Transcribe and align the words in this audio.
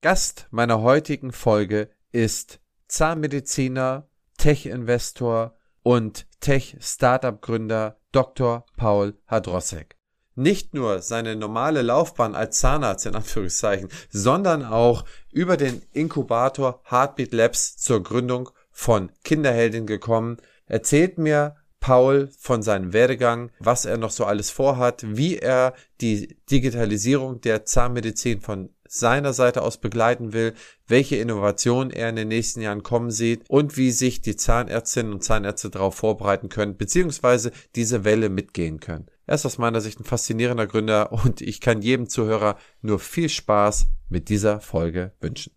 Gast 0.00 0.46
meiner 0.52 0.80
heutigen 0.82 1.32
Folge 1.32 1.90
ist 2.12 2.60
Zahnmediziner, 2.86 4.08
Tech-Investor 4.36 5.56
und 5.82 6.28
Tech-Startup-Gründer 6.38 7.98
Dr. 8.12 8.64
Paul 8.76 9.18
Hadrosek. 9.26 9.96
Nicht 10.36 10.72
nur 10.72 11.02
seine 11.02 11.34
normale 11.34 11.82
Laufbahn 11.82 12.36
als 12.36 12.60
Zahnarzt 12.60 13.06
in 13.06 13.16
Anführungszeichen, 13.16 13.88
sondern 14.08 14.64
auch 14.64 15.04
über 15.32 15.56
den 15.56 15.82
Inkubator 15.92 16.80
Heartbeat 16.88 17.32
Labs 17.32 17.76
zur 17.76 18.00
Gründung 18.00 18.50
von 18.70 19.10
Kinderheldin 19.24 19.88
gekommen, 19.88 20.36
erzählt 20.66 21.18
mir 21.18 21.56
Paul 21.88 22.28
von 22.38 22.62
seinem 22.62 22.92
Werdegang, 22.92 23.50
was 23.60 23.86
er 23.86 23.96
noch 23.96 24.10
so 24.10 24.26
alles 24.26 24.50
vorhat, 24.50 25.06
wie 25.06 25.38
er 25.38 25.72
die 26.02 26.36
Digitalisierung 26.50 27.40
der 27.40 27.64
Zahnmedizin 27.64 28.42
von 28.42 28.68
seiner 28.86 29.32
Seite 29.32 29.62
aus 29.62 29.78
begleiten 29.78 30.34
will, 30.34 30.52
welche 30.86 31.16
Innovationen 31.16 31.90
er 31.90 32.10
in 32.10 32.16
den 32.16 32.28
nächsten 32.28 32.60
Jahren 32.60 32.82
kommen 32.82 33.10
sieht 33.10 33.48
und 33.48 33.78
wie 33.78 33.90
sich 33.90 34.20
die 34.20 34.36
Zahnärztinnen 34.36 35.14
und 35.14 35.24
Zahnärzte 35.24 35.70
darauf 35.70 35.94
vorbereiten 35.94 36.50
können, 36.50 36.76
beziehungsweise 36.76 37.52
diese 37.74 38.04
Welle 38.04 38.28
mitgehen 38.28 38.80
können. 38.80 39.06
Er 39.24 39.36
ist 39.36 39.46
aus 39.46 39.56
meiner 39.56 39.80
Sicht 39.80 39.98
ein 39.98 40.04
faszinierender 40.04 40.66
Gründer 40.66 41.10
und 41.24 41.40
ich 41.40 41.58
kann 41.58 41.80
jedem 41.80 42.10
Zuhörer 42.10 42.58
nur 42.82 42.98
viel 42.98 43.30
Spaß 43.30 43.86
mit 44.10 44.28
dieser 44.28 44.60
Folge 44.60 45.12
wünschen. 45.22 45.54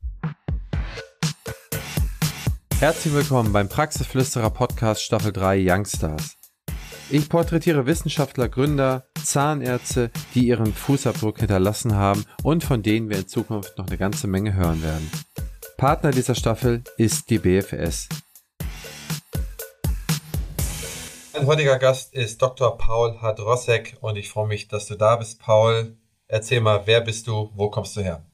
Herzlich 2.81 3.13
willkommen 3.13 3.53
beim 3.53 3.70
Praxisflüsterer 3.70 4.49
Podcast 4.49 5.03
Staffel 5.03 5.31
3 5.31 5.63
Youngstars. 5.70 6.39
Ich 7.12 7.30
porträtiere 7.30 7.85
Wissenschaftler, 7.85 8.49
Gründer, 8.49 9.05
Zahnärzte, 9.23 10.09
die 10.34 10.48
ihren 10.48 10.73
Fußabdruck 10.73 11.38
hinterlassen 11.38 11.95
haben 11.95 12.25
und 12.41 12.63
von 12.63 12.81
denen 12.81 13.12
wir 13.12 13.20
in 13.20 13.27
Zukunft 13.27 13.77
noch 13.77 13.86
eine 13.86 13.99
ganze 13.99 14.25
Menge 14.25 14.55
hören 14.55 14.81
werden. 14.81 15.12
Partner 15.77 16.09
dieser 16.09 16.34
Staffel 16.34 16.84
ist 16.98 17.30
die 17.30 17.38
BFS. 17.38 18.09
Mein 21.33 21.45
heutiger 21.45 21.77
Gast 21.77 22.16
ist 22.16 22.42
Dr. 22.42 22.80
Paul 22.80 23.22
Hadrosek 23.22 23.98
und 24.02 24.16
ich 24.16 24.27
freue 24.27 24.48
mich, 24.48 24.70
dass 24.70 24.88
du 24.88 24.95
da 24.95 25.17
bist, 25.17 25.39
Paul. 25.39 25.98
Erzähl 26.27 26.61
mal, 26.61 26.81
wer 26.86 27.02
bist 27.02 27.27
du, 27.27 27.52
wo 27.53 27.70
kommst 27.70 27.95
du 27.95 28.02
her? 28.02 28.25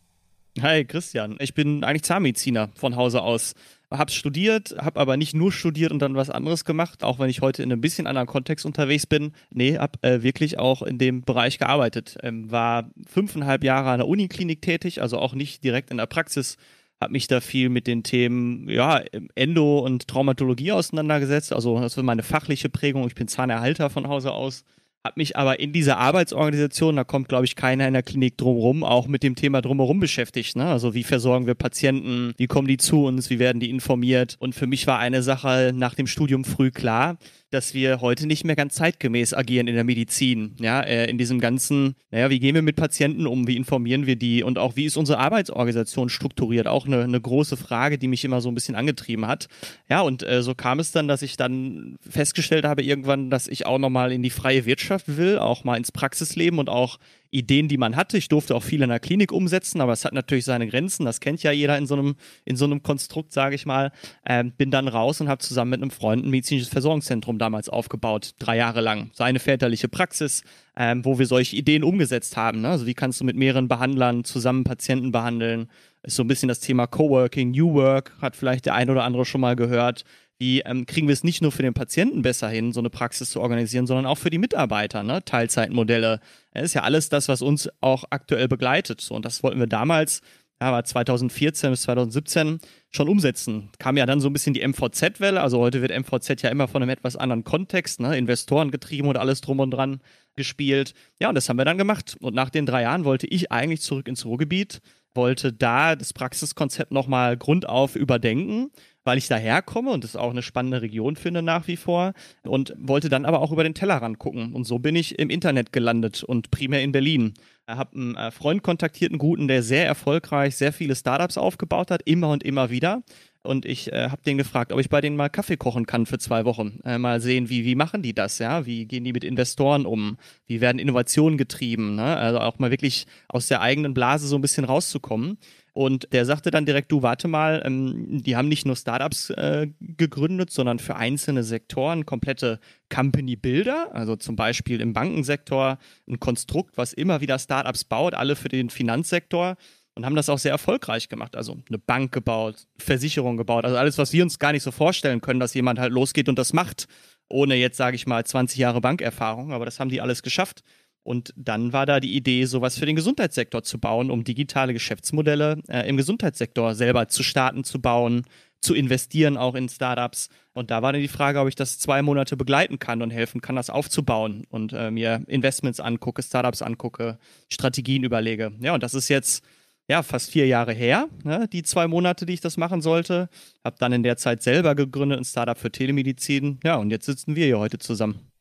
Hi 0.62 0.86
Christian, 0.86 1.36
ich 1.40 1.54
bin 1.54 1.84
eigentlich 1.84 2.04
Zahnmediziner 2.04 2.70
von 2.74 2.96
Hause 2.96 3.22
aus 3.22 3.54
habe 3.92 4.12
studiert, 4.12 4.76
habe 4.80 5.00
aber 5.00 5.16
nicht 5.16 5.34
nur 5.34 5.52
studiert 5.52 5.92
und 5.92 6.00
dann 6.00 6.16
was 6.16 6.30
anderes 6.30 6.66
gemacht, 6.66 7.04
auch 7.04 7.20
wenn 7.20 7.30
ich 7.30 7.42
heute 7.42 7.64
in 7.64 7.72
einem 7.72 7.82
bisschen 7.82 8.08
anderen 8.08 8.28
Kontext 8.28 8.66
unterwegs 8.66 9.06
bin. 9.06 9.32
Nee, 9.50 9.78
habe 9.78 10.00
äh, 10.02 10.24
wirklich 10.24 10.60
auch 10.60 10.82
in 10.82 10.98
dem 10.98 11.22
Bereich 11.22 11.58
gearbeitet. 11.58 12.18
Ähm, 12.22 12.52
war 12.52 12.92
fünfeinhalb 13.08 13.64
Jahre 13.64 13.92
an 13.92 14.00
der 14.00 14.08
Uniklinik 14.08 14.62
tätig, 14.62 15.02
also 15.02 15.18
auch 15.20 15.34
nicht 15.34 15.64
direkt 15.64 15.92
in 15.92 15.98
der 15.98 16.06
Praxis. 16.06 16.58
Habe 17.00 17.14
mich 17.14 17.28
da 17.28 17.40
viel 17.42 17.70
mit 17.70 17.88
den 17.88 18.04
Themen 18.04 18.68
ja, 18.68 19.02
Endo 19.36 19.80
und 19.80 20.08
Traumatologie 20.08 20.72
auseinandergesetzt. 20.72 21.54
Also 21.54 21.80
das 21.80 21.96
war 21.96 22.04
meine 22.04 22.24
fachliche 22.24 22.70
Prägung. 22.70 23.08
Ich 23.08 23.16
bin 23.16 23.28
Zahnerhalter 23.28 23.90
von 23.90 24.08
Hause 24.08 24.32
aus 24.32 24.64
habe 25.04 25.14
mich 25.18 25.38
aber 25.38 25.60
in 25.60 25.72
dieser 25.72 25.98
Arbeitsorganisation, 25.98 26.96
da 26.96 27.04
kommt, 27.04 27.30
glaube 27.30 27.46
ich, 27.46 27.56
keiner 27.56 27.88
in 27.88 27.94
der 27.94 28.04
Klinik 28.04 28.38
drumherum, 28.38 28.84
auch 28.84 29.08
mit 29.08 29.24
dem 29.24 29.36
Thema 29.36 29.62
drumherum 29.62 30.00
beschäftigt. 30.00 30.56
Ne? 30.56 30.66
Also 30.66 30.94
wie 30.94 31.04
versorgen 31.04 31.48
wir 31.48 31.56
Patienten, 31.56 32.34
wie 32.38 32.48
kommen 32.48 32.68
die 32.68 32.78
zu 32.78 33.06
uns, 33.06 33.30
wie 33.30 33.40
werden 33.40 33.60
die 33.60 33.70
informiert. 33.70 34.36
Und 34.40 34.54
für 34.54 34.68
mich 34.68 34.86
war 34.86 35.00
eine 35.00 35.24
Sache 35.24 35.72
nach 35.74 35.96
dem 35.96 36.08
Studium 36.08 36.44
früh 36.44 36.72
klar, 36.72 37.18
dass 37.50 37.74
wir 37.74 38.02
heute 38.02 38.28
nicht 38.28 38.44
mehr 38.44 38.58
ganz 38.58 38.76
zeitgemäß 38.76 39.34
agieren 39.34 39.68
in 39.68 39.76
der 39.76 39.86
Medizin. 39.86 40.56
Ja, 40.60 40.82
äh, 40.82 41.10
in 41.10 41.18
diesem 41.18 41.40
ganzen, 41.40 41.96
naja, 42.12 42.30
wie 42.30 42.40
gehen 42.40 42.56
wir 42.56 42.62
mit 42.62 42.76
Patienten 42.76 43.26
um, 43.26 43.48
wie 43.48 43.56
informieren 43.56 44.06
wir 44.06 44.18
die 44.18 44.44
und 44.44 44.58
auch 44.58 44.76
wie 44.76 44.84
ist 44.84 44.98
unsere 44.98 45.20
Arbeitsorganisation 45.20 46.10
strukturiert? 46.10 46.68
Auch 46.68 46.86
eine, 46.86 47.04
eine 47.04 47.22
große 47.22 47.56
Frage, 47.56 47.98
die 47.98 48.10
mich 48.10 48.26
immer 48.26 48.42
so 48.42 48.50
ein 48.50 48.56
bisschen 48.56 48.76
angetrieben 48.76 49.26
hat. 49.28 49.48
Ja, 49.90 50.02
und 50.02 50.24
äh, 50.24 50.44
so 50.44 50.56
kam 50.56 50.80
es 50.80 50.92
dann, 50.92 51.08
dass 51.08 51.22
ich 51.22 51.38
dann 51.38 51.96
festgestellt 52.02 52.66
habe 52.66 52.84
irgendwann, 52.84 53.30
dass 53.30 53.48
ich 53.48 53.66
auch 53.66 53.78
nochmal 53.78 54.12
in 54.12 54.24
die 54.24 54.30
freie 54.30 54.66
Wirtschaft 54.66 54.87
will, 54.90 55.40
auch 55.40 55.64
mal 55.64 55.78
ins 55.78 55.92
Praxisleben 55.92 56.60
und 56.60 56.70
auch 56.70 56.98
Ideen, 57.30 57.68
die 57.68 57.78
man 57.78 57.96
hatte. 57.96 58.18
Ich 58.18 58.30
durfte 58.30 58.56
auch 58.56 58.64
viel 58.64 58.82
in 58.82 58.90
der 58.90 59.00
Klinik 59.00 59.32
umsetzen, 59.32 59.82
aber 59.82 59.92
es 59.92 60.06
hat 60.06 60.14
natürlich 60.14 60.46
seine 60.46 60.68
Grenzen. 60.68 61.06
Das 61.06 61.20
kennt 61.20 61.44
ja 61.44 61.52
jeder 61.52 61.78
in 61.78 61.86
so 61.86 61.96
einem, 61.96 62.16
in 62.46 62.56
so 62.56 62.66
einem 62.66 62.84
Konstrukt, 62.84 63.34
sage 63.34 63.56
ich 63.56 63.66
mal. 63.66 63.92
Ähm, 64.26 64.54
bin 64.58 64.72
dann 64.72 64.88
raus 64.88 65.20
und 65.22 65.28
habe 65.28 65.40
zusammen 65.40 65.72
mit 65.72 65.82
einem 65.82 65.92
Freund 65.92 66.26
ein 66.26 66.30
medizinisches 66.30 66.70
Versorgungszentrum 66.70 67.38
damals 67.38 67.70
aufgebaut, 67.70 68.32
drei 68.40 68.58
Jahre 68.58 68.82
lang. 68.82 69.12
Seine 69.14 69.40
väterliche 69.40 69.90
Praxis, 69.90 70.44
ähm, 70.78 71.04
wo 71.04 71.20
wir 71.20 71.26
solche 71.26 71.56
Ideen 71.56 71.84
umgesetzt 71.84 72.38
haben. 72.38 72.62
Ne? 72.62 72.70
Also 72.70 72.86
wie 72.86 72.94
kannst 72.94 73.20
du 73.20 73.26
mit 73.26 73.36
mehreren 73.36 73.68
Behandlern 73.68 74.24
zusammen 74.24 74.64
Patienten 74.64 75.12
behandeln? 75.12 75.70
Ist 76.04 76.16
so 76.16 76.24
ein 76.24 76.28
bisschen 76.28 76.48
das 76.48 76.62
Thema 76.62 76.88
Coworking, 76.88 77.52
New 77.52 77.74
Work, 77.74 78.14
hat 78.22 78.36
vielleicht 78.36 78.66
der 78.66 78.76
ein 78.76 78.90
oder 78.90 79.04
andere 79.04 79.26
schon 79.26 79.42
mal 79.42 79.56
gehört 79.56 80.06
wie 80.40 80.62
ähm, 80.62 80.86
kriegen 80.86 81.08
wir 81.08 81.14
es 81.14 81.24
nicht 81.24 81.42
nur 81.42 81.52
für 81.52 81.64
den 81.64 81.74
Patienten 81.74 82.22
besser 82.22 82.50
hin, 82.50 82.72
so 82.72 82.80
eine 82.80 82.90
Praxis 82.90 83.32
zu 83.32 83.42
organisieren, 83.42 83.88
sondern 83.88 84.06
auch 84.06 84.18
für 84.18 84.30
die 84.30 84.38
Mitarbeiter, 84.38 85.04
ne? 85.04 85.24
Teilzeitmodelle. 85.26 86.20
Das 86.54 86.64
ist 86.64 86.74
ja 86.74 86.84
alles 86.84 87.10
das, 87.10 87.28
was 87.28 87.42
uns 87.42 87.70
auch 87.82 88.06
aktuell 88.10 88.48
begleitet. 88.48 89.02
So, 89.02 89.16
und 89.16 89.26
das 89.26 89.42
wollten 89.42 89.60
wir 89.60 89.68
damals, 89.68 90.22
ja, 90.62 90.72
war 90.72 90.84
2014 90.84 91.72
bis 91.72 91.82
2017 91.84 92.60
schon 92.92 93.10
umsetzen. 93.10 93.70
Kam 93.80 93.98
ja 93.98 94.06
dann 94.06 94.20
so 94.20 94.30
ein 94.30 94.34
bisschen 94.34 94.54
die 94.54 94.68
MVZ-Welle, 94.68 95.42
also 95.42 95.60
heute 95.60 95.82
wird 95.82 95.98
MVZ 95.98 96.42
ja 96.42 96.50
immer 96.50 96.68
von 96.68 96.84
einem 96.84 96.90
etwas 96.90 97.16
anderen 97.16 97.44
Kontext, 97.44 98.00
ne? 98.00 98.16
Investoren 98.16 98.70
getrieben 98.70 99.08
und 99.08 99.18
alles 99.18 99.42
drum 99.42 99.60
und 99.60 99.72
dran 99.72 100.02
gespielt. 100.36 100.94
Ja, 101.20 101.30
und 101.30 101.36
das 101.36 101.50
haben 101.50 101.58
wir 101.58 101.66
dann 101.66 101.80
gemacht. 101.80 102.16
Und 102.22 102.36
nach 102.36 102.52
den 102.52 102.68
drei 102.68 102.84
Jahren 102.84 103.06
wollte 103.06 103.26
ich 103.26 103.52
eigentlich 103.52 103.82
zurück 103.82 104.08
ins 104.08 104.24
Ruhrgebiet, 104.24 104.82
wollte 105.16 105.52
da 105.52 105.96
das 105.96 106.14
Praxiskonzept 106.14 106.92
nochmal 106.92 107.38
grundauf 107.38 107.96
überdenken 107.96 108.70
weil 109.08 109.18
ich 109.18 109.30
daherkomme 109.30 109.92
und 109.92 110.04
es 110.04 110.18
auch 110.18 110.32
eine 110.32 110.42
spannende 110.42 110.82
Region 110.82 111.16
finde 111.16 111.42
nach 111.42 111.66
wie 111.70 111.78
vor 111.78 112.12
und 112.44 112.74
wollte 112.78 113.08
dann 113.08 113.24
aber 113.24 113.42
auch 113.42 113.54
über 113.54 113.64
den 113.64 113.74
Tellerrand 113.74 114.20
gucken. 114.20 114.54
Und 114.54 114.66
so 114.66 114.80
bin 114.80 114.98
ich 114.98 115.18
im 115.18 115.30
Internet 115.30 115.72
gelandet 115.72 116.26
und 116.26 116.52
primär 116.52 116.84
in 116.84 116.92
Berlin. 116.92 117.34
Ich 117.70 117.74
habe 117.74 117.96
einen 117.96 118.16
äh, 118.16 118.32
Freund 118.32 118.64
kontaktiert, 118.64 119.12
einen 119.12 119.20
guten, 119.20 119.48
der 119.48 119.64
sehr 119.64 119.86
erfolgreich 119.86 120.58
sehr 120.58 120.74
viele 120.74 120.94
Startups 120.94 121.38
aufgebaut 121.38 121.90
hat, 121.90 122.02
immer 122.04 122.30
und 122.30 122.44
immer 122.44 122.70
wieder. 122.70 123.02
Und 123.48 123.66
ich 123.66 123.92
äh, 123.94 124.10
habe 124.10 124.22
den 124.24 124.38
gefragt, 124.38 124.74
ob 124.74 124.80
ich 124.80 124.90
bei 124.90 125.00
denen 125.00 125.16
mal 125.16 125.30
Kaffee 125.30 125.56
kochen 125.56 125.86
kann 125.86 126.06
für 126.06 126.20
zwei 126.20 126.44
Wochen. 126.44 126.80
Äh, 126.84 126.98
mal 126.98 127.22
sehen, 127.22 127.50
wie, 127.50 127.64
wie 127.64 127.76
machen 127.76 128.02
die 128.02 128.14
das, 128.14 128.40
ja? 128.40 128.66
Wie 128.66 128.86
gehen 128.86 129.06
die 129.06 129.14
mit 129.14 129.24
Investoren 129.24 129.86
um? 129.86 130.18
Wie 130.46 130.60
werden 130.60 130.80
Innovationen 130.80 131.38
getrieben? 131.38 131.96
Ne? 131.96 132.18
Also 132.18 132.40
auch 132.40 132.60
mal 132.60 132.72
wirklich 132.72 133.08
aus 133.30 133.48
der 133.48 133.62
eigenen 133.62 133.94
Blase 133.94 134.28
so 134.28 134.36
ein 134.36 134.42
bisschen 134.42 134.66
rauszukommen. 134.66 135.38
Und 135.78 136.12
der 136.12 136.26
sagte 136.26 136.50
dann 136.50 136.66
direkt, 136.66 136.92
du 136.92 137.04
warte 137.04 137.28
mal, 137.28 137.62
ähm, 137.64 138.24
die 138.24 138.36
haben 138.36 138.48
nicht 138.48 138.66
nur 138.66 138.76
Startups 138.76 139.30
äh, 139.30 139.68
gegründet, 139.80 140.50
sondern 140.50 140.80
für 140.80 140.96
einzelne 140.96 141.44
Sektoren 141.44 142.06
komplette 142.06 142.60
Company 142.90 143.36
Builder, 143.36 143.94
also 143.94 144.16
zum 144.16 144.36
Beispiel 144.36 144.82
im 144.82 144.94
Bankensektor 144.94 145.78
ein 146.08 146.20
Konstrukt, 146.20 146.78
was 146.78 146.94
immer 146.94 147.22
wieder 147.22 147.38
Startups 147.38 147.84
baut, 147.84 148.16
alle 148.16 148.36
für 148.36 148.50
den 148.50 148.72
Finanzsektor 148.72 149.56
und 149.98 150.06
haben 150.06 150.16
das 150.16 150.30
auch 150.30 150.38
sehr 150.38 150.52
erfolgreich 150.52 151.10
gemacht. 151.10 151.36
Also 151.36 151.58
eine 151.68 151.80
Bank 151.80 152.14
gebaut, 152.14 152.68
Versicherung 152.78 153.36
gebaut, 153.36 153.66
also 153.66 153.76
alles, 153.78 153.98
was 153.98 154.14
wir 154.14 154.24
uns 154.24 154.40
gar 154.40 154.54
nicht 154.54 154.64
so 154.64 154.72
vorstellen 154.72 155.22
können, 155.22 155.40
dass 155.40 155.54
jemand 155.54 155.80
halt 155.80 155.92
losgeht 155.92 156.30
und 156.30 156.40
das 156.40 156.54
macht, 156.54 156.88
ohne 157.28 157.56
jetzt, 157.56 157.78
sage 157.78 157.96
ich 157.96 158.08
mal, 158.08 158.24
20 158.24 158.58
Jahre 158.58 158.80
Bankerfahrung, 158.80 159.52
aber 159.52 159.66
das 159.66 159.80
haben 159.80 159.90
die 159.90 160.00
alles 160.00 160.22
geschafft. 160.22 160.64
Und 161.04 161.34
dann 161.38 161.72
war 161.72 161.86
da 161.86 162.02
die 162.02 162.16
Idee, 162.16 162.44
sowas 162.46 162.78
für 162.78 162.86
den 162.86 162.98
Gesundheitssektor 162.98 163.64
zu 163.64 163.80
bauen, 163.80 164.12
um 164.12 164.26
digitale 164.26 164.74
Geschäftsmodelle 164.74 165.62
äh, 165.70 165.88
im 165.88 165.96
Gesundheitssektor 165.96 166.76
selber 166.76 167.08
zu 167.08 167.24
starten, 167.24 167.64
zu 167.64 167.82
bauen, 167.82 168.26
zu 168.60 168.76
investieren 168.76 169.38
auch 169.38 169.56
in 169.56 169.70
Startups. 169.70 170.28
Und 170.54 170.70
da 170.70 170.82
war 170.82 170.92
dann 170.92 171.02
die 171.02 171.08
Frage, 171.08 171.40
ob 171.40 171.48
ich 171.48 171.56
das 171.56 171.80
zwei 171.80 172.02
Monate 172.02 172.36
begleiten 172.36 172.78
kann 172.78 173.02
und 173.02 173.12
helfen 173.12 173.40
kann, 173.40 173.56
das 173.56 173.70
aufzubauen 173.70 174.46
und 174.50 174.74
äh, 174.74 174.92
mir 174.92 175.24
Investments 175.28 175.80
angucke, 175.80 176.22
Startups 176.22 176.62
angucke, 176.62 177.18
Strategien 177.50 178.04
überlege. 178.04 178.52
Ja, 178.60 178.74
und 178.74 178.84
das 178.84 178.94
ist 178.94 179.08
jetzt 179.08 179.46
ja 179.88 180.04
fast 180.04 180.32
vier 180.32 180.48
Jahre 180.48 180.74
her, 180.74 181.08
ne, 181.24 181.48
die 181.48 181.64
zwei 181.64 181.88
Monate, 181.88 182.26
die 182.26 182.34
ich 182.34 182.42
das 182.42 182.58
machen 182.58 182.82
sollte. 182.82 183.30
Habe 183.64 183.78
dann 183.80 183.94
in 183.94 184.04
der 184.04 184.18
Zeit 184.18 184.44
selber 184.44 184.76
gegründet, 184.76 185.20
ein 185.20 185.26
Startup 185.26 185.58
für 185.58 185.72
Telemedizin. 185.72 186.60
Ja, 186.64 186.76
und 186.76 186.92
jetzt 186.92 187.06
sitzen 187.06 187.36
wir 187.36 187.46
hier 187.46 187.60
heute 187.60 187.78
zusammen. 187.78 188.32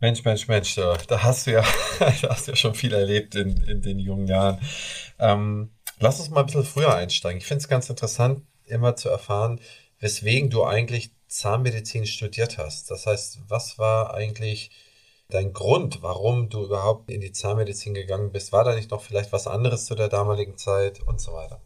Mensch, 0.00 0.24
Mensch, 0.24 0.46
Mensch, 0.46 0.76
da 0.76 1.22
hast 1.22 1.48
du 1.48 1.52
ja, 1.52 1.64
da 1.98 2.28
hast 2.28 2.46
ja 2.46 2.54
schon 2.54 2.74
viel 2.74 2.92
erlebt 2.92 3.34
in, 3.34 3.56
in 3.64 3.82
den 3.82 3.98
jungen 3.98 4.28
Jahren. 4.28 4.60
Ähm, 5.18 5.70
lass 5.98 6.20
uns 6.20 6.30
mal 6.30 6.40
ein 6.40 6.46
bisschen 6.46 6.64
früher 6.64 6.94
einsteigen. 6.94 7.38
Ich 7.38 7.46
finde 7.46 7.62
es 7.62 7.68
ganz 7.68 7.90
interessant, 7.90 8.42
immer 8.64 8.94
zu 8.94 9.08
erfahren, 9.08 9.60
weswegen 9.98 10.50
du 10.50 10.64
eigentlich 10.64 11.10
Zahnmedizin 11.26 12.06
studiert 12.06 12.58
hast. 12.58 12.92
Das 12.92 13.06
heißt, 13.06 13.40
was 13.48 13.78
war 13.78 14.14
eigentlich 14.14 14.70
dein 15.28 15.52
Grund, 15.52 16.02
warum 16.02 16.48
du 16.48 16.64
überhaupt 16.64 17.10
in 17.10 17.20
die 17.20 17.32
Zahnmedizin 17.32 17.94
gegangen 17.94 18.32
bist? 18.32 18.52
War 18.52 18.64
da 18.64 18.74
nicht 18.74 18.90
noch 18.90 19.02
vielleicht 19.02 19.32
was 19.32 19.46
anderes 19.46 19.84
zu 19.84 19.94
der 19.94 20.08
damaligen 20.08 20.56
Zeit 20.56 21.00
und 21.06 21.20
so 21.20 21.32
weiter? 21.32 21.60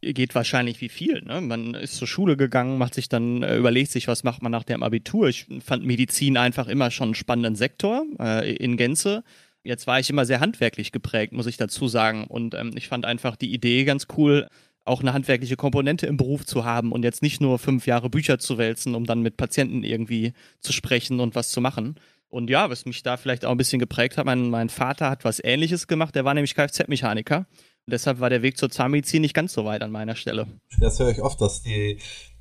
geht 0.00 0.36
wahrscheinlich 0.36 0.80
wie 0.80 0.88
viel. 0.88 1.22
Ne? 1.22 1.40
Man 1.40 1.74
ist 1.74 1.96
zur 1.96 2.06
Schule 2.06 2.36
gegangen, 2.36 2.78
macht 2.78 2.94
sich 2.94 3.08
dann, 3.08 3.42
äh, 3.42 3.56
überlegt 3.56 3.90
sich, 3.90 4.06
was 4.06 4.22
macht 4.22 4.42
man 4.42 4.52
nach 4.52 4.62
dem 4.62 4.84
Abitur. 4.84 5.28
Ich 5.28 5.46
fand 5.58 5.84
Medizin 5.84 6.36
einfach 6.36 6.68
immer 6.68 6.92
schon 6.92 7.08
einen 7.08 7.14
spannenden 7.16 7.56
Sektor 7.56 8.04
äh, 8.20 8.54
in 8.54 8.76
Gänze. 8.76 9.24
Jetzt 9.64 9.88
war 9.88 9.98
ich 9.98 10.08
immer 10.08 10.24
sehr 10.24 10.38
handwerklich 10.38 10.92
geprägt, 10.92 11.32
muss 11.32 11.48
ich 11.48 11.56
dazu 11.56 11.88
sagen. 11.88 12.28
Und 12.28 12.54
ähm, 12.54 12.70
ich 12.76 12.86
fand 12.86 13.06
einfach 13.06 13.34
die 13.34 13.52
Idee 13.52 13.82
ganz 13.82 14.06
cool, 14.16 14.46
auch 14.84 15.00
eine 15.00 15.12
handwerkliche 15.12 15.56
Komponente 15.56 16.06
im 16.06 16.16
Beruf 16.16 16.46
zu 16.46 16.64
haben 16.64 16.92
und 16.92 17.02
jetzt 17.02 17.20
nicht 17.20 17.40
nur 17.40 17.58
fünf 17.58 17.88
Jahre 17.88 18.08
Bücher 18.08 18.38
zu 18.38 18.56
wälzen, 18.56 18.94
um 18.94 19.04
dann 19.04 19.20
mit 19.20 19.36
Patienten 19.36 19.82
irgendwie 19.82 20.32
zu 20.60 20.72
sprechen 20.72 21.18
und 21.18 21.34
was 21.34 21.50
zu 21.50 21.60
machen. 21.60 21.96
Und 22.28 22.50
ja, 22.50 22.68
was 22.68 22.84
mich 22.84 23.02
da 23.02 23.16
vielleicht 23.16 23.44
auch 23.44 23.50
ein 23.50 23.56
bisschen 23.56 23.78
geprägt 23.78 24.18
hat, 24.18 24.26
mein, 24.26 24.50
mein 24.50 24.68
Vater 24.68 25.08
hat 25.08 25.24
was 25.24 25.42
ähnliches 25.42 25.86
gemacht, 25.86 26.14
der 26.14 26.24
war 26.24 26.34
nämlich 26.34 26.54
Kfz-Mechaniker. 26.54 27.38
Und 27.38 27.92
deshalb 27.92 28.20
war 28.20 28.28
der 28.28 28.42
Weg 28.42 28.58
zur 28.58 28.70
Zahnmedizin 28.70 29.22
nicht 29.22 29.34
ganz 29.34 29.54
so 29.54 29.64
weit 29.64 29.82
an 29.82 29.90
meiner 29.90 30.14
Stelle. 30.14 30.46
Das 30.78 30.98
höre 30.98 31.10
ich 31.10 31.22
oft, 31.22 31.40
dass 31.40 31.62
die 31.62 31.98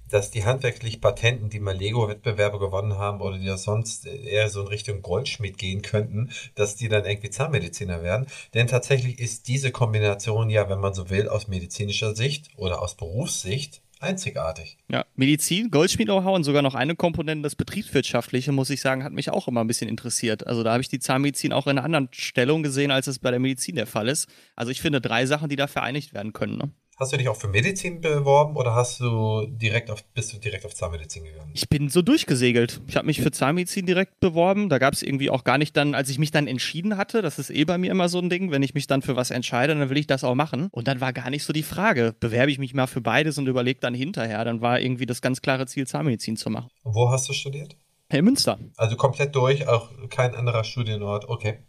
dass 0.10 0.32
die 0.32 0.46
handwerklich 0.46 1.02
Patenten, 1.02 1.50
die 1.50 1.60
mal 1.60 1.76
Lego-Wettbewerbe 1.76 2.60
gewonnen 2.60 2.98
haben 2.98 3.22
oder 3.22 3.38
die 3.38 3.46
ja 3.46 3.58
sonst 3.58 4.06
eher 4.06 4.50
so 4.50 4.62
in 4.62 4.68
Richtung 4.68 5.02
Goldschmied 5.02 5.58
gehen 5.58 5.82
könnten, 5.82 6.32
dass 6.56 6.76
die 6.76 6.88
dann 6.88 7.06
irgendwie 7.06 7.30
Zahnmediziner 7.30 8.04
werden. 8.04 8.28
Denn 8.54 8.68
tatsächlich 8.68 9.20
ist 9.20 9.48
diese 9.48 9.72
Kombination 9.72 10.50
ja, 10.50 10.70
wenn 10.70 10.80
man 10.80 10.94
so 10.94 11.10
will, 11.10 11.28
aus 11.28 11.48
medizinischer 11.48 12.16
Sicht 12.16 12.50
oder 12.56 12.82
aus 12.82 12.96
Berufssicht 12.96 13.82
einzigartig. 14.00 14.78
Ja, 14.90 15.06
Medizin, 15.16 15.72
Goldschmied-Know-how 15.72 16.36
und 16.36 16.44
sogar 16.44 16.62
noch 16.62 16.76
eine 16.76 16.96
Komponente, 16.96 17.44
das 17.44 17.56
Betriebswirtschaftliche, 17.56 18.52
muss 18.52 18.70
ich 18.70 18.82
sagen, 18.82 19.04
hat 19.04 19.14
mich 19.14 19.30
auch 19.30 19.48
immer 19.48 19.62
ein 19.62 19.68
bisschen 19.68 19.90
interessiert. 19.90 20.46
Also 20.46 20.64
da 20.64 20.72
habe 20.74 20.82
ich 20.82 20.90
die 20.90 21.00
Zahnmedizin 21.00 21.54
auch 21.54 21.68
in 21.68 21.78
einer 21.78 21.84
anderen 21.84 22.10
Stellung 22.12 22.64
gesehen, 22.64 22.92
als 22.92 23.08
es 23.08 23.20
bei 23.20 23.32
der 23.32 23.40
Medizin 23.40 23.76
der 23.76 23.88
Fall 23.88 24.08
ist. 24.08 24.28
Also 24.56 24.72
ich 24.72 24.82
finde 24.82 25.02
drei 25.02 25.26
Sachen, 25.26 25.50
die 25.50 25.56
da 25.56 25.68
vereinigt 25.68 26.14
werden 26.14 26.34
können. 26.34 26.58
Ne? 26.58 26.72
Hast 27.00 27.14
du 27.14 27.18
dich 27.18 27.30
auch 27.30 27.36
für 27.36 27.48
Medizin 27.48 28.02
beworben 28.02 28.56
oder 28.56 28.74
hast 28.74 29.00
du 29.00 29.46
direkt 29.46 29.92
auf, 29.92 30.04
bist 30.16 30.34
du 30.34 30.40
direkt 30.40 30.66
auf 30.66 30.74
Zahnmedizin 30.74 31.26
gegangen? 31.26 31.52
Ich 31.54 31.70
bin 31.70 31.90
so 31.90 32.02
durchgesegelt. 32.02 32.82
Ich 32.88 32.96
habe 32.96 33.06
mich 33.06 33.22
für 33.22 33.30
Zahnmedizin 33.30 33.86
direkt 33.86 34.20
beworben. 34.20 34.68
Da 34.68 34.80
gab 34.80 34.96
es 34.96 35.04
irgendwie 35.04 35.30
auch 35.30 35.44
gar 35.44 35.60
nicht 35.60 35.78
dann, 35.78 35.94
als 35.94 36.10
ich 36.10 36.18
mich 36.18 36.32
dann 36.32 36.48
entschieden 36.48 36.98
hatte, 36.98 37.22
das 37.22 37.38
ist 37.38 37.52
eh 37.52 37.66
bei 37.66 37.78
mir 37.78 37.92
immer 37.92 38.10
so 38.10 38.18
ein 38.18 38.32
Ding, 38.32 38.50
wenn 38.50 38.64
ich 38.64 38.74
mich 38.74 38.88
dann 38.88 39.04
für 39.04 39.16
was 39.16 39.30
entscheide, 39.30 39.76
dann 39.76 39.92
will 39.92 39.98
ich 39.98 40.08
das 40.08 40.24
auch 40.24 40.34
machen. 40.34 40.70
Und 40.72 40.88
dann 40.88 41.00
war 41.00 41.14
gar 41.14 41.30
nicht 41.30 41.44
so 41.44 41.54
die 41.54 41.62
Frage, 41.62 42.16
bewerbe 42.20 42.50
ich 42.50 42.58
mich 42.58 42.74
mal 42.74 42.88
für 42.88 43.02
beides 43.02 43.38
und 43.38 43.46
überlege 43.46 43.80
dann 43.80 43.94
hinterher. 43.94 44.44
Dann 44.44 44.62
war 44.62 44.80
irgendwie 44.80 45.06
das 45.06 45.22
ganz 45.22 45.44
klare 45.44 45.68
Ziel, 45.68 45.86
Zahnmedizin 45.86 46.36
zu 46.36 46.50
machen. 46.50 46.72
Und 46.82 46.96
wo 46.96 47.12
hast 47.12 47.30
du 47.30 47.34
studiert? 47.34 47.78
In 48.10 48.26
Münster. 48.26 48.58
Also 48.76 48.96
komplett 48.96 49.36
durch, 49.36 49.68
auch 49.68 49.92
kein 50.10 50.34
anderer 50.34 50.64
Studienort, 50.64 51.30
okay. 51.30 51.60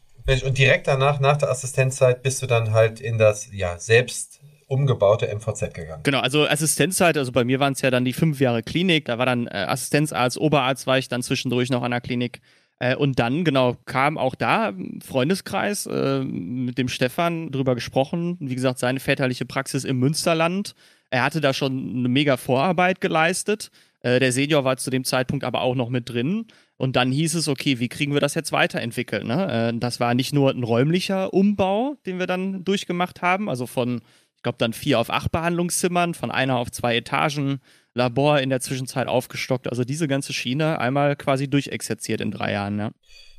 Und 0.44 0.58
direkt 0.58 0.86
danach, 0.86 1.20
nach 1.20 1.38
der 1.38 1.50
Assistenzzeit, 1.50 2.22
bist 2.22 2.42
du 2.42 2.46
dann 2.46 2.72
halt 2.72 3.00
in 3.00 3.16
das, 3.16 3.48
ja, 3.50 3.78
selbst 3.78 4.37
umgebaute 4.68 5.26
MVZ 5.34 5.74
gegangen. 5.74 6.02
Genau, 6.04 6.20
also 6.20 6.46
Assistenzzeit, 6.46 7.16
also 7.16 7.32
bei 7.32 7.44
mir 7.44 7.58
waren 7.58 7.72
es 7.72 7.80
ja 7.80 7.90
dann 7.90 8.04
die 8.04 8.12
fünf 8.12 8.38
Jahre 8.40 8.62
Klinik, 8.62 9.06
da 9.06 9.18
war 9.18 9.26
dann 9.26 9.46
äh, 9.46 9.66
Assistenzarzt, 9.68 10.38
Oberarzt 10.38 10.86
war 10.86 10.98
ich 10.98 11.08
dann 11.08 11.22
zwischendurch 11.22 11.70
noch 11.70 11.82
an 11.82 11.90
der 11.90 12.00
Klinik. 12.00 12.40
Äh, 12.78 12.94
und 12.94 13.18
dann, 13.18 13.44
genau, 13.44 13.76
kam 13.86 14.18
auch 14.18 14.34
da 14.34 14.72
Freundeskreis 15.04 15.86
äh, 15.86 16.20
mit 16.22 16.78
dem 16.78 16.88
Stefan 16.88 17.50
drüber 17.50 17.74
gesprochen. 17.74 18.36
Wie 18.40 18.54
gesagt, 18.54 18.78
seine 18.78 19.00
väterliche 19.00 19.46
Praxis 19.46 19.84
im 19.84 19.98
Münsterland. 19.98 20.74
Er 21.10 21.24
hatte 21.24 21.40
da 21.40 21.52
schon 21.52 21.96
eine 21.96 22.08
mega 22.08 22.36
Vorarbeit 22.36 23.00
geleistet. 23.00 23.70
Äh, 24.00 24.20
der 24.20 24.32
Senior 24.32 24.64
war 24.64 24.76
zu 24.76 24.90
dem 24.90 25.04
Zeitpunkt 25.04 25.44
aber 25.44 25.62
auch 25.62 25.74
noch 25.74 25.88
mit 25.88 26.08
drin. 26.08 26.46
Und 26.76 26.94
dann 26.94 27.10
hieß 27.10 27.34
es, 27.34 27.48
okay, 27.48 27.80
wie 27.80 27.88
kriegen 27.88 28.12
wir 28.12 28.20
das 28.20 28.34
jetzt 28.34 28.52
weiterentwickelt? 28.52 29.24
Ne? 29.24 29.72
Äh, 29.72 29.78
das 29.78 29.98
war 29.98 30.14
nicht 30.14 30.32
nur 30.32 30.50
ein 30.50 30.62
räumlicher 30.62 31.32
Umbau, 31.34 31.96
den 32.06 32.18
wir 32.18 32.26
dann 32.26 32.64
durchgemacht 32.64 33.22
haben, 33.22 33.48
also 33.48 33.66
von 33.66 34.00
ich 34.38 34.42
glaube, 34.44 34.58
dann 34.58 34.72
vier 34.72 35.00
auf 35.00 35.10
acht 35.10 35.32
Behandlungszimmern, 35.32 36.14
von 36.14 36.30
einer 36.30 36.58
auf 36.58 36.70
zwei 36.70 36.96
Etagen, 36.96 37.60
Labor 37.92 38.38
in 38.38 38.50
der 38.50 38.60
Zwischenzeit 38.60 39.08
aufgestockt. 39.08 39.68
Also 39.68 39.84
diese 39.84 40.06
ganze 40.06 40.32
Schiene 40.32 40.78
einmal 40.78 41.16
quasi 41.16 41.50
durchexerziert 41.50 42.20
in 42.20 42.30
drei 42.30 42.52
Jahren. 42.52 42.78
Ja. 42.78 42.90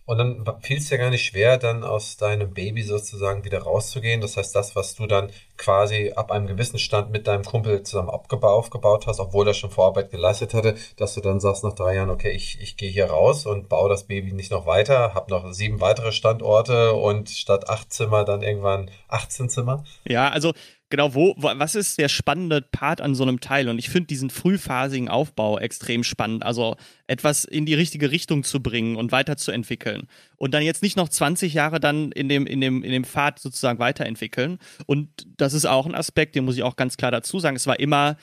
Und 0.09 0.17
dann 0.17 0.43
fiel 0.61 0.79
es 0.79 0.89
ja 0.89 0.97
gar 0.97 1.11
nicht 1.11 1.23
schwer, 1.23 1.57
dann 1.57 1.83
aus 1.83 2.17
deinem 2.17 2.51
Baby 2.51 2.81
sozusagen 2.81 3.45
wieder 3.45 3.59
rauszugehen. 3.59 4.21
Das 4.21 4.37
heißt, 4.37 4.55
das, 4.55 4.75
was 4.75 4.95
du 4.95 5.05
dann 5.05 5.29
quasi 5.55 6.13
ab 6.15 6.31
einem 6.31 6.47
gewissen 6.47 6.79
Stand 6.79 7.11
mit 7.11 7.27
deinem 7.27 7.43
Kumpel 7.43 7.83
zusammen 7.83 8.09
aufgebaut 8.09 9.05
hast, 9.05 9.19
obwohl 9.19 9.47
er 9.47 9.53
schon 9.53 9.69
Vorarbeit 9.69 10.09
geleistet 10.09 10.55
hatte, 10.55 10.75
dass 10.97 11.13
du 11.13 11.21
dann 11.21 11.39
sagst 11.39 11.63
nach 11.63 11.75
drei 11.75 11.93
Jahren, 11.93 12.09
okay, 12.09 12.31
ich, 12.31 12.59
ich 12.59 12.75
gehe 12.75 12.89
hier 12.89 13.05
raus 13.05 13.45
und 13.45 13.69
baue 13.69 13.87
das 13.87 14.07
Baby 14.07 14.33
nicht 14.33 14.49
noch 14.49 14.65
weiter, 14.65 15.13
habe 15.13 15.29
noch 15.29 15.53
sieben 15.53 15.79
weitere 15.79 16.11
Standorte 16.11 16.93
und 16.93 17.29
statt 17.29 17.69
acht 17.69 17.93
Zimmer 17.93 18.25
dann 18.25 18.41
irgendwann 18.41 18.89
18 19.09 19.47
Zimmer. 19.49 19.83
Ja, 20.05 20.29
also 20.29 20.53
genau, 20.89 21.13
wo, 21.13 21.33
was 21.37 21.75
ist 21.75 21.97
der 21.97 22.09
spannende 22.09 22.61
Part 22.61 23.01
an 23.01 23.15
so 23.15 23.23
einem 23.23 23.39
Teil? 23.39 23.69
Und 23.69 23.79
ich 23.79 23.89
finde 23.89 24.07
diesen 24.07 24.29
frühphasigen 24.29 25.09
Aufbau 25.09 25.59
extrem 25.59 26.03
spannend. 26.03 26.43
Also 26.43 26.75
etwas 27.07 27.43
in 27.45 27.65
die 27.65 27.73
richtige 27.73 28.11
Richtung 28.11 28.43
zu 28.43 28.61
bringen 28.61 28.95
und 28.95 29.11
weiterzuentwickeln. 29.11 30.07
Und 30.37 30.53
dann 30.53 30.63
jetzt 30.63 30.83
nicht 30.83 30.97
noch 30.97 31.09
20 31.09 31.53
Jahre 31.53 31.79
dann 31.79 32.11
in 32.11 32.29
dem, 32.29 32.45
in 32.45 32.61
dem, 32.61 32.83
in 32.83 32.91
dem 32.91 33.03
Pfad 33.03 33.39
sozusagen 33.39 33.79
weiterentwickeln. 33.79 34.59
Und 34.85 35.09
das 35.37 35.53
ist 35.53 35.65
auch 35.65 35.85
ein 35.85 35.95
Aspekt, 35.95 36.35
den 36.35 36.45
muss 36.45 36.55
ich 36.55 36.63
auch 36.63 36.75
ganz 36.75 36.97
klar 36.97 37.11
dazu 37.11 37.39
sagen. 37.39 37.55
Es 37.55 37.67
war 37.67 37.79
immer 37.79 38.17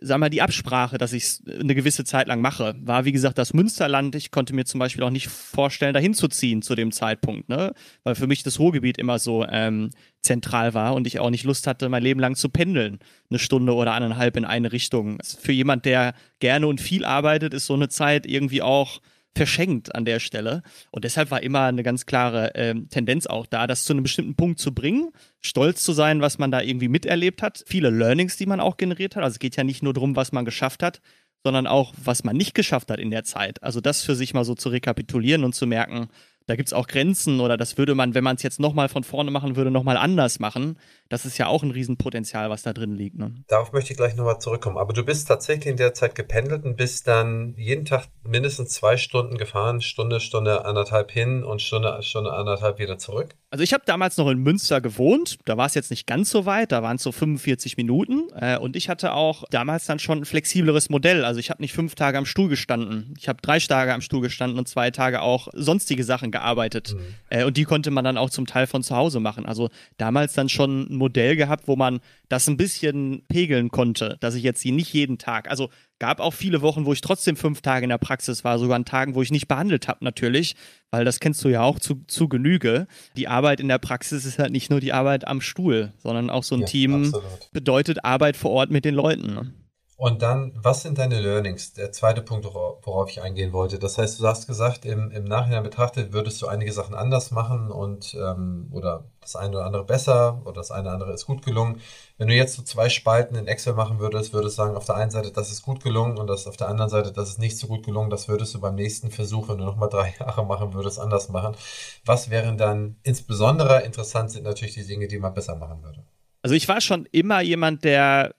sag 0.00 0.18
mal, 0.18 0.30
die 0.30 0.42
Absprache, 0.42 0.98
dass 0.98 1.12
ich 1.12 1.24
es 1.24 1.42
eine 1.46 1.74
gewisse 1.74 2.04
Zeit 2.04 2.28
lang 2.28 2.40
mache, 2.40 2.74
war 2.80 3.04
wie 3.04 3.12
gesagt 3.12 3.38
das 3.38 3.54
Münsterland. 3.54 4.14
Ich 4.14 4.30
konnte 4.30 4.54
mir 4.54 4.64
zum 4.64 4.78
Beispiel 4.78 5.02
auch 5.04 5.10
nicht 5.10 5.28
vorstellen, 5.28 5.94
dahin 5.94 6.14
zu 6.14 6.28
ziehen 6.28 6.62
zu 6.62 6.74
dem 6.74 6.92
Zeitpunkt, 6.92 7.48
ne? 7.48 7.72
weil 8.04 8.14
für 8.14 8.26
mich 8.26 8.42
das 8.42 8.58
Ruhrgebiet 8.58 8.98
immer 8.98 9.18
so 9.18 9.44
ähm, 9.46 9.90
zentral 10.22 10.74
war 10.74 10.94
und 10.94 11.06
ich 11.06 11.20
auch 11.20 11.30
nicht 11.30 11.44
Lust 11.44 11.66
hatte, 11.66 11.88
mein 11.88 12.02
Leben 12.02 12.20
lang 12.20 12.34
zu 12.34 12.48
pendeln, 12.48 12.98
eine 13.30 13.38
Stunde 13.38 13.74
oder 13.74 13.92
eineinhalb 13.92 14.36
in 14.36 14.44
eine 14.44 14.72
Richtung. 14.72 15.18
Für 15.22 15.52
jemand, 15.52 15.84
der 15.84 16.14
gerne 16.40 16.66
und 16.66 16.80
viel 16.80 17.04
arbeitet, 17.04 17.54
ist 17.54 17.66
so 17.66 17.74
eine 17.74 17.88
Zeit 17.88 18.26
irgendwie 18.26 18.62
auch 18.62 19.00
verschenkt 19.36 19.94
an 19.94 20.04
der 20.04 20.18
Stelle. 20.18 20.62
Und 20.90 21.04
deshalb 21.04 21.30
war 21.30 21.42
immer 21.42 21.64
eine 21.64 21.82
ganz 21.82 22.06
klare 22.06 22.52
ähm, 22.54 22.88
Tendenz 22.88 23.26
auch 23.26 23.46
da, 23.46 23.66
das 23.66 23.84
zu 23.84 23.92
einem 23.92 24.02
bestimmten 24.02 24.34
Punkt 24.34 24.58
zu 24.58 24.74
bringen, 24.74 25.10
stolz 25.40 25.84
zu 25.84 25.92
sein, 25.92 26.20
was 26.20 26.38
man 26.38 26.50
da 26.50 26.60
irgendwie 26.60 26.88
miterlebt 26.88 27.42
hat, 27.42 27.62
viele 27.66 27.90
Learnings, 27.90 28.36
die 28.36 28.46
man 28.46 28.60
auch 28.60 28.76
generiert 28.76 29.16
hat. 29.16 29.22
Also 29.22 29.34
es 29.34 29.38
geht 29.38 29.56
ja 29.56 29.64
nicht 29.64 29.82
nur 29.82 29.92
darum, 29.92 30.16
was 30.16 30.32
man 30.32 30.44
geschafft 30.44 30.82
hat, 30.82 31.00
sondern 31.44 31.66
auch, 31.66 31.94
was 32.02 32.24
man 32.24 32.36
nicht 32.36 32.54
geschafft 32.54 32.90
hat 32.90 32.98
in 32.98 33.10
der 33.10 33.24
Zeit. 33.24 33.62
Also 33.62 33.80
das 33.80 34.02
für 34.02 34.14
sich 34.14 34.34
mal 34.34 34.44
so 34.44 34.54
zu 34.54 34.68
rekapitulieren 34.68 35.44
und 35.44 35.54
zu 35.54 35.66
merken, 35.66 36.08
da 36.46 36.54
gibt 36.54 36.68
es 36.68 36.72
auch 36.72 36.86
Grenzen 36.86 37.40
oder 37.40 37.56
das 37.56 37.76
würde 37.76 37.94
man, 37.94 38.14
wenn 38.14 38.22
man 38.22 38.36
es 38.36 38.42
jetzt 38.42 38.60
nochmal 38.60 38.88
von 38.88 39.02
vorne 39.02 39.32
machen 39.32 39.56
würde, 39.56 39.72
nochmal 39.72 39.96
anders 39.96 40.38
machen. 40.38 40.78
Das 41.08 41.24
ist 41.24 41.38
ja 41.38 41.48
auch 41.48 41.64
ein 41.64 41.72
Riesenpotenzial, 41.72 42.50
was 42.50 42.62
da 42.62 42.72
drin 42.72 42.94
liegt. 42.94 43.18
Ne? 43.18 43.34
Darauf 43.48 43.72
möchte 43.72 43.92
ich 43.92 43.96
gleich 43.96 44.14
nochmal 44.14 44.38
zurückkommen. 44.38 44.78
Aber 44.78 44.92
du 44.92 45.04
bist 45.04 45.26
tatsächlich 45.26 45.66
in 45.66 45.76
der 45.76 45.92
Zeit 45.92 46.14
gependelt 46.14 46.64
und 46.64 46.76
bist 46.76 47.08
dann 47.08 47.54
jeden 47.56 47.84
Tag 47.84 48.06
mindestens 48.22 48.70
zwei 48.70 48.96
Stunden 48.96 49.38
gefahren, 49.38 49.80
Stunde, 49.80 50.20
Stunde 50.20 50.64
anderthalb 50.64 51.10
hin 51.10 51.42
und 51.42 51.62
Stunde, 51.62 52.00
Stunde 52.02 52.32
anderthalb 52.32 52.78
wieder 52.78 52.96
zurück? 52.98 53.34
Also 53.56 53.64
ich 53.64 53.72
habe 53.72 53.84
damals 53.86 54.18
noch 54.18 54.28
in 54.28 54.36
Münster 54.42 54.82
gewohnt, 54.82 55.38
da 55.46 55.56
war 55.56 55.64
es 55.64 55.72
jetzt 55.72 55.90
nicht 55.90 56.06
ganz 56.06 56.28
so 56.28 56.44
weit, 56.44 56.72
da 56.72 56.82
waren 56.82 56.96
es 56.96 57.02
so 57.02 57.10
45 57.10 57.78
Minuten 57.78 58.24
äh, 58.38 58.58
und 58.58 58.76
ich 58.76 58.90
hatte 58.90 59.14
auch 59.14 59.44
damals 59.50 59.86
dann 59.86 59.98
schon 59.98 60.18
ein 60.18 60.24
flexibleres 60.26 60.90
Modell. 60.90 61.24
Also 61.24 61.40
ich 61.40 61.48
habe 61.48 61.62
nicht 61.62 61.72
fünf 61.72 61.94
Tage 61.94 62.18
am 62.18 62.26
Stuhl 62.26 62.50
gestanden, 62.50 63.14
ich 63.18 63.30
habe 63.30 63.40
drei 63.40 63.58
Tage 63.58 63.94
am 63.94 64.02
Stuhl 64.02 64.20
gestanden 64.20 64.58
und 64.58 64.68
zwei 64.68 64.90
Tage 64.90 65.22
auch 65.22 65.48
sonstige 65.54 66.04
Sachen 66.04 66.32
gearbeitet. 66.32 66.92
Mhm. 66.92 67.00
Äh, 67.30 67.44
und 67.44 67.56
die 67.56 67.64
konnte 67.64 67.90
man 67.90 68.04
dann 68.04 68.18
auch 68.18 68.28
zum 68.28 68.44
Teil 68.44 68.66
von 68.66 68.82
zu 68.82 68.94
Hause 68.94 69.20
machen. 69.20 69.46
Also 69.46 69.70
damals 69.96 70.34
dann 70.34 70.50
schon 70.50 70.90
ein 70.90 70.96
Modell 70.96 71.34
gehabt, 71.34 71.66
wo 71.66 71.76
man 71.76 72.00
das 72.28 72.48
ein 72.48 72.58
bisschen 72.58 73.24
pegeln 73.26 73.70
konnte, 73.70 74.18
dass 74.20 74.34
ich 74.34 74.42
jetzt 74.42 74.60
sie 74.60 74.72
nicht 74.72 74.92
jeden 74.92 75.16
Tag, 75.16 75.48
also 75.48 75.70
gab 75.98 76.20
auch 76.20 76.34
viele 76.34 76.62
Wochen, 76.62 76.84
wo 76.84 76.92
ich 76.92 77.00
trotzdem 77.00 77.36
fünf 77.36 77.62
Tage 77.62 77.84
in 77.84 77.90
der 77.90 77.98
Praxis 77.98 78.44
war, 78.44 78.58
sogar 78.58 78.76
an 78.76 78.84
Tagen, 78.84 79.14
wo 79.14 79.22
ich 79.22 79.30
nicht 79.30 79.48
behandelt 79.48 79.88
habe, 79.88 80.04
natürlich, 80.04 80.54
weil 80.90 81.04
das 81.04 81.20
kennst 81.20 81.42
du 81.44 81.48
ja 81.48 81.62
auch 81.62 81.78
zu, 81.78 82.02
zu 82.06 82.28
Genüge. 82.28 82.86
Die 83.16 83.28
Arbeit 83.28 83.60
in 83.60 83.68
der 83.68 83.78
Praxis 83.78 84.24
ist 84.24 84.38
halt 84.38 84.52
nicht 84.52 84.70
nur 84.70 84.80
die 84.80 84.92
Arbeit 84.92 85.26
am 85.26 85.40
Stuhl, 85.40 85.92
sondern 85.98 86.30
auch 86.30 86.42
so 86.42 86.54
ein 86.54 86.62
ja, 86.62 86.66
Team 86.66 87.04
absolut. 87.04 87.50
bedeutet 87.52 88.04
Arbeit 88.04 88.36
vor 88.36 88.50
Ort 88.50 88.70
mit 88.70 88.84
den 88.84 88.94
Leuten. 88.94 89.54
Und 89.98 90.20
dann, 90.20 90.52
was 90.56 90.82
sind 90.82 90.98
deine 90.98 91.18
Learnings? 91.20 91.72
Der 91.72 91.90
zweite 91.90 92.20
Punkt, 92.20 92.44
worauf 92.44 93.08
ich 93.08 93.22
eingehen 93.22 93.54
wollte. 93.54 93.78
Das 93.78 93.96
heißt, 93.96 94.20
du 94.20 94.26
hast 94.26 94.46
gesagt, 94.46 94.84
im, 94.84 95.10
im 95.10 95.24
Nachhinein 95.24 95.62
betrachtet 95.62 96.12
würdest 96.12 96.40
du 96.42 96.48
einige 96.48 96.70
Sachen 96.70 96.94
anders 96.94 97.30
machen 97.30 97.70
und 97.70 98.14
ähm, 98.14 98.68
oder 98.72 99.04
das 99.22 99.36
eine 99.36 99.56
oder 99.56 99.64
andere 99.64 99.84
besser 99.84 100.42
oder 100.44 100.52
das 100.52 100.70
eine 100.70 100.82
oder 100.82 100.92
andere 100.92 101.12
ist 101.14 101.24
gut 101.24 101.42
gelungen. 101.42 101.80
Wenn 102.18 102.28
du 102.28 102.34
jetzt 102.34 102.56
so 102.56 102.62
zwei 102.62 102.90
Spalten 102.90 103.36
in 103.36 103.46
Excel 103.46 103.72
machen 103.72 103.98
würdest, 103.98 104.34
würdest 104.34 104.58
du 104.58 104.62
sagen, 104.62 104.76
auf 104.76 104.84
der 104.84 104.96
einen 104.96 105.10
Seite, 105.10 105.32
das 105.32 105.50
ist 105.50 105.62
gut 105.62 105.82
gelungen 105.82 106.18
und 106.18 106.26
das 106.26 106.46
auf 106.46 106.58
der 106.58 106.68
anderen 106.68 106.90
Seite, 106.90 107.10
das 107.10 107.30
ist 107.30 107.38
nicht 107.38 107.56
so 107.56 107.66
gut 107.66 107.86
gelungen. 107.86 108.10
Das 108.10 108.28
würdest 108.28 108.54
du 108.54 108.60
beim 108.60 108.74
nächsten 108.74 109.10
Versuch, 109.10 109.48
wenn 109.48 109.56
du 109.56 109.64
nochmal 109.64 109.88
drei 109.88 110.14
Jahre 110.20 110.44
machen 110.44 110.74
würdest, 110.74 111.00
anders 111.00 111.30
machen. 111.30 111.56
Was 112.04 112.28
wären 112.28 112.58
dann 112.58 112.96
insbesondere 113.02 113.80
interessant 113.80 114.30
sind 114.30 114.44
natürlich 114.44 114.74
die 114.74 114.86
Dinge, 114.86 115.08
die 115.08 115.18
man 115.18 115.32
besser 115.32 115.56
machen 115.56 115.82
würde. 115.82 116.04
Also 116.42 116.54
ich 116.54 116.68
war 116.68 116.82
schon 116.82 117.08
immer 117.12 117.40
jemand, 117.40 117.82
der 117.82 118.34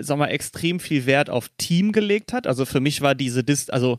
sag 0.00 0.18
mal, 0.18 0.28
extrem 0.28 0.80
viel 0.80 1.06
Wert 1.06 1.30
auf 1.30 1.50
Team 1.58 1.92
gelegt 1.92 2.32
hat. 2.32 2.46
Also 2.46 2.64
für 2.64 2.80
mich 2.80 3.00
war 3.00 3.14
diese 3.14 3.44
Dis 3.44 3.70
also 3.70 3.98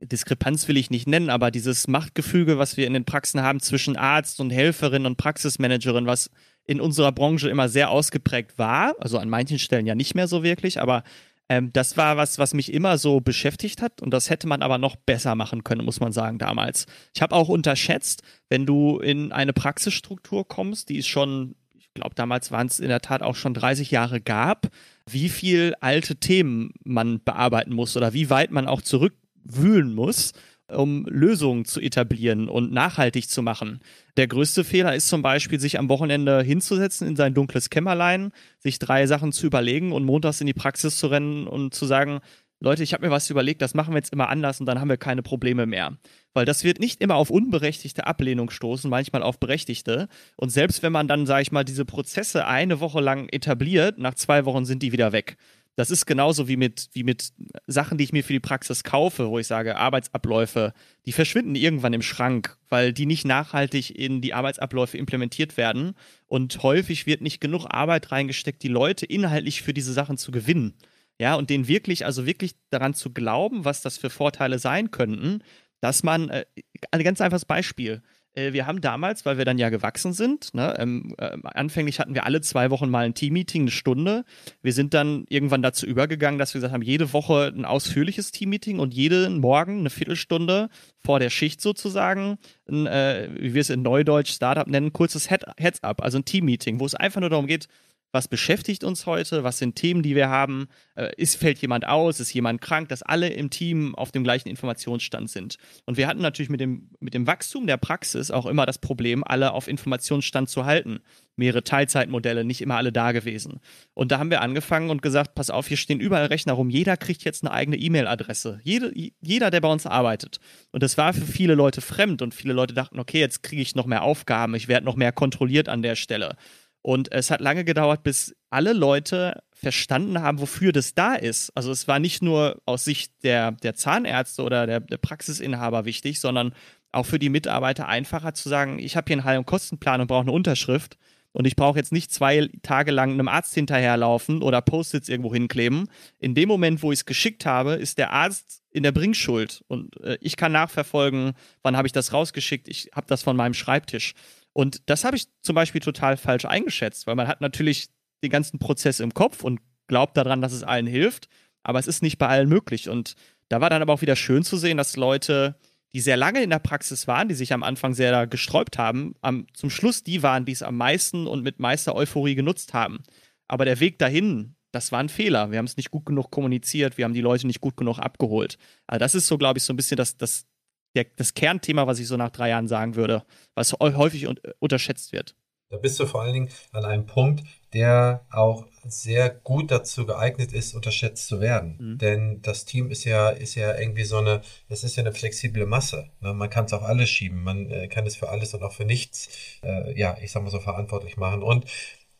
Diskrepanz 0.00 0.66
will 0.66 0.76
ich 0.76 0.90
nicht 0.90 1.06
nennen, 1.06 1.30
aber 1.30 1.50
dieses 1.50 1.86
Machtgefüge, 1.86 2.58
was 2.58 2.76
wir 2.76 2.86
in 2.86 2.92
den 2.92 3.04
Praxen 3.04 3.42
haben 3.42 3.60
zwischen 3.60 3.96
Arzt 3.96 4.40
und 4.40 4.50
Helferin 4.50 5.06
und 5.06 5.16
Praxismanagerin, 5.16 6.06
was 6.06 6.30
in 6.64 6.80
unserer 6.80 7.12
Branche 7.12 7.48
immer 7.48 7.68
sehr 7.68 7.90
ausgeprägt 7.90 8.58
war, 8.58 8.94
also 8.98 9.18
an 9.18 9.28
manchen 9.28 9.58
Stellen 9.58 9.86
ja 9.86 9.94
nicht 9.94 10.14
mehr 10.14 10.28
so 10.28 10.42
wirklich, 10.42 10.80
aber 10.80 11.02
Ähm, 11.48 11.70
das 11.72 11.96
war 11.96 12.16
was, 12.16 12.38
was 12.38 12.54
mich 12.54 12.72
immer 12.72 12.98
so 12.98 13.20
beschäftigt 13.20 13.82
hat 13.82 14.00
und 14.00 14.10
das 14.14 14.30
hätte 14.30 14.46
man 14.46 14.62
aber 14.62 14.78
noch 14.78 14.96
besser 14.96 15.34
machen 15.34 15.64
können, 15.64 15.84
muss 15.84 16.00
man 16.00 16.12
sagen, 16.12 16.38
damals. 16.38 16.86
Ich 17.14 17.20
habe 17.20 17.34
auch 17.34 17.48
unterschätzt, 17.48 18.22
wenn 18.48 18.64
du 18.64 18.98
in 19.00 19.32
eine 19.32 19.52
Praxisstruktur 19.52 20.46
kommst, 20.46 20.88
die 20.88 20.98
ist 20.98 21.08
schon, 21.08 21.56
ich 21.94 22.00
glaube, 22.00 22.14
damals 22.14 22.50
waren 22.50 22.68
es 22.68 22.80
in 22.80 22.88
der 22.88 23.02
Tat 23.02 23.22
auch 23.22 23.34
schon 23.36 23.52
30 23.52 23.90
Jahre 23.90 24.20
gab, 24.20 24.68
wie 25.10 25.28
viel 25.28 25.74
alte 25.80 26.16
Themen 26.16 26.72
man 26.84 27.22
bearbeiten 27.22 27.74
muss 27.74 27.96
oder 27.98 28.14
wie 28.14 28.30
weit 28.30 28.50
man 28.50 28.66
auch 28.66 28.80
zurückwühlen 28.80 29.94
muss 29.94 30.32
um 30.68 31.04
Lösungen 31.06 31.64
zu 31.64 31.80
etablieren 31.80 32.48
und 32.48 32.72
nachhaltig 32.72 33.28
zu 33.28 33.42
machen. 33.42 33.80
Der 34.16 34.26
größte 34.26 34.64
Fehler 34.64 34.94
ist 34.94 35.08
zum 35.08 35.20
Beispiel, 35.20 35.60
sich 35.60 35.78
am 35.78 35.90
Wochenende 35.90 36.42
hinzusetzen 36.42 37.06
in 37.06 37.16
sein 37.16 37.34
dunkles 37.34 37.68
Kämmerlein, 37.68 38.32
sich 38.58 38.78
drei 38.78 39.06
Sachen 39.06 39.32
zu 39.32 39.46
überlegen 39.46 39.92
und 39.92 40.04
montags 40.04 40.40
in 40.40 40.46
die 40.46 40.54
Praxis 40.54 40.96
zu 40.96 41.08
rennen 41.08 41.46
und 41.46 41.74
zu 41.74 41.84
sagen, 41.84 42.20
Leute, 42.60 42.84
ich 42.84 42.94
habe 42.94 43.04
mir 43.04 43.10
was 43.10 43.28
überlegt, 43.28 43.60
das 43.60 43.74
machen 43.74 43.92
wir 43.92 43.98
jetzt 43.98 44.12
immer 44.12 44.28
anders 44.28 44.60
und 44.60 44.66
dann 44.66 44.80
haben 44.80 44.88
wir 44.88 44.96
keine 44.96 45.22
Probleme 45.22 45.66
mehr. 45.66 45.96
Weil 46.34 46.46
das 46.46 46.64
wird 46.64 46.80
nicht 46.80 47.00
immer 47.02 47.16
auf 47.16 47.30
unberechtigte 47.30 48.06
Ablehnung 48.06 48.50
stoßen, 48.50 48.88
manchmal 48.88 49.22
auf 49.22 49.38
berechtigte. 49.38 50.08
Und 50.36 50.50
selbst 50.50 50.82
wenn 50.82 50.92
man 50.92 51.08
dann, 51.08 51.26
sage 51.26 51.42
ich 51.42 51.52
mal, 51.52 51.64
diese 51.64 51.84
Prozesse 51.84 52.46
eine 52.46 52.80
Woche 52.80 53.00
lang 53.00 53.28
etabliert, 53.28 53.98
nach 53.98 54.14
zwei 54.14 54.44
Wochen 54.44 54.64
sind 54.64 54.82
die 54.82 54.92
wieder 54.92 55.12
weg. 55.12 55.36
Das 55.74 55.90
ist 55.90 56.04
genauso 56.04 56.48
wie 56.48 56.58
mit, 56.58 56.90
wie 56.92 57.02
mit 57.02 57.32
Sachen, 57.66 57.96
die 57.96 58.04
ich 58.04 58.12
mir 58.12 58.22
für 58.22 58.34
die 58.34 58.40
Praxis 58.40 58.84
kaufe, 58.84 59.30
wo 59.30 59.38
ich 59.38 59.46
sage, 59.46 59.76
Arbeitsabläufe, 59.76 60.74
die 61.06 61.12
verschwinden 61.12 61.54
irgendwann 61.54 61.94
im 61.94 62.02
Schrank, 62.02 62.58
weil 62.68 62.92
die 62.92 63.06
nicht 63.06 63.24
nachhaltig 63.24 63.98
in 63.98 64.20
die 64.20 64.34
Arbeitsabläufe 64.34 64.98
implementiert 64.98 65.56
werden. 65.56 65.94
Und 66.26 66.62
häufig 66.62 67.06
wird 67.06 67.22
nicht 67.22 67.40
genug 67.40 67.66
Arbeit 67.70 68.12
reingesteckt, 68.12 68.62
die 68.62 68.68
Leute 68.68 69.06
inhaltlich 69.06 69.62
für 69.62 69.72
diese 69.72 69.94
Sachen 69.94 70.18
zu 70.18 70.30
gewinnen. 70.30 70.74
Ja, 71.18 71.36
und 71.36 71.48
denen 71.48 71.68
wirklich, 71.68 72.04
also 72.04 72.26
wirklich 72.26 72.52
daran 72.70 72.94
zu 72.94 73.10
glauben, 73.12 73.64
was 73.64 73.80
das 73.80 73.96
für 73.96 74.10
Vorteile 74.10 74.58
sein 74.58 74.90
könnten, 74.90 75.42
dass 75.82 76.04
man, 76.04 76.30
äh, 76.30 76.44
ein 76.92 77.02
ganz 77.02 77.20
einfaches 77.20 77.44
Beispiel, 77.44 78.02
äh, 78.34 78.52
wir 78.52 78.66
haben 78.66 78.80
damals, 78.80 79.26
weil 79.26 79.36
wir 79.36 79.44
dann 79.44 79.58
ja 79.58 79.68
gewachsen 79.68 80.12
sind, 80.12 80.54
ne, 80.54 80.76
ähm, 80.78 81.14
äh, 81.18 81.36
anfänglich 81.42 81.98
hatten 81.98 82.14
wir 82.14 82.24
alle 82.24 82.40
zwei 82.40 82.70
Wochen 82.70 82.88
mal 82.88 83.04
ein 83.04 83.14
Teammeeting, 83.14 83.62
eine 83.62 83.70
Stunde. 83.72 84.24
Wir 84.62 84.72
sind 84.72 84.94
dann 84.94 85.24
irgendwann 85.28 85.60
dazu 85.60 85.84
übergegangen, 85.84 86.38
dass 86.38 86.54
wir 86.54 86.60
gesagt 86.60 86.72
haben, 86.72 86.82
jede 86.82 87.12
Woche 87.12 87.52
ein 87.54 87.64
ausführliches 87.64 88.30
Teammeeting 88.30 88.78
und 88.78 88.94
jeden 88.94 89.40
Morgen 89.40 89.80
eine 89.80 89.90
Viertelstunde 89.90 90.68
vor 91.00 91.18
der 91.18 91.30
Schicht 91.30 91.60
sozusagen, 91.60 92.38
ein, 92.68 92.86
äh, 92.86 93.28
wie 93.38 93.54
wir 93.54 93.60
es 93.60 93.70
in 93.70 93.82
Neudeutsch 93.82 94.32
Startup 94.32 94.68
nennen, 94.68 94.92
kurzes 94.92 95.28
Heads-up, 95.30 96.00
also 96.00 96.18
ein 96.18 96.24
Teammeeting, 96.24 96.78
wo 96.78 96.86
es 96.86 96.94
einfach 96.94 97.20
nur 97.20 97.30
darum 97.30 97.48
geht, 97.48 97.66
was 98.12 98.28
beschäftigt 98.28 98.84
uns 98.84 99.06
heute, 99.06 99.42
was 99.42 99.58
sind 99.58 99.74
Themen, 99.74 100.02
die 100.02 100.14
wir 100.14 100.28
haben, 100.28 100.68
äh, 100.94 101.10
ist, 101.16 101.36
fällt 101.36 101.58
jemand 101.58 101.88
aus, 101.88 102.20
ist 102.20 102.32
jemand 102.32 102.60
krank, 102.60 102.90
dass 102.90 103.02
alle 103.02 103.28
im 103.28 103.48
Team 103.48 103.94
auf 103.94 104.12
dem 104.12 104.22
gleichen 104.22 104.48
Informationsstand 104.48 105.30
sind. 105.30 105.56
Und 105.86 105.96
wir 105.96 106.06
hatten 106.06 106.20
natürlich 106.20 106.50
mit 106.50 106.60
dem, 106.60 106.90
mit 107.00 107.14
dem 107.14 107.26
Wachstum 107.26 107.66
der 107.66 107.78
Praxis 107.78 108.30
auch 108.30 108.44
immer 108.46 108.66
das 108.66 108.78
Problem, 108.78 109.24
alle 109.24 109.52
auf 109.52 109.66
Informationsstand 109.66 110.50
zu 110.50 110.66
halten. 110.66 111.00
Mehrere 111.34 111.64
Teilzeitmodelle, 111.64 112.44
nicht 112.44 112.60
immer 112.60 112.76
alle 112.76 112.92
da 112.92 113.12
gewesen. 113.12 113.60
Und 113.94 114.12
da 114.12 114.18
haben 114.18 114.30
wir 114.30 114.42
angefangen 114.42 114.90
und 114.90 115.00
gesagt, 115.00 115.34
pass 115.34 115.48
auf, 115.48 115.66
hier 115.66 115.78
stehen 115.78 115.98
überall 115.98 116.26
Rechner 116.26 116.52
rum, 116.52 116.68
jeder 116.68 116.98
kriegt 116.98 117.24
jetzt 117.24 117.42
eine 117.42 117.52
eigene 117.52 117.78
E-Mail-Adresse. 117.78 118.60
Jede, 118.62 118.92
jeder, 119.22 119.50
der 119.50 119.62
bei 119.62 119.72
uns 119.72 119.86
arbeitet. 119.86 120.40
Und 120.72 120.82
das 120.82 120.98
war 120.98 121.14
für 121.14 121.24
viele 121.24 121.54
Leute 121.54 121.80
fremd 121.80 122.20
und 122.20 122.34
viele 122.34 122.52
Leute 122.52 122.74
dachten, 122.74 123.00
okay, 123.00 123.20
jetzt 123.20 123.42
kriege 123.42 123.62
ich 123.62 123.74
noch 123.74 123.86
mehr 123.86 124.02
Aufgaben, 124.02 124.54
ich 124.54 124.68
werde 124.68 124.84
noch 124.84 124.96
mehr 124.96 125.12
kontrolliert 125.12 125.70
an 125.70 125.80
der 125.80 125.96
Stelle. 125.96 126.36
Und 126.82 127.12
es 127.12 127.30
hat 127.30 127.40
lange 127.40 127.64
gedauert, 127.64 128.02
bis 128.02 128.34
alle 128.50 128.72
Leute 128.72 129.42
verstanden 129.54 130.20
haben, 130.20 130.40
wofür 130.40 130.72
das 130.72 130.94
da 130.94 131.14
ist. 131.14 131.50
Also 131.54 131.70
es 131.70 131.86
war 131.86 132.00
nicht 132.00 132.22
nur 132.22 132.60
aus 132.66 132.84
Sicht 132.84 133.12
der, 133.22 133.52
der 133.52 133.74
Zahnärzte 133.74 134.42
oder 134.42 134.66
der, 134.66 134.80
der 134.80 134.98
Praxisinhaber 134.98 135.84
wichtig, 135.84 136.18
sondern 136.18 136.52
auch 136.90 137.06
für 137.06 137.20
die 137.20 137.28
Mitarbeiter 137.28 137.86
einfacher 137.88 138.34
zu 138.34 138.48
sagen, 138.48 138.80
ich 138.80 138.96
habe 138.96 139.06
hier 139.06 139.14
einen 139.14 139.24
Heil- 139.24 139.38
und 139.38 139.46
Kostenplan 139.46 140.00
und 140.00 140.08
brauche 140.08 140.22
eine 140.22 140.32
Unterschrift. 140.32 140.98
Und 141.32 141.46
ich 141.46 141.56
brauche 141.56 141.78
jetzt 141.78 141.92
nicht 141.92 142.12
zwei 142.12 142.50
Tage 142.62 142.90
lang 142.90 143.12
einem 143.12 143.28
Arzt 143.28 143.54
hinterherlaufen 143.54 144.42
oder 144.42 144.60
Post-its 144.60 145.08
irgendwo 145.08 145.32
hinkleben. 145.32 145.88
In 146.18 146.34
dem 146.34 146.48
Moment, 146.48 146.82
wo 146.82 146.92
ich 146.92 147.00
es 147.00 147.06
geschickt 147.06 147.46
habe, 147.46 147.72
ist 147.72 147.96
der 147.96 148.10
Arzt 148.10 148.62
in 148.70 148.82
der 148.82 148.92
Bringschuld. 148.92 149.64
Und 149.66 149.98
äh, 150.02 150.18
ich 150.20 150.36
kann 150.36 150.52
nachverfolgen, 150.52 151.32
wann 151.62 151.76
habe 151.76 151.86
ich 151.86 151.92
das 151.92 152.12
rausgeschickt. 152.12 152.68
Ich 152.68 152.90
habe 152.94 153.06
das 153.06 153.22
von 153.22 153.36
meinem 153.36 153.54
Schreibtisch. 153.54 154.12
Und 154.52 154.82
das 154.86 155.04
habe 155.04 155.16
ich 155.16 155.26
zum 155.42 155.54
Beispiel 155.54 155.80
total 155.80 156.16
falsch 156.16 156.44
eingeschätzt, 156.44 157.06
weil 157.06 157.14
man 157.14 157.28
hat 157.28 157.40
natürlich 157.40 157.88
den 158.22 158.30
ganzen 158.30 158.58
Prozess 158.58 159.00
im 159.00 159.14
Kopf 159.14 159.44
und 159.44 159.60
glaubt 159.88 160.16
daran, 160.16 160.40
dass 160.40 160.52
es 160.52 160.62
allen 160.62 160.86
hilft, 160.86 161.28
aber 161.62 161.78
es 161.78 161.86
ist 161.86 162.02
nicht 162.02 162.18
bei 162.18 162.28
allen 162.28 162.48
möglich. 162.48 162.88
Und 162.88 163.14
da 163.48 163.60
war 163.60 163.70
dann 163.70 163.82
aber 163.82 163.92
auch 163.92 164.02
wieder 164.02 164.16
schön 164.16 164.44
zu 164.44 164.56
sehen, 164.56 164.76
dass 164.76 164.96
Leute, 164.96 165.56
die 165.92 166.00
sehr 166.00 166.16
lange 166.16 166.42
in 166.42 166.50
der 166.50 166.58
Praxis 166.58 167.06
waren, 167.06 167.28
die 167.28 167.34
sich 167.34 167.52
am 167.52 167.62
Anfang 167.62 167.94
sehr 167.94 168.26
gesträubt 168.26 168.78
haben, 168.78 169.14
am, 169.20 169.46
zum 169.54 169.70
Schluss 169.70 170.02
die 170.02 170.22
waren, 170.22 170.44
die 170.44 170.52
es 170.52 170.62
am 170.62 170.76
meisten 170.76 171.26
und 171.26 171.42
mit 171.42 171.60
meister 171.60 171.94
Euphorie 171.94 172.34
genutzt 172.34 172.74
haben. 172.74 173.02
Aber 173.48 173.64
der 173.64 173.80
Weg 173.80 173.98
dahin, 173.98 174.54
das 174.70 174.92
war 174.92 175.00
ein 175.00 175.10
Fehler. 175.10 175.50
Wir 175.50 175.58
haben 175.58 175.66
es 175.66 175.76
nicht 175.76 175.90
gut 175.90 176.06
genug 176.06 176.30
kommuniziert, 176.30 176.96
wir 176.96 177.04
haben 177.04 177.14
die 177.14 177.20
Leute 177.20 177.46
nicht 177.46 177.60
gut 177.60 177.76
genug 177.76 177.98
abgeholt. 177.98 178.56
Also 178.86 178.98
das 178.98 179.14
ist 179.14 179.26
so, 179.26 179.36
glaube 179.36 179.58
ich, 179.58 179.64
so 179.64 179.72
ein 179.72 179.76
bisschen 179.76 179.98
das, 179.98 180.16
das, 180.16 180.46
der, 180.94 181.06
das 181.16 181.34
Kernthema, 181.34 181.86
was 181.86 181.98
ich 181.98 182.06
so 182.06 182.16
nach 182.16 182.30
drei 182.30 182.50
Jahren 182.50 182.68
sagen 182.68 182.94
würde, 182.96 183.24
was 183.54 183.72
häufig 183.72 184.26
un 184.26 184.38
unterschätzt 184.58 185.12
wird. 185.12 185.34
Da 185.72 185.78
bist 185.78 185.98
du 185.98 186.06
vor 186.06 186.20
allen 186.20 186.34
Dingen 186.34 186.48
an 186.72 186.84
einem 186.84 187.06
Punkt, 187.06 187.44
der 187.72 188.26
auch 188.30 188.66
sehr 188.84 189.30
gut 189.30 189.70
dazu 189.70 190.04
geeignet 190.04 190.52
ist, 190.52 190.74
unterschätzt 190.74 191.26
zu 191.26 191.40
werden. 191.40 191.78
Mhm. 191.80 191.98
Denn 191.98 192.42
das 192.42 192.66
Team 192.66 192.90
ist 192.90 193.04
ja, 193.04 193.30
ist 193.30 193.54
ja 193.54 193.78
irgendwie 193.78 194.04
so 194.04 194.18
eine, 194.18 194.42
es 194.68 194.84
ist 194.84 194.96
ja 194.96 195.02
eine 195.02 195.12
flexible 195.12 195.64
Masse. 195.64 196.10
Ne? 196.20 196.34
Man 196.34 196.50
kann 196.50 196.66
es 196.66 196.74
auf 196.74 196.82
alles 196.82 197.08
schieben. 197.08 197.42
Man 197.42 197.70
äh, 197.70 197.88
kann 197.88 198.06
es 198.06 198.16
für 198.16 198.28
alles 198.28 198.52
und 198.52 198.62
auch 198.62 198.72
für 198.72 198.84
nichts, 198.84 199.30
äh, 199.62 199.98
ja, 199.98 200.18
ich 200.20 200.30
sag 200.30 200.42
mal 200.42 200.50
so 200.50 200.60
verantwortlich 200.60 201.16
machen. 201.16 201.42
Und 201.42 201.64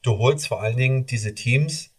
du 0.01 0.17
holst 0.17 0.47
vor 0.47 0.63
allen 0.63 0.79
Dingen 0.79 1.05
diese 1.05 1.35
Teams 1.35 1.91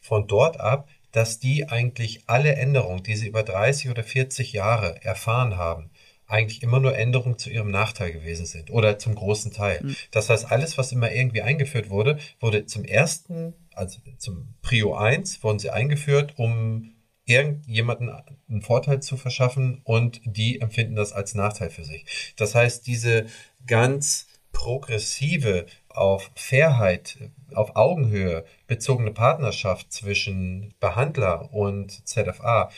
von 0.00 0.26
dort 0.26 0.60
ab, 0.60 0.90
dass 1.12 1.38
die 1.38 1.68
eigentlich 1.68 2.24
alle 2.26 2.54
Änderungen, 2.54 3.02
die 3.02 3.16
sie 3.16 3.28
über 3.28 3.42
30 3.42 3.90
oder 3.90 4.04
40 4.04 4.52
Jahre 4.52 5.02
erfahren 5.02 5.56
haben, 5.56 5.90
eigentlich 6.28 6.62
immer 6.62 6.78
nur 6.78 6.96
Änderungen 6.96 7.38
zu 7.38 7.50
ihrem 7.50 7.70
Nachteil 7.70 8.12
gewesen 8.12 8.46
sind 8.46 8.70
oder 8.70 8.98
zum 8.98 9.14
großen 9.14 9.50
Teil. 9.50 9.80
Mhm. 9.82 9.96
Das 10.10 10.28
heißt, 10.28 10.50
alles, 10.50 10.78
was 10.78 10.92
immer 10.92 11.10
irgendwie 11.10 11.42
eingeführt 11.42 11.90
wurde, 11.90 12.18
wurde 12.38 12.66
zum 12.66 12.84
ersten, 12.84 13.54
also 13.74 13.98
zum 14.18 14.54
Prio 14.62 14.94
1, 14.94 15.42
wurden 15.42 15.58
sie 15.58 15.70
eingeführt, 15.70 16.34
um 16.36 16.92
irgendjemanden 17.24 18.10
einen 18.48 18.62
Vorteil 18.62 19.00
zu 19.00 19.16
verschaffen 19.16 19.80
und 19.84 20.20
die 20.24 20.60
empfinden 20.60 20.96
das 20.96 21.12
als 21.12 21.34
Nachteil 21.34 21.70
für 21.70 21.84
sich. 21.84 22.34
Das 22.36 22.54
heißt, 22.54 22.86
diese 22.86 23.26
ganz 23.66 24.26
progressive, 24.52 25.66
auf 25.88 26.30
Fairheit, 26.36 27.18
auf 27.54 27.74
Augenhöhe 27.74 28.44
bezogene 28.66 29.10
Partnerschaft 29.10 29.92
zwischen 29.92 30.74
Behandler 30.80 31.52
und 31.52 32.06
ZFA, 32.08 32.70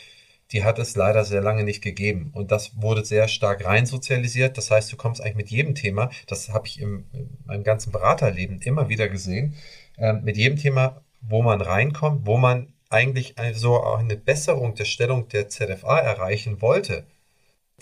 die 0.51 0.63
hat 0.63 0.79
es 0.79 0.95
leider 0.95 1.23
sehr 1.23 1.41
lange 1.41 1.63
nicht 1.63 1.81
gegeben. 1.81 2.31
Und 2.33 2.51
das 2.51 2.81
wurde 2.81 3.05
sehr 3.05 3.27
stark 3.27 3.65
reinsozialisiert. 3.65 4.57
Das 4.57 4.71
heißt, 4.71 4.91
du 4.91 4.97
kommst 4.97 5.21
eigentlich 5.21 5.35
mit 5.35 5.49
jedem 5.49 5.75
Thema, 5.75 6.09
das 6.27 6.49
habe 6.49 6.67
ich 6.67 6.79
im, 6.81 7.05
in 7.13 7.37
meinem 7.45 7.63
ganzen 7.63 7.91
Beraterleben 7.91 8.61
immer 8.61 8.89
wieder 8.89 9.07
gesehen, 9.07 9.55
äh, 9.97 10.13
mit 10.13 10.37
jedem 10.37 10.57
Thema, 10.57 11.01
wo 11.21 11.41
man 11.41 11.61
reinkommt, 11.61 12.25
wo 12.25 12.37
man 12.37 12.73
eigentlich 12.89 13.35
so 13.53 13.75
auch 13.77 13.99
eine 13.99 14.17
Besserung 14.17 14.75
der 14.75 14.85
Stellung 14.85 15.29
der 15.29 15.47
ZFA 15.47 15.99
erreichen 15.99 16.61
wollte. 16.61 17.05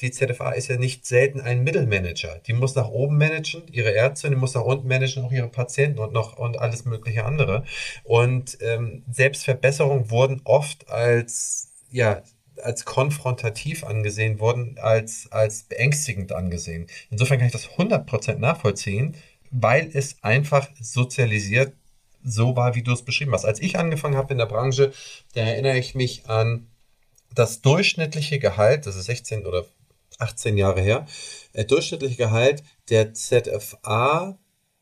Die 0.02 0.12
ZFA 0.12 0.52
ist 0.52 0.70
ja 0.70 0.78
nicht 0.78 1.06
selten 1.06 1.42
ein 1.42 1.64
Mittelmanager. 1.64 2.40
Die 2.46 2.54
muss 2.54 2.76
nach 2.76 2.88
oben 2.88 3.18
managen, 3.18 3.64
ihre 3.70 3.90
Ärzte, 3.90 4.30
die 4.30 4.36
muss 4.36 4.54
nach 4.54 4.62
unten 4.62 4.88
managen, 4.88 5.26
auch 5.26 5.32
ihre 5.32 5.50
Patienten 5.50 6.00
und 6.00 6.14
noch 6.14 6.38
und 6.38 6.58
alles 6.58 6.86
mögliche 6.86 7.26
andere. 7.26 7.66
Und 8.04 8.58
ähm, 8.62 9.04
Selbstverbesserungen 9.12 10.10
wurden 10.10 10.42
oft 10.46 10.90
als 10.90 11.74
ja 11.92 12.22
als 12.64 12.86
konfrontativ 12.86 13.84
angesehen 13.84 14.40
wurden, 14.40 14.78
als, 14.80 15.28
als 15.32 15.64
beängstigend 15.64 16.32
angesehen. 16.32 16.88
Insofern 17.10 17.38
kann 17.38 17.48
ich 17.48 17.54
das 17.54 17.70
100% 17.70 18.38
nachvollziehen, 18.38 19.16
weil 19.52 19.90
es 19.94 20.18
einfach 20.22 20.70
sozialisiert 20.80 21.74
so 22.24 22.56
war, 22.56 22.76
wie 22.76 22.84
du 22.84 22.94
es 22.94 23.04
beschrieben 23.04 23.34
hast. 23.34 23.46
Als 23.46 23.62
ich 23.62 23.78
angefangen 23.78 24.18
habe 24.18 24.34
in 24.34 24.38
der 24.38 24.46
Branche, 24.46 24.94
da 25.34 25.42
erinnere 25.42 25.78
ich 25.78 25.96
mich 25.96 26.30
an 26.30 26.68
das 27.34 27.62
durchschnittliche 27.62 28.40
Gehalt, 28.40 28.86
das 28.86 28.96
ist 28.96 29.06
16 29.06 29.46
oder 29.46 29.66
18 30.18 30.58
Jahre 30.58 30.82
her, 30.82 31.06
der 31.56 31.64
durchschnittliche 31.64 32.18
Gehalt 32.18 32.64
der 32.90 33.14
ZFA 33.14 34.38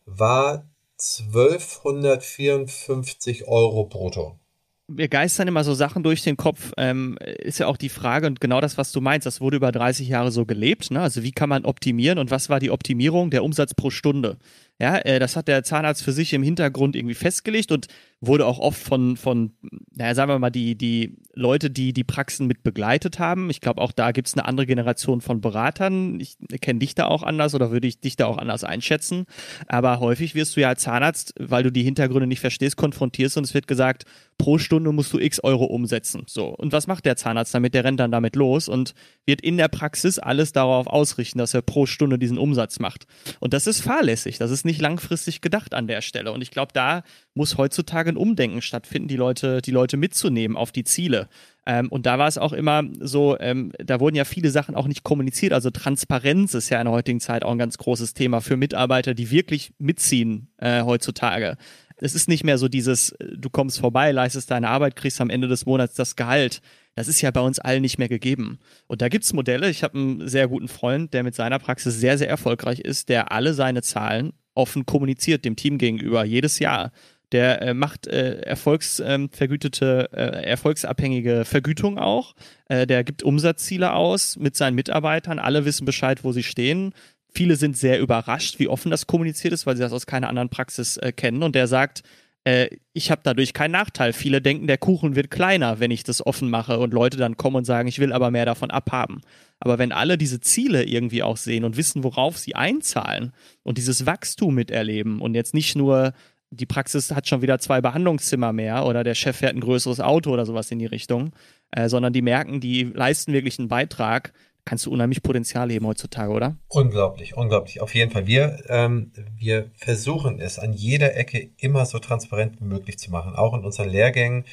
war 0.05 0.67
1254 0.97 3.47
Euro 3.47 3.85
brutto 3.85 4.39
mir 4.87 5.09
geistern 5.09 5.47
immer 5.47 5.63
so 5.63 5.73
Sachen 5.73 6.01
durch 6.01 6.23
den 6.23 6.37
Kopf, 6.37 6.71
ähm, 6.77 7.17
ist 7.19 7.59
ja 7.59 7.67
auch 7.67 7.77
die 7.77 7.89
Frage 7.89 8.27
und 8.27 8.39
genau 8.39 8.61
das, 8.61 8.77
was 8.77 8.91
du 8.91 9.01
meinst, 9.01 9.25
das 9.25 9.41
wurde 9.41 9.57
über 9.57 9.71
30 9.71 10.07
Jahre 10.07 10.31
so 10.31 10.45
gelebt. 10.45 10.91
Ne? 10.91 11.01
Also 11.01 11.23
wie 11.23 11.33
kann 11.33 11.49
man 11.49 11.65
optimieren 11.65 12.17
und 12.17 12.31
was 12.31 12.49
war 12.49 12.59
die 12.59 12.71
Optimierung? 12.71 13.29
Der 13.29 13.43
Umsatz 13.43 13.73
pro 13.73 13.89
Stunde. 13.89 14.37
Ja, 14.79 14.97
äh, 14.97 15.19
das 15.19 15.35
hat 15.35 15.47
der 15.47 15.63
Zahnarzt 15.63 16.03
für 16.03 16.11
sich 16.11 16.33
im 16.33 16.43
Hintergrund 16.43 16.95
irgendwie 16.95 17.15
festgelegt 17.15 17.71
und 17.71 17.87
wurde 18.19 18.45
auch 18.45 18.59
oft 18.59 18.81
von, 18.81 19.15
von, 19.15 19.51
naja, 19.91 20.15
sagen 20.15 20.31
wir 20.31 20.39
mal, 20.39 20.49
die, 20.49 20.75
die 20.75 21.17
Leute, 21.33 21.69
die 21.69 21.93
die 21.93 22.03
Praxen 22.03 22.47
mit 22.47 22.63
begleitet 22.63 23.19
haben. 23.19 23.49
Ich 23.51 23.61
glaube, 23.61 23.81
auch 23.81 23.91
da 23.91 24.11
gibt 24.11 24.27
es 24.27 24.33
eine 24.33 24.45
andere 24.45 24.65
Generation 24.65 25.21
von 25.21 25.39
Beratern. 25.39 26.19
Ich 26.19 26.37
kenne 26.61 26.79
dich 26.79 26.95
da 26.95 27.05
auch 27.07 27.21
anders 27.21 27.53
oder 27.53 27.71
würde 27.71 27.87
ich 27.87 27.99
dich 27.99 28.15
da 28.15 28.25
auch 28.25 28.37
anders 28.37 28.63
einschätzen. 28.63 29.25
Aber 29.67 29.99
häufig 29.99 30.33
wirst 30.33 30.55
du 30.55 30.61
ja 30.61 30.69
als 30.69 30.81
Zahnarzt, 30.81 31.35
weil 31.39 31.63
du 31.63 31.71
die 31.71 31.83
Hintergründe 31.83 32.25
nicht 32.25 32.39
verstehst, 32.39 32.75
konfrontierst 32.75 33.37
und 33.37 33.43
es 33.43 33.53
wird 33.53 33.67
gesagt, 33.67 34.05
pro 34.39 34.57
Stunde 34.57 34.91
musst 34.91 35.13
du 35.13 35.19
x 35.19 35.39
Euro 35.43 35.65
umsetzen. 35.65 36.23
So. 36.25 36.47
Und 36.47 36.71
was 36.71 36.87
macht 36.87 37.05
der 37.05 37.17
Zahnarzt 37.17 37.53
damit? 37.53 37.75
Der 37.75 37.83
rennt 37.83 37.99
dann 37.99 38.11
damit 38.11 38.35
los 38.35 38.67
und 38.67 38.95
wird 39.25 39.41
in 39.41 39.57
der 39.57 39.67
Praxis 39.67 40.17
alles 40.17 40.53
darauf 40.53 40.87
ausrichten, 40.87 41.37
dass 41.37 41.53
er 41.53 41.61
pro 41.61 41.85
Stunde 41.85 42.17
diesen 42.17 42.39
Umsatz 42.39 42.79
macht. 42.79 43.05
Und 43.39 43.53
das 43.53 43.67
ist 43.67 43.81
fahrlässig. 43.81 44.39
Das 44.39 44.49
ist 44.49 44.65
nicht 44.67 44.79
langfristig 44.79 45.41
gedacht 45.41 45.73
an 45.73 45.87
der 45.87 46.01
Stelle. 46.01 46.31
Und 46.31 46.41
ich 46.41 46.51
glaube, 46.51 46.73
da 46.73 47.01
muss 47.33 47.57
heutzutage 47.57 48.11
ein 48.11 48.17
Umdenken 48.17 48.61
stattfinden, 48.61 49.07
die 49.07 49.15
Leute, 49.15 49.61
die 49.63 49.71
Leute 49.71 49.97
mitzunehmen 49.97 50.55
auf 50.55 50.71
die 50.71 50.83
Ziele. 50.83 51.27
Ähm, 51.65 51.89
und 51.89 52.05
da 52.05 52.19
war 52.19 52.27
es 52.27 52.37
auch 52.37 52.53
immer 52.53 52.83
so, 52.99 53.37
ähm, 53.39 53.71
da 53.77 53.99
wurden 53.99 54.15
ja 54.15 54.23
viele 54.23 54.51
Sachen 54.51 54.75
auch 54.75 54.87
nicht 54.87 55.03
kommuniziert. 55.03 55.51
Also 55.51 55.69
Transparenz 55.69 56.53
ist 56.53 56.69
ja 56.69 56.79
in 56.79 56.85
der 56.85 56.93
heutigen 56.93 57.19
Zeit 57.19 57.43
auch 57.43 57.51
ein 57.51 57.57
ganz 57.57 57.77
großes 57.77 58.13
Thema 58.13 58.39
für 58.41 58.55
Mitarbeiter, 58.55 59.13
die 59.13 59.31
wirklich 59.31 59.73
mitziehen 59.79 60.49
äh, 60.57 60.83
heutzutage. 60.83 61.57
Es 61.97 62.13
ist 62.13 62.29
nicht 62.29 62.43
mehr 62.43 62.57
so 62.57 62.67
dieses, 62.67 63.11
äh, 63.13 63.35
du 63.35 63.49
kommst 63.49 63.79
vorbei, 63.79 64.11
leistest 64.11 64.51
deine 64.51 64.69
Arbeit, 64.69 64.95
kriegst 64.95 65.19
am 65.19 65.29
Ende 65.29 65.47
des 65.47 65.65
Monats 65.65 65.95
das 65.95 66.15
Gehalt. 66.15 66.61
Das 66.95 67.07
ist 67.07 67.21
ja 67.21 67.31
bei 67.31 67.41
uns 67.41 67.59
allen 67.59 67.81
nicht 67.81 67.99
mehr 67.99 68.09
gegeben. 68.09 68.59
Und 68.87 69.01
da 69.01 69.09
gibt 69.09 69.25
es 69.25 69.33
Modelle. 69.33 69.69
Ich 69.69 69.83
habe 69.83 69.97
einen 69.97 70.27
sehr 70.27 70.47
guten 70.47 70.67
Freund, 70.67 71.13
der 71.13 71.23
mit 71.23 71.35
seiner 71.35 71.59
Praxis 71.59 71.99
sehr, 71.99 72.17
sehr 72.17 72.29
erfolgreich 72.29 72.79
ist, 72.79 73.09
der 73.09 73.31
alle 73.31 73.53
seine 73.53 73.81
Zahlen 73.81 74.33
offen 74.57 74.85
kommuniziert 74.85 75.45
dem 75.45 75.55
Team 75.55 75.77
gegenüber, 75.77 76.25
jedes 76.25 76.59
Jahr. 76.59 76.91
Der 77.33 77.61
äh, 77.61 77.73
macht 77.73 78.07
äh, 78.07 78.39
erfolgsvergütete, 78.41 80.09
ähm, 80.13 80.19
äh, 80.19 80.43
erfolgsabhängige 80.43 81.43
Vergütung 81.43 81.97
auch. 81.97 82.35
Äh, 82.69 82.87
der 82.87 83.03
gibt 83.03 83.21
Umsatzziele 83.21 83.93
aus 83.93 84.37
mit 84.37 84.55
seinen 84.55 84.75
Mitarbeitern. 84.75 85.37
Alle 85.37 85.65
wissen 85.65 85.85
Bescheid, 85.85 86.23
wo 86.23 86.31
sie 86.31 86.43
stehen. 86.43 86.93
Viele 87.33 87.57
sind 87.57 87.77
sehr 87.77 87.99
überrascht, 87.99 88.59
wie 88.59 88.69
offen 88.69 88.91
das 88.91 89.07
kommuniziert 89.07 89.53
ist, 89.53 89.65
weil 89.65 89.75
sie 89.75 89.83
das 89.83 89.91
aus 89.91 90.05
keiner 90.05 90.29
anderen 90.29 90.49
Praxis 90.49 90.95
äh, 90.97 91.11
kennen. 91.11 91.43
Und 91.43 91.53
der 91.53 91.67
sagt, 91.67 92.03
äh, 92.47 92.69
ich 92.93 93.11
habe 93.11 93.21
dadurch 93.25 93.53
keinen 93.53 93.71
Nachteil. 93.71 94.13
Viele 94.13 94.41
denken, 94.41 94.67
der 94.67 94.77
Kuchen 94.77 95.17
wird 95.17 95.29
kleiner, 95.29 95.81
wenn 95.81 95.91
ich 95.91 96.03
das 96.03 96.25
offen 96.25 96.49
mache 96.49 96.79
und 96.79 96.93
Leute 96.93 97.17
dann 97.17 97.35
kommen 97.35 97.57
und 97.57 97.65
sagen, 97.65 97.89
ich 97.89 97.99
will 97.99 98.13
aber 98.13 98.31
mehr 98.31 98.45
davon 98.45 98.71
abhaben. 98.71 99.21
Aber 99.59 99.77
wenn 99.79 99.91
alle 99.91 100.17
diese 100.17 100.39
Ziele 100.39 100.85
irgendwie 100.85 101.23
auch 101.23 101.35
sehen 101.35 101.65
und 101.65 101.75
wissen, 101.75 102.05
worauf 102.05 102.37
sie 102.37 102.55
einzahlen 102.55 103.33
und 103.63 103.77
dieses 103.77 104.05
Wachstum 104.05 104.55
miterleben 104.55 105.19
und 105.19 105.33
jetzt 105.33 105.53
nicht 105.53 105.75
nur 105.75 106.13
die 106.49 106.65
Praxis 106.65 107.11
hat 107.11 107.27
schon 107.27 107.41
wieder 107.41 107.59
zwei 107.59 107.81
Behandlungszimmer 107.81 108.53
mehr 108.53 108.85
oder 108.85 109.03
der 109.03 109.15
Chef 109.15 109.35
fährt 109.35 109.53
ein 109.53 109.59
größeres 109.59 109.99
Auto 109.99 110.31
oder 110.31 110.45
sowas 110.45 110.71
in 110.71 110.79
die 110.79 110.85
Richtung, 110.85 111.31
äh, 111.71 111.89
sondern 111.89 112.13
die 112.13 112.21
merken, 112.21 112.61
die 112.61 112.83
leisten 112.83 113.33
wirklich 113.33 113.59
einen 113.59 113.67
Beitrag, 113.67 114.31
kannst 114.67 114.85
du 114.85 114.91
unheimlich 114.91 115.23
Potenzial 115.23 115.71
heben 115.71 115.87
heutzutage, 115.87 116.31
oder? 116.31 116.57
Unglaublich, 116.67 117.35
unglaublich. 117.35 117.81
Auf 117.81 117.95
jeden 117.95 118.11
Fall. 118.11 118.27
Wir, 118.27 118.63
ähm, 118.67 119.11
wir 119.37 119.71
versuchen 119.75 120.39
es 120.39 120.59
an 120.59 120.73
jeder 120.73 121.15
Ecke 121.15 121.49
immer 121.57 121.85
so 121.85 121.99
transparent 121.99 122.59
wie 122.59 122.65
möglich 122.65 122.99
zu 122.99 123.09
machen, 123.09 123.35
auch 123.35 123.53
in 123.53 123.63
unseren 123.63 123.89
Lehrgängen 123.89 124.45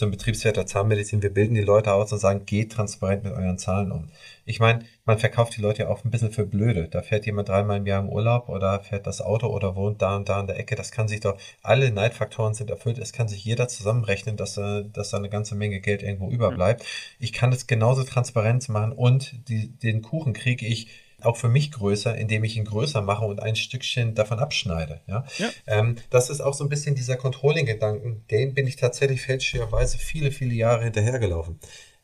zum 0.00 0.10
Betriebswert 0.10 0.56
der 0.56 0.64
Zahnmedizin. 0.64 1.20
Wir 1.20 1.32
bilden 1.32 1.54
die 1.54 1.60
Leute 1.60 1.92
aus 1.92 2.10
und 2.10 2.18
sagen, 2.18 2.46
geht 2.46 2.72
transparent 2.72 3.22
mit 3.22 3.34
euren 3.34 3.58
Zahlen 3.58 3.92
um. 3.92 4.08
Ich 4.46 4.58
meine, 4.58 4.86
man 5.04 5.18
verkauft 5.18 5.58
die 5.58 5.60
Leute 5.60 5.82
ja 5.82 5.88
auch 5.88 6.04
ein 6.04 6.10
bisschen 6.10 6.32
für 6.32 6.46
blöde. 6.46 6.88
Da 6.88 7.02
fährt 7.02 7.26
jemand 7.26 7.50
dreimal 7.50 7.76
im 7.76 7.86
Jahr 7.86 8.00
im 8.00 8.08
Urlaub 8.08 8.48
oder 8.48 8.80
fährt 8.80 9.06
das 9.06 9.20
Auto 9.20 9.48
oder 9.48 9.76
wohnt 9.76 10.00
da 10.00 10.16
und 10.16 10.30
da 10.30 10.40
in 10.40 10.46
der 10.46 10.58
Ecke. 10.58 10.74
Das 10.74 10.90
kann 10.90 11.06
sich 11.06 11.20
doch, 11.20 11.36
alle 11.62 11.92
Neidfaktoren 11.92 12.54
sind 12.54 12.70
erfüllt. 12.70 12.98
Es 12.98 13.12
kann 13.12 13.28
sich 13.28 13.44
jeder 13.44 13.68
zusammenrechnen, 13.68 14.38
dass, 14.38 14.56
äh, 14.56 14.84
dass 14.90 15.10
da 15.10 15.18
eine 15.18 15.28
ganze 15.28 15.54
Menge 15.54 15.80
Geld 15.80 16.02
irgendwo 16.02 16.30
überbleibt. 16.30 16.82
Ich 17.18 17.34
kann 17.34 17.50
das 17.50 17.66
genauso 17.66 18.02
transparent 18.02 18.70
machen 18.70 18.92
und 18.92 19.48
die, 19.50 19.68
den 19.68 20.00
Kuchen 20.00 20.32
kriege 20.32 20.66
ich 20.66 20.88
auch 21.24 21.36
für 21.36 21.48
mich 21.48 21.70
größer, 21.72 22.16
indem 22.16 22.44
ich 22.44 22.56
ihn 22.56 22.64
größer 22.64 23.02
mache 23.02 23.24
und 23.24 23.40
ein 23.40 23.56
Stückchen 23.56 24.14
davon 24.14 24.38
abschneide. 24.38 25.00
Ja? 25.06 25.24
ja. 25.38 25.48
Ähm, 25.66 25.96
das 26.10 26.30
ist 26.30 26.40
auch 26.40 26.54
so 26.54 26.64
ein 26.64 26.70
bisschen 26.70 26.94
dieser 26.94 27.16
Controlling-Gedanken, 27.16 28.24
den 28.30 28.54
bin 28.54 28.66
ich 28.66 28.76
tatsächlich 28.76 29.22
fälschlicherweise 29.22 29.98
viele, 29.98 30.30
viele 30.30 30.54
Jahre 30.54 30.84
hinterhergelaufen. 30.84 31.58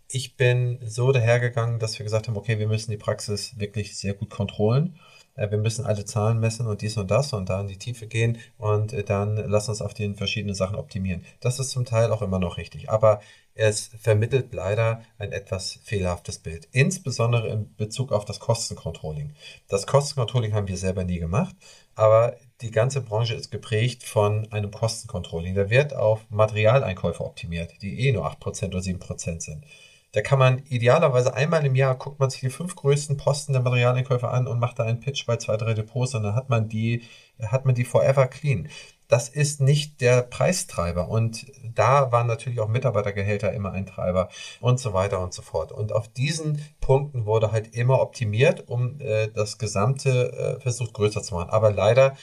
Ich 0.08 0.36
bin 0.36 0.78
so 0.86 1.10
dahergegangen, 1.12 1.78
dass 1.78 1.98
wir 1.98 2.04
gesagt 2.04 2.28
haben, 2.28 2.36
okay, 2.36 2.58
wir 2.58 2.68
müssen 2.68 2.90
die 2.90 2.96
Praxis 2.96 3.58
wirklich 3.58 3.96
sehr 3.96 4.14
gut 4.14 4.30
kontrollen 4.30 4.98
äh, 5.36 5.50
wir 5.50 5.58
müssen 5.58 5.84
alle 5.84 6.04
Zahlen 6.04 6.40
messen 6.40 6.66
und 6.66 6.82
dies 6.82 6.96
und 6.96 7.10
das 7.10 7.32
und 7.32 7.48
da 7.48 7.60
in 7.60 7.68
die 7.68 7.78
Tiefe 7.78 8.06
gehen 8.06 8.38
und 8.58 8.92
äh, 8.92 9.04
dann 9.04 9.36
lass 9.36 9.68
uns 9.68 9.82
auf 9.82 9.94
den 9.94 10.16
verschiedenen 10.16 10.54
Sachen 10.54 10.76
optimieren. 10.76 11.24
Das 11.40 11.58
ist 11.58 11.70
zum 11.70 11.84
Teil 11.84 12.10
auch 12.10 12.22
immer 12.22 12.38
noch 12.38 12.56
richtig, 12.56 12.90
aber 12.90 13.20
es 13.56 13.90
vermittelt 13.98 14.52
leider 14.52 15.02
ein 15.18 15.32
etwas 15.32 15.80
fehlerhaftes 15.82 16.38
Bild, 16.38 16.68
insbesondere 16.72 17.48
in 17.48 17.74
Bezug 17.76 18.12
auf 18.12 18.24
das 18.24 18.38
Kostencontrolling. 18.38 19.34
Das 19.68 19.86
Kostencontrolling 19.86 20.52
haben 20.52 20.68
wir 20.68 20.76
selber 20.76 21.04
nie 21.04 21.18
gemacht, 21.18 21.56
aber 21.94 22.36
die 22.60 22.70
ganze 22.70 23.00
Branche 23.00 23.34
ist 23.34 23.50
geprägt 23.50 24.04
von 24.04 24.50
einem 24.52 24.70
Kostencontrolling. 24.70 25.54
Da 25.54 25.70
wird 25.70 25.94
auf 25.94 26.20
Materialeinkäufe 26.30 27.24
optimiert, 27.24 27.82
die 27.82 28.06
eh 28.06 28.12
nur 28.12 28.30
8% 28.30 28.66
oder 28.66 28.78
7% 28.78 29.40
sind. 29.40 29.64
Da 30.12 30.22
kann 30.22 30.38
man 30.38 30.62
idealerweise 30.68 31.34
einmal 31.34 31.66
im 31.66 31.74
Jahr 31.74 31.94
guckt 31.94 32.20
man 32.20 32.30
sich 32.30 32.40
die 32.40 32.50
fünf 32.50 32.74
größten 32.74 33.16
Posten 33.16 33.52
der 33.52 33.62
Materialeinkäufe 33.62 34.28
an 34.28 34.46
und 34.46 34.58
macht 34.58 34.78
da 34.78 34.84
einen 34.84 35.00
Pitch 35.00 35.26
bei 35.26 35.36
zwei, 35.36 35.56
drei 35.56 35.74
Depots 35.74 36.14
und 36.14 36.22
dann 36.22 36.34
hat 36.34 36.48
man 36.48 36.68
die, 36.68 37.02
hat 37.42 37.66
man 37.66 37.74
die 37.74 37.84
forever 37.84 38.26
clean 38.26 38.68
das 39.08 39.28
ist 39.28 39.60
nicht 39.60 40.00
der 40.00 40.22
Preistreiber. 40.22 41.08
Und 41.08 41.46
da 41.74 42.12
waren 42.12 42.26
natürlich 42.26 42.60
auch 42.60 42.68
Mitarbeitergehälter 42.68 43.52
immer 43.52 43.72
ein 43.72 43.86
Treiber 43.86 44.28
und 44.60 44.80
so 44.80 44.92
weiter 44.92 45.20
und 45.20 45.34
so 45.34 45.42
fort. 45.42 45.72
Und 45.72 45.92
auf 45.92 46.08
diesen 46.08 46.64
Punkten 46.80 47.26
wurde 47.26 47.52
halt 47.52 47.74
immer 47.74 48.00
optimiert, 48.00 48.68
um 48.68 49.00
äh, 49.00 49.28
das 49.28 49.58
Gesamte 49.58 50.32
äh, 50.32 50.60
versucht 50.60 50.94
größer 50.94 51.22
zu 51.22 51.34
machen. 51.34 51.50
Aber 51.50 51.72
leider 51.72 52.16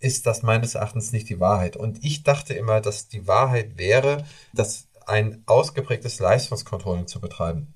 ist 0.00 0.26
das 0.26 0.42
meines 0.42 0.74
Erachtens 0.74 1.12
nicht 1.12 1.28
die 1.28 1.40
Wahrheit. 1.40 1.76
Und 1.76 2.04
ich 2.04 2.22
dachte 2.22 2.54
immer, 2.54 2.80
dass 2.80 3.08
die 3.08 3.26
Wahrheit 3.26 3.78
wäre, 3.78 4.24
dass 4.52 4.88
ein 5.06 5.42
ausgeprägtes 5.46 6.18
Leistungscontrolling 6.18 7.06
zu 7.06 7.20
betreiben 7.20 7.73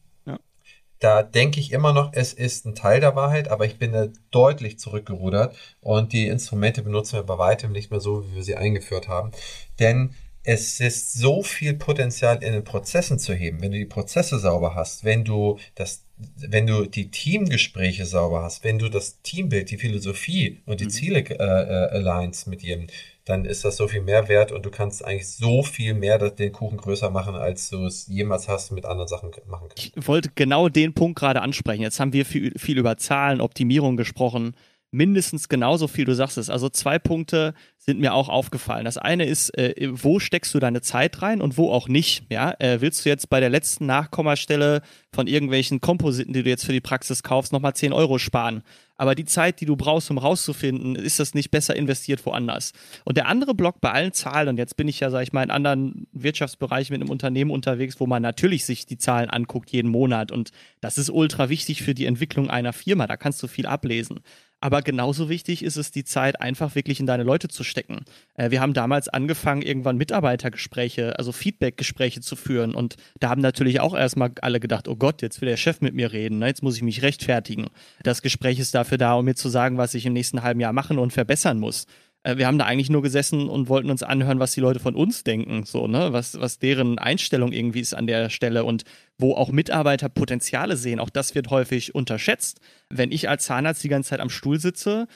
da 1.01 1.23
denke 1.23 1.61
ich 1.61 1.73
immer 1.73 1.93
noch, 1.93 2.13
es 2.13 2.33
ist 2.33 2.67
ein 2.67 2.75
Teil 2.75 3.01
der 3.01 3.15
Wahrheit, 3.15 3.49
aber 3.49 3.67
ich 3.67 3.79
bin 3.79 3.93
da 3.93 4.09
deutlich 4.31 4.79
zurückgerudert 4.79 5.57
und 5.81 6.13
die 6.13 6.27
Instrumente 6.27 6.83
benutzen 6.83 7.17
wir 7.17 7.23
bei 7.23 7.39
weitem 7.39 7.73
nicht 7.73 7.91
mehr 7.91 8.01
so, 8.01 8.29
wie 8.29 8.37
wir 8.37 8.43
sie 8.43 8.57
eingeführt 8.57 9.09
haben. 9.09 9.31
Denn 9.79 10.15
es 10.51 10.81
ist 10.81 11.13
so 11.13 11.43
viel 11.43 11.75
Potenzial 11.75 12.43
in 12.43 12.55
den 12.55 12.65
Prozessen 12.65 13.19
zu 13.19 13.35
heben, 13.35 13.61
wenn 13.61 13.73
du 13.73 13.79
die 13.79 13.85
Prozesse 13.85 14.39
sauber 14.39 14.75
hast, 14.75 15.05
wenn 15.05 15.23
du 15.23 15.59
das, 15.75 16.05
wenn 16.17 16.67
du 16.67 16.87
die 16.87 17.11
Teamgespräche 17.11 18.07
sauber 18.07 18.43
hast, 18.43 18.65
wenn 18.65 18.79
du 18.79 18.89
das 18.89 19.21
Teambild, 19.21 19.71
die 19.71 19.77
Philosophie 19.77 20.63
und 20.65 20.81
die 20.81 20.87
mhm. 20.87 20.91
Ziele 20.91 21.19
äh, 21.19 21.35
äh, 21.35 21.91
alignst 21.91 22.47
mit 22.47 22.63
jedem, 22.63 22.87
dann 23.29 23.45
ist 23.45 23.65
das 23.65 23.77
so 23.77 23.89
viel 23.89 24.01
mehr 24.01 24.29
wert 24.29 24.53
und 24.53 24.65
du 24.65 24.71
kannst 24.71 25.05
eigentlich 25.05 25.29
so 25.29 25.63
viel 25.63 25.95
mehr 25.95 26.19
den 26.31 26.53
Kuchen 26.53 26.79
größer 26.79 27.11
machen, 27.11 27.35
als 27.35 27.69
du 27.71 27.85
es 27.85 28.07
jemals 28.07 28.49
hast 28.49 28.73
mit 28.73 28.87
anderen 28.87 29.09
Sachen 29.09 29.31
machen 29.49 29.69
kannst. 29.69 29.93
Ich 29.97 30.09
wollte 30.09 30.31
genau 30.35 30.69
den 30.69 30.95
Punkt 30.95 31.19
gerade 31.19 31.43
ansprechen. 31.43 31.83
Jetzt 31.83 32.01
haben 32.01 32.13
wir 32.13 32.25
viel, 32.25 32.53
viel 32.59 32.79
über 32.79 32.97
Zahlen, 32.97 33.41
Optimierung 33.41 33.97
gesprochen 33.97 34.55
mindestens 34.91 35.49
genauso 35.49 35.89
viel, 35.89 36.05
du 36.05 36.15
sagst 36.15 36.39
es. 36.39 36.51
Also 36.51 36.69
zwei 36.69 36.99
Punkte 36.99 37.55
sind 37.77 38.01
mir 38.01 38.15
auch 38.15 38.29
aufgefallen. 38.29 38.85
Das 38.85 38.99
eine 38.99 39.25
ist, 39.27 39.57
äh, 39.57 39.89
wo 39.91 40.19
steckst 40.19 40.55
du 40.55 40.59
deine 40.59 40.81
Zeit 40.81 41.23
rein 41.23 41.41
und 41.41 41.57
wo 41.57 41.71
auch 41.71 41.89
nicht. 41.89 42.25
Ja? 42.31 42.55
Äh, 42.59 42.81
willst 42.81 43.05
du 43.05 43.09
jetzt 43.09 43.29
bei 43.31 43.41
der 43.41 43.51
letzten 43.51 43.87
Nachkommastelle 43.87 44.83
von 45.13 45.27
irgendwelchen 45.27 45.81
Kompositen, 45.81 46.33
die 46.33 46.43
du 46.43 46.51
jetzt 46.51 46.65
für 46.65 46.73
die 46.73 46.81
Praxis 46.81 47.23
kaufst, 47.23 47.53
nochmal 47.53 47.75
10 47.75 47.93
Euro 47.93 48.19
sparen? 48.19 48.63
Aber 49.01 49.15
die 49.15 49.25
Zeit, 49.25 49.61
die 49.61 49.65
du 49.65 49.77
brauchst, 49.77 50.11
um 50.11 50.19
rauszufinden, 50.19 50.97
ist 50.97 51.21
das 51.21 51.33
nicht 51.33 51.53
besser 51.53 51.77
investiert 51.77 52.27
woanders. 52.27 52.73
Und 53.05 53.17
der 53.17 53.29
andere 53.29 53.55
Block 53.55 53.81
bei 53.81 53.93
allen 53.93 54.13
Zahlen, 54.13 54.49
und 54.49 54.57
jetzt 54.59 54.77
bin 54.77 54.89
ich 54.89 54.99
ja, 54.99 55.09
sag 55.11 55.23
ich 55.23 55.33
mal, 55.33 55.45
in 55.45 55.53
anderen 55.53 56.09
Wirtschaftsbereichen 56.13 56.93
mit 56.93 57.01
einem 57.01 57.11
Unternehmen 57.11 57.53
unterwegs, 57.53 58.01
wo 58.01 58.07
man 58.07 58.23
natürlich 58.23 58.65
sich 58.65 58.87
die 58.87 58.99
Zahlen 58.99 59.31
anguckt 59.31 59.71
jeden 59.71 59.91
Monat. 59.91 60.33
Und 60.33 60.51
das 60.81 60.99
ist 60.99 61.11
ultra 61.11 61.49
wichtig 61.49 61.83
für 61.85 61.95
die 61.95 62.07
Entwicklung 62.07 62.51
einer 62.51 62.73
Firma. 62.73 63.07
Da 63.07 63.17
kannst 63.17 63.41
du 63.41 63.47
viel 63.47 63.67
ablesen. 63.67 64.19
Aber 64.61 64.83
genauso 64.83 65.29
wichtig 65.29 65.63
ist 65.63 65.77
es, 65.77 65.93
die 65.93 66.03
Zeit 66.03 66.41
einfach 66.41 66.75
wirklich 66.75 66.99
in 66.99 67.07
deine 67.07 67.23
Leute 67.23 67.49
zu 67.49 67.63
stecken. 67.63 68.05
Äh, 68.35 68.51
wir 68.51 68.61
haben 68.61 68.75
damals 68.75 69.09
angefangen, 69.09 69.63
irgendwann 69.63 69.97
Mitarbeitergespräche, 69.97 71.17
also 71.19 71.31
Feedbackgespräche 71.31 72.21
zu 72.21 72.35
führen. 72.35 72.75
Und 72.75 72.97
da 73.21 73.29
haben 73.29 73.41
natürlich 73.41 73.79
auch 73.81 73.97
erstmal 73.97 74.33
alle 74.43 74.59
gedacht, 74.59 74.89
oh 74.89 74.97
Gott, 74.97 75.23
jetzt 75.23 75.41
will 75.41 75.49
der 75.49 75.57
Chef 75.57 75.81
mit 75.81 75.95
mir 75.95 76.13
reden, 76.13 76.41
ne? 76.41 76.49
jetzt 76.49 76.63
muss 76.63 76.77
ich 76.77 76.83
mich 76.83 77.03
rechtfertigen. 77.03 77.69
Das 78.03 78.21
Gespräch 78.21 78.59
ist 78.59 78.75
dafür 78.75 78.99
da, 78.99 79.15
um 79.15 79.25
mir 79.25 79.37
zu 79.37 79.49
sagen, 79.49 79.79
was 79.79 79.95
ich 79.95 80.07
im 80.07 80.13
nächsten 80.13 80.43
halben 80.43 80.61
Jahr 80.61 80.73
machen 80.73 80.99
und 80.99 81.13
verbessern 81.13 81.61
muss. 81.61 81.87
Äh, 82.23 82.37
wir 82.37 82.47
haben 82.47 82.59
da 82.59 82.67
eigentlich 82.67 82.91
nur 82.91 83.03
gesessen 83.03 83.49
und 83.49 83.69
wollten 83.69 83.91
uns 83.91 84.03
anhören, 84.03 84.41
was 84.41 84.53
die 84.53 84.61
Leute 84.61 84.81
von 84.81 84.95
uns 84.95 85.25
denken, 85.25 85.65
so, 85.65 85.87
ne, 85.87 86.13
was, 86.13 86.41
was 86.41 86.59
deren 86.59 86.99
Einstellung 86.99 87.53
irgendwie 87.53 87.81
ist 87.81 87.95
an 87.95 88.07
der 88.07 88.31
Stelle 88.31 88.65
und 88.65 88.85
wo 89.19 89.35
auch 89.35 89.51
Mitarbeiter 89.51 90.09
Potenziale 90.09 90.77
sehen. 90.77 91.01
Auch 91.01 91.11
das 91.11 91.35
wird 91.35 91.51
häufig 91.51 91.95
unterschätzt. 91.95 92.61
Wenn 92.91 93.13
ich 93.13 93.29
als 93.29 93.45
Zahnarzt 93.45 93.83
die 93.85 93.89
ganze 93.89 94.11
Zeit 94.11 94.21
am 94.21 94.31
Stuhl 94.31 94.61
sitze, 94.61 95.07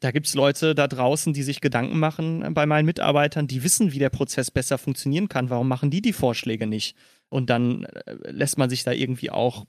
Da 0.00 0.12
gibt 0.12 0.26
es 0.26 0.34
Leute 0.34 0.74
da 0.74 0.86
draußen, 0.86 1.32
die 1.32 1.42
sich 1.42 1.60
Gedanken 1.60 1.98
machen 1.98 2.54
bei 2.54 2.66
meinen 2.66 2.86
Mitarbeitern, 2.86 3.48
die 3.48 3.64
wissen, 3.64 3.92
wie 3.92 3.98
der 3.98 4.10
Prozess 4.10 4.50
besser 4.50 4.78
funktionieren 4.78 5.28
kann. 5.28 5.50
Warum 5.50 5.66
machen 5.68 5.90
die 5.90 6.02
die 6.02 6.12
Vorschläge 6.12 6.66
nicht? 6.66 6.96
Und 7.28 7.50
dann 7.50 7.84
äh, 7.84 8.30
lässt 8.30 8.58
man 8.58 8.70
sich 8.70 8.84
da 8.84 8.92
irgendwie 8.92 9.30
auch, 9.30 9.66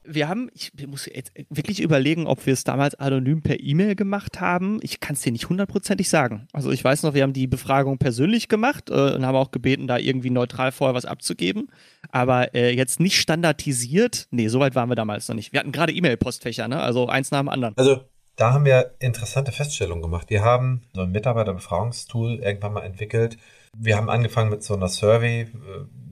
wir 0.08 0.28
haben, 0.28 0.50
ich 0.54 0.72
muss 0.86 1.06
jetzt 1.06 1.32
wirklich 1.50 1.80
überlegen, 1.80 2.26
ob 2.26 2.46
wir 2.46 2.52
es 2.52 2.64
damals 2.64 2.94
anonym 2.94 3.42
per 3.42 3.60
E-Mail 3.60 3.94
gemacht 3.94 4.40
haben. 4.40 4.80
Ich 4.82 5.00
kann 5.00 5.14
es 5.14 5.22
dir 5.22 5.32
nicht 5.32 5.48
hundertprozentig 5.48 6.08
sagen. 6.08 6.48
Also 6.52 6.70
ich 6.70 6.82
weiß 6.82 7.02
noch, 7.02 7.14
wir 7.14 7.22
haben 7.22 7.32
die 7.32 7.46
Befragung 7.46 7.98
persönlich 7.98 8.48
gemacht 8.48 8.90
äh, 8.90 9.14
und 9.14 9.26
haben 9.26 9.36
auch 9.36 9.50
gebeten, 9.50 9.86
da 9.86 9.98
irgendwie 9.98 10.30
neutral 10.30 10.72
vorher 10.72 10.94
was 10.94 11.04
abzugeben. 11.04 11.68
Aber 12.10 12.54
äh, 12.54 12.74
jetzt 12.74 13.00
nicht 13.00 13.18
standardisiert. 13.20 14.28
Nee, 14.30 14.48
soweit 14.48 14.74
waren 14.74 14.88
wir 14.88 14.96
damals 14.96 15.28
noch 15.28 15.34
nicht. 15.34 15.52
Wir 15.52 15.60
hatten 15.60 15.72
gerade 15.72 15.92
E-Mail-Postfächer, 15.92 16.68
ne? 16.68 16.80
Also 16.80 17.08
eins 17.08 17.30
nach 17.30 17.40
dem 17.40 17.48
anderen. 17.48 17.76
Also 17.76 18.00
da 18.36 18.52
haben 18.52 18.64
wir 18.64 18.94
interessante 19.00 19.52
Feststellungen 19.52 20.02
gemacht. 20.02 20.30
Wir 20.30 20.42
haben 20.42 20.82
so 20.94 21.02
ein 21.02 21.10
Mitarbeiterbefragungstool 21.10 22.38
irgendwann 22.38 22.72
mal 22.72 22.84
entwickelt. 22.84 23.36
Wir 23.76 23.96
haben 23.96 24.10
angefangen 24.10 24.50
mit 24.50 24.62
so 24.62 24.74
einer 24.74 24.88
Survey. 24.88 25.42
Äh, 25.42 25.48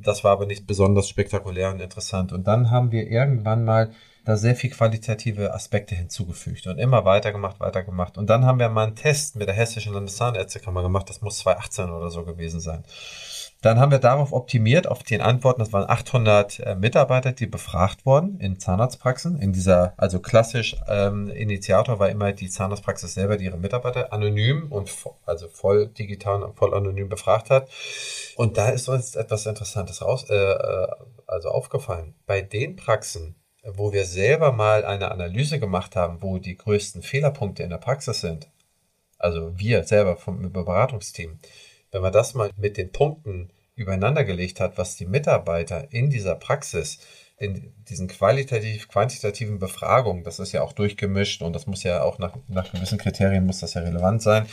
das 0.02 0.24
war 0.24 0.32
aber 0.32 0.46
nicht 0.46 0.66
besonders 0.66 1.08
spektakulär 1.08 1.70
und 1.70 1.80
interessant. 1.80 2.32
Und 2.32 2.46
dann 2.46 2.70
haben 2.70 2.92
wir 2.92 3.10
irgendwann 3.10 3.64
mal 3.64 3.90
da 4.24 4.36
sehr 4.36 4.56
viel 4.56 4.70
qualitative 4.70 5.54
Aspekte 5.54 5.94
hinzugefügt 5.94 6.66
und 6.66 6.78
immer 6.78 7.04
weitergemacht, 7.04 7.60
weitergemacht. 7.60 8.18
Und 8.18 8.28
dann 8.28 8.44
haben 8.44 8.58
wir 8.58 8.68
mal 8.68 8.84
einen 8.84 8.96
Test 8.96 9.36
mit 9.36 9.46
der 9.46 9.54
Hessischen 9.54 9.94
Landeszahnärztekammer 9.94 10.82
gemacht. 10.82 11.08
Das 11.08 11.22
muss 11.22 11.38
2018 11.38 11.90
oder 11.90 12.10
so 12.10 12.24
gewesen 12.24 12.60
sein. 12.60 12.84
Dann 13.62 13.80
haben 13.80 13.90
wir 13.90 13.98
darauf 13.98 14.32
optimiert, 14.32 14.86
auf 14.86 15.02
den 15.02 15.20
Antworten, 15.20 15.60
das 15.60 15.72
waren 15.72 15.88
800 15.88 16.60
äh, 16.60 16.74
Mitarbeiter, 16.74 17.32
die 17.32 17.46
befragt 17.46 18.04
wurden 18.04 18.38
in 18.38 18.60
Zahnarztpraxen. 18.60 19.38
In 19.38 19.52
dieser, 19.52 19.94
also 19.96 20.20
klassisch 20.20 20.76
ähm, 20.88 21.30
Initiator 21.30 21.98
war 21.98 22.10
immer 22.10 22.32
die 22.32 22.50
Zahnarztpraxis 22.50 23.14
selber, 23.14 23.38
die 23.38 23.46
ihre 23.46 23.56
Mitarbeiter 23.56 24.12
anonym 24.12 24.70
und 24.70 24.90
also 25.24 25.48
voll 25.48 25.88
digital 25.88 26.42
und 26.42 26.56
voll 26.56 26.74
anonym 26.74 27.08
befragt 27.08 27.50
hat. 27.50 27.68
Und 28.36 28.58
da 28.58 28.68
ist 28.68 28.88
uns 28.88 29.16
etwas 29.16 29.46
Interessantes 29.46 30.02
raus, 30.02 30.28
äh, 30.28 30.34
äh, 30.34 30.88
also 31.26 31.48
aufgefallen. 31.48 32.14
Bei 32.26 32.42
den 32.42 32.76
Praxen, 32.76 33.36
wo 33.64 33.92
wir 33.92 34.04
selber 34.04 34.52
mal 34.52 34.84
eine 34.84 35.10
Analyse 35.10 35.58
gemacht 35.58 35.96
haben, 35.96 36.22
wo 36.22 36.38
die 36.38 36.56
größten 36.56 37.02
Fehlerpunkte 37.02 37.62
in 37.62 37.70
der 37.70 37.78
Praxis 37.78 38.20
sind, 38.20 38.48
also 39.18 39.58
wir 39.58 39.84
selber 39.84 40.16
vom 40.16 40.52
Beratungsteam, 40.52 41.38
wenn 41.96 42.02
man 42.02 42.12
das 42.12 42.34
mal 42.34 42.50
mit 42.58 42.76
den 42.76 42.92
Punkten 42.92 43.48
übereinander 43.74 44.22
gelegt 44.22 44.60
hat, 44.60 44.76
was 44.76 44.96
die 44.96 45.06
Mitarbeiter 45.06 45.90
in 45.94 46.10
dieser 46.10 46.34
Praxis, 46.34 46.98
in 47.38 47.72
diesen 47.88 48.06
qualitativ, 48.06 48.88
quantitativen 48.88 49.58
Befragungen, 49.58 50.22
das 50.22 50.38
ist 50.38 50.52
ja 50.52 50.62
auch 50.62 50.74
durchgemischt 50.74 51.40
und 51.40 51.54
das 51.54 51.66
muss 51.66 51.84
ja 51.84 52.02
auch 52.02 52.18
nach, 52.18 52.36
nach 52.48 52.70
gewissen 52.70 52.98
Kriterien 52.98 53.46
muss 53.46 53.60
das 53.60 53.72
ja 53.72 53.80
relevant 53.80 54.20
sein. 54.20 54.44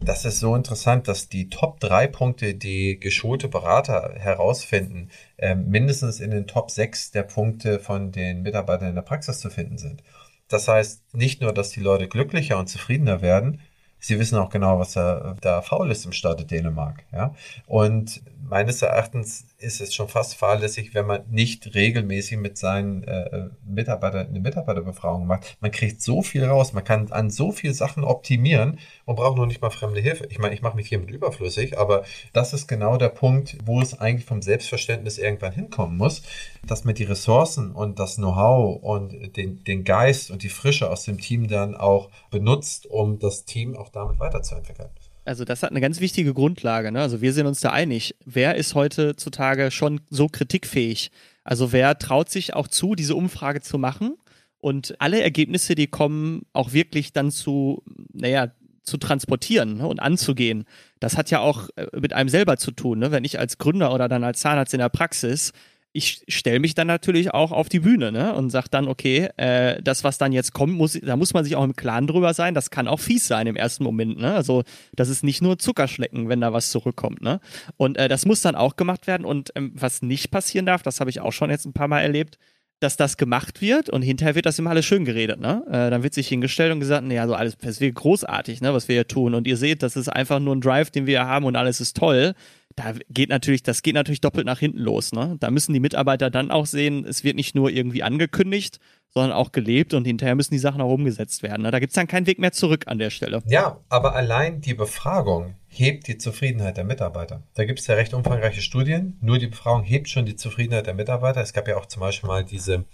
Das 0.00 0.24
ist 0.24 0.38
so 0.38 0.54
interessant, 0.54 1.08
dass 1.08 1.28
die 1.28 1.48
Top 1.48 1.80
drei 1.80 2.06
Punkte, 2.06 2.54
die 2.54 3.00
geschulte 3.00 3.48
Berater 3.48 4.14
herausfinden, 4.16 5.10
äh, 5.36 5.56
mindestens 5.56 6.20
in 6.20 6.30
den 6.30 6.46
Top 6.46 6.70
sechs 6.70 7.10
der 7.10 7.24
Punkte 7.24 7.80
von 7.80 8.12
den 8.12 8.42
Mitarbeitern 8.42 8.90
in 8.90 8.94
der 8.94 9.02
Praxis 9.02 9.40
zu 9.40 9.50
finden 9.50 9.78
sind. 9.78 10.04
Das 10.46 10.68
heißt 10.68 11.12
nicht 11.12 11.40
nur, 11.40 11.52
dass 11.52 11.70
die 11.70 11.80
Leute 11.80 12.06
glücklicher 12.06 12.56
und 12.56 12.68
zufriedener 12.68 13.20
werden, 13.20 13.62
sie 14.06 14.18
wissen 14.18 14.38
auch 14.38 14.50
genau, 14.50 14.78
was 14.78 14.92
da, 14.92 15.34
da 15.40 15.62
faul 15.62 15.90
ist 15.90 16.04
im 16.04 16.12
Staate 16.12 16.44
Dänemark. 16.44 17.04
Ja? 17.12 17.34
Und 17.66 18.22
meines 18.48 18.82
Erachtens 18.82 19.46
ist 19.58 19.80
es 19.80 19.94
schon 19.94 20.08
fast 20.08 20.34
fahrlässig, 20.34 20.94
wenn 20.94 21.06
man 21.06 21.22
nicht 21.30 21.74
regelmäßig 21.74 22.38
mit 22.38 22.58
seinen 22.58 23.04
äh, 23.04 23.48
Mitarbeitern 23.66 24.28
eine 24.28 24.40
Mitarbeiterbefragung 24.40 25.26
macht. 25.26 25.56
Man 25.60 25.70
kriegt 25.70 26.02
so 26.02 26.22
viel 26.22 26.44
raus, 26.44 26.72
man 26.72 26.84
kann 26.84 27.10
an 27.12 27.30
so 27.30 27.52
viel 27.52 27.74
Sachen 27.74 28.04
optimieren 28.04 28.78
und 29.04 29.16
braucht 29.16 29.36
noch 29.36 29.46
nicht 29.46 29.62
mal 29.62 29.70
fremde 29.70 30.00
Hilfe. 30.00 30.26
Ich 30.30 30.38
meine, 30.38 30.54
ich 30.54 30.62
mache 30.62 30.76
mich 30.76 30.88
hiermit 30.88 31.10
überflüssig, 31.10 31.78
aber 31.78 32.04
das 32.32 32.52
ist 32.52 32.66
genau 32.66 32.96
der 32.96 33.08
Punkt, 33.08 33.56
wo 33.64 33.80
es 33.80 33.98
eigentlich 33.98 34.26
vom 34.26 34.42
Selbstverständnis 34.42 35.18
irgendwann 35.18 35.52
hinkommen 35.52 35.96
muss, 35.96 36.22
dass 36.66 36.84
man 36.84 36.94
die 36.94 37.04
Ressourcen 37.04 37.72
und 37.72 37.98
das 37.98 38.16
Know-how 38.16 38.82
und 38.82 39.36
den, 39.36 39.64
den 39.64 39.84
Geist 39.84 40.30
und 40.30 40.42
die 40.42 40.48
Frische 40.48 40.90
aus 40.90 41.04
dem 41.04 41.18
Team 41.18 41.48
dann 41.48 41.74
auch 41.74 42.10
benutzt, 42.30 42.86
um 42.86 43.18
das 43.18 43.44
Team 43.44 43.76
auch 43.76 43.88
damit 43.88 44.18
weiterzuentwickeln. 44.18 44.90
Also 45.24 45.44
das 45.44 45.62
hat 45.62 45.70
eine 45.70 45.80
ganz 45.80 46.00
wichtige 46.00 46.34
Grundlage. 46.34 46.92
Ne? 46.92 47.00
Also 47.00 47.20
wir 47.20 47.32
sind 47.32 47.46
uns 47.46 47.60
da 47.60 47.70
einig. 47.70 48.14
Wer 48.24 48.56
ist 48.56 48.74
heutzutage 48.74 49.70
schon 49.70 50.00
so 50.10 50.28
kritikfähig? 50.28 51.10
Also 51.44 51.72
wer 51.72 51.98
traut 51.98 52.30
sich 52.30 52.54
auch 52.54 52.68
zu, 52.68 52.94
diese 52.94 53.14
Umfrage 53.14 53.60
zu 53.60 53.78
machen 53.78 54.16
und 54.58 55.00
alle 55.00 55.22
Ergebnisse, 55.22 55.74
die 55.74 55.86
kommen, 55.86 56.42
auch 56.52 56.72
wirklich 56.72 57.12
dann 57.12 57.30
zu, 57.30 57.82
naja, 58.12 58.52
zu 58.82 58.98
transportieren 58.98 59.78
ne, 59.78 59.86
und 59.86 60.00
anzugehen. 60.00 60.64
Das 61.00 61.16
hat 61.16 61.30
ja 61.30 61.40
auch 61.40 61.68
äh, 61.76 61.86
mit 61.98 62.12
einem 62.12 62.28
selber 62.28 62.58
zu 62.58 62.70
tun. 62.70 62.98
Ne? 62.98 63.10
Wenn 63.10 63.24
ich 63.24 63.38
als 63.38 63.58
Gründer 63.58 63.94
oder 63.94 64.08
dann 64.08 64.24
als 64.24 64.40
Zahnarzt 64.40 64.74
in 64.74 64.80
der 64.80 64.90
Praxis 64.90 65.52
ich 65.96 66.24
stelle 66.26 66.58
mich 66.58 66.74
dann 66.74 66.88
natürlich 66.88 67.32
auch 67.32 67.52
auf 67.52 67.68
die 67.68 67.78
Bühne 67.78 68.10
ne? 68.10 68.34
und 68.34 68.50
sage 68.50 68.66
dann, 68.68 68.88
okay, 68.88 69.28
äh, 69.36 69.80
das, 69.80 70.02
was 70.02 70.18
dann 70.18 70.32
jetzt 70.32 70.52
kommt, 70.52 70.74
muss, 70.74 70.98
da 71.00 71.16
muss 71.16 71.34
man 71.34 71.44
sich 71.44 71.54
auch 71.54 71.62
im 71.62 71.76
Klaren 71.76 72.08
drüber 72.08 72.34
sein. 72.34 72.52
Das 72.52 72.70
kann 72.70 72.88
auch 72.88 72.98
fies 72.98 73.28
sein 73.28 73.46
im 73.46 73.54
ersten 73.54 73.84
Moment. 73.84 74.18
Ne? 74.18 74.34
Also 74.34 74.64
das 74.96 75.08
ist 75.08 75.22
nicht 75.22 75.40
nur 75.40 75.56
Zuckerschlecken, 75.56 76.28
wenn 76.28 76.40
da 76.40 76.52
was 76.52 76.70
zurückkommt. 76.70 77.22
Ne? 77.22 77.38
Und 77.76 77.96
äh, 77.96 78.08
das 78.08 78.26
muss 78.26 78.42
dann 78.42 78.56
auch 78.56 78.74
gemacht 78.74 79.06
werden. 79.06 79.24
Und 79.24 79.52
ähm, 79.54 79.70
was 79.76 80.02
nicht 80.02 80.32
passieren 80.32 80.66
darf, 80.66 80.82
das 80.82 80.98
habe 80.98 81.10
ich 81.10 81.20
auch 81.20 81.32
schon 81.32 81.48
jetzt 81.48 81.64
ein 81.64 81.72
paar 81.72 81.88
Mal 81.88 82.00
erlebt, 82.00 82.38
dass 82.80 82.96
das 82.96 83.16
gemacht 83.16 83.60
wird 83.60 83.88
und 83.88 84.02
hinterher 84.02 84.34
wird 84.34 84.46
das 84.46 84.58
immer 84.58 84.70
alles 84.70 84.84
schön 84.84 85.04
geredet. 85.04 85.38
Ne? 85.38 85.62
Äh, 85.68 85.90
dann 85.90 86.02
wird 86.02 86.12
sich 86.12 86.26
hingestellt 86.26 86.72
und 86.72 86.80
gesagt, 86.80 87.06
nee, 87.06 87.20
also 87.20 87.34
alles, 87.34 87.56
das 87.56 87.80
wird 87.80 87.94
großartig, 87.94 88.60
ne, 88.62 88.74
was 88.74 88.88
wir 88.88 88.96
hier 88.96 89.06
tun. 89.06 89.34
Und 89.34 89.46
ihr 89.46 89.56
seht, 89.56 89.84
das 89.84 89.94
ist 89.94 90.08
einfach 90.08 90.40
nur 90.40 90.56
ein 90.56 90.60
Drive, 90.60 90.90
den 90.90 91.06
wir 91.06 91.20
hier 91.20 91.28
haben 91.28 91.44
und 91.44 91.54
alles 91.54 91.80
ist 91.80 91.96
toll 91.96 92.34
da 92.76 92.94
geht 93.08 93.28
natürlich, 93.28 93.62
das 93.62 93.82
geht 93.82 93.94
natürlich 93.94 94.20
doppelt 94.20 94.46
nach 94.46 94.58
hinten 94.58 94.78
los. 94.78 95.12
Ne? 95.12 95.36
Da 95.40 95.50
müssen 95.50 95.72
die 95.72 95.80
Mitarbeiter 95.80 96.30
dann 96.30 96.50
auch 96.50 96.66
sehen, 96.66 97.04
es 97.04 97.24
wird 97.24 97.36
nicht 97.36 97.54
nur 97.54 97.70
irgendwie 97.70 98.02
angekündigt, 98.02 98.80
sondern 99.10 99.32
auch 99.32 99.52
gelebt 99.52 99.94
und 99.94 100.04
hinterher 100.04 100.34
müssen 100.34 100.54
die 100.54 100.58
Sachen 100.58 100.80
auch 100.80 100.90
umgesetzt 100.90 101.44
werden. 101.44 101.62
Ne? 101.62 101.70
Da 101.70 101.78
gibt 101.78 101.90
es 101.90 101.94
dann 101.94 102.08
keinen 102.08 102.26
Weg 102.26 102.40
mehr 102.40 102.50
zurück 102.50 102.84
an 102.88 102.98
der 102.98 103.10
Stelle. 103.10 103.42
Ja, 103.46 103.78
aber 103.88 104.16
allein 104.16 104.60
die 104.60 104.74
Befragung 104.74 105.54
hebt 105.68 106.08
die 106.08 106.18
Zufriedenheit 106.18 106.76
der 106.76 106.84
Mitarbeiter. 106.84 107.42
Da 107.54 107.64
gibt 107.64 107.78
es 107.78 107.86
ja 107.86 107.94
recht 107.94 108.12
umfangreiche 108.12 108.60
Studien. 108.60 109.18
Nur 109.20 109.38
die 109.38 109.46
Befragung 109.46 109.84
hebt 109.84 110.08
schon 110.08 110.26
die 110.26 110.34
Zufriedenheit 110.34 110.86
der 110.86 110.94
Mitarbeiter. 110.94 111.40
Es 111.40 111.52
gab 111.52 111.68
ja 111.68 111.76
auch 111.76 111.86
zum 111.86 112.00
Beispiel 112.00 112.28
mal 112.28 112.44
diese, 112.44 112.84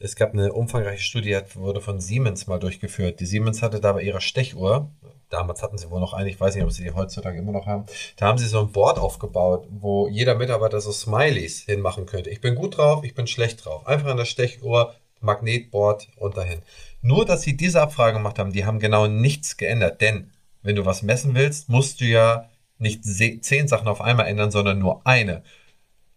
es 0.00 0.16
gab 0.16 0.32
eine 0.32 0.52
umfangreiche 0.52 1.02
Studie, 1.02 1.38
die 1.54 1.56
wurde 1.56 1.80
von 1.80 2.00
Siemens 2.00 2.48
mal 2.48 2.58
durchgeführt. 2.58 3.20
Die 3.20 3.26
Siemens 3.26 3.62
hatte 3.62 3.80
da 3.80 3.92
bei 3.92 4.02
ihrer 4.02 4.20
Stechuhr 4.20 4.90
damals 5.30 5.62
hatten 5.62 5.78
sie 5.78 5.90
wohl 5.90 6.00
noch 6.00 6.12
eine, 6.12 6.28
ich 6.28 6.38
weiß 6.38 6.54
nicht, 6.54 6.64
ob 6.64 6.72
sie 6.72 6.84
die 6.84 6.92
heutzutage 6.92 7.38
immer 7.38 7.52
noch 7.52 7.66
haben, 7.66 7.86
da 8.16 8.26
haben 8.26 8.38
sie 8.38 8.46
so 8.46 8.60
ein 8.60 8.72
Board 8.72 8.98
aufgebaut, 8.98 9.66
wo 9.70 10.08
jeder 10.08 10.34
Mitarbeiter 10.34 10.80
so 10.80 10.92
Smileys 10.92 11.60
hinmachen 11.60 12.06
könnte. 12.06 12.30
Ich 12.30 12.40
bin 12.40 12.54
gut 12.54 12.76
drauf, 12.76 13.04
ich 13.04 13.14
bin 13.14 13.26
schlecht 13.26 13.64
drauf. 13.64 13.86
Einfach 13.86 14.10
an 14.10 14.16
der 14.16 14.24
Stechuhr, 14.24 14.94
Magnetboard 15.20 16.08
und 16.16 16.36
dahin. 16.36 16.60
Nur, 17.02 17.24
dass 17.24 17.42
sie 17.42 17.56
diese 17.56 17.80
Abfrage 17.80 18.16
gemacht 18.16 18.38
haben, 18.38 18.52
die 18.52 18.66
haben 18.66 18.78
genau 18.78 19.06
nichts 19.06 19.56
geändert, 19.56 20.00
denn 20.00 20.30
wenn 20.62 20.76
du 20.76 20.84
was 20.84 21.02
messen 21.02 21.34
willst, 21.34 21.68
musst 21.68 22.00
du 22.00 22.04
ja 22.04 22.48
nicht 22.78 23.04
zehn 23.04 23.68
Sachen 23.68 23.88
auf 23.88 24.00
einmal 24.00 24.26
ändern, 24.26 24.50
sondern 24.50 24.78
nur 24.78 25.06
eine. 25.06 25.42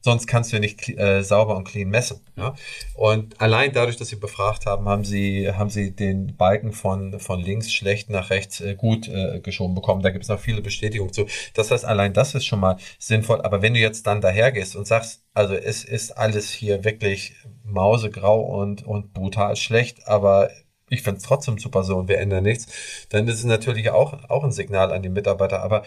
Sonst 0.06 0.28
kannst 0.28 0.52
du 0.52 0.58
ja 0.58 0.60
nicht 0.60 0.89
äh, 0.89 1.24
sauber 1.24 1.56
und 1.56 1.63
clean 1.63 1.88
messen. 1.88 2.20
Ja? 2.36 2.56
Und 2.94 3.39
allein 3.39 3.72
dadurch, 3.72 3.96
dass 3.96 4.10
sie 4.10 4.18
befragt 4.18 4.66
haben, 4.66 4.89
haben 4.89 5.06
sie, 5.06 5.50
haben 5.50 5.70
sie 5.70 5.96
den 5.96 6.36
Balken 6.36 6.74
von, 6.74 7.22
von 7.22 7.39
links 7.39 7.72
schlecht 7.72 8.10
nach 8.10 8.30
rechts 8.30 8.60
äh, 8.60 8.76
gut 8.76 9.08
äh, 9.08 9.39
geschoben 9.39 9.76
bekommen. 9.76 10.02
Da 10.02 10.10
gibt 10.10 10.24
es 10.24 10.30
noch 10.30 10.42
viele 10.42 10.62
Bestätigungen 10.62 11.13
zu. 11.13 11.26
Das 11.54 11.72
heißt, 11.72 11.86
allein 11.86 12.12
das 12.12 12.36
ist 12.36 12.46
schon 12.46 12.60
mal 12.60 12.76
sinnvoll. 13.00 13.42
Aber 13.44 13.62
wenn 13.62 13.74
du 13.74 13.80
jetzt 13.80 14.06
dann 14.06 14.20
dahergehst 14.20 14.76
und 14.76 14.86
sagst, 14.86 15.24
also 15.34 15.54
es 15.54 15.86
ist 15.86 16.12
alles 16.12 16.52
hier 16.52 16.84
wirklich 16.84 17.36
mausegrau 17.63 18.42
und, 18.42 18.86
und 18.86 19.13
brutal 19.13 19.56
schlecht, 19.56 20.06
aber 20.06 20.50
ich 20.89 21.02
finde 21.02 21.20
es 21.20 21.24
trotzdem 21.24 21.58
super 21.58 21.84
so 21.84 21.96
und 21.98 22.10
wir 22.10 22.20
ändern 22.20 22.44
nichts, 22.44 22.68
dann 23.10 23.28
ist 23.28 23.39
es 23.39 23.46
natürlich 23.46 23.89
auch, 23.89 24.30
auch 24.30 24.44
ein 24.44 24.52
Signal 24.52 24.92
an 24.92 25.02
die 25.02 25.10
Mitarbeiter. 25.10 25.63
Aber 25.63 25.84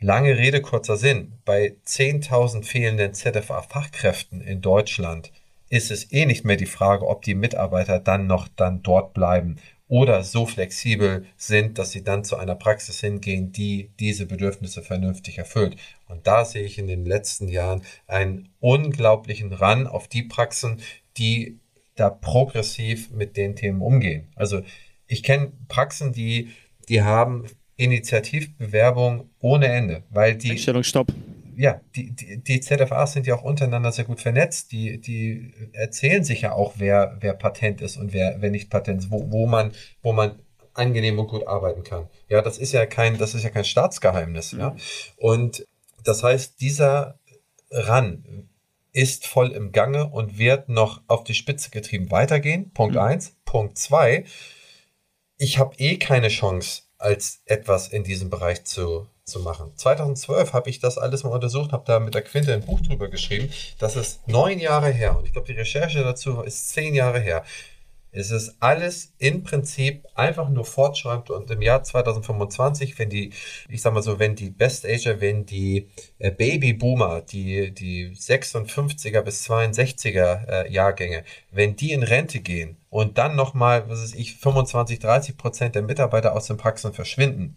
Lange 0.00 0.38
Rede, 0.38 0.62
kurzer 0.62 0.96
Sinn. 0.96 1.32
Bei 1.44 1.74
10.000 1.84 2.62
fehlenden 2.64 3.14
ZFA-Fachkräften 3.14 4.40
in 4.40 4.60
Deutschland 4.60 5.32
ist 5.70 5.90
es 5.90 6.12
eh 6.12 6.24
nicht 6.24 6.44
mehr 6.44 6.56
die 6.56 6.66
Frage, 6.66 7.08
ob 7.08 7.22
die 7.22 7.34
Mitarbeiter 7.34 7.98
dann 7.98 8.28
noch 8.28 8.46
dann 8.46 8.82
dort 8.84 9.12
bleiben 9.12 9.56
oder 9.88 10.22
so 10.22 10.46
flexibel 10.46 11.26
sind, 11.36 11.78
dass 11.78 11.90
sie 11.90 12.04
dann 12.04 12.22
zu 12.22 12.36
einer 12.36 12.54
Praxis 12.54 13.00
hingehen, 13.00 13.50
die 13.50 13.90
diese 13.98 14.26
Bedürfnisse 14.26 14.82
vernünftig 14.82 15.38
erfüllt. 15.38 15.76
Und 16.06 16.28
da 16.28 16.44
sehe 16.44 16.62
ich 16.62 16.78
in 16.78 16.86
den 16.86 17.04
letzten 17.04 17.48
Jahren 17.48 17.82
einen 18.06 18.50
unglaublichen 18.60 19.52
Run 19.52 19.88
auf 19.88 20.06
die 20.06 20.22
Praxen, 20.22 20.80
die 21.16 21.58
da 21.96 22.08
progressiv 22.08 23.10
mit 23.10 23.36
den 23.36 23.56
Themen 23.56 23.82
umgehen. 23.82 24.28
Also 24.36 24.62
ich 25.08 25.24
kenne 25.24 25.52
Praxen, 25.66 26.12
die, 26.12 26.52
die 26.88 27.02
haben 27.02 27.46
Initiativbewerbung 27.78 29.30
ohne 29.38 29.68
Ende, 29.68 30.02
weil 30.10 30.36
die. 30.36 30.50
Einstellung, 30.50 30.82
stopp. 30.82 31.08
Ja, 31.56 31.80
die, 31.96 32.10
die, 32.10 32.38
die 32.38 32.60
ZFAs 32.60 33.14
sind 33.14 33.26
ja 33.26 33.34
auch 33.36 33.42
untereinander 33.42 33.90
sehr 33.90 34.04
gut 34.04 34.20
vernetzt. 34.20 34.70
Die, 34.70 35.00
die 35.00 35.52
erzählen 35.72 36.22
sich 36.22 36.42
ja 36.42 36.52
auch, 36.52 36.74
wer, 36.76 37.16
wer 37.20 37.34
Patent 37.34 37.80
ist 37.80 37.96
und 37.96 38.12
wer, 38.12 38.36
wer 38.40 38.50
nicht 38.50 38.70
Patent 38.70 39.02
ist, 39.02 39.10
wo, 39.10 39.30
wo 39.30 39.46
man, 39.46 39.72
wo 40.02 40.12
man 40.12 40.38
angenehm 40.74 41.18
und 41.18 41.28
gut 41.28 41.46
arbeiten 41.46 41.82
kann. 41.82 42.08
Ja, 42.28 42.42
das 42.42 42.58
ist 42.58 42.72
ja 42.72 42.86
kein, 42.86 43.18
das 43.18 43.34
ist 43.34 43.42
ja 43.42 43.50
kein 43.50 43.64
Staatsgeheimnis, 43.64 44.52
mhm. 44.52 44.60
ja. 44.60 44.76
Und 45.16 45.66
das 46.04 46.22
heißt, 46.22 46.60
dieser 46.60 47.18
Ran 47.70 48.48
ist 48.92 49.26
voll 49.26 49.50
im 49.50 49.72
Gange 49.72 50.08
und 50.08 50.38
wird 50.38 50.68
noch 50.68 51.02
auf 51.06 51.22
die 51.24 51.34
Spitze 51.34 51.70
getrieben 51.70 52.10
weitergehen. 52.10 52.72
Punkt 52.72 52.94
mhm. 52.94 53.00
eins. 53.00 53.36
Punkt 53.44 53.78
zwei. 53.78 54.24
Ich 55.36 55.58
habe 55.58 55.76
eh 55.78 55.96
keine 55.96 56.28
Chance, 56.28 56.82
als 56.98 57.42
etwas 57.46 57.88
in 57.88 58.04
diesem 58.04 58.28
Bereich 58.28 58.64
zu, 58.64 59.06
zu 59.24 59.40
machen. 59.40 59.72
2012 59.76 60.52
habe 60.52 60.68
ich 60.68 60.80
das 60.80 60.98
alles 60.98 61.24
mal 61.24 61.30
untersucht, 61.30 61.72
habe 61.72 61.84
da 61.86 62.00
mit 62.00 62.14
der 62.14 62.22
Quinte 62.22 62.52
ein 62.52 62.64
Buch 62.64 62.80
drüber 62.80 63.08
geschrieben. 63.08 63.50
Das 63.78 63.96
ist 63.96 64.26
neun 64.26 64.58
Jahre 64.58 64.90
her 64.90 65.16
und 65.16 65.24
ich 65.24 65.32
glaube, 65.32 65.46
die 65.46 65.58
Recherche 65.58 66.02
dazu 66.02 66.42
ist 66.42 66.70
zehn 66.70 66.94
Jahre 66.94 67.20
her. 67.20 67.44
Es 68.10 68.30
ist 68.30 68.56
alles 68.60 69.12
im 69.18 69.42
Prinzip 69.42 70.06
einfach 70.14 70.48
nur 70.48 70.64
fortschreibend 70.64 71.30
und 71.30 71.50
im 71.50 71.60
Jahr 71.60 71.82
2025, 71.82 72.98
wenn 72.98 73.10
die, 73.10 73.32
ich 73.68 73.82
sag 73.82 73.92
mal 73.92 74.02
so, 74.02 74.18
wenn 74.18 74.34
die 74.34 74.50
Best 74.50 74.86
Ager, 74.86 75.20
wenn 75.20 75.44
die 75.44 75.88
äh, 76.18 76.30
Babyboomer, 76.30 77.20
die, 77.20 77.72
die 77.72 78.10
56er 78.10 79.20
bis 79.20 79.48
62er 79.48 80.48
äh, 80.48 80.72
Jahrgänge, 80.72 81.24
wenn 81.50 81.76
die 81.76 81.92
in 81.92 82.02
Rente 82.02 82.40
gehen 82.40 82.78
und 82.88 83.18
dann 83.18 83.36
nochmal, 83.36 83.88
was 83.88 84.02
weiß 84.02 84.14
ich, 84.14 84.36
25, 84.36 84.98
30 85.00 85.36
Prozent 85.36 85.74
der 85.74 85.82
Mitarbeiter 85.82 86.34
aus 86.34 86.46
den 86.46 86.56
Praxen 86.56 86.94
verschwinden, 86.94 87.56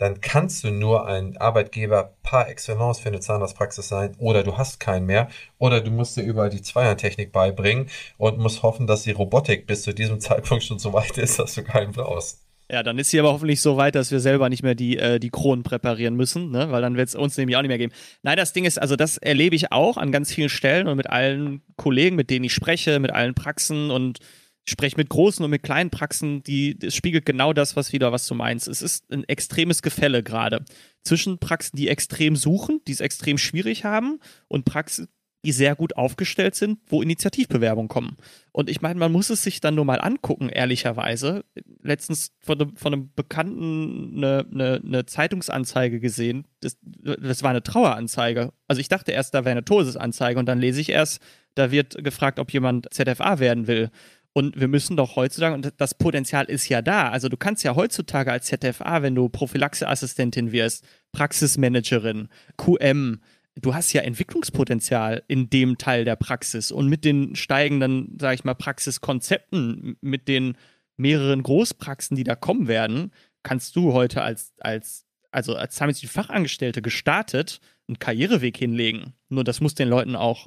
dann 0.00 0.22
kannst 0.22 0.64
du 0.64 0.70
nur 0.70 1.06
ein 1.06 1.36
Arbeitgeber 1.36 2.14
par 2.22 2.48
excellence 2.48 3.00
für 3.00 3.10
eine 3.10 3.20
Zahnarztpraxis 3.20 3.86
sein 3.86 4.16
oder 4.18 4.42
du 4.42 4.56
hast 4.56 4.80
keinen 4.80 5.04
mehr 5.04 5.28
oder 5.58 5.82
du 5.82 5.90
musst 5.90 6.16
dir 6.16 6.22
überall 6.22 6.48
die 6.48 6.62
Zweiertechnik 6.62 7.32
beibringen 7.32 7.90
und 8.16 8.38
musst 8.38 8.62
hoffen, 8.62 8.86
dass 8.86 9.02
die 9.02 9.10
Robotik 9.10 9.66
bis 9.66 9.82
zu 9.82 9.92
diesem 9.92 10.18
Zeitpunkt 10.20 10.64
schon 10.64 10.78
so 10.78 10.94
weit 10.94 11.18
ist, 11.18 11.38
dass 11.38 11.54
du 11.54 11.62
keinen 11.62 11.92
brauchst. 11.92 12.46
Ja, 12.72 12.82
dann 12.82 12.98
ist 12.98 13.10
sie 13.10 13.20
aber 13.20 13.32
hoffentlich 13.32 13.60
so 13.60 13.76
weit, 13.76 13.94
dass 13.94 14.10
wir 14.10 14.20
selber 14.20 14.48
nicht 14.48 14.62
mehr 14.62 14.74
die, 14.74 14.96
äh, 14.96 15.18
die 15.18 15.28
Kronen 15.28 15.64
präparieren 15.64 16.14
müssen, 16.14 16.50
ne? 16.50 16.70
weil 16.70 16.80
dann 16.80 16.96
wird 16.96 17.08
es 17.08 17.14
uns 17.14 17.36
nämlich 17.36 17.56
auch 17.56 17.62
nicht 17.62 17.68
mehr 17.68 17.78
geben. 17.78 17.92
Nein, 18.22 18.36
das 18.38 18.54
Ding 18.54 18.64
ist, 18.64 18.80
also 18.80 18.96
das 18.96 19.18
erlebe 19.18 19.54
ich 19.54 19.70
auch 19.70 19.98
an 19.98 20.12
ganz 20.12 20.32
vielen 20.32 20.48
Stellen 20.48 20.88
und 20.88 20.96
mit 20.96 21.10
allen 21.10 21.62
Kollegen, 21.76 22.16
mit 22.16 22.30
denen 22.30 22.44
ich 22.44 22.54
spreche, 22.54 23.00
mit 23.00 23.12
allen 23.12 23.34
Praxen 23.34 23.90
und 23.90 24.20
ich 24.66 24.72
spreche 24.72 24.96
mit 24.96 25.08
großen 25.08 25.44
und 25.44 25.50
mit 25.50 25.62
kleinen 25.62 25.90
Praxen, 25.90 26.42
die, 26.42 26.78
das 26.78 26.94
spiegelt 26.94 27.24
genau 27.26 27.52
das, 27.52 27.76
was 27.76 27.92
wieder, 27.92 28.12
was 28.12 28.26
du 28.26 28.34
meinst. 28.34 28.68
Es 28.68 28.82
ist 28.82 29.10
ein 29.10 29.24
extremes 29.28 29.82
Gefälle 29.82 30.22
gerade 30.22 30.64
zwischen 31.02 31.38
Praxen, 31.38 31.76
die 31.76 31.88
extrem 31.88 32.36
suchen, 32.36 32.80
die 32.86 32.92
es 32.92 33.00
extrem 33.00 33.38
schwierig 33.38 33.84
haben 33.84 34.20
und 34.48 34.64
Praxen, 34.64 35.08
die 35.44 35.52
sehr 35.52 35.74
gut 35.74 35.96
aufgestellt 35.96 36.54
sind, 36.54 36.80
wo 36.86 37.00
Initiativbewerbungen 37.00 37.88
kommen. 37.88 38.16
Und 38.52 38.68
ich 38.68 38.82
meine, 38.82 38.98
man 38.98 39.10
muss 39.10 39.30
es 39.30 39.42
sich 39.42 39.60
dann 39.60 39.74
nur 39.74 39.86
mal 39.86 40.00
angucken, 40.00 40.50
ehrlicherweise. 40.50 41.44
Letztens 41.82 42.32
von 42.40 42.60
einem, 42.60 42.76
von 42.76 42.92
einem 42.92 43.10
Bekannten 43.14 44.18
eine, 44.18 44.46
eine, 44.52 44.82
eine 44.84 45.06
Zeitungsanzeige 45.06 45.98
gesehen. 45.98 46.46
Das, 46.60 46.76
das, 46.82 47.42
war 47.42 47.50
eine 47.50 47.62
Traueranzeige. 47.62 48.52
Also 48.68 48.80
ich 48.80 48.88
dachte 48.88 49.12
erst, 49.12 49.32
da 49.34 49.44
wäre 49.44 49.52
eine 49.52 49.64
Todesanzeige 49.64 50.38
und 50.38 50.46
dann 50.46 50.60
lese 50.60 50.80
ich 50.80 50.90
erst, 50.90 51.22
da 51.54 51.70
wird 51.70 52.04
gefragt, 52.04 52.38
ob 52.38 52.52
jemand 52.52 52.92
ZFA 52.92 53.38
werden 53.38 53.66
will. 53.66 53.90
Und 54.32 54.60
wir 54.60 54.68
müssen 54.68 54.96
doch 54.96 55.16
heutzutage, 55.16 55.54
und 55.54 55.72
das 55.76 55.94
Potenzial 55.94 56.44
ist 56.44 56.68
ja 56.68 56.82
da, 56.82 57.08
also 57.08 57.28
du 57.28 57.36
kannst 57.36 57.64
ja 57.64 57.74
heutzutage 57.74 58.30
als 58.30 58.46
ZFA, 58.46 59.02
wenn 59.02 59.14
du 59.14 59.28
Prophylaxeassistentin 59.28 60.52
wirst, 60.52 60.86
Praxismanagerin, 61.12 62.28
QM, 62.56 63.20
du 63.56 63.74
hast 63.74 63.92
ja 63.92 64.02
Entwicklungspotenzial 64.02 65.24
in 65.26 65.50
dem 65.50 65.78
Teil 65.78 66.04
der 66.04 66.16
Praxis. 66.16 66.70
Und 66.70 66.88
mit 66.88 67.04
den 67.04 67.34
steigenden, 67.34 68.16
sage 68.20 68.36
ich 68.36 68.44
mal, 68.44 68.54
Praxiskonzepten, 68.54 69.96
mit 70.00 70.28
den 70.28 70.56
mehreren 70.96 71.42
Großpraxen, 71.42 72.16
die 72.16 72.24
da 72.24 72.36
kommen 72.36 72.68
werden, 72.68 73.12
kannst 73.42 73.74
du 73.74 73.92
heute 73.92 74.22
als, 74.22 74.52
als 74.60 75.06
also 75.32 75.54
als 75.54 75.78
Fachangestellte 75.78 76.82
gestartet 76.82 77.60
einen 77.88 77.98
Karriereweg 77.98 78.56
hinlegen. 78.56 79.14
Nur 79.28 79.44
das 79.44 79.60
muss 79.60 79.74
den 79.74 79.88
Leuten 79.88 80.16
auch 80.16 80.46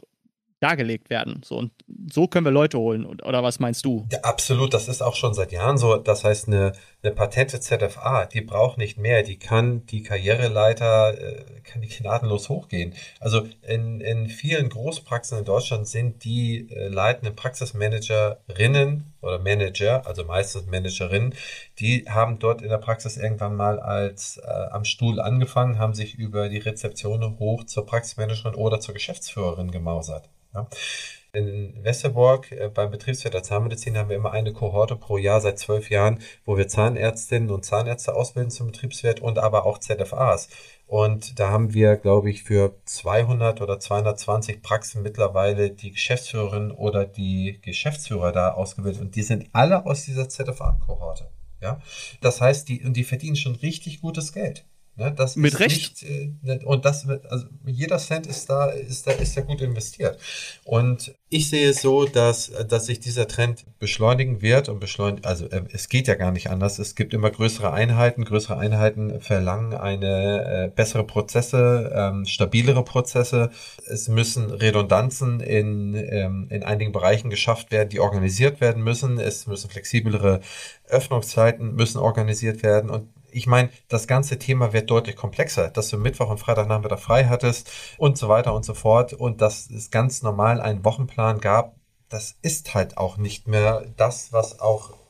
dargelegt 0.64 1.10
werden. 1.10 1.42
So, 1.44 1.58
und 1.58 1.72
so 2.10 2.28
können 2.28 2.46
wir 2.46 2.52
Leute 2.52 2.80
holen. 2.80 3.06
Oder 3.06 3.44
was 3.44 3.60
meinst 3.60 3.84
du? 3.84 4.08
Ja, 4.12 4.20
absolut. 4.22 4.74
Das 4.74 4.88
ist 4.88 5.02
auch 5.02 5.16
schon 5.16 5.34
seit 5.34 5.52
Jahren 5.52 5.78
so. 5.78 5.98
Das 5.98 6.24
heißt, 6.24 6.48
eine, 6.48 6.72
eine 7.04 7.14
patente 7.14 7.60
ZFA, 7.60 8.26
die 8.26 8.42
braucht 8.42 8.78
nicht 8.78 8.98
mehr. 8.98 9.24
Die 9.24 9.38
kann 9.38 9.86
die 9.88 10.04
Karriereleiter, 10.04 11.20
äh, 11.20 11.62
kann 11.64 11.82
die 11.82 11.90
gnadenlos 11.90 12.48
hochgehen. 12.48 12.94
Also 13.20 13.46
in, 13.62 14.00
in 14.00 14.28
vielen 14.28 14.70
Großpraxen 14.70 15.40
in 15.40 15.46
Deutschland 15.46 15.88
sind 15.88 16.24
die 16.24 16.70
äh, 16.72 16.88
leitenden 16.88 17.36
Praxismanagerinnen 17.36 19.13
oder 19.24 19.40
Manager, 19.40 20.06
also 20.06 20.24
meistens 20.24 20.68
Managerinnen, 20.68 21.34
die 21.80 22.06
haben 22.08 22.40
dort 22.40 22.62
in 22.62 22.70
der 22.70 22.78
Praxis 22.78 23.18
irgendwann 23.18 23.56
mal 23.56 23.80
als 23.80 24.38
äh, 24.38 24.48
am 24.72 24.86
Stuhl 24.86 25.20
angefangen, 25.20 25.80
haben 25.80 25.94
sich 25.94 26.16
über 26.16 26.50
die 26.50 26.60
Rezeption 26.60 27.40
hoch 27.40 27.64
zur 27.66 27.86
Praxismanagerin 27.86 28.56
oder 28.56 28.80
zur 28.80 28.94
Geschäftsführerin 28.94 29.72
gemausert. 29.72 30.30
Ja. 30.54 30.68
In 31.36 31.84
Westerborg 31.84 32.52
äh, 32.52 32.70
beim 32.70 32.92
Betriebswirt 32.92 33.34
der 33.34 33.42
Zahnmedizin 33.42 33.98
haben 33.98 34.10
wir 34.10 34.16
immer 34.16 34.34
eine 34.34 34.54
Kohorte 34.54 34.96
pro 34.96 35.18
Jahr 35.18 35.42
seit 35.42 35.58
zwölf 35.58 35.90
Jahren, 35.90 36.20
wo 36.46 36.58
wir 36.58 36.68
Zahnärztinnen 36.68 37.50
und 37.50 37.66
Zahnärzte 37.66 38.14
ausbilden 38.14 38.52
zum 38.52 38.68
Betriebswirt 38.68 39.20
und 39.20 39.40
aber 39.40 39.66
auch 39.66 39.80
ZFAs. 39.80 40.50
Und 40.86 41.40
da 41.40 41.50
haben 41.50 41.74
wir, 41.74 41.96
glaube 41.96 42.30
ich, 42.30 42.44
für 42.44 42.76
200 42.86 43.62
oder 43.62 43.80
220 43.80 44.62
Praxen 44.62 45.02
mittlerweile 45.02 45.72
die 45.72 45.92
Geschäftsführerin 45.92 46.72
oder 46.72 47.06
die 47.06 47.60
Geschäftsführer 47.62 48.32
da 48.32 48.52
ausgebildet. 48.54 49.02
Und 49.02 49.16
die 49.16 49.24
sind 49.24 49.50
alle 49.54 49.86
aus 49.86 50.06
dieser 50.06 50.30
ZFA-Kohorte. 50.30 51.30
Ja, 51.62 51.80
das 52.20 52.42
heißt, 52.42 52.68
die, 52.68 52.84
und 52.84 52.98
die 52.98 53.06
verdienen 53.06 53.38
schon 53.38 53.56
richtig 53.56 54.02
gutes 54.02 54.34
Geld. 54.34 54.66
Ne, 54.96 55.12
das 55.12 55.36
Mit 55.36 55.60
Recht. 55.60 56.04
Nicht, 56.04 56.38
äh, 56.44 56.64
und 56.66 56.86
das, 56.86 57.08
also 57.10 57.48
jeder 57.66 57.98
Cent 57.98 58.28
ist 58.28 58.48
da, 58.48 58.70
ist 58.70 59.08
da, 59.08 59.12
ist 59.12 59.36
da 59.36 59.42
gut 59.42 59.60
investiert. 59.60 60.20
Und 60.66 61.16
ich 61.30 61.50
sehe 61.50 61.70
es 61.70 61.82
so, 61.82 62.06
dass, 62.06 62.52
dass 62.70 62.86
sich 62.86 63.00
dieser 63.00 63.28
Trend 63.28 63.66
beschleunigen 63.80 64.44
wird 64.44 64.70
und 64.70 64.80
beschleunigen, 64.80 65.26
also 65.26 65.48
äh, 65.48 65.64
es 65.72 65.90
geht 65.90 66.08
ja 66.08 66.14
gar 66.14 66.32
nicht 66.32 66.52
anders. 66.52 66.78
Es 66.78 66.94
gibt 66.94 67.16
immer 67.16 67.32
größere 67.32 67.74
Einheiten. 67.74 68.24
Größere 68.24 68.60
Einheiten 68.60 69.20
verlangen 69.20 69.74
eine 69.74 70.68
äh, 70.68 70.68
bessere 70.70 71.06
Prozesse, 71.06 71.92
ähm, 71.96 72.28
stabilere 72.28 72.84
Prozesse. 72.84 73.50
Es 73.88 74.10
müssen 74.10 74.52
Redundanzen 74.52 75.40
in, 75.40 75.96
ähm, 75.96 76.48
in 76.52 76.62
einigen 76.62 76.92
Bereichen 76.92 77.32
geschafft 77.32 77.72
werden, 77.72 77.90
die 77.90 78.00
organisiert 78.00 78.62
werden 78.62 78.84
müssen. 78.84 79.20
Es 79.20 79.48
müssen 79.48 79.72
flexiblere 79.72 80.42
Öffnungszeiten 80.88 81.74
müssen 81.74 81.98
organisiert 81.98 82.62
werden 82.62 82.92
und 82.92 83.08
ich 83.34 83.48
meine, 83.48 83.70
das 83.88 84.08
ganze 84.08 84.40
Thema 84.40 84.74
wird 84.74 84.90
deutlich 84.90 85.16
komplexer, 85.16 85.70
dass 85.70 85.90
du 85.90 85.98
Mittwoch 85.98 86.30
und 86.30 86.40
Freitagnachmittag 86.40 87.00
frei 87.00 87.26
hattest 87.26 87.70
und 87.98 88.18
so 88.18 88.30
weiter 88.30 88.54
und 88.54 88.64
so 88.66 88.74
fort 88.74 89.14
und 89.14 89.42
dass 89.42 89.70
es 89.70 89.92
ganz 89.92 90.22
normal 90.22 90.62
einen 90.62 90.86
Wochenplan 90.86 91.40
gab. 91.40 91.76
Das 92.10 92.38
ist 92.42 92.74
halt 92.74 92.98
auch 92.98 93.18
nicht 93.18 93.48
mehr 93.48 93.86
das, 93.98 94.32
was 94.32 94.60
auch 94.60 95.03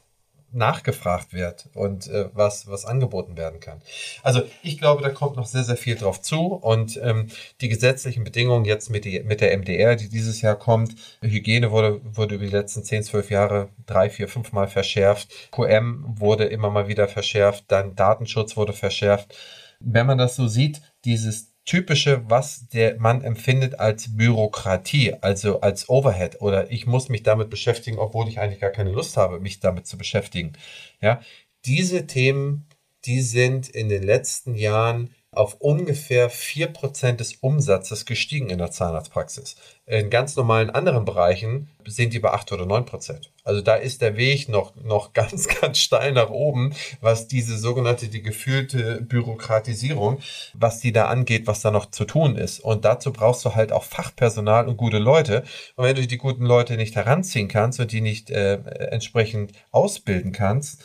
nachgefragt 0.54 1.34
wird 1.34 1.70
und 1.74 2.08
äh, 2.08 2.30
was, 2.34 2.68
was 2.68 2.86
angeboten 2.86 3.38
werden 3.38 3.60
kann. 3.60 3.82
Also 4.22 4.44
ich 4.62 4.78
glaube, 4.78 5.02
da 5.02 5.10
kommt 5.10 5.36
noch 5.36 5.46
sehr, 5.46 5.64
sehr 5.64 5.78
viel 5.78 5.96
drauf 5.96 6.22
zu 6.22 6.54
und 6.54 7.00
ähm, 7.02 7.28
die 7.62 7.70
gesetzlichen 7.70 8.24
Bedingungen 8.24 8.66
jetzt 8.66 8.90
mit, 8.90 9.06
die, 9.06 9.22
mit 9.24 9.42
der 9.42 9.58
MDR, 9.58 9.96
die 9.96 10.10
dieses 10.10 10.42
Jahr 10.42 10.56
kommt, 10.56 10.96
Hygiene 11.22 11.72
wurde, 11.72 12.02
wurde 12.04 12.36
über 12.36 12.46
die 12.46 12.52
letzten 12.52 12.84
10, 12.84 13.04
12 13.04 13.30
Jahre 13.32 13.70
drei, 13.86 14.10
vier, 14.10 14.28
fünf 14.28 14.52
Mal 14.52 14.68
verschärft, 14.68 15.52
QM 15.52 16.06
wurde 16.08 16.46
immer 16.46 16.70
mal 16.70 16.88
wieder 16.88 17.08
verschärft, 17.08 17.66
dann 17.68 17.96
Datenschutz 17.96 18.56
wurde 18.56 18.74
verschärft. 18.74 19.36
Wenn 19.80 20.06
man 20.06 20.18
das 20.18 20.36
so 20.36 20.48
sieht, 20.48 20.82
dieses 21.04 21.53
typische, 21.66 22.30
was 22.30 22.68
der 22.68 23.00
Mann 23.00 23.22
empfindet 23.22 23.80
als 23.80 24.16
Bürokratie, 24.16 25.16
also 25.22 25.62
als 25.62 25.90
Overhead 25.90 26.42
oder 26.42 26.72
ich 26.72 26.86
muss 26.86 27.10
mich 27.10 27.24
damit 27.24 27.50
beschäftigen, 27.50 28.00
obwohl 28.00 28.28
ich 28.28 28.40
eigentlich 28.40 28.60
gar 28.60 28.72
keine 28.72 28.92
Lust 28.92 29.18
habe, 29.18 29.40
mich 29.40 29.60
damit 29.60 29.88
zu 29.88 29.98
beschäftigen. 29.98 30.54
Ja, 31.02 31.22
diese 31.66 32.06
Themen, 32.06 32.68
die 33.06 33.22
sind 33.22 33.70
in 33.70 33.90
den 33.90 34.04
letzten 34.04 34.56
Jahren 34.56 35.14
auf 35.36 35.56
ungefähr 35.60 36.30
4% 36.32 37.14
des 37.14 37.36
Umsatzes 37.36 38.06
gestiegen 38.06 38.50
in 38.50 38.58
der 38.58 38.72
Zahnarztpraxis. 38.72 39.56
In 39.86 40.10
ganz 40.10 40.36
normalen 40.38 40.70
anderen 40.70 41.04
Bereichen 41.04 41.68
sind 41.86 42.14
die 42.14 42.20
bei 42.20 42.32
8 42.32 42.54
oder 42.54 42.64
9%. 42.64 43.30
Also 43.44 43.62
da 43.62 43.76
ist 43.76 44.02
der 44.02 44.16
Weg 44.16 44.48
noch, 44.48 44.76
noch 44.76 45.14
ganz, 45.14 45.48
ganz 45.48 45.80
steil 45.80 46.14
nach 46.14 46.30
oben, 46.30 46.74
was 47.02 47.28
diese 47.28 47.58
sogenannte, 47.58 48.08
die 48.08 48.22
gefühlte 48.22 49.02
Bürokratisierung, 49.02 50.20
was 50.54 50.80
die 50.80 50.94
da 50.94 51.08
angeht, 51.08 51.48
was 51.48 51.62
da 51.62 51.72
noch 51.72 51.92
zu 51.92 52.06
tun 52.06 52.38
ist. 52.38 52.60
Und 52.60 52.86
dazu 52.86 53.12
brauchst 53.12 53.44
du 53.44 53.56
halt 53.56 53.72
auch 53.72 53.84
Fachpersonal 53.84 54.68
und 54.68 54.78
gute 54.78 55.00
Leute. 55.00 55.44
Und 55.76 55.86
wenn 55.86 55.96
du 55.96 56.08
die 56.08 56.18
guten 56.18 56.46
Leute 56.46 56.78
nicht 56.78 56.96
heranziehen 56.96 57.50
kannst 57.50 57.80
und 57.80 57.92
die 57.92 58.02
nicht 58.02 58.30
äh, 58.30 58.56
entsprechend 58.92 59.52
ausbilden 59.72 60.32
kannst, 60.32 60.82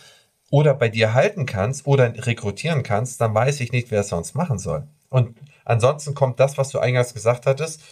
oder 0.51 0.75
bei 0.75 0.89
dir 0.89 1.15
halten 1.15 1.47
kannst 1.47 1.87
oder 1.87 2.27
rekrutieren 2.27 2.83
kannst, 2.83 3.21
dann 3.21 3.35
weiß 3.35 3.61
ich 3.61 3.73
nicht, 3.73 3.91
wer 3.91 4.01
es 4.01 4.09
sonst 4.09 4.35
machen 4.35 4.59
soll. 4.59 4.89
Und 5.11 5.37
ansonsten 5.65 6.15
kommt 6.15 6.41
das, 6.41 6.59
was 6.59 6.71
du 6.71 6.79
eingangs 6.79 7.15
gesagt 7.15 7.47
hattest, 7.47 7.83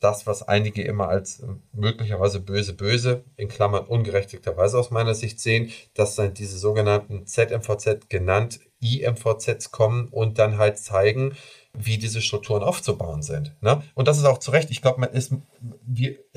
das, 0.00 0.26
was 0.26 0.46
einige 0.46 0.82
immer 0.82 1.08
als 1.08 1.40
ähm, 1.40 1.62
möglicherweise 1.72 2.40
böse, 2.40 2.74
böse, 2.74 3.24
in 3.36 3.48
Klammern 3.48 3.86
ungerechtigterweise 3.86 4.78
aus 4.78 4.90
meiner 4.90 5.14
Sicht 5.14 5.40
sehen, 5.40 5.72
dass 5.94 6.14
dann 6.14 6.34
diese 6.34 6.58
sogenannten 6.58 7.26
ZMVZ 7.26 8.08
genannt 8.08 8.60
IMVZs 8.80 9.72
kommen 9.72 10.06
und 10.08 10.38
dann 10.38 10.58
halt 10.58 10.78
zeigen, 10.78 11.36
wie 11.74 11.98
diese 11.98 12.20
Strukturen 12.22 12.62
aufzubauen 12.62 13.22
sind. 13.22 13.54
Ne? 13.60 13.82
Und 13.94 14.08
das 14.08 14.18
ist 14.18 14.24
auch 14.24 14.38
zu 14.38 14.50
Recht. 14.50 14.70
Ich 14.70 14.82
glaube, 14.82 15.08
es, 15.12 15.30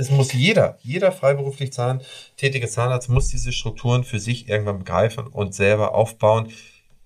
muss 0.09 0.33
jeder, 0.33 0.77
jeder 0.81 1.11
freiberuflich 1.11 1.73
Zahn, 1.73 2.01
tätige 2.37 2.67
Zahnarzt 2.67 3.09
muss 3.09 3.29
diese 3.29 3.51
Strukturen 3.51 4.03
für 4.03 4.19
sich 4.19 4.49
irgendwann 4.49 4.79
begreifen 4.79 5.27
und 5.27 5.55
selber 5.55 5.95
aufbauen, 5.95 6.49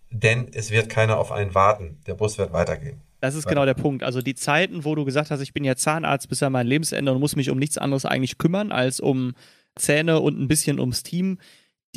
denn 0.09 0.49
es 0.53 0.71
wird 0.71 0.89
keiner 0.89 1.17
auf 1.17 1.31
einen 1.31 1.55
warten. 1.55 1.99
Der 2.07 2.15
Bus 2.15 2.38
wird 2.38 2.51
weitergehen. 2.53 3.01
Das 3.21 3.35
ist 3.35 3.47
genau 3.47 3.65
der 3.65 3.73
Punkt. 3.73 4.03
Also 4.03 4.21
die 4.21 4.35
Zeiten, 4.35 4.85
wo 4.85 4.93
du 4.93 5.03
gesagt 5.03 5.31
hast, 5.31 5.41
ich 5.41 5.53
bin 5.53 5.63
ja 5.63 5.75
Zahnarzt 5.75 6.29
bis 6.29 6.43
an 6.43 6.51
mein 6.51 6.67
Lebensende 6.67 7.11
und 7.11 7.19
muss 7.19 7.35
mich 7.35 7.49
um 7.49 7.57
nichts 7.57 7.77
anderes 7.77 8.05
eigentlich 8.05 8.38
kümmern 8.38 8.71
als 8.71 8.99
um 8.99 9.33
Zähne 9.75 10.19
und 10.19 10.39
ein 10.39 10.47
bisschen 10.47 10.79
ums 10.79 11.03
Team, 11.03 11.39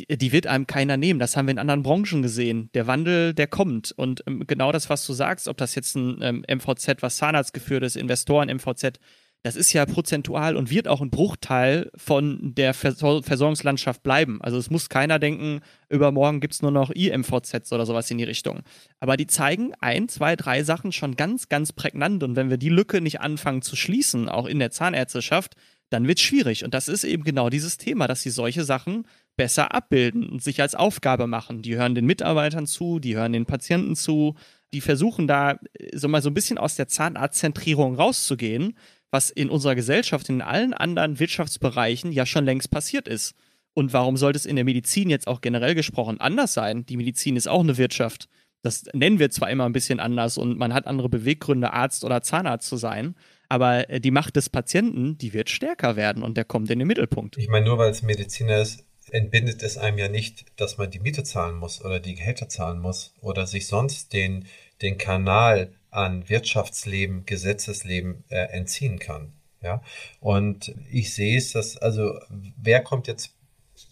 die, 0.07 0.31
wird 0.31 0.47
einem 0.47 0.67
keiner 0.67 0.97
nehmen. 0.97 1.19
Das 1.19 1.35
haben 1.35 1.47
wir 1.47 1.51
in 1.51 1.59
anderen 1.59 1.83
Branchen 1.83 2.21
gesehen. 2.21 2.69
Der 2.73 2.87
Wandel, 2.87 3.33
der 3.33 3.47
kommt. 3.47 3.91
Und 3.91 4.23
ähm, 4.27 4.45
genau 4.47 4.71
das, 4.71 4.89
was 4.89 5.05
du 5.05 5.13
sagst, 5.13 5.47
ob 5.47 5.57
das 5.57 5.75
jetzt 5.75 5.95
ein 5.95 6.19
ähm, 6.21 6.45
MVZ, 6.49 7.01
was 7.01 7.17
Zahnarzt 7.17 7.53
geführt 7.53 7.83
ist, 7.83 7.95
Investoren, 7.95 8.49
MVZ, 8.49 8.99
das 9.41 9.55
ist 9.55 9.71
ja 9.71 9.85
prozentual 9.85 10.57
und 10.57 10.69
wird 10.69 10.89
auch 10.89 10.99
ein 10.99 11.11
Bruchteil 11.11 11.89
von 11.95 12.53
der 12.55 12.73
Versor 12.73 13.23
Versorgungslandschaft 13.23 14.03
bleiben. 14.03 14.41
Also 14.41 14.57
es 14.57 14.69
muss 14.69 14.89
keiner 14.89 15.17
denken, 15.17 15.61
übermorgen 15.87 16.41
gibt 16.41 16.55
es 16.55 16.61
nur 16.61 16.71
noch 16.71 16.89
IMVZs 16.91 17.71
oder 17.71 17.85
sowas 17.85 18.11
in 18.11 18.17
die 18.17 18.25
Richtung. 18.25 18.61
Aber 18.99 19.15
die 19.15 19.27
zeigen 19.27 19.71
ein, 19.79 20.09
zwei, 20.09 20.35
drei 20.35 20.63
Sachen 20.63 20.91
schon 20.91 21.15
ganz, 21.15 21.47
ganz 21.47 21.71
prägnant. 21.71 22.21
Und 22.23 22.35
wenn 22.35 22.49
wir 22.49 22.57
die 22.57 22.69
Lücke 22.69 22.99
nicht 22.99 23.21
anfangen 23.21 23.61
zu 23.61 23.77
schließen, 23.77 24.27
auch 24.27 24.45
in 24.45 24.59
der 24.59 24.71
Zahnärzteschaft, 24.71 25.55
dann 25.89 26.05
wird 26.07 26.19
es 26.19 26.25
schwierig. 26.25 26.65
Und 26.65 26.73
das 26.73 26.89
ist 26.89 27.05
eben 27.05 27.23
genau 27.23 27.49
dieses 27.49 27.77
Thema, 27.77 28.07
dass 28.07 28.21
sie 28.21 28.29
solche 28.29 28.65
Sachen 28.65 29.07
besser 29.39 29.73
abbilden 29.73 30.27
und 30.27 30.43
sich 30.43 30.59
als 30.59 30.75
Aufgabe 30.75 31.25
machen. 31.25 31.61
Die 31.61 31.77
hören 31.77 31.95
den 31.95 32.05
Mitarbeitern 32.05 32.67
zu, 32.67 32.99
die 32.99 33.15
hören 33.15 33.31
den 33.31 33.45
Patienten 33.45 33.95
zu, 33.95 34.35
die 34.73 34.81
versuchen 34.81 35.27
da 35.27 35.57
so 35.93 36.09
mal 36.09 36.21
so 36.21 36.29
ein 36.29 36.33
bisschen 36.33 36.57
aus 36.57 36.75
der 36.75 36.89
Zahnarztzentrierung 36.89 37.95
rauszugehen, 37.95 38.77
was 39.11 39.29
in 39.29 39.49
unserer 39.49 39.75
Gesellschaft 39.75 40.27
in 40.27 40.41
allen 40.41 40.73
anderen 40.73 41.21
Wirtschaftsbereichen 41.21 42.11
ja 42.11 42.25
schon 42.25 42.43
längst 42.43 42.69
passiert 42.69 43.07
ist. 43.07 43.33
Und 43.73 43.93
warum 43.93 44.17
sollte 44.17 44.35
es 44.35 44.45
in 44.45 44.57
der 44.57 44.65
Medizin 44.65 45.09
jetzt 45.09 45.27
auch 45.27 45.39
generell 45.39 45.73
gesprochen 45.73 46.19
anders 46.19 46.53
sein? 46.53 46.85
Die 46.85 46.97
Medizin 46.97 47.37
ist 47.37 47.47
auch 47.47 47.61
eine 47.61 47.77
Wirtschaft. 47.77 48.27
Das 48.61 48.83
nennen 48.91 49.19
wir 49.19 49.29
zwar 49.29 49.49
immer 49.49 49.63
ein 49.63 49.71
bisschen 49.71 50.01
anders 50.01 50.37
und 50.37 50.57
man 50.57 50.73
hat 50.73 50.85
andere 50.85 51.07
Beweggründe, 51.07 51.71
Arzt 51.71 52.03
oder 52.03 52.21
Zahnarzt 52.21 52.67
zu 52.67 52.75
sein, 52.75 53.15
aber 53.47 53.89
äh, 53.89 54.01
die 54.01 54.11
Macht 54.11 54.35
des 54.35 54.49
Patienten, 54.49 55.17
die 55.17 55.31
wird 55.31 55.49
stärker 55.49 55.95
werden 55.95 56.23
und 56.23 56.35
der 56.35 56.43
kommt 56.43 56.69
in 56.69 56.79
den 56.79 56.89
Mittelpunkt. 56.89 57.37
Ich 57.37 57.47
meine, 57.47 57.67
nur 57.67 57.77
weil 57.77 57.91
es 57.91 58.01
Mediziner 58.01 58.59
ist, 58.59 58.83
entbindet 59.13 59.63
es 59.63 59.77
einem 59.77 59.97
ja 59.97 60.07
nicht, 60.07 60.45
dass 60.55 60.77
man 60.77 60.91
die 60.91 60.99
Miete 60.99 61.23
zahlen 61.23 61.55
muss 61.55 61.83
oder 61.83 61.99
die 61.99 62.15
Gehälter 62.15 62.49
zahlen 62.49 62.79
muss 62.79 63.13
oder 63.21 63.47
sich 63.47 63.67
sonst 63.67 64.13
den, 64.13 64.47
den 64.81 64.97
Kanal 64.97 65.73
an 65.91 66.29
Wirtschaftsleben, 66.29 67.25
Gesetzesleben 67.25 68.23
äh, 68.29 68.45
entziehen 68.51 68.99
kann. 68.99 69.33
Ja, 69.61 69.81
und 70.21 70.73
ich 70.89 71.13
sehe 71.13 71.37
es, 71.37 71.51
dass, 71.51 71.77
also, 71.77 72.17
wer 72.55 72.81
kommt 72.81 73.07
jetzt, 73.07 73.35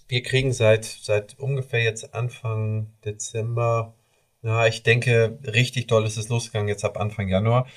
wir 0.07 0.23
kriegen 0.23 0.53
seit, 0.53 0.85
seit 0.85 1.37
ungefähr 1.39 1.83
jetzt 1.83 2.13
Anfang 2.13 2.93
Dezember, 3.03 3.93
na, 4.41 4.67
ich 4.67 4.83
denke, 4.83 5.39
richtig 5.43 5.87
doll 5.87 6.05
ist 6.05 6.15
es 6.17 6.29
losgegangen 6.29 6.69
jetzt 6.69 6.85
ab 6.85 6.97
Anfang 6.97 7.27
Januar, 7.27 7.67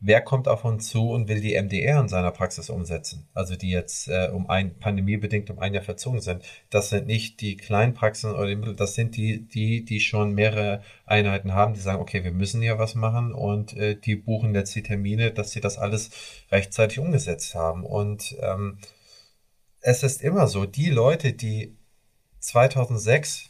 wer 0.00 0.22
kommt 0.22 0.48
auf 0.48 0.64
uns 0.64 0.88
zu 0.88 1.10
und 1.10 1.28
will 1.28 1.40
die 1.40 1.60
MDR 1.60 2.00
in 2.00 2.08
seiner 2.08 2.30
Praxis 2.30 2.70
umsetzen? 2.70 3.28
Also 3.34 3.54
die 3.54 3.70
jetzt 3.70 4.08
äh, 4.08 4.30
um 4.32 4.48
ein 4.48 4.78
pandemiebedingt 4.78 5.50
um 5.50 5.58
ein 5.58 5.74
Jahr 5.74 5.82
verzogen 5.82 6.20
sind. 6.20 6.42
Das 6.70 6.88
sind 6.88 7.06
nicht 7.06 7.40
die 7.40 7.56
kleinen 7.56 7.94
Praxen 7.94 8.34
oder 8.34 8.46
die 8.46 8.56
Mittel, 8.56 8.74
das 8.74 8.94
sind 8.94 9.16
die, 9.16 9.46
die, 9.46 9.84
die 9.84 10.00
schon 10.00 10.32
mehrere 10.32 10.82
Einheiten 11.04 11.54
haben, 11.54 11.74
die 11.74 11.80
sagen, 11.80 12.00
okay, 12.00 12.24
wir 12.24 12.32
müssen 12.32 12.62
ja 12.62 12.78
was 12.78 12.94
machen 12.94 13.34
und 13.34 13.76
äh, 13.76 13.94
die 13.94 14.16
buchen 14.16 14.54
jetzt 14.54 14.74
die 14.74 14.82
Termine, 14.82 15.32
dass 15.32 15.50
sie 15.52 15.60
das 15.60 15.78
alles 15.78 16.10
rechtzeitig 16.50 16.98
umgesetzt 16.98 17.54
haben. 17.54 17.84
Und 17.84 18.36
ähm, 18.40 18.78
es 19.80 20.02
ist 20.02 20.22
immer 20.22 20.46
so, 20.46 20.64
die 20.64 20.90
Leute, 20.90 21.32
die 21.34 21.76
2006 22.38 23.49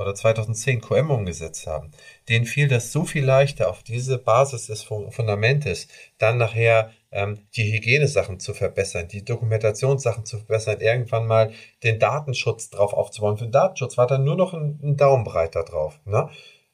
oder 0.00 0.14
2010 0.14 0.80
QM 0.80 1.10
umgesetzt 1.10 1.66
haben, 1.66 1.90
denen 2.28 2.46
fiel 2.46 2.68
das 2.68 2.90
so 2.90 3.04
viel 3.04 3.24
leichter, 3.24 3.68
auf 3.68 3.82
diese 3.82 4.18
Basis 4.18 4.66
des 4.66 4.82
Fundamentes 4.82 5.88
dann 6.18 6.38
nachher 6.38 6.90
ähm, 7.12 7.40
die 7.54 7.72
Hygienesachen 7.72 8.40
zu 8.40 8.54
verbessern, 8.54 9.08
die 9.08 9.24
Dokumentationssachen 9.24 10.24
zu 10.24 10.38
verbessern, 10.38 10.80
irgendwann 10.80 11.26
mal 11.26 11.52
den 11.82 11.98
Datenschutz 11.98 12.70
drauf 12.70 12.92
aufzubauen. 12.92 13.36
Für 13.36 13.44
den 13.44 13.52
Datenschutz 13.52 13.98
war 13.98 14.06
dann 14.06 14.24
nur 14.24 14.36
noch 14.36 14.54
ein, 14.54 14.80
ein 14.82 14.96
Daumenbreit 14.96 15.54
da 15.54 15.62
drauf. 15.62 16.00
Ne? 16.04 16.30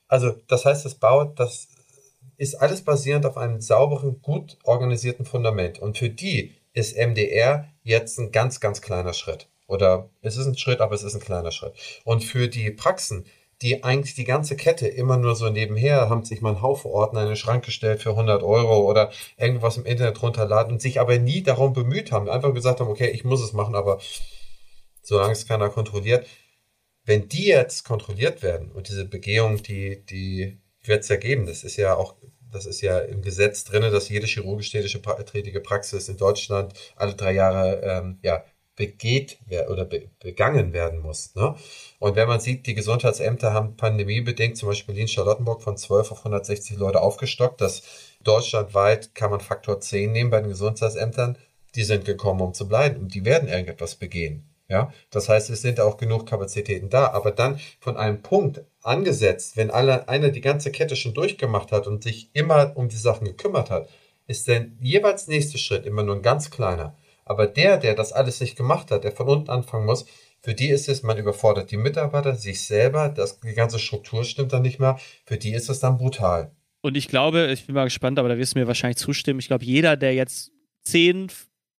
Also 0.08 0.32
das 0.46 0.64
heißt, 0.64 0.86
es 0.86 0.94
baut, 0.94 1.40
das 1.40 1.68
ist 2.36 2.54
alles 2.54 2.82
basierend 2.82 3.26
auf 3.26 3.36
einem 3.36 3.60
sauberen, 3.60 4.20
gut 4.22 4.58
organisierten 4.62 5.24
Fundament. 5.24 5.78
Und 5.78 5.98
für 5.98 6.10
die 6.10 6.54
ist 6.74 6.96
MDR 6.96 7.68
jetzt 7.82 8.18
ein 8.18 8.30
ganz, 8.30 8.60
ganz 8.60 8.82
kleiner 8.82 9.14
Schritt. 9.14 9.48
Oder 9.66 10.11
es 10.22 10.37
ist 10.37 10.46
ein 10.46 10.59
Schritt, 10.59 10.81
aber 10.81 10.94
es 10.94 11.02
ist 11.02 11.14
ein 11.14 11.20
kleiner 11.20 11.50
Schritt. 11.50 11.74
Und 12.05 12.22
für 12.22 12.48
die 12.48 12.70
Praxen, 12.70 13.26
die 13.62 13.85
eigentlich 13.85 14.14
die 14.14 14.24
ganze 14.24 14.55
Kette 14.57 14.87
immer 14.87 15.16
nur 15.16 15.35
so 15.35 15.48
nebenher 15.48 16.11
haben 16.11 16.24
sich 16.24 16.42
mal 16.42 16.50
einen 16.50 16.62
Haufen 16.62 16.90
Ordner 16.90 17.22
in 17.22 17.29
den 17.29 17.37
Schrank 17.37 17.64
gestellt 17.64 18.02
für 18.02 18.11
100 18.11 18.42
Euro 18.42 18.88
oder 18.88 19.11
irgendwas 19.38 19.79
im 19.79 19.87
Internet 19.87 20.20
runterladen 20.22 20.72
und 20.72 20.83
sich 20.83 21.00
aber 21.00 21.18
nie 21.18 21.42
darum 21.42 21.72
bemüht 21.72 22.12
haben, 22.12 22.29
einfach 22.29 22.52
gesagt 22.52 22.81
haben, 22.81 22.90
okay, 22.90 23.09
ich 23.09 23.24
muss 23.24 23.42
es 23.42 23.55
machen, 23.55 23.74
aber 23.74 23.98
solange 25.02 25.33
es 25.33 25.46
keiner 25.46 25.70
kontrolliert, 25.70 26.26
wenn 27.05 27.29
die 27.29 27.46
jetzt 27.46 27.85
kontrolliert 27.85 28.42
werden 28.42 28.70
und 28.72 28.88
diese 28.88 29.07
Begehung, 29.07 29.62
die, 29.62 30.05
die 30.05 30.59
wird 30.85 31.05
es 31.05 31.09
ja 31.09 31.16
geben, 31.16 31.46
das 31.46 31.64
ist 31.64 31.76
ja 31.76 31.94
auch 31.94 32.14
das 32.52 32.64
ist 32.64 32.81
ja 32.81 33.00
im 33.00 33.22
Gesetz 33.22 33.64
drin, 33.64 33.83
dass 33.83 34.09
jede 34.09 34.26
chirurgisch 34.26 34.70
tätige 34.70 35.61
Praxis 35.61 36.09
in 36.09 36.16
Deutschland 36.16 36.72
alle 36.94 37.14
drei 37.14 37.33
Jahre 37.33 37.81
ähm, 37.83 38.18
ja, 38.22 38.44
begeht 38.76 39.38
oder 39.70 39.84
be 39.84 40.10
begangen 40.20 40.72
werden 40.72 41.00
muss. 41.00 41.34
Ne? 41.34 41.56
Und 41.98 42.14
wenn 42.14 42.28
man 42.28 42.40
sieht, 42.40 42.66
die 42.66 42.74
Gesundheitsämter 42.74 43.52
haben 43.52 43.76
pandemiebedingt 43.76 44.56
zum 44.56 44.68
Beispiel 44.68 44.94
Berlin-Charlottenburg 44.94 45.62
von 45.62 45.76
12 45.76 46.12
auf 46.12 46.18
160 46.18 46.76
Leute 46.76 47.00
aufgestockt. 47.00 47.60
Das 47.60 47.82
deutschlandweit 48.22 49.14
kann 49.14 49.30
man 49.30 49.40
Faktor 49.40 49.80
10 49.80 50.12
nehmen 50.12 50.30
bei 50.30 50.40
den 50.40 50.50
Gesundheitsämtern. 50.50 51.38
Die 51.74 51.84
sind 51.84 52.04
gekommen, 52.04 52.40
um 52.42 52.55
zu 52.55 52.68
bleiben 52.68 53.01
und 53.01 53.14
die 53.14 53.24
werden 53.24 53.48
irgendetwas 53.48 53.96
begehen. 53.96 54.48
Ja, 54.68 54.92
das 55.11 55.28
heißt, 55.28 55.48
es 55.51 55.62
sind 55.62 55.78
auch 55.78 55.96
genug 55.96 56.26
Kapazitäten 56.26 56.90
da, 56.90 57.12
aber 57.12 57.30
dann 57.30 57.61
von 57.78 57.96
einem 57.96 58.22
Punkt 58.22 58.64
angesetzt, 58.82 59.57
wenn 59.57 59.70
alle, 59.70 60.09
einer 60.09 60.30
die 60.30 60.40
ganze 60.40 60.72
Kette 60.72 60.96
schon 60.96 61.14
durchgemacht 61.14 61.70
hat 61.70 61.86
und 61.86 62.03
sich 62.03 62.30
immer 62.32 62.72
um 62.76 62.88
die 62.88 62.96
Sachen 62.96 63.26
gekümmert 63.26 63.70
hat, 63.70 63.88
ist 64.26 64.48
der 64.48 64.66
jeweils 64.80 65.28
nächste 65.28 65.59
Schritt 65.59 65.86
immer 65.86 66.03
nur 66.03 66.16
ein 66.16 66.22
ganz 66.22 66.51
kleiner. 66.51 66.96
Aber 67.27 67.47
der, 67.47 67.77
der 67.77 67.95
das 67.95 68.12
alles 68.12 68.41
nicht 68.41 68.57
gemacht 68.57 68.91
hat, 68.91 69.05
der 69.05 69.12
von 69.12 69.29
unten 69.29 69.51
anfangen 69.51 69.85
muss, 69.85 70.07
Für 70.43 70.55
die 70.55 70.68
ist 70.68 70.89
es, 70.89 71.03
man 71.03 71.18
überfordert 71.18 71.72
die 71.72 71.77
Mitarbeiter, 71.77 72.37
sich 72.37 72.62
selber, 72.62 73.09
das, 73.09 73.41
die 73.41 73.55
ganze 73.55 73.81
Struktur 73.81 74.22
stimmt 74.22 74.53
dann 74.53 74.62
nicht 74.62 74.79
mehr. 74.79 74.97
Für 75.24 75.37
die 75.37 75.53
ist 75.53 75.68
es 75.68 75.81
dann 75.81 75.99
brutal. 75.99 76.53
Und 76.83 76.97
ich 76.97 77.09
glaube, 77.09 77.51
ich 77.53 77.66
bin 77.66 77.74
mal 77.74 77.85
gespannt, 77.85 78.18
aber 78.18 78.29
da 78.29 78.39
wirst 78.39 78.55
du 78.55 78.61
mir 78.61 78.68
wahrscheinlich 78.68 78.99
zustimmen. 78.99 79.41
Ich 79.41 79.49
glaube, 79.49 79.64
jeder, 79.64 79.97
der 79.97 80.14
jetzt 80.14 80.53
10, 80.85 81.33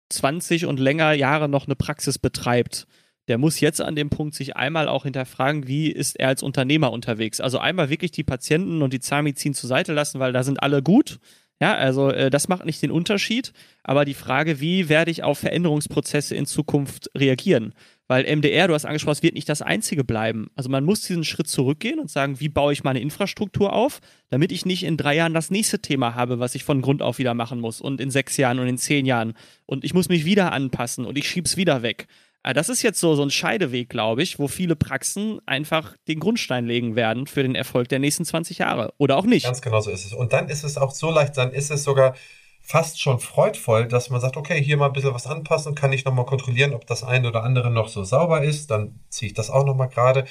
20 0.09 0.65
und 0.65 0.81
länger 0.81 1.13
Jahre 1.13 1.47
noch 1.47 1.65
eine 1.65 1.77
Praxis 1.77 2.19
betreibt, 2.19 2.87
der 3.29 3.37
muss 3.37 3.61
jetzt 3.61 3.79
an 3.79 3.95
dem 3.95 4.09
Punkt 4.09 4.35
sich 4.35 4.57
einmal 4.57 4.89
auch 4.89 5.03
hinterfragen, 5.03 5.67
wie 5.67 5.89
ist 5.89 6.19
er 6.19 6.29
als 6.29 6.43
Unternehmer 6.43 6.91
unterwegs. 6.91 7.39
Also 7.39 7.59
einmal 7.59 7.89
wirklich 7.89 8.11
die 8.11 8.23
Patienten 8.23 8.81
und 8.81 8.91
die 8.91 8.99
Zahnmedizin 8.99 9.53
zur 9.53 9.69
Seite 9.69 9.93
lassen, 9.93 10.19
weil 10.19 10.33
da 10.33 10.43
sind 10.43 10.61
alle 10.61 10.83
gut. 10.83 11.19
Ja, 11.59 11.73
also 11.75 12.09
äh, 12.11 12.29
das 12.29 12.47
macht 12.47 12.65
nicht 12.65 12.81
den 12.83 12.91
Unterschied, 12.91 13.51
aber 13.83 14.05
die 14.05 14.13
Frage, 14.13 14.59
wie 14.59 14.89
werde 14.89 15.09
ich 15.09 15.23
auf 15.23 15.39
Veränderungsprozesse 15.39 16.35
in 16.35 16.45
Zukunft 16.45 17.09
reagieren? 17.17 17.73
Weil 18.07 18.23
MDR, 18.23 18.67
du 18.67 18.73
hast 18.73 18.85
angesprochen, 18.85 19.17
es 19.17 19.23
wird 19.23 19.33
nicht 19.33 19.49
das 19.49 19.61
einzige 19.61 20.03
bleiben. 20.03 20.49
Also 20.55 20.69
man 20.69 20.85
muss 20.85 21.01
diesen 21.01 21.25
Schritt 21.25 21.47
zurückgehen 21.47 21.99
und 21.99 22.09
sagen, 22.09 22.39
wie 22.39 22.47
baue 22.47 22.71
ich 22.71 22.83
meine 22.83 23.01
Infrastruktur 23.01 23.73
auf, 23.73 23.99
damit 24.29 24.51
ich 24.51 24.65
nicht 24.65 24.83
in 24.83 24.97
drei 24.97 25.15
Jahren 25.15 25.33
das 25.33 25.51
nächste 25.51 25.79
Thema 25.79 26.15
habe, 26.15 26.39
was 26.39 26.55
ich 26.55 26.63
von 26.63 26.81
Grund 26.81 27.01
auf 27.01 27.17
wieder 27.17 27.33
machen 27.33 27.59
muss 27.59 27.81
und 27.81 27.99
in 27.99 28.11
sechs 28.11 28.37
Jahren 28.37 28.59
und 28.59 28.67
in 28.67 28.77
zehn 28.77 29.05
Jahren. 29.05 29.33
Und 29.65 29.83
ich 29.83 29.93
muss 29.93 30.09
mich 30.09 30.25
wieder 30.25 30.53
anpassen 30.53 31.05
und 31.05 31.17
ich 31.17 31.27
schieb's 31.27 31.57
wieder 31.57 31.81
weg. 31.81 32.07
Ah, 32.47 32.53
das 32.53 32.69
ist 32.69 32.81
jetzt 32.81 33.01
so, 33.01 33.13
so 33.13 33.23
ein 33.23 33.29
Scheideweg, 33.29 33.89
glaube 33.89 34.23
ich, 34.23 34.39
wo 34.39 34.47
viele 34.47 34.77
Praxen 34.77 35.41
einfach 35.45 35.97
den 36.07 36.21
Grundstein 36.21 36.65
legen 36.65 36.95
werden 36.95 37.27
für 37.27 37.43
den 37.43 37.55
Erfolg 37.55 37.89
der 37.89 37.99
nächsten 37.99 38.23
20 38.23 38.59
Jahre. 38.59 38.93
Oder 38.97 39.17
auch 39.17 39.25
nicht. 39.25 39.43
Ganz 39.43 39.61
genau 39.61 39.81
so 39.81 39.91
ist 39.91 40.05
es. 40.05 40.13
Und 40.13 40.31
dann 40.31 40.47
ist 40.47 40.63
es 40.63 40.77
auch 40.77 40.91
so 40.91 41.11
leicht, 41.11 41.35
dann 41.35 41.51
ist 41.51 41.71
es 41.71 41.83
sogar 41.83 42.15
fast 42.61 43.01
schon 43.01 43.19
freudvoll, 43.19 43.89
dass 43.89 44.09
man 44.09 44.21
sagt, 44.21 44.37
okay, 44.37 44.63
hier 44.63 44.77
mal 44.77 44.85
ein 44.85 44.93
bisschen 44.93 45.13
was 45.13 45.27
anpassen, 45.27 45.75
kann 45.75 45.91
ich 45.91 46.05
nochmal 46.05 46.23
kontrollieren, 46.23 46.73
ob 46.73 46.87
das 46.87 47.03
eine 47.03 47.27
oder 47.27 47.43
andere 47.43 47.69
noch 47.69 47.89
so 47.89 48.05
sauber 48.05 48.41
ist, 48.41 48.71
dann 48.71 49.01
ziehe 49.09 49.27
ich 49.27 49.33
das 49.33 49.49
auch 49.49 49.65
nochmal 49.65 49.89
gerade. 49.89 50.23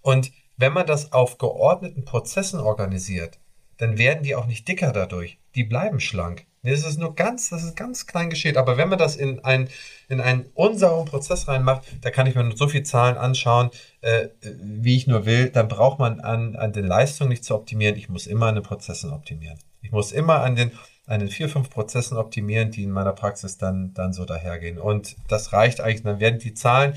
Und 0.00 0.32
wenn 0.56 0.72
man 0.72 0.86
das 0.86 1.12
auf 1.12 1.36
geordneten 1.36 2.06
Prozessen 2.06 2.58
organisiert, 2.58 3.38
dann 3.76 3.98
werden 3.98 4.22
die 4.22 4.34
auch 4.34 4.46
nicht 4.46 4.66
dicker 4.66 4.92
dadurch. 4.92 5.38
Die 5.54 5.64
bleiben 5.64 6.00
schlank. 6.00 6.46
Das 6.62 6.86
ist 6.86 6.98
nur 6.98 7.14
ganz, 7.14 7.48
das 7.48 7.64
ist 7.64 7.74
ganz 7.74 8.06
klein 8.06 8.28
geschehen. 8.28 8.56
Aber 8.56 8.76
wenn 8.76 8.88
man 8.88 8.98
das 8.98 9.16
in, 9.16 9.42
ein, 9.44 9.68
in 10.08 10.20
einen 10.20 10.46
unsauberen 10.54 11.06
Prozess 11.06 11.48
reinmacht, 11.48 11.82
da 12.02 12.10
kann 12.10 12.26
ich 12.26 12.34
mir 12.34 12.44
nur 12.44 12.56
so 12.56 12.68
viele 12.68 12.82
Zahlen 12.82 13.16
anschauen, 13.16 13.70
äh, 14.02 14.28
wie 14.42 14.96
ich 14.96 15.06
nur 15.06 15.24
will. 15.24 15.48
Dann 15.48 15.68
braucht 15.68 15.98
man 15.98 16.20
an, 16.20 16.56
an 16.56 16.72
den 16.72 16.86
Leistungen 16.86 17.30
nicht 17.30 17.44
zu 17.44 17.54
optimieren. 17.54 17.96
Ich 17.96 18.08
muss 18.08 18.26
immer 18.26 18.46
an 18.46 18.56
den 18.56 18.64
Prozessen 18.64 19.10
optimieren. 19.10 19.58
Ich 19.80 19.92
muss 19.92 20.12
immer 20.12 20.42
an 20.42 20.56
den 20.56 20.72
an 21.10 21.18
den 21.18 21.28
vier, 21.28 21.48
fünf 21.48 21.70
Prozessen 21.70 22.16
optimieren, 22.16 22.70
die 22.70 22.84
in 22.84 22.92
meiner 22.92 23.12
Praxis 23.12 23.58
dann, 23.58 23.92
dann 23.94 24.12
so 24.12 24.24
dahergehen. 24.24 24.78
Und 24.78 25.16
das 25.26 25.52
reicht 25.52 25.80
eigentlich. 25.80 26.04
Dann 26.04 26.20
werden 26.20 26.38
die 26.38 26.54
Zahlen, 26.54 26.94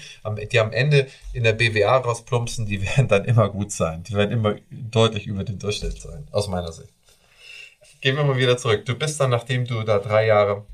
die 0.51 0.59
am 0.59 0.71
Ende 0.71 1.07
in 1.33 1.43
der 1.43 1.53
BWA 1.53 1.97
rausplumpsen, 1.97 2.67
die 2.67 2.81
werden 2.83 3.07
dann 3.07 3.25
immer 3.25 3.49
gut 3.49 3.71
sein. 3.71 4.03
Die 4.03 4.13
werden 4.13 4.31
immer 4.31 4.55
deutlich 4.69 5.25
über 5.25 5.43
den 5.43 5.57
Durchschnitt 5.57 5.99
sein, 5.99 6.27
aus 6.31 6.47
meiner 6.47 6.71
Sicht. 6.71 6.93
Gehen 8.03 8.17
wir 8.17 8.25
mal 8.25 8.35
wieder 8.35 8.57
zurück. 8.57 8.83
Du 8.83 8.95
bist 8.95 9.17
dann, 9.21 9.29
nachdem 9.29 9.63
du 9.63 9.81
da 9.83 9.97
drei 9.97 10.25
Jahre 10.25 10.65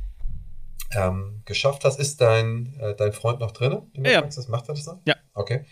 ähm, 0.95 1.43
geschafft 1.45 1.85
hast, 1.85 1.99
ist 1.99 2.19
dein, 2.21 2.73
äh, 2.79 2.95
dein 2.95 3.13
Freund 3.13 3.39
noch 3.39 3.51
drin 3.51 3.83
in 3.93 4.03
der 4.03 4.13
ja, 4.13 4.21
Praxis? 4.21 4.47
Macht 4.47 4.67
er 4.67 4.73
das 4.73 4.87
noch? 4.87 4.99
Ja. 5.05 5.13
Okay. 5.35 5.63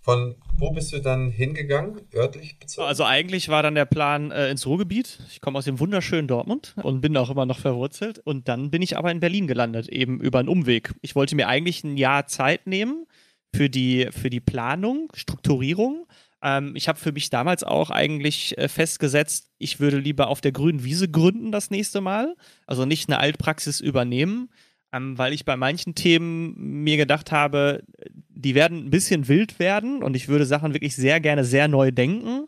Von 0.00 0.34
wo 0.56 0.72
bist 0.72 0.92
du 0.92 0.98
dann 0.98 1.30
hingegangen, 1.30 2.00
örtlich 2.12 2.58
bezogen? 2.58 2.88
Also 2.88 3.04
eigentlich 3.04 3.48
war 3.50 3.62
dann 3.62 3.76
der 3.76 3.84
Plan 3.84 4.32
äh, 4.32 4.50
ins 4.50 4.66
Ruhrgebiet. 4.66 5.20
Ich 5.30 5.40
komme 5.40 5.60
aus 5.60 5.64
dem 5.64 5.78
wunderschönen 5.78 6.26
Dortmund 6.26 6.74
und 6.82 7.02
bin 7.02 7.16
auch 7.16 7.30
immer 7.30 7.46
noch 7.46 7.60
verwurzelt. 7.60 8.18
Und 8.18 8.48
dann 8.48 8.72
bin 8.72 8.82
ich 8.82 8.98
aber 8.98 9.12
in 9.12 9.20
Berlin 9.20 9.46
gelandet, 9.46 9.88
eben 9.88 10.20
über 10.20 10.40
einen 10.40 10.48
Umweg. 10.48 10.92
Ich 11.02 11.14
wollte 11.14 11.36
mir 11.36 11.46
eigentlich 11.46 11.84
ein 11.84 11.96
Jahr 11.96 12.26
Zeit 12.26 12.66
nehmen 12.66 13.06
für 13.54 13.70
die, 13.70 14.08
für 14.10 14.28
die 14.28 14.40
Planung, 14.40 15.12
Strukturierung. 15.14 16.08
Ähm, 16.42 16.74
ich 16.76 16.88
habe 16.88 16.98
für 16.98 17.12
mich 17.12 17.30
damals 17.30 17.64
auch 17.64 17.90
eigentlich 17.90 18.56
äh, 18.58 18.68
festgesetzt, 18.68 19.50
ich 19.58 19.80
würde 19.80 19.98
lieber 19.98 20.28
auf 20.28 20.40
der 20.40 20.52
grünen 20.52 20.84
Wiese 20.84 21.08
gründen 21.08 21.52
das 21.52 21.70
nächste 21.70 22.00
Mal. 22.00 22.36
Also 22.66 22.84
nicht 22.84 23.08
eine 23.08 23.18
Altpraxis 23.18 23.80
übernehmen, 23.80 24.48
ähm, 24.92 25.18
weil 25.18 25.32
ich 25.32 25.44
bei 25.44 25.56
manchen 25.56 25.94
Themen 25.94 26.54
mir 26.82 26.96
gedacht 26.96 27.32
habe, 27.32 27.82
die 28.28 28.54
werden 28.54 28.86
ein 28.86 28.90
bisschen 28.90 29.28
wild 29.28 29.58
werden 29.58 30.02
und 30.02 30.14
ich 30.14 30.28
würde 30.28 30.46
Sachen 30.46 30.74
wirklich 30.74 30.94
sehr 30.94 31.20
gerne 31.20 31.44
sehr 31.44 31.68
neu 31.68 31.90
denken, 31.90 32.46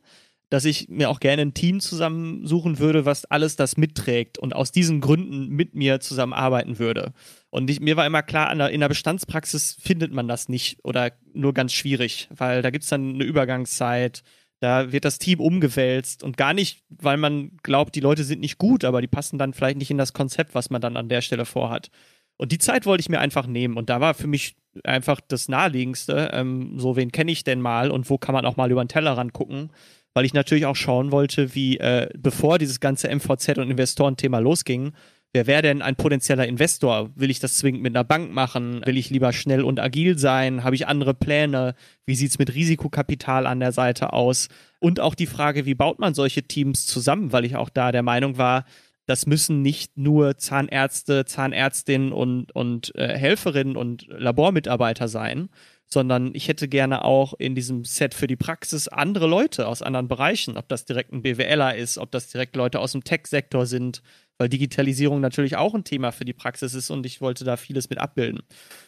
dass 0.50 0.64
ich 0.64 0.88
mir 0.88 1.08
auch 1.08 1.20
gerne 1.20 1.42
ein 1.42 1.54
Team 1.54 1.80
zusammensuchen 1.80 2.78
würde, 2.80 3.06
was 3.06 3.24
alles 3.24 3.56
das 3.56 3.76
mitträgt 3.76 4.36
und 4.36 4.54
aus 4.54 4.72
diesen 4.72 5.00
Gründen 5.00 5.48
mit 5.48 5.74
mir 5.74 6.00
zusammenarbeiten 6.00 6.78
würde. 6.78 7.12
Und 7.50 7.70
ich, 7.70 7.80
mir 7.80 7.96
war 7.96 8.04
immer 8.04 8.22
klar, 8.22 8.52
in 8.70 8.80
der 8.80 8.88
Bestandspraxis 8.88 9.76
findet 9.80 10.12
man 10.12 10.28
das 10.28 10.48
nicht 10.48 10.84
oder 10.84 11.12
nur 11.32 11.54
ganz 11.54 11.72
schwierig, 11.72 12.28
weil 12.34 12.62
da 12.62 12.70
gibt 12.70 12.82
es 12.82 12.90
dann 12.90 13.14
eine 13.14 13.24
Übergangszeit, 13.24 14.22
da 14.58 14.92
wird 14.92 15.04
das 15.04 15.18
Team 15.18 15.40
umgewälzt 15.40 16.22
und 16.22 16.36
gar 16.36 16.52
nicht, 16.52 16.84
weil 16.90 17.16
man 17.16 17.56
glaubt, 17.62 17.94
die 17.94 18.00
Leute 18.00 18.24
sind 18.24 18.40
nicht 18.40 18.58
gut, 18.58 18.84
aber 18.84 19.00
die 19.00 19.08
passen 19.08 19.38
dann 19.38 19.54
vielleicht 19.54 19.78
nicht 19.78 19.90
in 19.90 19.98
das 19.98 20.12
Konzept, 20.12 20.54
was 20.54 20.68
man 20.68 20.82
dann 20.82 20.98
an 20.98 21.08
der 21.08 21.22
Stelle 21.22 21.46
vorhat. 21.46 21.90
Und 22.36 22.52
die 22.52 22.58
Zeit 22.58 22.86
wollte 22.86 23.00
ich 23.00 23.08
mir 23.08 23.20
einfach 23.20 23.46
nehmen. 23.46 23.76
Und 23.76 23.90
da 23.90 24.00
war 24.00 24.14
für 24.14 24.26
mich 24.26 24.56
einfach 24.84 25.20
das 25.20 25.48
Naheliegendste, 25.48 26.30
ähm, 26.32 26.78
so 26.78 26.96
wen 26.96 27.12
kenne 27.12 27.32
ich 27.32 27.44
denn 27.44 27.60
mal 27.60 27.90
und 27.90 28.08
wo 28.08 28.18
kann 28.18 28.34
man 28.34 28.46
auch 28.46 28.56
mal 28.56 28.70
über 28.70 28.82
den 28.84 28.88
Tellerrand 28.88 29.32
gucken, 29.32 29.70
weil 30.14 30.24
ich 30.24 30.34
natürlich 30.34 30.66
auch 30.66 30.76
schauen 30.76 31.12
wollte, 31.12 31.54
wie, 31.54 31.78
äh, 31.78 32.08
bevor 32.18 32.58
dieses 32.58 32.80
ganze 32.80 33.08
MVZ 33.08 33.58
und 33.58 33.70
Investorenthema 33.70 34.38
losging, 34.38 34.92
wer 35.32 35.46
wäre 35.46 35.62
denn 35.62 35.82
ein 35.82 35.96
potenzieller 35.96 36.46
Investor? 36.46 37.10
Will 37.14 37.30
ich 37.30 37.38
das 37.38 37.56
zwingend 37.56 37.82
mit 37.82 37.94
einer 37.94 38.04
Bank 38.04 38.32
machen? 38.32 38.82
Will 38.84 38.98
ich 38.98 39.10
lieber 39.10 39.32
schnell 39.32 39.62
und 39.62 39.78
agil 39.78 40.18
sein? 40.18 40.64
Habe 40.64 40.74
ich 40.74 40.88
andere 40.88 41.14
Pläne? 41.14 41.74
Wie 42.06 42.16
sieht 42.16 42.30
es 42.30 42.38
mit 42.38 42.54
Risikokapital 42.54 43.46
an 43.46 43.60
der 43.60 43.72
Seite 43.72 44.12
aus? 44.12 44.48
Und 44.80 44.98
auch 44.98 45.14
die 45.14 45.26
Frage, 45.26 45.66
wie 45.66 45.74
baut 45.74 45.98
man 45.98 46.14
solche 46.14 46.42
Teams 46.42 46.86
zusammen? 46.86 47.32
Weil 47.32 47.44
ich 47.44 47.56
auch 47.56 47.68
da 47.68 47.92
der 47.92 48.02
Meinung 48.02 48.38
war, 48.38 48.64
das 49.06 49.26
müssen 49.26 49.62
nicht 49.62 49.96
nur 49.96 50.36
Zahnärzte, 50.36 51.24
Zahnärztinnen 51.24 52.12
und, 52.12 52.54
und 52.54 52.94
äh, 52.94 53.16
Helferinnen 53.16 53.76
und 53.76 54.06
Labormitarbeiter 54.08 55.08
sein, 55.08 55.48
sondern 55.86 56.30
ich 56.34 56.46
hätte 56.46 56.68
gerne 56.68 57.04
auch 57.04 57.34
in 57.34 57.56
diesem 57.56 57.84
Set 57.84 58.14
für 58.14 58.28
die 58.28 58.36
Praxis 58.36 58.86
andere 58.86 59.26
Leute 59.26 59.66
aus 59.66 59.82
anderen 59.82 60.06
Bereichen, 60.06 60.56
ob 60.56 60.68
das 60.68 60.84
direkt 60.84 61.12
ein 61.12 61.22
BWLer 61.22 61.74
ist, 61.74 61.98
ob 61.98 62.12
das 62.12 62.28
direkt 62.28 62.54
Leute 62.54 62.78
aus 62.78 62.92
dem 62.92 63.02
Tech-Sektor 63.02 63.66
sind, 63.66 64.02
weil 64.38 64.48
Digitalisierung 64.48 65.20
natürlich 65.20 65.56
auch 65.56 65.74
ein 65.74 65.82
Thema 65.82 66.12
für 66.12 66.24
die 66.24 66.32
Praxis 66.32 66.74
ist 66.74 66.90
und 66.90 67.04
ich 67.04 67.20
wollte 67.20 67.44
da 67.44 67.56
vieles 67.56 67.90
mit 67.90 67.98
abbilden. 67.98 68.42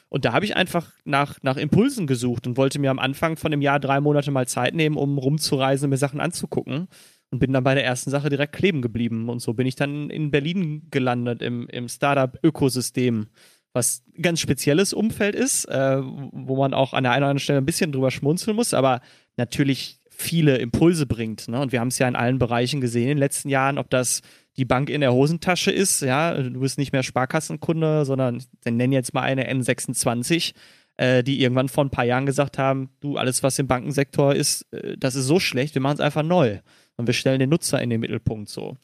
Und 0.08 0.24
da 0.24 0.32
habe 0.32 0.44
ich 0.44 0.54
einfach 0.54 0.92
nach, 1.04 1.38
nach 1.42 1.56
Impulsen 1.56 2.06
gesucht 2.06 2.46
und 2.46 2.56
wollte 2.56 2.78
mir 2.78 2.92
am 2.92 3.00
Anfang 3.00 3.36
von 3.36 3.50
dem 3.50 3.62
Jahr 3.62 3.80
drei 3.80 4.00
Monate 4.00 4.30
mal 4.30 4.46
Zeit 4.46 4.74
nehmen, 4.74 4.96
um 4.96 5.18
rumzureisen, 5.18 5.90
mir 5.90 5.96
Sachen 5.96 6.20
anzugucken 6.20 6.88
und 7.32 7.38
bin 7.38 7.52
dann 7.52 7.64
bei 7.64 7.74
der 7.74 7.84
ersten 7.84 8.10
Sache 8.10 8.28
direkt 8.28 8.52
kleben 8.52 8.82
geblieben. 8.82 9.30
Und 9.30 9.40
so 9.40 9.54
bin 9.54 9.66
ich 9.66 9.74
dann 9.74 10.10
in 10.10 10.30
Berlin 10.30 10.86
gelandet, 10.90 11.40
im, 11.40 11.66
im 11.68 11.88
Startup-Ökosystem, 11.88 13.28
was 13.72 14.04
ein 14.16 14.22
ganz 14.22 14.40
spezielles 14.40 14.92
Umfeld 14.92 15.34
ist, 15.34 15.64
äh, 15.64 15.96
wo 16.02 16.56
man 16.56 16.74
auch 16.74 16.92
an 16.92 17.04
der 17.04 17.12
einen 17.12 17.22
oder 17.22 17.30
anderen 17.30 17.38
Stelle 17.38 17.58
ein 17.58 17.66
bisschen 17.66 17.90
drüber 17.90 18.10
schmunzeln 18.10 18.54
muss, 18.54 18.74
aber 18.74 19.00
natürlich 19.38 19.98
viele 20.10 20.58
Impulse 20.58 21.06
bringt. 21.06 21.48
Ne? 21.48 21.58
Und 21.58 21.72
wir 21.72 21.80
haben 21.80 21.88
es 21.88 21.98
ja 21.98 22.06
in 22.06 22.16
allen 22.16 22.38
Bereichen 22.38 22.82
gesehen 22.82 23.04
in 23.04 23.08
den 23.08 23.18
letzten 23.18 23.48
Jahren, 23.48 23.78
ob 23.78 23.88
das 23.88 24.20
die 24.58 24.66
Bank 24.66 24.90
in 24.90 25.00
der 25.00 25.14
Hosentasche 25.14 25.70
ist, 25.70 26.02
ja, 26.02 26.34
du 26.34 26.60
bist 26.60 26.76
nicht 26.76 26.92
mehr 26.92 27.02
Sparkassenkunde, 27.02 28.04
sondern 28.04 28.36
ich 28.36 28.70
nenne 28.70 28.94
jetzt 28.94 29.14
mal 29.14 29.22
eine 29.22 29.50
N26, 29.50 30.52
äh, 30.98 31.24
die 31.24 31.40
irgendwann 31.40 31.70
vor 31.70 31.82
ein 31.82 31.90
paar 31.90 32.04
Jahren 32.04 32.26
gesagt 32.26 32.58
haben, 32.58 32.90
du, 33.00 33.16
alles, 33.16 33.42
was 33.42 33.58
im 33.58 33.68
Bankensektor 33.68 34.34
ist, 34.34 34.70
äh, 34.74 34.98
das 34.98 35.14
ist 35.14 35.24
so 35.24 35.40
schlecht, 35.40 35.74
wir 35.74 35.80
machen 35.80 35.94
es 35.94 36.00
einfach 36.00 36.22
neu 36.22 36.58
und 36.96 37.06
wir 37.06 37.14
stellen 37.14 37.38
den 37.38 37.50
Nutzer 37.50 37.80
in 37.80 37.90
den 37.90 38.00
Mittelpunkt 38.00 38.48
so. 38.48 38.76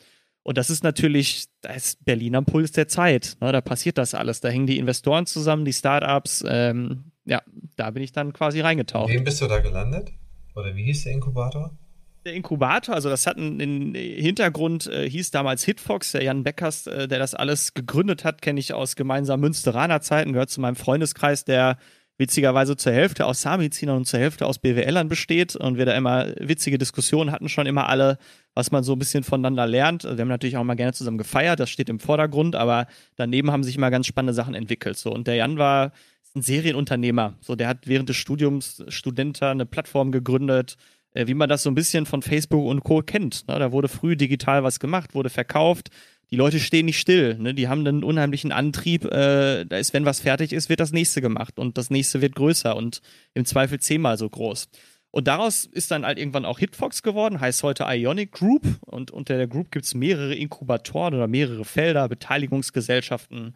Und 0.43 0.57
das 0.57 0.71
ist 0.71 0.83
natürlich, 0.83 1.47
da 1.61 1.75
ist 1.75 2.05
Berlin 2.05 2.35
am 2.35 2.47
Puls 2.47 2.73
der 2.73 2.89
Zeit. 2.89 3.37
Ne? 3.41 3.53
Da 3.53 3.61
passiert 3.61 3.99
das 3.99 4.15
alles. 4.15 4.41
Da 4.41 4.49
hängen 4.49 4.67
die 4.67 4.79
Investoren 4.79 5.27
zusammen, 5.27 5.67
die 5.67 5.75
Startups. 5.75 6.43
Ähm, 6.49 7.13
ja, 7.27 7.43
da 7.77 7.91
bin 7.91 8.03
ich 8.03 8.13
dann 8.13 8.33
quasi 8.33 8.61
reingetaucht. 8.61 9.13
Wem 9.13 9.25
bist 9.25 9.43
du 9.43 9.47
da 9.47 9.59
gelandet? 9.59 10.11
Oder 10.55 10.75
wie 10.75 10.85
hieß 10.85 11.05
der 11.05 11.13
Inkubator? 11.13 11.77
Der 12.25 12.33
Inkubator, 12.33 12.95
also 12.95 13.11
das 13.11 13.27
hat 13.27 13.37
einen, 13.37 13.95
Hintergrund, 13.95 14.87
äh, 14.87 15.09
hieß 15.09 15.31
damals 15.31 15.65
Hitfox, 15.65 16.13
der 16.13 16.25
Jan 16.25 16.45
Beckers, 16.45 16.87
äh, 16.87 17.07
der 17.07 17.19
das 17.19 17.35
alles 17.35 17.75
gegründet 17.75 18.25
hat, 18.25 18.43
kenne 18.43 18.59
ich 18.59 18.73
aus 18.73 18.97
gemeinsamen 18.97 19.43
Münsteraner 19.43 20.01
Zeiten, 20.01 20.33
gehört 20.33 20.51
zu 20.51 20.61
meinem 20.61 20.77
Freundeskreis, 20.77 21.45
der 21.45 21.79
witzigerweise 22.19 22.77
zur 22.77 22.93
Hälfte 22.93 23.25
aus 23.27 23.41
Zahnmedizinern 23.41 23.97
und 23.97 24.05
zur 24.05 24.19
Hälfte 24.21 24.47
aus 24.47 24.59
BWLern 24.59 25.09
besteht 25.09 25.57
und 25.57 25.79
wir 25.79 25.87
da 25.87 25.95
immer 25.95 26.27
witzige 26.39 26.77
Diskussionen 26.77 27.31
hatten, 27.31 27.49
schon 27.49 27.67
immer 27.67 27.89
alle, 27.89 28.19
was 28.55 28.73
man 28.73 28.83
so 28.83 28.93
ein 28.93 28.99
bisschen 28.99 29.23
voneinander 29.25 29.67
lernt. 29.67 30.03
Wir 30.03 30.19
haben 30.19 30.29
natürlich 30.29 30.57
auch 30.57 30.65
mal 30.65 30.75
gerne 30.75 30.93
zusammen 30.93 31.19
gefeiert, 31.19 31.61
das 31.61 31.71
steht 31.71 31.89
im 31.89 32.01
Vordergrund, 32.01 32.57
aber 32.57 32.87
daneben 33.17 33.53
haben 33.53 33.63
sich 33.63 33.77
immer 33.77 33.91
ganz 33.91 34.07
spannende 34.07 34.35
Sachen 34.35 34.55
entwickelt. 34.55 34.99
So. 34.99 35.13
Und 35.13 35.29
der 35.29 35.37
Jan 35.37 35.59
war 35.59 35.93
ein 36.35 36.43
Serienunternehmer. 36.43 37.35
So, 37.41 37.55
der 37.55 37.69
hat 37.69 37.87
während 37.87 38.09
des 38.09 38.17
Studiums 38.17 38.85
Studenta 38.89 39.51
eine 39.51 39.65
Plattform 39.65 40.13
gegründet, 40.13 40.77
äh, 41.13 41.27
wie 41.27 41.35
man 41.35 41.49
das 41.49 41.63
so 41.63 41.71
ein 41.71 41.75
bisschen 41.75 42.07
von 42.07 42.23
Facebook 42.23 42.67
und 42.67 42.85
Co. 42.85 43.03
kennt. 43.03 43.47
Ne? 43.49 43.59
Da 43.59 43.73
wurde 43.73 43.89
früh 43.89 44.17
digital 44.17 44.63
was 44.65 44.81
gemacht, 44.81 45.15
wurde 45.15 45.31
verkauft. 45.31 45.91
Die 46.31 46.37
Leute 46.37 46.61
stehen 46.61 46.87
nicht 46.87 46.99
still, 46.99 47.39
ne? 47.39 47.55
die 47.55 47.69
haben 47.69 47.87
einen 47.87 48.05
unheimlichen 48.05 48.53
Antrieb. 48.53 49.05
Äh, 49.07 49.65
da 49.65 49.79
ist, 49.79 49.95
wenn 49.95 50.05
was 50.05 50.21
fertig 50.21 50.53
ist, 50.53 50.69
wird 50.69 50.81
das 50.81 50.93
nächste 50.93 51.23
gemacht 51.23 51.59
und 51.59 51.79
das 51.79 51.89
nächste 51.91 52.21
wird 52.21 52.35
größer 52.35 52.77
und 52.77 53.01
im 53.35 53.47
Zweifel 53.47 53.81
zehnmal 53.81 54.19
so 54.19 54.29
groß. 54.29 54.69
Und 55.11 55.27
daraus 55.27 55.65
ist 55.65 55.91
dann 55.91 56.05
halt 56.05 56.19
irgendwann 56.19 56.45
auch 56.45 56.59
Hitfox 56.59 57.03
geworden, 57.03 57.41
heißt 57.41 57.63
heute 57.63 57.85
Ionic 57.89 58.33
Group. 58.33 58.63
Und 58.83 59.11
unter 59.11 59.37
der 59.37 59.47
Group 59.47 59.71
gibt 59.71 59.87
es 59.87 59.95
mehrere 59.95 60.35
Inkubatoren 60.35 61.15
oder 61.15 61.27
mehrere 61.27 61.65
Felder, 61.65 62.09
Beteiligungsgesellschaften. 62.09 63.55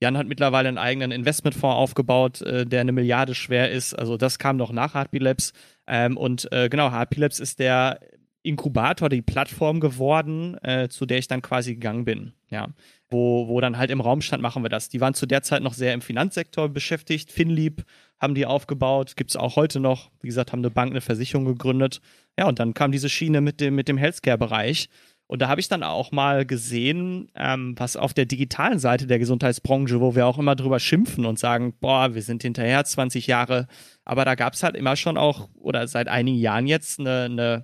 Jan 0.00 0.16
hat 0.16 0.26
mittlerweile 0.26 0.68
einen 0.68 0.78
eigenen 0.78 1.10
Investmentfonds 1.10 1.76
aufgebaut, 1.76 2.42
äh, 2.42 2.66
der 2.66 2.80
eine 2.82 2.92
Milliarde 2.92 3.34
schwer 3.34 3.70
ist. 3.70 3.94
Also 3.94 4.16
das 4.16 4.38
kam 4.38 4.56
noch 4.56 4.72
nach 4.72 4.94
Heartbeat 4.94 5.22
Labs. 5.22 5.52
Ähm, 5.88 6.16
und 6.16 6.50
äh, 6.52 6.68
genau, 6.68 6.92
Heartbeat 6.92 7.18
Labs 7.18 7.40
ist 7.40 7.58
der 7.58 8.00
Inkubator, 8.42 9.08
die 9.08 9.22
Plattform 9.22 9.80
geworden, 9.80 10.56
äh, 10.62 10.88
zu 10.88 11.06
der 11.06 11.18
ich 11.18 11.28
dann 11.28 11.42
quasi 11.42 11.74
gegangen 11.74 12.04
bin. 12.04 12.32
Ja. 12.50 12.68
Wo, 13.08 13.48
wo 13.48 13.60
dann 13.60 13.78
halt 13.78 13.90
im 13.90 14.00
Raum 14.00 14.20
stand, 14.20 14.42
machen 14.42 14.62
wir 14.62 14.68
das. 14.68 14.88
Die 14.88 15.00
waren 15.00 15.14
zu 15.14 15.26
der 15.26 15.42
Zeit 15.42 15.62
noch 15.62 15.74
sehr 15.74 15.94
im 15.94 16.00
Finanzsektor 16.00 16.68
beschäftigt. 16.68 17.30
Finlieb 17.30 17.84
haben 18.20 18.34
die 18.34 18.46
aufgebaut, 18.46 19.16
gibt 19.16 19.30
es 19.30 19.36
auch 19.36 19.56
heute 19.56 19.80
noch. 19.80 20.10
Wie 20.20 20.28
gesagt, 20.28 20.52
haben 20.52 20.60
eine 20.60 20.70
Bank, 20.70 20.90
eine 20.90 21.00
Versicherung 21.00 21.44
gegründet. 21.44 22.00
Ja, 22.38 22.46
und 22.48 22.58
dann 22.58 22.74
kam 22.74 22.92
diese 22.92 23.08
Schiene 23.08 23.40
mit 23.40 23.60
dem, 23.60 23.74
mit 23.74 23.88
dem 23.88 23.98
Healthcare-Bereich. 23.98 24.88
Und 25.32 25.40
da 25.40 25.48
habe 25.48 25.60
ich 25.62 25.68
dann 25.68 25.82
auch 25.82 26.12
mal 26.12 26.44
gesehen, 26.44 27.30
ähm, 27.36 27.74
was 27.78 27.96
auf 27.96 28.12
der 28.12 28.26
digitalen 28.26 28.78
Seite 28.78 29.06
der 29.06 29.18
Gesundheitsbranche, 29.18 29.98
wo 29.98 30.14
wir 30.14 30.26
auch 30.26 30.38
immer 30.38 30.56
drüber 30.56 30.78
schimpfen 30.78 31.24
und 31.24 31.38
sagen, 31.38 31.74
boah, 31.80 32.14
wir 32.14 32.20
sind 32.20 32.42
hinterher 32.42 32.84
20 32.84 33.28
Jahre. 33.28 33.66
Aber 34.04 34.26
da 34.26 34.34
gab 34.34 34.52
es 34.52 34.62
halt 34.62 34.76
immer 34.76 34.94
schon 34.94 35.16
auch, 35.16 35.48
oder 35.54 35.88
seit 35.88 36.08
einigen 36.08 36.36
Jahren 36.36 36.66
jetzt, 36.66 37.00
eine, 37.00 37.24
eine 37.24 37.62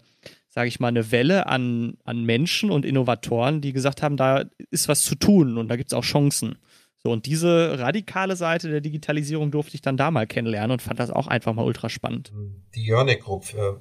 sage 0.48 0.68
ich 0.68 0.80
mal, 0.80 0.88
eine 0.88 1.10
Welle 1.10 1.46
an, 1.46 1.98
an 2.04 2.24
Menschen 2.24 2.70
und 2.70 2.84
Innovatoren, 2.84 3.60
die 3.60 3.72
gesagt 3.72 4.02
haben, 4.02 4.16
da 4.16 4.44
ist 4.70 4.88
was 4.88 5.04
zu 5.04 5.14
tun 5.14 5.58
und 5.58 5.68
da 5.68 5.76
gibt 5.76 5.92
es 5.92 5.96
auch 5.96 6.04
Chancen. 6.04 6.58
So, 7.00 7.12
und 7.12 7.26
diese 7.26 7.78
radikale 7.78 8.34
Seite 8.34 8.68
der 8.68 8.80
Digitalisierung 8.80 9.52
durfte 9.52 9.76
ich 9.76 9.82
dann 9.82 9.96
da 9.96 10.10
mal 10.10 10.26
kennenlernen 10.26 10.72
und 10.72 10.82
fand 10.82 10.98
das 10.98 11.10
auch 11.10 11.28
einfach 11.28 11.54
mal 11.54 11.64
ultra 11.64 11.88
spannend. 11.88 12.32
Die 12.74 12.84
äh, 13.54 13.74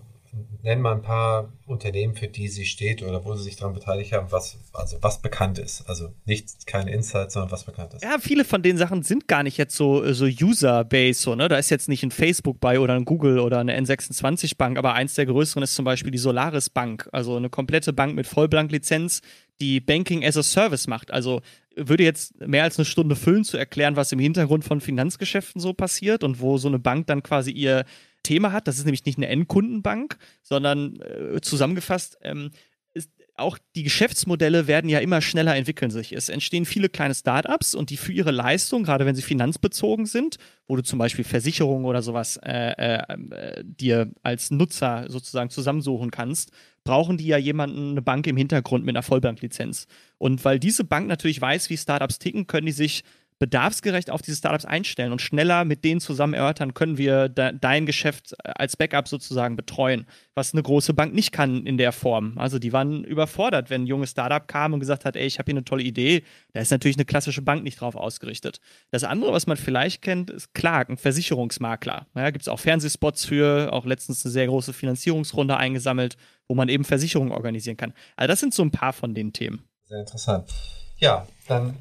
nenn 0.64 0.82
mal 0.82 0.94
ein 0.94 1.02
paar 1.02 1.54
Unternehmen, 1.66 2.16
für 2.16 2.28
die 2.28 2.48
sie 2.48 2.66
steht 2.66 3.02
oder 3.02 3.26
wo 3.26 3.36
sie 3.36 3.44
sich 3.44 3.56
daran 3.56 3.74
beteiligt 3.74 4.14
haben, 4.14 4.32
was, 4.32 4.58
also 4.74 4.98
was 5.02 5.22
bekannt 5.22 5.60
ist. 5.60 5.88
Also 5.88 6.14
nicht 6.26 6.68
keine 6.68 6.92
Insights, 6.92 7.34
sondern 7.34 7.52
was 7.52 7.64
bekannt 7.64 7.94
ist. 7.94 8.04
Ja, 8.04 8.18
viele 8.20 8.46
von 8.46 8.62
den 8.62 8.78
Sachen 8.78 9.04
sind 9.04 9.28
gar 9.28 9.44
nicht 9.44 9.58
jetzt 9.58 9.76
so, 9.76 10.14
so 10.14 10.26
User-Base, 10.26 11.22
so, 11.22 11.36
ne? 11.36 11.48
Da 11.48 11.58
ist 11.58 11.70
jetzt 11.70 11.90
nicht 11.90 12.04
ein 12.04 12.12
Facebook 12.12 12.60
bei 12.60 12.80
oder 12.80 12.94
ein 12.94 13.06
Google 13.06 13.40
oder 13.40 13.60
eine 13.60 13.80
N26-Bank, 13.80 14.78
aber 14.78 14.94
eins 14.94 15.16
der 15.16 15.26
größeren 15.26 15.64
ist 15.64 15.76
zum 15.76 15.86
Beispiel 15.86 16.12
die 16.12 16.18
Solaris 16.18 16.70
Bank, 16.70 17.10
also 17.12 17.36
eine 17.36 17.50
komplette 17.50 17.94
Bank 17.94 18.16
mit 18.16 18.28
Vollblank-Lizenz, 18.28 19.22
die 19.60 19.80
Banking 19.80 20.24
as 20.24 20.38
a 20.38 20.44
Service 20.44 20.88
macht. 20.88 21.12
Also 21.12 21.42
würde 21.76 22.04
jetzt 22.04 22.40
mehr 22.46 22.64
als 22.64 22.78
eine 22.78 22.86
Stunde 22.86 23.16
füllen 23.16 23.44
zu 23.44 23.58
erklären, 23.58 23.96
was 23.96 24.12
im 24.12 24.20
Hintergrund 24.20 24.64
von 24.64 24.82
Finanzgeschäften 24.82 25.62
so 25.62 25.74
passiert 25.74 26.24
und 26.24 26.40
wo 26.40 26.58
so 26.58 26.68
eine 26.68 26.80
Bank 26.80 27.08
dann 27.08 27.24
quasi 27.24 27.52
ihr 27.52 27.86
Thema 28.28 28.52
hat. 28.52 28.68
Das 28.68 28.78
ist 28.78 28.86
nämlich 28.86 29.06
nicht 29.06 29.18
eine 29.18 29.28
Endkundenbank, 29.28 30.18
sondern 30.44 31.00
äh, 31.02 31.42
zusammengefasst, 31.42 32.18
ähm, 32.22 32.52
ist, 32.94 33.10
auch 33.36 33.58
die 33.76 33.84
Geschäftsmodelle 33.84 34.68
werden 34.68 34.90
ja 34.90 35.00
immer 35.00 35.22
schneller 35.22 35.56
entwickeln 35.56 35.92
sich. 35.92 36.12
Es 36.12 36.28
entstehen 36.28 36.66
viele 36.66 36.90
kleine 36.90 37.14
Startups 37.14 37.76
und 37.76 37.92
die 37.92 37.98
für 37.98 38.12
ihre 38.12 38.32
Leistung, 38.32 38.84
gerade 38.84 39.06
wenn 39.06 39.16
sie 39.16 39.22
finanzbezogen 39.22 40.08
sind, 40.08 40.38
wo 40.68 40.76
du 40.76 40.84
zum 40.84 41.00
Beispiel 41.00 41.24
Versicherungen 41.24 41.86
oder 41.86 42.02
sowas 42.02 42.38
äh, 42.44 42.72
äh, 42.72 43.18
äh 43.32 43.64
dir 43.64 44.12
als 44.24 44.52
Nutzer 44.52 45.06
sozusagen 45.10 45.50
zusammensuchen 45.52 46.12
kannst, 46.12 46.52
brauchen 46.84 47.18
die 47.18 47.28
ja 47.28 47.38
jemanden, 47.38 47.92
eine 47.92 48.02
Bank 48.02 48.26
im 48.28 48.38
Hintergrund 48.38 48.86
mit 48.86 48.96
einer 48.96 49.04
Vollbanklizenz. 49.04 49.88
Und 50.18 50.44
weil 50.44 50.60
diese 50.60 50.84
Bank 50.84 51.08
natürlich 51.08 51.40
weiß, 51.40 51.70
wie 51.70 51.78
Startups 51.78 52.18
ticken, 52.18 52.48
können 52.48 52.66
die 52.66 52.72
sich 52.72 53.04
bedarfsgerecht 53.40 54.10
auf 54.10 54.22
diese 54.22 54.38
Startups 54.38 54.66
einstellen 54.66 55.12
und 55.12 55.22
schneller 55.22 55.64
mit 55.64 55.84
denen 55.84 56.00
zusammen 56.00 56.34
erörtern, 56.34 56.74
können 56.74 56.98
wir 56.98 57.30
de 57.30 57.54
dein 57.60 57.86
Geschäft 57.86 58.36
als 58.44 58.76
Backup 58.76 59.08
sozusagen 59.08 59.56
betreuen, 59.56 60.08
was 60.34 60.54
eine 60.54 60.64
große 60.64 60.94
Bank 60.94 61.14
nicht 61.14 61.32
kann 61.32 61.66
in 61.66 61.78
der 61.78 61.92
Form. 61.92 62.38
Also 62.38 62.60
die 62.60 62.74
waren 62.74 63.04
überfordert, 63.04 63.70
wenn 63.70 63.84
ein 63.84 63.88
junges 63.88 64.12
Startup 64.12 64.48
kam 64.48 64.74
und 64.74 64.80
gesagt 64.80 65.06
hat, 65.06 65.16
ey, 65.16 65.26
ich 65.26 65.40
habe 65.40 65.52
hier 65.52 65.58
eine 65.58 65.66
tolle 65.66 65.84
Idee. 65.84 66.24
Da 66.54 66.62
ist 66.62 66.72
natürlich 66.72 66.98
eine 66.98 67.06
klassische 67.06 67.42
Bank 67.42 67.64
nicht 67.64 67.80
drauf 67.80 67.96
ausgerichtet. 67.96 68.60
Das 68.92 69.04
andere, 69.04 69.34
was 69.34 69.46
man 69.46 69.58
vielleicht 69.58 70.02
kennt, 70.02 70.30
ist 70.30 70.54
Clark, 70.54 70.90
ein 70.90 70.98
Versicherungsmakler. 70.98 72.08
Ja, 72.16 72.30
Gibt 72.32 72.42
es 72.44 72.48
auch 72.48 72.60
Fernsehspots 72.60 73.26
für, 73.26 73.72
auch 73.72 73.86
letztens 73.86 74.26
eine 74.26 74.32
sehr 74.32 74.48
große 74.48 74.74
Finanzierungsrunde 74.74 75.58
eingesammelt, 75.58 76.18
wo 76.48 76.56
man 76.56 76.70
eben 76.70 76.84
Versicherungen 76.84 77.32
organisieren 77.32 77.78
kann. 77.78 77.94
Also 78.16 78.28
das 78.30 78.40
sind 78.40 78.54
so 78.54 78.64
ein 78.64 78.72
paar 78.72 78.94
von 78.94 79.14
den 79.14 79.34
Themen. 79.34 79.64
Sehr 79.86 80.00
interessant. 80.00 80.50
Ja, 80.98 81.28
dann 81.48 81.76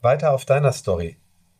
weiter 0.00 0.32
auf 0.32 0.44
deiner 0.44 0.72
Story. 0.72 1.16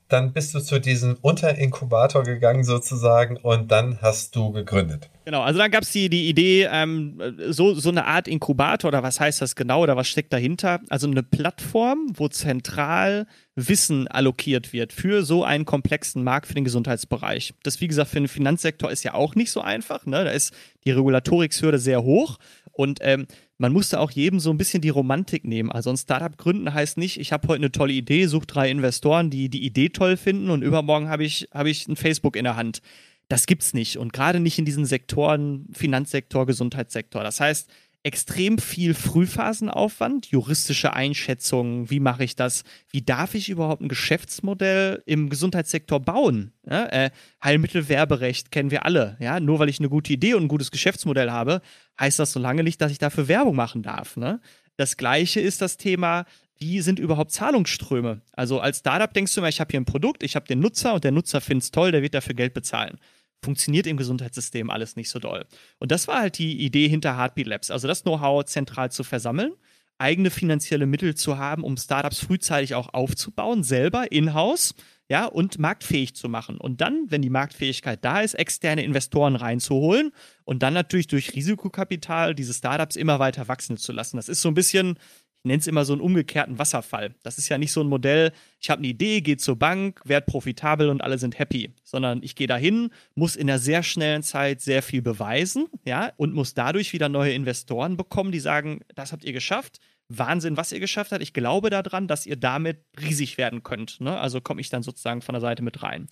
Dann 0.09 0.33
bist 0.33 0.55
du 0.55 0.61
zu 0.61 0.79
diesem 0.81 1.17
Unterinkubator 1.21 2.23
gegangen 2.23 2.65
sozusagen 2.65 3.37
und 3.37 3.71
dann 3.71 4.01
hast 4.03 4.37
du 4.37 4.53
gegründet. 4.53 5.11
Genau, 5.27 5.43
also 5.43 5.59
dann 5.59 5.73
gab 5.73 5.83
es 5.83 5.91
die, 5.91 6.09
die 6.09 6.29
Idee, 6.29 6.69
ähm, 6.71 7.21
so, 7.49 7.75
so 7.75 7.89
eine 7.89 8.05
Art 8.05 8.29
Inkubator 8.29 8.87
oder 8.87 9.03
was 9.03 9.19
heißt 9.19 9.43
das 9.43 9.57
genau 9.57 9.83
oder 9.83 9.97
was 9.97 10.07
steckt 10.07 10.33
dahinter? 10.33 10.81
Also 10.89 11.09
eine 11.09 11.25
Plattform, 11.25 12.13
wo 12.15 12.29
zentral 12.29 13.27
Wissen 13.57 14.07
allokiert 14.07 14.73
wird 14.73 14.93
für 14.93 15.25
so 15.25 15.43
einen 15.43 15.65
komplexen 15.65 16.23
Markt 16.23 16.47
für 16.47 16.55
den 16.55 16.63
Gesundheitsbereich. 16.63 17.55
Das, 17.65 17.81
wie 17.81 17.89
gesagt, 17.89 18.11
für 18.11 18.21
den 18.21 18.29
Finanzsektor 18.29 18.89
ist 18.89 19.03
ja 19.03 19.15
auch 19.15 19.35
nicht 19.35 19.51
so 19.51 19.61
einfach. 19.61 20.07
Ne? 20.07 20.23
Da 20.23 20.31
ist 20.31 20.55
die 20.85 20.93
Regulatorikshürde 20.93 21.81
sehr 21.81 22.05
hoch 22.05 22.39
und 22.71 23.01
ähm, 23.03 23.27
man 23.59 23.73
musste 23.73 23.99
auch 23.99 24.13
jedem 24.13 24.39
so 24.39 24.51
ein 24.51 24.59
bisschen 24.59 24.81
die 24.81 24.91
Romantik 24.91 25.45
nehmen. 25.45 25.73
Also 25.73 25.91
ein 25.91 25.97
Startup 25.97 26.37
gründen 26.39 26.73
heißt 26.73 26.99
nicht, 26.99 27.19
ich 27.19 27.33
habe 27.33 27.49
heute 27.49 27.63
eine 27.63 27.73
tolle 27.73 27.95
Idee, 27.95 28.27
suche 28.27 28.47
drei 28.47 28.71
Investoren, 28.71 29.31
die 29.31 29.49
die 29.49 29.65
Idee 29.65 29.89
toll 29.89 30.17
finden 30.17 30.51
und 30.51 30.63
übermorgen 30.63 31.09
habe 31.09 31.25
ich, 31.25 31.49
hab 31.53 31.67
ich 31.67 31.89
ein 31.89 31.97
Facebook 31.97 32.37
in 32.37 32.45
der 32.45 32.55
Hand. 32.55 32.81
Das 33.29 33.47
gibt's 33.47 33.75
nicht 33.75 33.99
und 33.99 34.13
gerade 34.13 34.39
nicht 34.39 34.59
in 34.59 34.65
diesen 34.65 34.85
Sektoren, 34.85 35.67
Finanzsektor, 35.73 36.47
Gesundheitssektor. 36.47 37.25
Das 37.25 37.41
heißt, 37.41 37.69
extrem 38.07 38.59
viel 38.59 38.95
Frühphasenaufwand, 38.95 40.27
juristische 40.27 40.93
Einschätzungen, 40.93 41.91
wie 41.91 41.99
mache 41.99 42.23
ich 42.23 42.37
das, 42.37 42.63
wie 42.89 43.03
darf 43.03 43.35
ich 43.35 43.49
überhaupt 43.49 43.83
ein 43.83 43.89
Geschäftsmodell 43.89 45.03
im 45.07 45.29
Gesundheitssektor 45.29 45.99
bauen? 45.99 46.53
Ja, 46.71 46.87
äh, 46.87 47.11
Heilmittelwerberecht 47.43 48.53
kennen 48.53 48.71
wir 48.71 48.85
alle. 48.85 49.17
Ja? 49.19 49.41
Nur 49.41 49.59
weil 49.59 49.69
ich 49.69 49.81
eine 49.81 49.89
gute 49.89 50.13
Idee 50.13 50.35
und 50.35 50.45
ein 50.45 50.49
gutes 50.49 50.71
Geschäftsmodell 50.71 51.33
habe, 51.33 51.63
heißt 51.99 52.21
das 52.21 52.31
so 52.31 52.39
lange 52.39 52.63
nicht, 52.63 52.81
dass 52.81 52.93
ich 52.93 52.99
dafür 52.99 53.27
Werbung 53.27 53.57
machen 53.57 53.83
darf. 53.83 54.17
Ne? 54.17 54.41
Das 54.77 54.97
gleiche 54.97 55.41
ist 55.41 55.61
das 55.61 55.77
Thema, 55.77 56.27
wie 56.59 56.83
sind 56.83 57.01
überhaupt 57.01 57.33
Zahlungsströme? 57.33 58.23
Also 58.31 58.61
als 58.61 58.79
Startup 58.79 59.13
denkst 59.13 59.35
du 59.35 59.41
immer, 59.41 59.49
ich 59.49 59.59
habe 59.59 59.73
hier 59.73 59.81
ein 59.81 59.85
Produkt, 59.85 60.23
ich 60.23 60.37
habe 60.37 60.47
den 60.47 60.61
Nutzer 60.61 60.95
und 60.95 61.03
der 61.03 61.11
Nutzer 61.11 61.41
findet 61.41 61.65
es 61.65 61.71
toll, 61.73 61.91
der 61.91 62.03
wird 62.03 62.15
dafür 62.15 62.35
Geld 62.35 62.55
bezahlen 62.55 63.01
funktioniert 63.43 63.87
im 63.87 63.97
Gesundheitssystem 63.97 64.71
alles 64.71 64.97
nicht 64.97 65.11
so 65.11 65.19
doll. 65.19 65.47
Und 65.79 65.93
das 65.93 66.09
war 66.09 66.21
halt 66.21 66.39
die 66.39 66.59
Idee 66.65 66.89
hinter 66.89 67.17
Heartbeat 67.17 67.47
Labs, 67.47 67.71
also 67.71 67.89
das 67.89 68.03
Know-how 68.03 68.45
zentral 68.45 68.91
zu 68.91 69.05
versammeln, 69.05 69.53
eigene 69.99 70.31
finanzielle 70.31 70.87
Mittel 70.87 71.15
zu 71.15 71.39
haben, 71.39 71.65
um 71.65 71.77
Startups 71.77 72.21
frühzeitig 72.21 72.75
auch 72.75 72.93
aufzubauen, 72.93 73.63
selber 73.63 74.11
in-house, 74.13 74.75
ja, 75.09 75.27
und 75.27 75.59
marktfähig 75.59 76.17
zu 76.17 76.29
machen. 76.29 76.59
Und 76.59 76.81
dann, 76.81 77.07
wenn 77.09 77.23
die 77.23 77.31
Marktfähigkeit 77.31 78.05
da 78.05 78.21
ist, 78.21 78.35
externe 78.35 78.83
Investoren 78.83 79.37
reinzuholen 79.37 80.11
und 80.45 80.63
dann 80.63 80.75
natürlich 80.75 81.07
durch 81.07 81.35
Risikokapital 81.35 82.35
diese 82.35 82.53
Startups 82.53 82.97
immer 82.97 83.21
weiter 83.21 83.47
wachsen 83.47 83.77
zu 83.77 83.93
lassen. 83.93 84.17
Das 84.17 84.29
ist 84.29 84.43
so 84.43 84.49
ein 84.49 84.55
bisschen 84.55 84.99
nenne 85.47 85.59
es 85.59 85.67
immer 85.67 85.85
so 85.85 85.93
einen 85.93 86.03
umgekehrten 86.03 86.59
Wasserfall. 86.59 87.15
Das 87.23 87.39
ist 87.39 87.49
ja 87.49 87.59
nicht 87.59 87.73
so 87.73 87.81
ein 87.81 87.89
Modell, 87.89 88.33
ich 88.61 88.71
habe 88.71 88.81
eine 88.81 88.89
Idee, 88.89 89.21
gehe 89.21 89.37
zur 89.37 89.57
Bank, 89.57 90.01
werde 90.05 90.27
profitabel 90.27 90.89
und 90.89 91.03
alle 91.03 91.19
sind 91.19 91.39
happy, 91.39 91.75
sondern 91.85 92.23
ich 92.23 92.35
gehe 92.35 92.47
dahin, 92.47 92.91
muss 93.15 93.37
in 93.37 93.49
einer 93.49 93.59
sehr 93.59 93.83
schnellen 93.83 94.23
Zeit 94.23 94.61
sehr 94.61 94.83
viel 94.83 95.03
beweisen, 95.03 95.67
ja, 95.85 96.13
und 96.17 96.35
muss 96.35 96.55
dadurch 96.55 96.93
wieder 96.93 97.09
neue 97.09 97.33
Investoren 97.33 97.97
bekommen, 97.97 98.33
die 98.33 98.41
sagen, 98.41 98.81
das 98.95 99.13
habt 99.13 99.25
ihr 99.25 99.33
geschafft. 99.33 99.79
Wahnsinn, 100.09 100.57
was 100.57 100.71
ihr 100.71 100.79
geschafft 100.79 101.11
habt. 101.11 101.23
Ich 101.23 101.33
glaube 101.33 101.69
daran, 101.69 102.07
dass 102.07 102.27
ihr 102.27 102.37
damit 102.37 102.85
riesig 103.01 103.39
werden 103.39 103.65
könnt. 103.65 104.01
Ne? 104.01 104.17
Also 104.17 104.41
komme 104.41 104.61
ich 104.61 104.71
dann 104.71 104.85
sozusagen 104.85 105.21
von 105.21 105.33
der 105.33 105.41
Seite 105.41 105.65
mit 105.65 105.83
rein. 105.83 106.07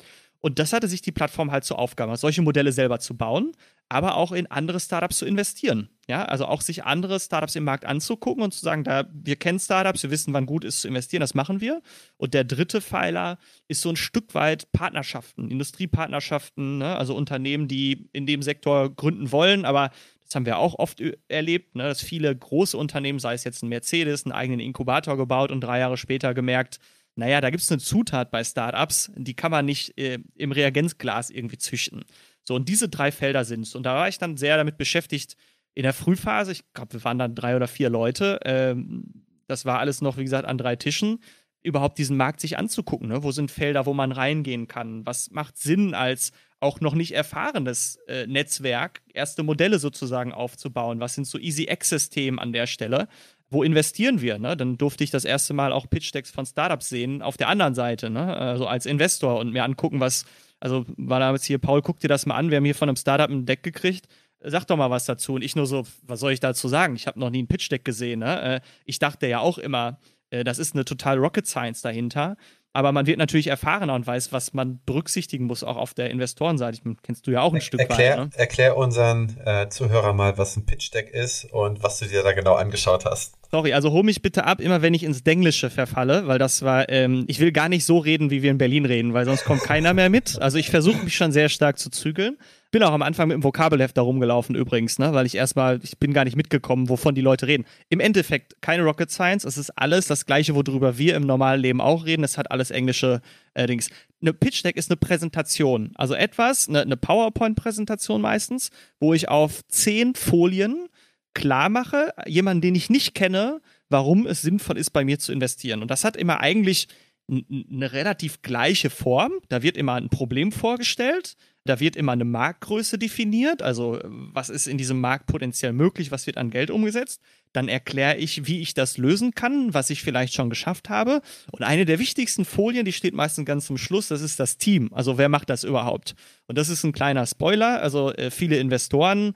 Und 0.45 0.59
das 0.59 0.75
hatte 0.75 0.89
sich 0.89 1.01
die 1.01 1.11
Plattform 1.11 1.51
halt 1.53 1.65
zur 1.65 1.79
Aufgabe, 1.79 2.15
solche 2.19 2.43
Modelle 2.43 2.71
selber 2.71 2.99
zu 2.99 3.17
bauen, 3.17 3.53
aber 3.89 4.15
auch 4.19 4.31
in 4.31 4.47
andere 4.47 4.79
Startups 4.79 5.17
zu 5.17 5.25
investieren. 5.25 5.89
Ja, 6.07 6.27
also 6.27 6.45
auch 6.45 6.61
sich 6.61 6.85
andere 6.85 7.19
Startups 7.19 7.57
im 7.57 7.65
Markt 7.65 7.87
anzugucken 7.87 8.43
und 8.43 8.53
zu 8.53 8.61
sagen, 8.61 8.85
da 8.85 9.07
wir 9.11 9.37
kennen 9.37 9.59
Startups, 9.59 10.03
wir 10.03 10.11
wissen, 10.11 10.35
wann 10.35 10.45
gut 10.45 10.65
ist 10.65 10.83
zu 10.83 10.89
investieren, 10.89 11.23
das 11.23 11.33
machen 11.33 11.63
wir. 11.63 11.81
Und 12.19 12.35
der 12.35 12.45
dritte 12.45 12.83
Pfeiler 12.83 13.39
ist 13.69 13.81
so 13.81 13.89
ein 13.89 13.97
Stück 13.97 14.35
weit 14.35 14.71
Partnerschaften, 14.73 15.51
Industriepartnerschaften, 15.51 16.77
ne? 16.77 16.95
also 16.95 17.17
Unternehmen, 17.17 17.67
die 17.67 18.11
in 18.13 18.27
dem 18.27 18.43
Sektor 18.43 18.95
gründen 18.95 19.33
wollen, 19.33 19.65
aber 19.65 19.93
das 20.27 20.35
haben 20.35 20.45
wir 20.45 20.59
auch 20.59 20.79
oft 20.79 21.03
erlebt, 21.29 21.75
ne? 21.75 21.85
dass 21.85 22.03
viele 22.03 22.37
große 22.37 22.77
Unternehmen, 22.77 23.19
sei 23.19 23.33
es 23.33 23.45
jetzt 23.45 23.63
ein 23.63 23.71
Mercedes, 23.71 24.27
einen 24.27 24.33
eigenen 24.33 24.61
Inkubator 24.61 25.17
gebaut 25.17 25.51
und 25.51 25.63
drei 25.63 25.79
Jahre 25.79 25.97
später 25.97 26.35
gemerkt, 26.35 26.81
naja, 27.17 27.41
da 27.41 27.51
gibt 27.51 27.63
es 27.63 27.71
eine 27.71 27.81
Zutat 27.81 28.31
bei 28.31 28.43
Startups, 28.43 29.13
die 29.17 29.35
kann 29.35 29.51
man 29.51 29.65
nicht 29.65 29.97
äh, 29.99 30.19
im 30.35 30.53
Reagenzglas 30.53 31.31
irgendwie 31.31 31.59
züchten. 31.59 32.05
So, 32.43 32.55
und 32.55 32.69
diese 32.69 32.89
drei 32.89 33.13
Felder 33.13 33.45
sind 33.45 33.63
es. 33.63 33.75
Und 33.75 33.85
da 33.85 33.95
war 33.95 34.09
ich 34.09 34.19
dann 34.19 34.37
sehr 34.37 34.57
damit 34.57 34.77
beschäftigt, 34.77 35.37
in 35.75 35.83
der 35.83 35.93
Frühphase, 35.93 36.53
ich 36.53 36.63
glaube, 36.73 36.93
wir 36.93 37.05
waren 37.05 37.19
dann 37.19 37.35
drei 37.35 37.57
oder 37.57 37.67
vier 37.67 37.91
Leute, 37.91 38.41
ähm, 38.45 39.25
das 39.47 39.65
war 39.65 39.79
alles 39.79 40.01
noch, 40.01 40.17
wie 40.17 40.25
gesagt, 40.25 40.47
an 40.47 40.59
drei 40.59 40.77
Tischen, 40.77 41.21
überhaupt 41.63 41.99
diesen 41.99 42.17
Markt 42.17 42.41
sich 42.41 42.59
anzugucken. 42.59 43.09
Ne? 43.09 43.23
Wo 43.23 43.33
sind 43.33 43.51
Felder, 43.51 43.87
wo 43.87 43.95
man 43.95 44.13
reingehen 44.13 44.69
kann? 44.69 45.05
Was 45.07 45.31
macht 45.31 45.57
Sinn 45.57 45.95
als 45.95 46.33
auch 46.61 46.81
noch 46.81 46.95
nicht 46.95 47.13
erfahrenes 47.13 47.99
äh, 48.07 48.27
Netzwerk, 48.27 49.03
erste 49.13 49.43
Modelle 49.43 49.79
sozusagen 49.79 50.33
aufzubauen? 50.33 51.01
Was 51.01 51.15
sind 51.15 51.27
so 51.27 51.39
Easy-Access-Themen 51.39 52.39
an 52.39 52.53
der 52.53 52.67
Stelle? 52.67 53.09
Wo 53.55 53.63
investieren 53.63 54.21
wir? 54.21 54.39
Ne? 54.41 54.57
Dann 54.57 54.77
durfte 54.77 55.05
ich 55.05 55.11
das 55.11 55.25
erste 55.25 55.55
Mal 55.55 55.73
auch 55.73 55.89
Pitch-Decks 55.89 56.33
von 56.33 56.45
Startups 56.45 56.89
sehen, 56.89 57.23
auf 57.23 57.37
der 57.37 57.49
anderen 57.49 57.75
Seite, 57.75 58.11
ne? 58.11 58.37
also 58.37 58.67
als 58.67 58.85
Investor 58.85 59.39
und 59.39 59.53
mir 59.53 59.63
angucken, 59.63 60.01
was, 60.01 60.27
also 60.59 60.85
war 60.97 61.21
damals 61.21 61.45
hier, 61.45 61.59
Paul, 61.59 61.81
guck 61.81 62.01
dir 62.01 62.09
das 62.09 62.27
mal 62.27 62.35
an, 62.35 62.51
wir 62.51 62.57
haben 62.57 62.65
hier 62.65 62.75
von 62.75 62.89
einem 62.89 62.97
Startup 62.97 63.31
ein 63.31 63.47
Deck 63.47 63.63
gekriegt, 63.63 64.09
sag 64.41 64.67
doch 64.67 64.77
mal 64.77 64.91
was 64.91 65.05
dazu. 65.05 65.35
Und 65.35 65.43
ich 65.43 65.55
nur 65.55 65.67
so, 65.67 65.87
was 66.03 66.19
soll 66.19 66.33
ich 66.33 66.41
dazu 66.41 66.67
sagen? 66.67 66.97
Ich 66.97 67.07
habe 67.07 67.21
noch 67.21 67.31
nie 67.31 67.45
ein 67.45 67.47
Pitch-Deck 67.47 67.85
gesehen. 67.85 68.21
Ne? 68.21 68.43
Äh, 68.57 68.61
ich 68.85 68.99
dachte 68.99 69.29
ja 69.29 69.39
auch 69.39 69.59
immer, 69.59 69.99
äh, 70.31 70.43
das 70.43 70.59
ist 70.59 70.75
eine 70.75 70.85
total 70.85 71.19
Rocket 71.19 71.47
Science 71.47 71.81
dahinter. 71.81 72.37
Aber 72.77 72.91
man 72.91 73.07
wird 73.07 73.19
natürlich 73.19 73.47
erfahrener 73.47 73.95
und 73.95 74.05
weiß, 74.05 74.33
was 74.33 74.53
man 74.53 74.81
berücksichtigen 74.85 75.45
muss, 75.45 75.63
auch 75.63 75.77
auf 75.77 75.95
der 75.95 76.11
Investorenseite. 76.11 76.77
Ich, 76.77 76.97
kennst 77.05 77.25
du 77.25 77.31
ja 77.31 77.41
auch 77.41 77.53
ein 77.53 77.59
er 77.59 77.63
Stück 77.63 77.79
erklär, 77.79 78.19
weit. 78.19 78.25
Ne? 78.25 78.31
Erklär 78.35 78.77
unseren 78.77 79.39
äh, 79.45 79.69
Zuhörern 79.69 80.17
mal, 80.17 80.37
was 80.39 80.57
ein 80.57 80.67
Pitch 80.67 80.93
Deck 80.93 81.09
ist 81.09 81.45
und 81.53 81.85
was 81.85 82.01
du 82.01 82.07
dir 82.07 82.25
da 82.25 82.33
genau 82.33 82.55
angeschaut 82.55 83.05
hast. 83.05 83.37
Sorry, 83.53 83.73
also 83.73 83.93
hol 83.93 84.03
mich 84.03 84.23
bitte 84.23 84.45
ab, 84.45 84.61
immer 84.61 84.83
wenn 84.83 84.93
ich 84.93 85.05
ins 85.05 85.23
Denglische 85.23 85.71
verfalle, 85.71 86.27
weil 86.27 86.41
das 86.41 86.63
war, 86.63 86.89
ähm, 86.89 87.25
ich 87.29 87.39
will 87.39 87.53
gar 87.53 87.69
nicht 87.69 87.85
so 87.85 87.99
reden, 87.99 88.31
wie 88.31 88.43
wir 88.43 88.51
in 88.51 88.59
Berlin 88.59 88.87
reden, 88.87 89.15
weil 89.15 89.25
sonst 89.25 89.45
kommt 89.45 89.63
keiner 89.63 89.95
mehr 89.95 90.11
mit. 90.11 90.43
Also 90.43 90.59
ich 90.59 90.69
versuche 90.69 91.05
mich 91.05 91.15
schon 91.15 91.31
sehr 91.31 91.49
stark 91.49 91.79
zu 91.79 91.91
zügeln 91.91 92.37
bin 92.75 92.83
auch 92.83 92.93
am 92.93 93.03
Anfang 93.03 93.29
mit 93.29 93.37
dem 93.37 93.45
Vokabelheft 93.45 93.97
da 93.97 94.03
rumgelaufen 94.03 94.57
übrigens, 94.57 94.99
ne? 94.99 95.13
weil 95.13 95.27
ich 95.27 95.37
erstmal, 95.37 95.79
ich 95.85 95.97
bin 95.97 96.13
gar 96.13 96.25
nicht 96.25 96.37
mitgekommen, 96.37 96.89
wovon 96.89 97.15
die 97.15 97.21
Leute 97.21 97.47
reden. 97.47 97.67
Im 97.89 98.01
Endeffekt 98.01 98.61
keine 98.63 98.83
Rocket 98.83 99.13
Science, 99.13 99.45
es 99.45 99.57
ist 99.57 99.71
alles 99.79 100.09
das 100.09 100.27
gleiche, 100.27 100.57
worüber 100.57 100.99
wir 100.99 101.15
im 101.15 101.23
normalen 101.23 101.61
Leben 101.61 101.81
auch 101.81 102.05
reden. 102.05 102.25
Es 102.25 102.37
hat 102.37 102.51
alles 102.51 102.73
englische 102.73 103.21
äh, 103.55 103.69
Dings. 103.69 103.91
Eine 104.21 104.33
Pitch 104.33 104.65
Deck 104.65 104.77
ist 104.77 104.91
eine 104.91 104.97
Präsentation, 104.97 105.93
also 105.95 106.15
etwas, 106.15 106.69
eine, 106.69 106.83
eine 106.83 106.97
PowerPoint-Präsentation 106.97 108.21
meistens, 108.21 108.71
wo 108.99 109.15
ich 109.15 109.29
auf 109.29 109.65
zehn 109.69 110.17
Folien 110.17 110.89
klar 111.33 111.69
mache, 111.69 112.13
jemanden, 112.27 112.63
den 112.63 112.75
ich 112.75 112.91
nicht 112.91 113.15
kenne, 113.15 113.61
warum 113.89 114.27
es 114.27 114.43
sinnvoll 114.43 114.79
ist, 114.79 114.91
bei 114.91 115.05
mir 115.05 115.21
zu 115.21 115.31
investieren. 115.31 115.81
Und 115.81 115.93
das 115.93 116.03
hat 116.03 116.17
immer 116.17 116.41
eigentlich 116.41 116.89
eine 117.31 117.93
relativ 117.93 118.43
gleiche 118.43 118.91
Form. 118.91 119.33
Da 119.49 119.63
wird 119.63 119.77
immer 119.77 119.95
ein 119.95 120.09
Problem 120.09 120.51
vorgestellt 120.51 121.37
da 121.65 121.81
wird 121.81 121.97
immer 121.97 122.13
eine 122.13 122.27
Marktgröße 122.27 122.99
definiert, 122.99 123.63
also 123.63 123.99
was 124.05 124.51
ist 124.51 124.67
in 124.67 124.77
diesem 124.77 125.01
Markt 125.01 125.27
potenziell 125.27 125.73
möglich, 125.73 126.11
was 126.11 126.27
wird 126.27 126.37
an 126.37 126.51
Geld 126.51 126.71
umgesetzt. 126.71 127.23
Dann 127.55 127.69
erkläre 127.69 128.17
ich, 128.17 128.47
wie 128.47 128.61
ich 128.61 128.75
das 128.75 128.99
lösen 128.99 129.33
kann, 129.35 129.73
was 129.73 129.89
ich 129.89 130.03
vielleicht 130.03 130.35
schon 130.35 130.51
geschafft 130.51 130.91
habe. 130.91 131.23
Und 131.53 131.63
eine 131.63 131.85
der 131.85 131.99
wichtigsten 131.99 132.45
Folien, 132.45 132.85
die 132.85 132.93
steht 132.93 133.15
meistens 133.15 133.47
ganz 133.47 133.67
zum 133.67 133.79
Schluss, 133.79 134.09
das 134.09 134.21
ist 134.21 134.41
das 134.41 134.59
Team. 134.59 134.91
Also 134.93 135.17
wer 135.19 135.29
macht 135.29 135.49
das 135.49 135.65
überhaupt? 135.65 136.15
Und 136.49 136.59
das 136.59 136.69
ist 136.69 136.85
ein 136.85 136.93
kleiner 136.93 137.27
Spoiler. 137.27 137.81
Also 137.81 138.13
äh, 138.13 138.31
viele 138.31 138.57
Investoren 138.57 139.35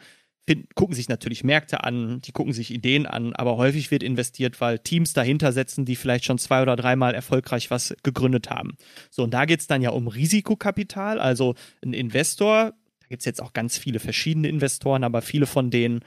finden, 0.49 0.69
gucken 0.75 0.95
sich 0.95 1.11
natürlich 1.11 1.45
Märkte 1.45 1.85
an, 1.85 2.23
die 2.23 2.33
gucken 2.33 2.55
sich 2.55 2.73
Ideen 2.73 3.05
an, 3.05 3.35
aber 3.35 3.59
häufig 3.59 3.91
wird 3.91 4.03
investiert, 4.03 4.61
weil 4.63 4.79
Teams 4.79 5.13
dahinter 5.13 5.53
setzen, 5.53 5.85
die 5.85 5.95
vielleicht 5.95 6.25
schon 6.25 6.39
zwei 6.39 6.63
oder 6.63 6.75
dreimal 6.75 7.15
erfolgreich 7.15 7.71
was 7.71 7.95
gegründet 8.03 8.49
haben. 8.49 8.77
So, 9.11 9.25
und 9.25 9.35
da 9.35 9.45
geht 9.45 9.61
es 9.61 9.67
dann 9.67 9.83
ja 9.83 9.91
um 9.91 10.09
Risikokapital, 10.09 11.21
also 11.21 11.55
ein 11.85 11.93
Investor, 11.93 12.73
da 13.01 13.07
gibt 13.11 13.21
es 13.21 13.27
jetzt 13.27 13.43
auch 13.43 13.53
ganz 13.53 13.77
viele 13.77 14.01
verschiedene 14.01 14.49
Investoren, 14.49 15.05
aber 15.05 15.21
viele 15.21 15.45
von 15.45 15.71
denen 15.71 16.01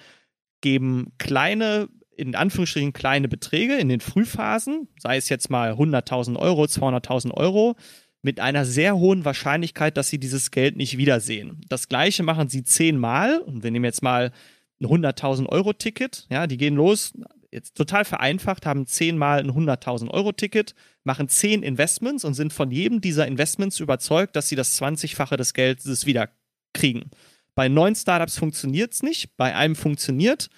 geben 0.62 1.14
kleine 1.20 1.88
in 2.18 2.36
Anführungsstrichen 2.36 2.94
kleine 2.94 3.28
Beträge 3.28 3.78
in 3.78 3.89
den 3.89 4.00
Frühphasen, 4.00 4.88
sei 5.00 5.18
es 5.18 5.30
jetzt 5.30 5.50
mal 5.50 5.72
100.000 5.72 6.36
Euro, 6.38 6.66
200.000 6.66 7.32
Euro, 7.32 7.76
mit 8.22 8.39
einer 8.39 8.65
sehr 8.65 8.97
hohen 8.97 9.26
Wahrscheinlichkeit, 9.26 9.97
dass 9.97 10.09
sie 10.09 10.19
dieses 10.19 10.51
Geld 10.51 10.78
nicht 10.78 10.97
wiedersehen. 10.97 11.61
Das 11.69 11.88
gleiche 11.88 12.24
machen 12.24 12.49
sie 12.49 12.63
zehnmal 12.63 13.39
und 13.39 13.63
wir 13.63 13.72
nehmen 13.72 13.86
jetzt 13.86 14.03
mal 14.03 14.32
ein 14.80 14.88
100.000 14.88 15.47
Euro 15.47 15.74
Ticket, 15.74 16.28
ja, 16.30 16.47
die 16.47 16.57
gehen 16.57 16.76
los, 16.76 17.13
jetzt 17.51 17.76
total 17.76 18.05
vereinfacht, 18.05 18.65
haben 18.65 18.86
zehnmal 18.86 19.39
ein 19.39 19.51
100.000 19.51 20.09
Euro 20.09 20.32
Ticket, 20.32 20.74
machen 21.03 21.28
zehn 21.28 21.63
Investments 21.63 22.24
und 22.24 22.34
sind 22.34 22.53
von 22.53 22.72
jedem 22.72 23.01
dieser 23.01 23.28
Investments 23.28 23.80
überzeugt, 23.80 24.36
dass 24.36 24.49
sie 24.49 24.55
das 24.55 24.82
20-fache 24.82 25.36
des 25.36 25.53
Geldes 25.53 26.05
wieder 26.05 26.30
kriegen. 26.74 27.11
Bei 27.55 27.67
neun 27.67 27.95
Startups 27.95 28.38
funktioniert 28.38 28.93
es 28.93 29.03
nicht, 29.03 29.36
bei 29.36 29.55
einem 29.55 29.76
funktioniert 29.76 30.49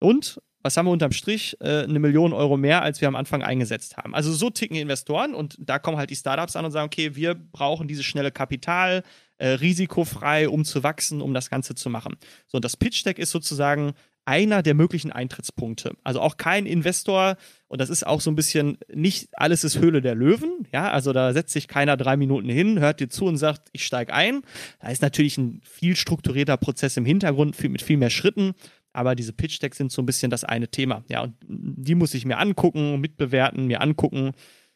und 0.00 0.40
was 0.62 0.76
haben 0.76 0.86
wir 0.86 0.92
unterm 0.92 1.12
Strich? 1.12 1.56
Äh, 1.60 1.82
eine 1.82 1.98
Million 1.98 2.32
Euro 2.32 2.56
mehr, 2.56 2.82
als 2.82 3.00
wir 3.00 3.08
am 3.08 3.16
Anfang 3.16 3.42
eingesetzt 3.42 3.96
haben. 3.96 4.14
Also 4.14 4.32
so 4.32 4.50
ticken 4.50 4.76
Investoren 4.76 5.34
und 5.34 5.56
da 5.58 5.78
kommen 5.78 5.98
halt 5.98 6.10
die 6.10 6.16
Startups 6.16 6.56
an 6.56 6.64
und 6.64 6.70
sagen, 6.70 6.86
okay, 6.86 7.14
wir 7.14 7.34
brauchen 7.34 7.88
dieses 7.88 8.04
schnelle 8.04 8.30
Kapital, 8.30 9.02
äh, 9.38 9.48
risikofrei, 9.48 10.48
um 10.48 10.64
zu 10.64 10.82
wachsen, 10.82 11.20
um 11.20 11.34
das 11.34 11.50
Ganze 11.50 11.74
zu 11.74 11.90
machen. 11.90 12.16
So, 12.46 12.56
und 12.56 12.64
das 12.64 12.76
Pitch 12.76 13.04
Deck 13.04 13.18
ist 13.18 13.30
sozusagen 13.30 13.94
einer 14.24 14.62
der 14.62 14.74
möglichen 14.74 15.10
Eintrittspunkte. 15.10 15.96
Also 16.04 16.20
auch 16.20 16.36
kein 16.36 16.66
Investor, 16.66 17.36
und 17.66 17.80
das 17.80 17.90
ist 17.90 18.06
auch 18.06 18.20
so 18.20 18.30
ein 18.30 18.36
bisschen, 18.36 18.78
nicht 18.92 19.28
alles 19.32 19.64
ist 19.64 19.80
Höhle 19.80 20.00
der 20.00 20.14
Löwen, 20.14 20.68
ja, 20.72 20.90
also 20.90 21.12
da 21.12 21.32
setzt 21.32 21.52
sich 21.52 21.66
keiner 21.66 21.96
drei 21.96 22.16
Minuten 22.16 22.48
hin, 22.48 22.78
hört 22.78 23.00
dir 23.00 23.08
zu 23.08 23.24
und 23.24 23.36
sagt, 23.36 23.68
ich 23.72 23.84
steige 23.84 24.14
ein. 24.14 24.42
Da 24.80 24.90
ist 24.90 25.02
natürlich 25.02 25.38
ein 25.38 25.60
viel 25.64 25.96
strukturierter 25.96 26.56
Prozess 26.56 26.96
im 26.96 27.04
Hintergrund 27.04 27.56
viel, 27.56 27.70
mit 27.70 27.82
viel 27.82 27.96
mehr 27.96 28.10
Schritten 28.10 28.54
aber 28.92 29.14
diese 29.14 29.32
Pitch-Decks 29.32 29.78
sind 29.78 29.92
so 29.92 30.02
ein 30.02 30.06
bisschen 30.06 30.30
das 30.30 30.44
eine 30.44 30.68
Thema. 30.68 31.04
Ja, 31.08 31.22
und 31.22 31.34
die 31.46 31.94
muss 31.94 32.14
ich 32.14 32.24
mir 32.24 32.38
angucken, 32.38 33.00
mitbewerten, 33.00 33.66
mir 33.66 33.80
angucken 33.80 34.32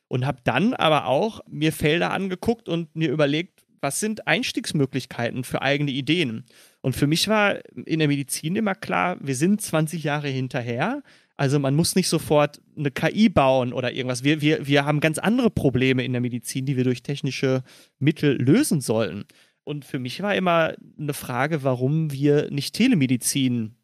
und 0.08 0.26
habe 0.26 0.38
dann 0.44 0.74
aber 0.74 1.06
auch 1.06 1.40
mir 1.48 1.72
Felder 1.72 2.12
angeguckt 2.12 2.68
und 2.68 2.94
mir 2.94 3.10
überlegt, 3.10 3.64
was 3.80 4.00
sind 4.00 4.26
Einstiegsmöglichkeiten 4.26 5.44
für 5.44 5.62
eigene 5.62 5.90
Ideen? 5.90 6.44
Und 6.80 6.96
für 6.96 7.06
mich 7.06 7.28
war 7.28 7.60
in 7.74 7.98
der 7.98 8.08
Medizin 8.08 8.56
immer 8.56 8.74
klar, 8.74 9.16
wir 9.20 9.36
sind 9.36 9.60
20 9.60 10.02
Jahre 10.02 10.28
hinterher. 10.28 11.02
Also 11.36 11.58
man 11.58 11.74
muss 11.74 11.94
nicht 11.94 12.08
sofort 12.08 12.60
eine 12.76 12.90
KI 12.90 13.28
bauen 13.28 13.72
oder 13.72 13.92
irgendwas. 13.92 14.24
Wir, 14.24 14.40
wir, 14.40 14.66
wir 14.66 14.86
haben 14.86 15.00
ganz 15.00 15.18
andere 15.18 15.50
Probleme 15.50 16.04
in 16.04 16.12
der 16.12 16.22
Medizin, 16.22 16.64
die 16.64 16.76
wir 16.76 16.84
durch 16.84 17.02
technische 17.02 17.62
Mittel 17.98 18.40
lösen 18.40 18.80
sollten. 18.80 19.24
Und 19.62 19.84
für 19.84 19.98
mich 19.98 20.22
war 20.22 20.34
immer 20.34 20.74
eine 20.98 21.12
Frage, 21.12 21.62
warum 21.62 22.12
wir 22.12 22.50
nicht 22.50 22.74
Telemedizin 22.74 23.75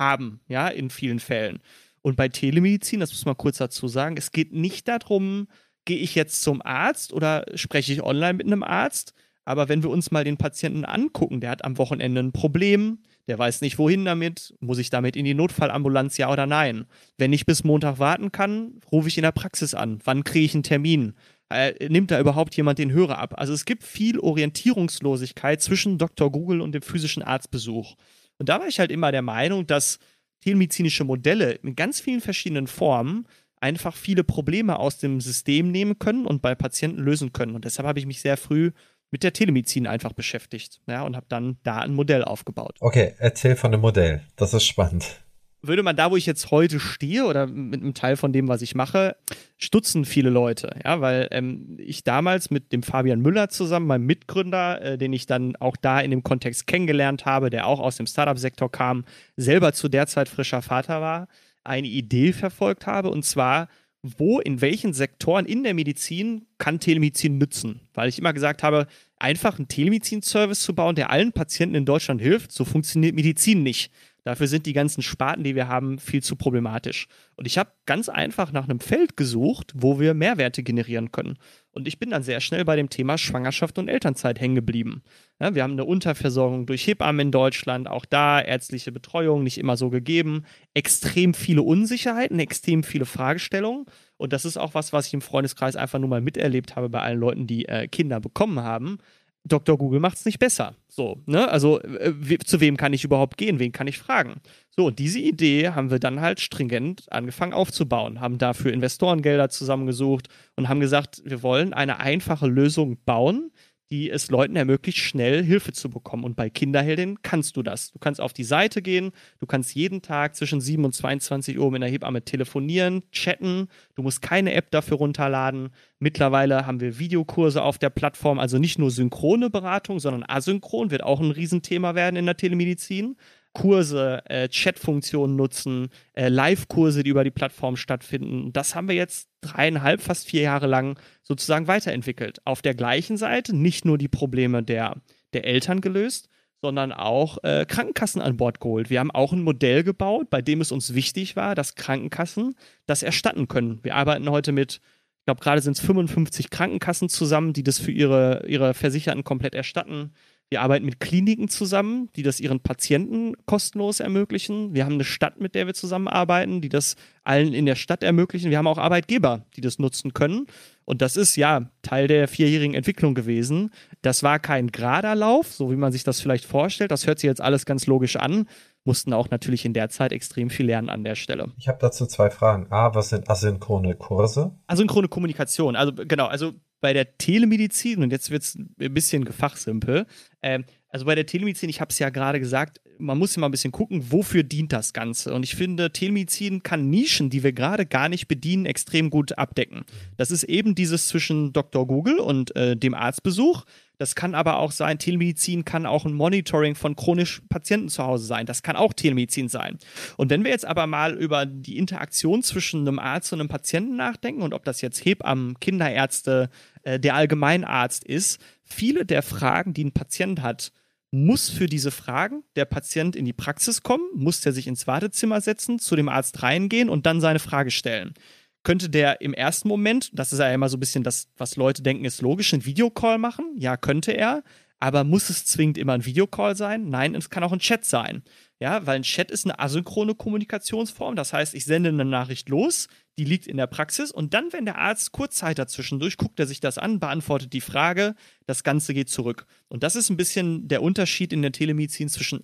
haben, 0.00 0.40
ja, 0.48 0.66
in 0.66 0.90
vielen 0.90 1.20
Fällen. 1.20 1.60
Und 2.02 2.16
bei 2.16 2.28
Telemedizin, 2.28 2.98
das 2.98 3.12
muss 3.12 3.26
man 3.26 3.36
kurz 3.36 3.58
dazu 3.58 3.86
sagen, 3.86 4.16
es 4.16 4.32
geht 4.32 4.52
nicht 4.52 4.88
darum, 4.88 5.46
gehe 5.84 5.98
ich 5.98 6.14
jetzt 6.14 6.42
zum 6.42 6.62
Arzt 6.62 7.12
oder 7.12 7.44
spreche 7.54 7.92
ich 7.92 8.02
online 8.02 8.34
mit 8.34 8.46
einem 8.46 8.62
Arzt. 8.62 9.14
Aber 9.44 9.68
wenn 9.68 9.82
wir 9.82 9.90
uns 9.90 10.10
mal 10.10 10.24
den 10.24 10.36
Patienten 10.36 10.84
angucken, 10.84 11.40
der 11.40 11.50
hat 11.50 11.64
am 11.64 11.78
Wochenende 11.78 12.20
ein 12.20 12.32
Problem, 12.32 12.98
der 13.26 13.38
weiß 13.38 13.60
nicht, 13.60 13.78
wohin 13.78 14.04
damit, 14.04 14.54
muss 14.60 14.78
ich 14.78 14.90
damit 14.90 15.16
in 15.16 15.24
die 15.24 15.34
Notfallambulanz, 15.34 16.16
ja 16.18 16.30
oder 16.30 16.46
nein? 16.46 16.86
Wenn 17.18 17.32
ich 17.32 17.46
bis 17.46 17.64
Montag 17.64 17.98
warten 17.98 18.32
kann, 18.32 18.80
rufe 18.90 19.08
ich 19.08 19.18
in 19.18 19.22
der 19.22 19.32
Praxis 19.32 19.74
an. 19.74 19.98
Wann 20.04 20.24
kriege 20.24 20.44
ich 20.44 20.54
einen 20.54 20.62
Termin? 20.62 21.14
Äh, 21.48 21.88
nimmt 21.88 22.10
da 22.10 22.20
überhaupt 22.20 22.56
jemand 22.56 22.78
den 22.78 22.92
Hörer 22.92 23.18
ab? 23.18 23.34
Also 23.36 23.52
es 23.52 23.64
gibt 23.64 23.82
viel 23.82 24.18
Orientierungslosigkeit 24.20 25.60
zwischen 25.60 25.98
Dr. 25.98 26.30
Google 26.30 26.60
und 26.60 26.72
dem 26.72 26.82
physischen 26.82 27.22
Arztbesuch. 27.22 27.96
Und 28.40 28.48
da 28.48 28.58
war 28.58 28.66
ich 28.66 28.80
halt 28.80 28.90
immer 28.90 29.12
der 29.12 29.20
Meinung, 29.22 29.66
dass 29.66 29.98
telemedizinische 30.40 31.04
Modelle 31.04 31.52
in 31.52 31.76
ganz 31.76 32.00
vielen 32.00 32.22
verschiedenen 32.22 32.66
Formen 32.66 33.28
einfach 33.60 33.94
viele 33.94 34.24
Probleme 34.24 34.78
aus 34.78 34.96
dem 34.96 35.20
System 35.20 35.70
nehmen 35.70 35.98
können 35.98 36.24
und 36.24 36.40
bei 36.40 36.54
Patienten 36.54 37.02
lösen 37.02 37.34
können. 37.34 37.54
Und 37.54 37.66
deshalb 37.66 37.86
habe 37.86 37.98
ich 37.98 38.06
mich 38.06 38.22
sehr 38.22 38.38
früh 38.38 38.70
mit 39.10 39.22
der 39.22 39.34
Telemedizin 39.34 39.86
einfach 39.86 40.14
beschäftigt 40.14 40.80
ja, 40.86 41.02
und 41.02 41.16
habe 41.16 41.26
dann 41.28 41.58
da 41.64 41.80
ein 41.80 41.92
Modell 41.92 42.24
aufgebaut. 42.24 42.78
Okay, 42.80 43.14
erzähl 43.18 43.56
von 43.56 43.72
dem 43.72 43.82
Modell. 43.82 44.22
Das 44.36 44.54
ist 44.54 44.64
spannend 44.64 45.20
würde 45.62 45.82
man 45.82 45.96
da, 45.96 46.10
wo 46.10 46.16
ich 46.16 46.26
jetzt 46.26 46.50
heute 46.50 46.80
stehe 46.80 47.24
oder 47.24 47.46
mit 47.46 47.82
einem 47.82 47.94
Teil 47.94 48.16
von 48.16 48.32
dem, 48.32 48.48
was 48.48 48.62
ich 48.62 48.74
mache, 48.74 49.16
stutzen 49.58 50.04
viele 50.04 50.30
Leute. 50.30 50.70
Ja, 50.84 51.00
weil 51.00 51.28
ähm, 51.30 51.76
ich 51.78 52.04
damals 52.04 52.50
mit 52.50 52.72
dem 52.72 52.82
Fabian 52.82 53.20
Müller 53.20 53.48
zusammen, 53.48 53.86
meinem 53.86 54.06
Mitgründer, 54.06 54.80
äh, 54.80 54.98
den 54.98 55.12
ich 55.12 55.26
dann 55.26 55.56
auch 55.56 55.76
da 55.76 56.00
in 56.00 56.10
dem 56.10 56.22
Kontext 56.22 56.66
kennengelernt 56.66 57.26
habe, 57.26 57.50
der 57.50 57.66
auch 57.66 57.80
aus 57.80 57.96
dem 57.96 58.06
Startup-Sektor 58.06 58.70
kam, 58.70 59.04
selber 59.36 59.72
zu 59.72 59.88
der 59.88 60.06
Zeit 60.06 60.28
frischer 60.28 60.62
Vater 60.62 61.00
war, 61.00 61.28
eine 61.62 61.88
Idee 61.88 62.32
verfolgt 62.32 62.86
habe 62.86 63.10
und 63.10 63.24
zwar, 63.24 63.68
wo, 64.02 64.40
in 64.40 64.62
welchen 64.62 64.94
Sektoren 64.94 65.44
in 65.44 65.62
der 65.62 65.74
Medizin 65.74 66.46
kann 66.56 66.80
Telemedizin 66.80 67.36
nützen? 67.36 67.80
Weil 67.92 68.08
ich 68.08 68.18
immer 68.18 68.32
gesagt 68.32 68.62
habe, 68.62 68.86
einfach 69.18 69.58
einen 69.58 69.68
Telemedizin-Service 69.68 70.60
zu 70.60 70.74
bauen, 70.74 70.94
der 70.94 71.10
allen 71.10 71.32
Patienten 71.32 71.74
in 71.74 71.84
Deutschland 71.84 72.22
hilft, 72.22 72.50
so 72.50 72.64
funktioniert 72.64 73.14
Medizin 73.14 73.62
nicht. 73.62 73.92
Dafür 74.24 74.46
sind 74.46 74.66
die 74.66 74.72
ganzen 74.72 75.02
Sparten, 75.02 75.44
die 75.44 75.54
wir 75.54 75.68
haben, 75.68 75.98
viel 75.98 76.22
zu 76.22 76.36
problematisch. 76.36 77.06
Und 77.36 77.46
ich 77.46 77.58
habe 77.58 77.72
ganz 77.86 78.08
einfach 78.08 78.52
nach 78.52 78.68
einem 78.68 78.80
Feld 78.80 79.16
gesucht, 79.16 79.72
wo 79.74 79.98
wir 79.98 80.14
Mehrwerte 80.14 80.62
generieren 80.62 81.10
können. 81.10 81.38
Und 81.72 81.86
ich 81.86 81.98
bin 81.98 82.10
dann 82.10 82.22
sehr 82.22 82.40
schnell 82.40 82.64
bei 82.64 82.76
dem 82.76 82.90
Thema 82.90 83.16
Schwangerschaft 83.16 83.78
und 83.78 83.88
Elternzeit 83.88 84.40
hängen 84.40 84.56
geblieben. 84.56 85.02
Ja, 85.38 85.54
wir 85.54 85.62
haben 85.62 85.72
eine 85.72 85.84
Unterversorgung 85.84 86.66
durch 86.66 86.86
Hebammen 86.86 87.28
in 87.28 87.32
Deutschland, 87.32 87.88
auch 87.88 88.04
da 88.04 88.40
ärztliche 88.40 88.92
Betreuung 88.92 89.42
nicht 89.44 89.56
immer 89.56 89.76
so 89.76 89.88
gegeben. 89.88 90.44
Extrem 90.74 91.32
viele 91.32 91.62
Unsicherheiten, 91.62 92.40
extrem 92.40 92.82
viele 92.82 93.06
Fragestellungen. 93.06 93.86
Und 94.16 94.32
das 94.32 94.44
ist 94.44 94.56
auch 94.56 94.74
was, 94.74 94.92
was 94.92 95.06
ich 95.06 95.14
im 95.14 95.22
Freundeskreis 95.22 95.76
einfach 95.76 95.98
nur 95.98 96.08
mal 96.08 96.20
miterlebt 96.20 96.76
habe 96.76 96.90
bei 96.90 97.00
allen 97.00 97.20
Leuten, 97.20 97.46
die 97.46 97.66
äh, 97.66 97.88
Kinder 97.88 98.20
bekommen 98.20 98.60
haben. 98.60 98.98
Dr. 99.44 99.78
Google 99.78 100.00
macht 100.00 100.18
es 100.18 100.24
nicht 100.24 100.38
besser. 100.38 100.74
So, 100.88 101.22
ne? 101.26 101.48
Also, 101.48 101.80
äh, 101.80 102.38
zu 102.44 102.60
wem 102.60 102.76
kann 102.76 102.92
ich 102.92 103.04
überhaupt 103.04 103.38
gehen? 103.38 103.58
Wen 103.58 103.72
kann 103.72 103.86
ich 103.86 103.98
fragen? 103.98 104.40
So, 104.70 104.86
und 104.86 104.98
diese 104.98 105.18
Idee 105.18 105.70
haben 105.70 105.90
wir 105.90 105.98
dann 105.98 106.20
halt 106.20 106.40
stringent 106.40 107.10
angefangen 107.10 107.52
aufzubauen, 107.52 108.20
haben 108.20 108.38
dafür 108.38 108.72
Investorengelder 108.72 109.48
zusammengesucht 109.48 110.28
und 110.56 110.68
haben 110.68 110.80
gesagt, 110.80 111.22
wir 111.24 111.42
wollen 111.42 111.72
eine 111.72 112.00
einfache 112.00 112.46
Lösung 112.46 112.98
bauen, 113.04 113.50
die 113.90 114.10
es 114.10 114.30
Leuten 114.30 114.56
ermöglicht, 114.56 114.98
schnell 114.98 115.42
Hilfe 115.42 115.72
zu 115.72 115.90
bekommen. 115.90 116.24
Und 116.24 116.36
bei 116.36 116.48
Kinderheldin 116.48 117.22
kannst 117.22 117.56
du 117.56 117.62
das. 117.62 117.90
Du 117.92 117.98
kannst 117.98 118.20
auf 118.20 118.32
die 118.32 118.44
Seite 118.44 118.82
gehen, 118.82 119.10
du 119.40 119.46
kannst 119.46 119.74
jeden 119.74 120.00
Tag 120.00 120.36
zwischen 120.36 120.60
7 120.60 120.84
und 120.84 120.94
22 120.94 121.58
Uhr 121.58 121.70
mit 121.70 121.82
einer 121.82 121.90
Hebamme 121.90 122.24
telefonieren, 122.24 123.02
chatten. 123.10 123.68
Du 123.96 124.02
musst 124.02 124.22
keine 124.22 124.54
App 124.54 124.70
dafür 124.70 124.98
runterladen. 124.98 125.70
Mittlerweile 125.98 126.66
haben 126.66 126.80
wir 126.80 126.98
Videokurse 126.98 127.62
auf 127.62 127.78
der 127.78 127.90
Plattform, 127.90 128.38
also 128.38 128.58
nicht 128.58 128.78
nur 128.78 128.90
synchrone 128.90 129.50
Beratung, 129.50 129.98
sondern 129.98 130.24
asynchron 130.26 130.90
wird 130.90 131.02
auch 131.02 131.20
ein 131.20 131.32
Riesenthema 131.32 131.94
werden 131.94 132.16
in 132.16 132.26
der 132.26 132.36
Telemedizin. 132.36 133.16
Kurse, 133.52 134.22
äh, 134.26 134.48
Chatfunktionen 134.48 135.36
nutzen, 135.36 135.88
äh, 136.12 136.28
Live-Kurse, 136.28 137.02
die 137.02 137.10
über 137.10 137.24
die 137.24 137.30
Plattform 137.30 137.76
stattfinden. 137.76 138.52
Das 138.52 138.74
haben 138.74 138.88
wir 138.88 138.94
jetzt 138.94 139.28
dreieinhalb, 139.40 140.00
fast 140.00 140.28
vier 140.28 140.42
Jahre 140.42 140.66
lang 140.66 140.98
sozusagen 141.22 141.66
weiterentwickelt. 141.66 142.40
Auf 142.44 142.62
der 142.62 142.74
gleichen 142.74 143.16
Seite 143.16 143.54
nicht 143.56 143.84
nur 143.84 143.98
die 143.98 144.08
Probleme 144.08 144.62
der, 144.62 144.96
der 145.32 145.44
Eltern 145.44 145.80
gelöst, 145.80 146.28
sondern 146.62 146.92
auch 146.92 147.42
äh, 147.42 147.64
Krankenkassen 147.66 148.20
an 148.20 148.36
Bord 148.36 148.60
geholt. 148.60 148.90
Wir 148.90 149.00
haben 149.00 149.10
auch 149.10 149.32
ein 149.32 149.42
Modell 149.42 149.82
gebaut, 149.82 150.28
bei 150.30 150.42
dem 150.42 150.60
es 150.60 150.72
uns 150.72 150.94
wichtig 150.94 151.34
war, 151.34 151.54
dass 151.54 151.74
Krankenkassen 151.74 152.54
das 152.86 153.02
erstatten 153.02 153.48
können. 153.48 153.80
Wir 153.82 153.96
arbeiten 153.96 154.28
heute 154.30 154.52
mit, 154.52 154.74
ich 154.74 155.24
glaube, 155.24 155.40
gerade 155.40 155.62
sind 155.62 155.78
es 155.78 155.84
55 155.84 156.50
Krankenkassen 156.50 157.08
zusammen, 157.08 157.52
die 157.52 157.62
das 157.62 157.78
für 157.78 157.92
ihre, 157.92 158.44
ihre 158.46 158.74
Versicherten 158.74 159.24
komplett 159.24 159.54
erstatten. 159.54 160.12
Wir 160.50 160.62
arbeiten 160.62 160.84
mit 160.84 160.98
Kliniken 160.98 161.48
zusammen, 161.48 162.08
die 162.16 162.24
das 162.24 162.40
ihren 162.40 162.58
Patienten 162.58 163.34
kostenlos 163.46 164.00
ermöglichen. 164.00 164.74
Wir 164.74 164.84
haben 164.84 164.94
eine 164.94 165.04
Stadt, 165.04 165.40
mit 165.40 165.54
der 165.54 165.68
wir 165.68 165.74
zusammenarbeiten, 165.74 166.60
die 166.60 166.68
das 166.68 166.96
allen 167.22 167.54
in 167.54 167.66
der 167.66 167.76
Stadt 167.76 168.02
ermöglichen. 168.02 168.50
Wir 168.50 168.58
haben 168.58 168.66
auch 168.66 168.76
Arbeitgeber, 168.76 169.46
die 169.54 169.60
das 169.60 169.78
nutzen 169.78 170.12
können. 170.12 170.46
Und 170.84 171.02
das 171.02 171.16
ist 171.16 171.36
ja 171.36 171.70
Teil 171.82 172.08
der 172.08 172.26
vierjährigen 172.26 172.74
Entwicklung 172.74 173.14
gewesen. 173.14 173.70
Das 174.02 174.24
war 174.24 174.40
kein 174.40 174.72
gerader 174.72 175.14
Lauf, 175.14 175.52
so 175.52 175.70
wie 175.70 175.76
man 175.76 175.92
sich 175.92 176.02
das 176.02 176.20
vielleicht 176.20 176.46
vorstellt. 176.46 176.90
Das 176.90 177.06
hört 177.06 177.20
sich 177.20 177.28
jetzt 177.28 177.40
alles 177.40 177.64
ganz 177.64 177.86
logisch 177.86 178.16
an. 178.16 178.48
Mussten 178.82 179.12
auch 179.12 179.30
natürlich 179.30 179.64
in 179.64 179.72
der 179.72 179.88
Zeit 179.88 180.10
extrem 180.10 180.50
viel 180.50 180.66
lernen 180.66 180.88
an 180.88 181.04
der 181.04 181.14
Stelle. 181.14 181.52
Ich 181.58 181.68
habe 181.68 181.78
dazu 181.80 182.06
zwei 182.06 182.28
Fragen. 182.28 182.66
A, 182.70 182.92
was 182.92 183.10
sind 183.10 183.30
asynchrone 183.30 183.94
Kurse? 183.94 184.58
Asynchrone 184.66 185.06
Kommunikation. 185.06 185.76
Also 185.76 185.92
genau, 185.94 186.26
also 186.26 186.54
bei 186.80 186.92
der 186.92 187.18
Telemedizin, 187.18 188.02
und 188.02 188.10
jetzt 188.10 188.30
wird 188.30 188.42
es 188.42 188.56
ein 188.56 188.94
bisschen 188.94 189.24
gefachsimpel, 189.24 190.06
ähm, 190.42 190.64
also 190.88 191.06
bei 191.06 191.14
der 191.14 191.26
Telemedizin, 191.26 191.68
ich 191.68 191.80
habe 191.80 191.90
es 191.90 191.98
ja 191.98 192.10
gerade 192.10 192.40
gesagt, 192.40 192.80
man 192.98 193.16
muss 193.16 193.36
immer 193.36 193.48
ein 193.48 193.52
bisschen 193.52 193.72
gucken, 193.72 194.10
wofür 194.10 194.42
dient 194.42 194.72
das 194.72 194.92
Ganze. 194.92 195.32
Und 195.32 195.44
ich 195.44 195.54
finde, 195.54 195.92
Telemedizin 195.92 196.62
kann 196.62 196.90
Nischen, 196.90 197.30
die 197.30 197.42
wir 197.42 197.52
gerade 197.52 197.86
gar 197.86 198.08
nicht 198.08 198.26
bedienen, 198.26 198.66
extrem 198.66 199.08
gut 199.08 199.38
abdecken. 199.38 199.84
Das 200.16 200.30
ist 200.30 200.42
eben 200.44 200.74
dieses 200.74 201.08
zwischen 201.08 201.52
Dr. 201.52 201.86
Google 201.86 202.18
und 202.18 202.54
äh, 202.56 202.76
dem 202.76 202.94
Arztbesuch. 202.94 203.64
Das 204.00 204.14
kann 204.14 204.34
aber 204.34 204.56
auch 204.56 204.72
sein, 204.72 204.98
Telemedizin 204.98 205.66
kann 205.66 205.84
auch 205.84 206.06
ein 206.06 206.14
Monitoring 206.14 206.74
von 206.74 206.96
chronischen 206.96 207.46
Patienten 207.48 207.90
zu 207.90 208.02
Hause 208.02 208.24
sein. 208.24 208.46
Das 208.46 208.62
kann 208.62 208.74
auch 208.74 208.94
Telemedizin 208.94 209.50
sein. 209.50 209.76
Und 210.16 210.30
wenn 210.30 210.42
wir 210.42 210.50
jetzt 210.50 210.64
aber 210.64 210.86
mal 210.86 211.12
über 211.12 211.44
die 211.44 211.76
Interaktion 211.76 212.42
zwischen 212.42 212.80
einem 212.80 212.98
Arzt 212.98 213.30
und 213.34 213.40
einem 213.40 213.50
Patienten 213.50 213.96
nachdenken 213.96 214.40
und 214.40 214.54
ob 214.54 214.64
das 214.64 214.80
jetzt 214.80 215.04
Hebammen, 215.04 215.60
Kinderärzte, 215.60 216.48
äh, 216.82 216.98
der 216.98 217.14
Allgemeinarzt 217.14 218.02
ist, 218.04 218.40
viele 218.64 219.04
der 219.04 219.22
Fragen, 219.22 219.74
die 219.74 219.84
ein 219.84 219.92
Patient 219.92 220.40
hat, 220.40 220.72
muss 221.10 221.50
für 221.50 221.66
diese 221.66 221.90
Fragen 221.90 222.42
der 222.56 222.64
Patient 222.64 223.16
in 223.16 223.26
die 223.26 223.34
Praxis 223.34 223.82
kommen, 223.82 224.04
muss 224.14 224.46
er 224.46 224.52
sich 224.52 224.66
ins 224.66 224.86
Wartezimmer 224.86 225.42
setzen, 225.42 225.78
zu 225.78 225.94
dem 225.94 226.08
Arzt 226.08 226.42
reingehen 226.42 226.88
und 226.88 227.04
dann 227.04 227.20
seine 227.20 227.38
Frage 227.38 227.70
stellen. 227.70 228.14
Könnte 228.62 228.90
der 228.90 229.20
im 229.20 229.32
ersten 229.32 229.68
Moment, 229.68 230.10
das 230.12 230.32
ist 230.32 230.38
ja 230.38 230.52
immer 230.52 230.68
so 230.68 230.76
ein 230.76 230.80
bisschen 230.80 231.02
das, 231.02 231.28
was 231.36 231.56
Leute 231.56 231.82
denken, 231.82 232.04
ist 232.04 232.20
logisch, 232.20 232.52
einen 232.52 232.64
Videocall 232.64 233.18
machen? 233.18 233.54
Ja, 233.56 233.76
könnte 233.76 234.12
er. 234.12 234.42
Aber 234.82 235.04
muss 235.04 235.28
es 235.28 235.44
zwingend 235.44 235.76
immer 235.76 235.92
ein 235.92 236.06
Videocall 236.06 236.56
sein? 236.56 236.88
Nein, 236.88 237.14
es 237.14 237.28
kann 237.28 237.44
auch 237.44 237.52
ein 237.52 237.58
Chat 237.58 237.84
sein. 237.84 238.22
Ja, 238.58 238.86
weil 238.86 238.96
ein 238.96 239.02
Chat 239.02 239.30
ist 239.30 239.44
eine 239.44 239.58
asynchrone 239.58 240.14
Kommunikationsform. 240.14 241.16
Das 241.16 241.34
heißt, 241.34 241.54
ich 241.54 241.66
sende 241.66 241.90
eine 241.90 242.06
Nachricht 242.06 242.48
los, 242.48 242.88
die 243.18 243.24
liegt 243.24 243.46
in 243.46 243.58
der 243.58 243.66
Praxis 243.66 244.10
und 244.10 244.32
dann, 244.32 244.52
wenn 244.52 244.64
der 244.64 244.78
Arzt 244.78 245.12
kurz 245.12 245.36
Zeit 245.36 245.58
dazwischendurch, 245.58 246.16
guckt 246.16 246.40
er 246.40 246.46
sich 246.46 246.60
das 246.60 246.78
an, 246.78 246.98
beantwortet 246.98 247.52
die 247.52 247.60
Frage, 247.60 248.14
das 248.46 248.64
Ganze 248.64 248.94
geht 248.94 249.10
zurück. 249.10 249.46
Und 249.68 249.82
das 249.82 249.96
ist 249.96 250.08
ein 250.08 250.16
bisschen 250.16 250.68
der 250.68 250.82
Unterschied 250.82 251.34
in 251.34 251.42
der 251.42 251.52
Telemedizin 251.52 252.08
zwischen 252.08 252.42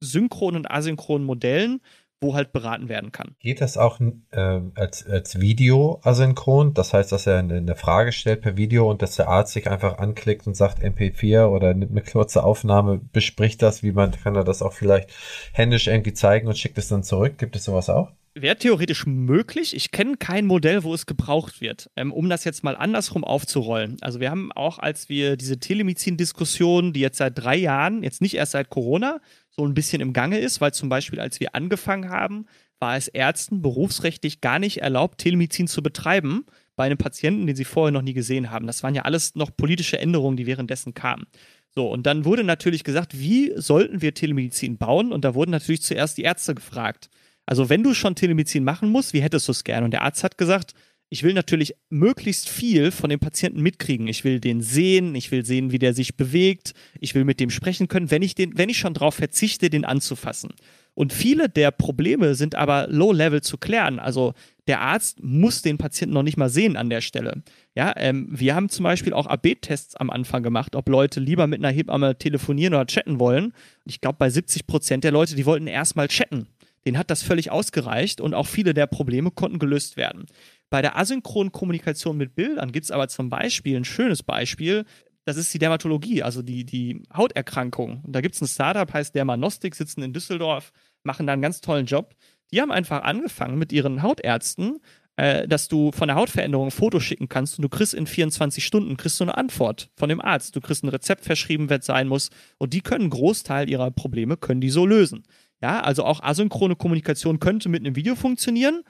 synchronen 0.00 0.60
und 0.60 0.70
asynchronen 0.70 1.26
Modellen 1.26 1.80
wo 2.24 2.34
halt 2.34 2.52
beraten 2.52 2.88
werden 2.88 3.12
kann. 3.12 3.36
Geht 3.38 3.60
das 3.60 3.76
auch 3.76 4.00
äh, 4.00 4.60
als, 4.74 5.06
als 5.06 5.40
Video 5.40 6.00
asynchron? 6.02 6.74
Das 6.74 6.92
heißt, 6.92 7.12
dass 7.12 7.26
er 7.26 7.38
eine, 7.38 7.76
Frage 7.76 8.12
stellt 8.12 8.40
per 8.40 8.56
Video 8.56 8.90
und 8.90 9.02
dass 9.02 9.16
der 9.16 9.28
Arzt 9.28 9.52
sich 9.52 9.68
einfach 9.68 9.98
anklickt 9.98 10.46
und 10.46 10.56
sagt 10.56 10.82
MP4 10.82 11.46
oder 11.46 11.74
nimmt 11.74 11.90
eine 11.90 12.02
kurze 12.02 12.42
Aufnahme, 12.42 13.00
bespricht 13.12 13.62
das, 13.62 13.82
wie 13.82 13.92
man 13.92 14.12
kann 14.12 14.36
er 14.36 14.44
das 14.44 14.62
auch 14.62 14.72
vielleicht 14.72 15.10
händisch 15.52 15.86
irgendwie 15.86 16.14
zeigen 16.14 16.48
und 16.48 16.56
schickt 16.56 16.78
es 16.78 16.88
dann 16.88 17.02
zurück? 17.02 17.36
Gibt 17.38 17.56
es 17.56 17.64
sowas 17.64 17.90
auch? 17.90 18.12
Wäre 18.36 18.56
theoretisch 18.56 19.06
möglich. 19.06 19.76
Ich 19.76 19.92
kenne 19.92 20.16
kein 20.16 20.46
Modell, 20.46 20.82
wo 20.82 20.92
es 20.92 21.06
gebraucht 21.06 21.60
wird. 21.60 21.88
Ähm, 21.94 22.12
um 22.12 22.28
das 22.28 22.42
jetzt 22.42 22.64
mal 22.64 22.74
andersrum 22.74 23.22
aufzurollen. 23.22 23.96
Also 24.00 24.18
wir 24.18 24.30
haben 24.30 24.50
auch, 24.50 24.80
als 24.80 25.08
wir 25.08 25.36
diese 25.36 25.60
Telemedizin-Diskussion, 25.60 26.92
die 26.92 27.00
jetzt 27.00 27.18
seit 27.18 27.38
drei 27.38 27.54
Jahren, 27.54 28.02
jetzt 28.02 28.20
nicht 28.20 28.34
erst 28.34 28.52
seit 28.52 28.70
Corona, 28.70 29.20
so 29.56 29.66
ein 29.66 29.74
bisschen 29.74 30.00
im 30.00 30.12
Gange 30.12 30.38
ist, 30.38 30.60
weil 30.60 30.72
zum 30.72 30.88
Beispiel, 30.88 31.20
als 31.20 31.40
wir 31.40 31.54
angefangen 31.54 32.10
haben, 32.10 32.46
war 32.80 32.96
es 32.96 33.08
Ärzten 33.08 33.62
berufsrechtlich 33.62 34.40
gar 34.40 34.58
nicht 34.58 34.78
erlaubt, 34.82 35.18
Telemedizin 35.18 35.68
zu 35.68 35.82
betreiben 35.82 36.44
bei 36.76 36.84
einem 36.84 36.98
Patienten, 36.98 37.46
den 37.46 37.56
sie 37.56 37.64
vorher 37.64 37.92
noch 37.92 38.02
nie 38.02 38.14
gesehen 38.14 38.50
haben. 38.50 38.66
Das 38.66 38.82
waren 38.82 38.94
ja 38.94 39.02
alles 39.02 39.36
noch 39.36 39.56
politische 39.56 39.98
Änderungen, 39.98 40.36
die 40.36 40.46
währenddessen 40.46 40.92
kamen. 40.92 41.26
So, 41.74 41.88
und 41.90 42.06
dann 42.06 42.24
wurde 42.24 42.44
natürlich 42.44 42.84
gesagt, 42.84 43.18
wie 43.18 43.52
sollten 43.56 44.00
wir 44.02 44.14
Telemedizin 44.14 44.76
bauen? 44.76 45.12
Und 45.12 45.24
da 45.24 45.34
wurden 45.34 45.50
natürlich 45.50 45.82
zuerst 45.82 46.18
die 46.18 46.22
Ärzte 46.22 46.54
gefragt. 46.54 47.08
Also, 47.46 47.68
wenn 47.68 47.82
du 47.82 47.94
schon 47.94 48.14
Telemedizin 48.14 48.64
machen 48.64 48.90
musst, 48.90 49.12
wie 49.12 49.22
hättest 49.22 49.48
du 49.48 49.52
es 49.52 49.64
gern? 49.64 49.84
Und 49.84 49.90
der 49.90 50.02
Arzt 50.02 50.24
hat 50.24 50.38
gesagt, 50.38 50.74
ich 51.14 51.22
will 51.22 51.32
natürlich 51.32 51.76
möglichst 51.90 52.48
viel 52.48 52.90
von 52.90 53.08
dem 53.08 53.20
Patienten 53.20 53.60
mitkriegen. 53.60 54.08
Ich 54.08 54.24
will 54.24 54.40
den 54.40 54.60
sehen, 54.60 55.14
ich 55.14 55.30
will 55.30 55.44
sehen, 55.44 55.70
wie 55.70 55.78
der 55.78 55.94
sich 55.94 56.16
bewegt, 56.16 56.74
ich 56.98 57.14
will 57.14 57.22
mit 57.22 57.38
dem 57.38 57.50
sprechen 57.50 57.86
können, 57.86 58.10
wenn 58.10 58.22
ich, 58.22 58.34
den, 58.34 58.58
wenn 58.58 58.68
ich 58.68 58.78
schon 58.78 58.94
darauf 58.94 59.14
verzichte, 59.14 59.70
den 59.70 59.84
anzufassen. 59.84 60.50
Und 60.92 61.12
viele 61.12 61.48
der 61.48 61.70
Probleme 61.70 62.34
sind 62.34 62.56
aber 62.56 62.88
low-level 62.88 63.42
zu 63.42 63.58
klären. 63.58 64.00
Also 64.00 64.34
der 64.66 64.80
Arzt 64.80 65.22
muss 65.22 65.62
den 65.62 65.78
Patienten 65.78 66.14
noch 66.14 66.24
nicht 66.24 66.36
mal 66.36 66.50
sehen 66.50 66.76
an 66.76 66.90
der 66.90 67.00
Stelle. 67.00 67.44
Ja, 67.76 67.94
ähm, 67.96 68.26
wir 68.28 68.56
haben 68.56 68.68
zum 68.68 68.82
Beispiel 68.82 69.12
auch 69.12 69.28
AB-Tests 69.28 69.94
am 69.94 70.10
Anfang 70.10 70.42
gemacht, 70.42 70.74
ob 70.74 70.88
Leute 70.88 71.20
lieber 71.20 71.46
mit 71.46 71.60
einer 71.60 71.72
Hebamme 71.72 72.18
telefonieren 72.18 72.74
oder 72.74 72.86
chatten 72.86 73.20
wollen. 73.20 73.52
Ich 73.84 74.00
glaube, 74.00 74.16
bei 74.18 74.30
70 74.30 74.66
Prozent 74.66 75.04
der 75.04 75.12
Leute, 75.12 75.36
die 75.36 75.46
wollten 75.46 75.68
erstmal 75.68 76.08
chatten. 76.08 76.48
Den 76.86 76.98
hat 76.98 77.10
das 77.10 77.22
völlig 77.22 77.50
ausgereicht 77.50 78.20
und 78.20 78.34
auch 78.34 78.46
viele 78.46 78.74
der 78.74 78.86
Probleme 78.86 79.30
konnten 79.30 79.58
gelöst 79.58 79.96
werden. 79.96 80.26
Bei 80.74 80.82
der 80.82 80.96
asynchronen 80.96 81.52
Kommunikation 81.52 82.16
mit 82.16 82.34
Bildern 82.34 82.72
gibt 82.72 82.86
es 82.86 82.90
aber 82.90 83.06
zum 83.06 83.30
Beispiel 83.30 83.76
ein 83.76 83.84
schönes 83.84 84.24
Beispiel. 84.24 84.84
Das 85.24 85.36
ist 85.36 85.54
die 85.54 85.60
Dermatologie, 85.60 86.24
also 86.24 86.42
die, 86.42 86.64
die 86.64 87.00
Hauterkrankung. 87.16 88.00
Und 88.02 88.12
da 88.12 88.20
gibt 88.20 88.34
es 88.34 88.40
ein 88.40 88.48
Startup, 88.48 88.92
heißt 88.92 89.14
Dermanostik, 89.14 89.76
sitzen 89.76 90.02
in 90.02 90.12
Düsseldorf, 90.12 90.72
machen 91.04 91.28
da 91.28 91.32
einen 91.32 91.42
ganz 91.42 91.60
tollen 91.60 91.86
Job. 91.86 92.16
Die 92.50 92.60
haben 92.60 92.72
einfach 92.72 93.04
angefangen 93.04 93.56
mit 93.56 93.72
ihren 93.72 94.02
Hautärzten, 94.02 94.80
äh, 95.14 95.46
dass 95.46 95.68
du 95.68 95.92
von 95.92 96.08
der 96.08 96.16
Hautveränderung 96.16 96.66
ein 96.66 96.72
Foto 96.72 96.98
schicken 96.98 97.28
kannst 97.28 97.56
und 97.56 97.62
du 97.62 97.68
kriegst 97.68 97.94
in 97.94 98.08
24 98.08 98.66
Stunden 98.66 98.96
kriegst 98.96 99.20
du 99.20 99.24
eine 99.24 99.36
Antwort 99.36 99.90
von 99.94 100.08
dem 100.08 100.20
Arzt. 100.20 100.56
Du 100.56 100.60
kriegst 100.60 100.82
ein 100.82 100.88
Rezept 100.88 101.24
verschrieben, 101.24 101.70
wer 101.70 101.78
es 101.78 101.86
sein 101.86 102.08
muss. 102.08 102.30
Und 102.58 102.72
die 102.72 102.80
können 102.80 103.02
einen 103.02 103.10
Großteil 103.10 103.70
ihrer 103.70 103.92
Probleme, 103.92 104.36
können 104.36 104.60
die 104.60 104.70
so 104.70 104.86
lösen. 104.86 105.22
Ja, 105.62 105.82
also 105.82 106.04
auch 106.04 106.20
asynchrone 106.20 106.74
Kommunikation 106.74 107.38
könnte 107.38 107.68
mit 107.68 107.82
einem 107.82 107.94
Video 107.94 108.16
funktionieren. 108.16 108.82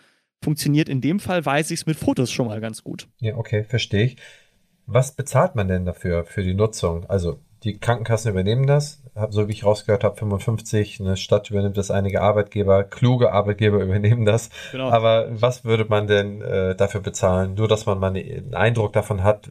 Funktioniert 0.44 0.88
in 0.88 1.00
dem 1.00 1.18
Fall, 1.20 1.44
weiß 1.44 1.70
ich 1.70 1.80
es 1.80 1.86
mit 1.86 1.96
Fotos 1.96 2.30
schon 2.30 2.46
mal 2.46 2.60
ganz 2.60 2.84
gut. 2.84 3.08
Ja, 3.18 3.36
okay, 3.36 3.64
verstehe 3.64 4.04
ich. 4.04 4.16
Was 4.86 5.12
bezahlt 5.12 5.54
man 5.54 5.66
denn 5.68 5.86
dafür, 5.86 6.24
für 6.26 6.42
die 6.42 6.52
Nutzung? 6.52 7.08
Also 7.08 7.38
Die 7.64 7.78
Krankenkassen 7.78 8.30
übernehmen 8.30 8.66
das, 8.66 9.02
so 9.30 9.48
wie 9.48 9.52
ich 9.52 9.64
rausgehört 9.64 10.04
habe, 10.04 10.16
55, 10.16 11.00
eine 11.00 11.16
Stadt 11.16 11.50
übernimmt 11.50 11.78
das, 11.78 11.90
einige 11.90 12.20
Arbeitgeber, 12.20 12.84
kluge 12.84 13.32
Arbeitgeber 13.32 13.78
übernehmen 13.82 14.26
das. 14.26 14.50
Genau. 14.72 14.90
Aber 14.90 15.28
was 15.30 15.64
würde 15.64 15.86
man 15.88 16.06
denn 16.06 16.42
äh, 16.42 16.76
dafür 16.76 17.00
bezahlen? 17.00 17.54
Nur, 17.54 17.66
dass 17.66 17.86
man 17.86 17.98
mal 17.98 18.14
einen 18.14 18.54
Eindruck 18.54 18.92
davon 18.92 19.22
hat, 19.24 19.48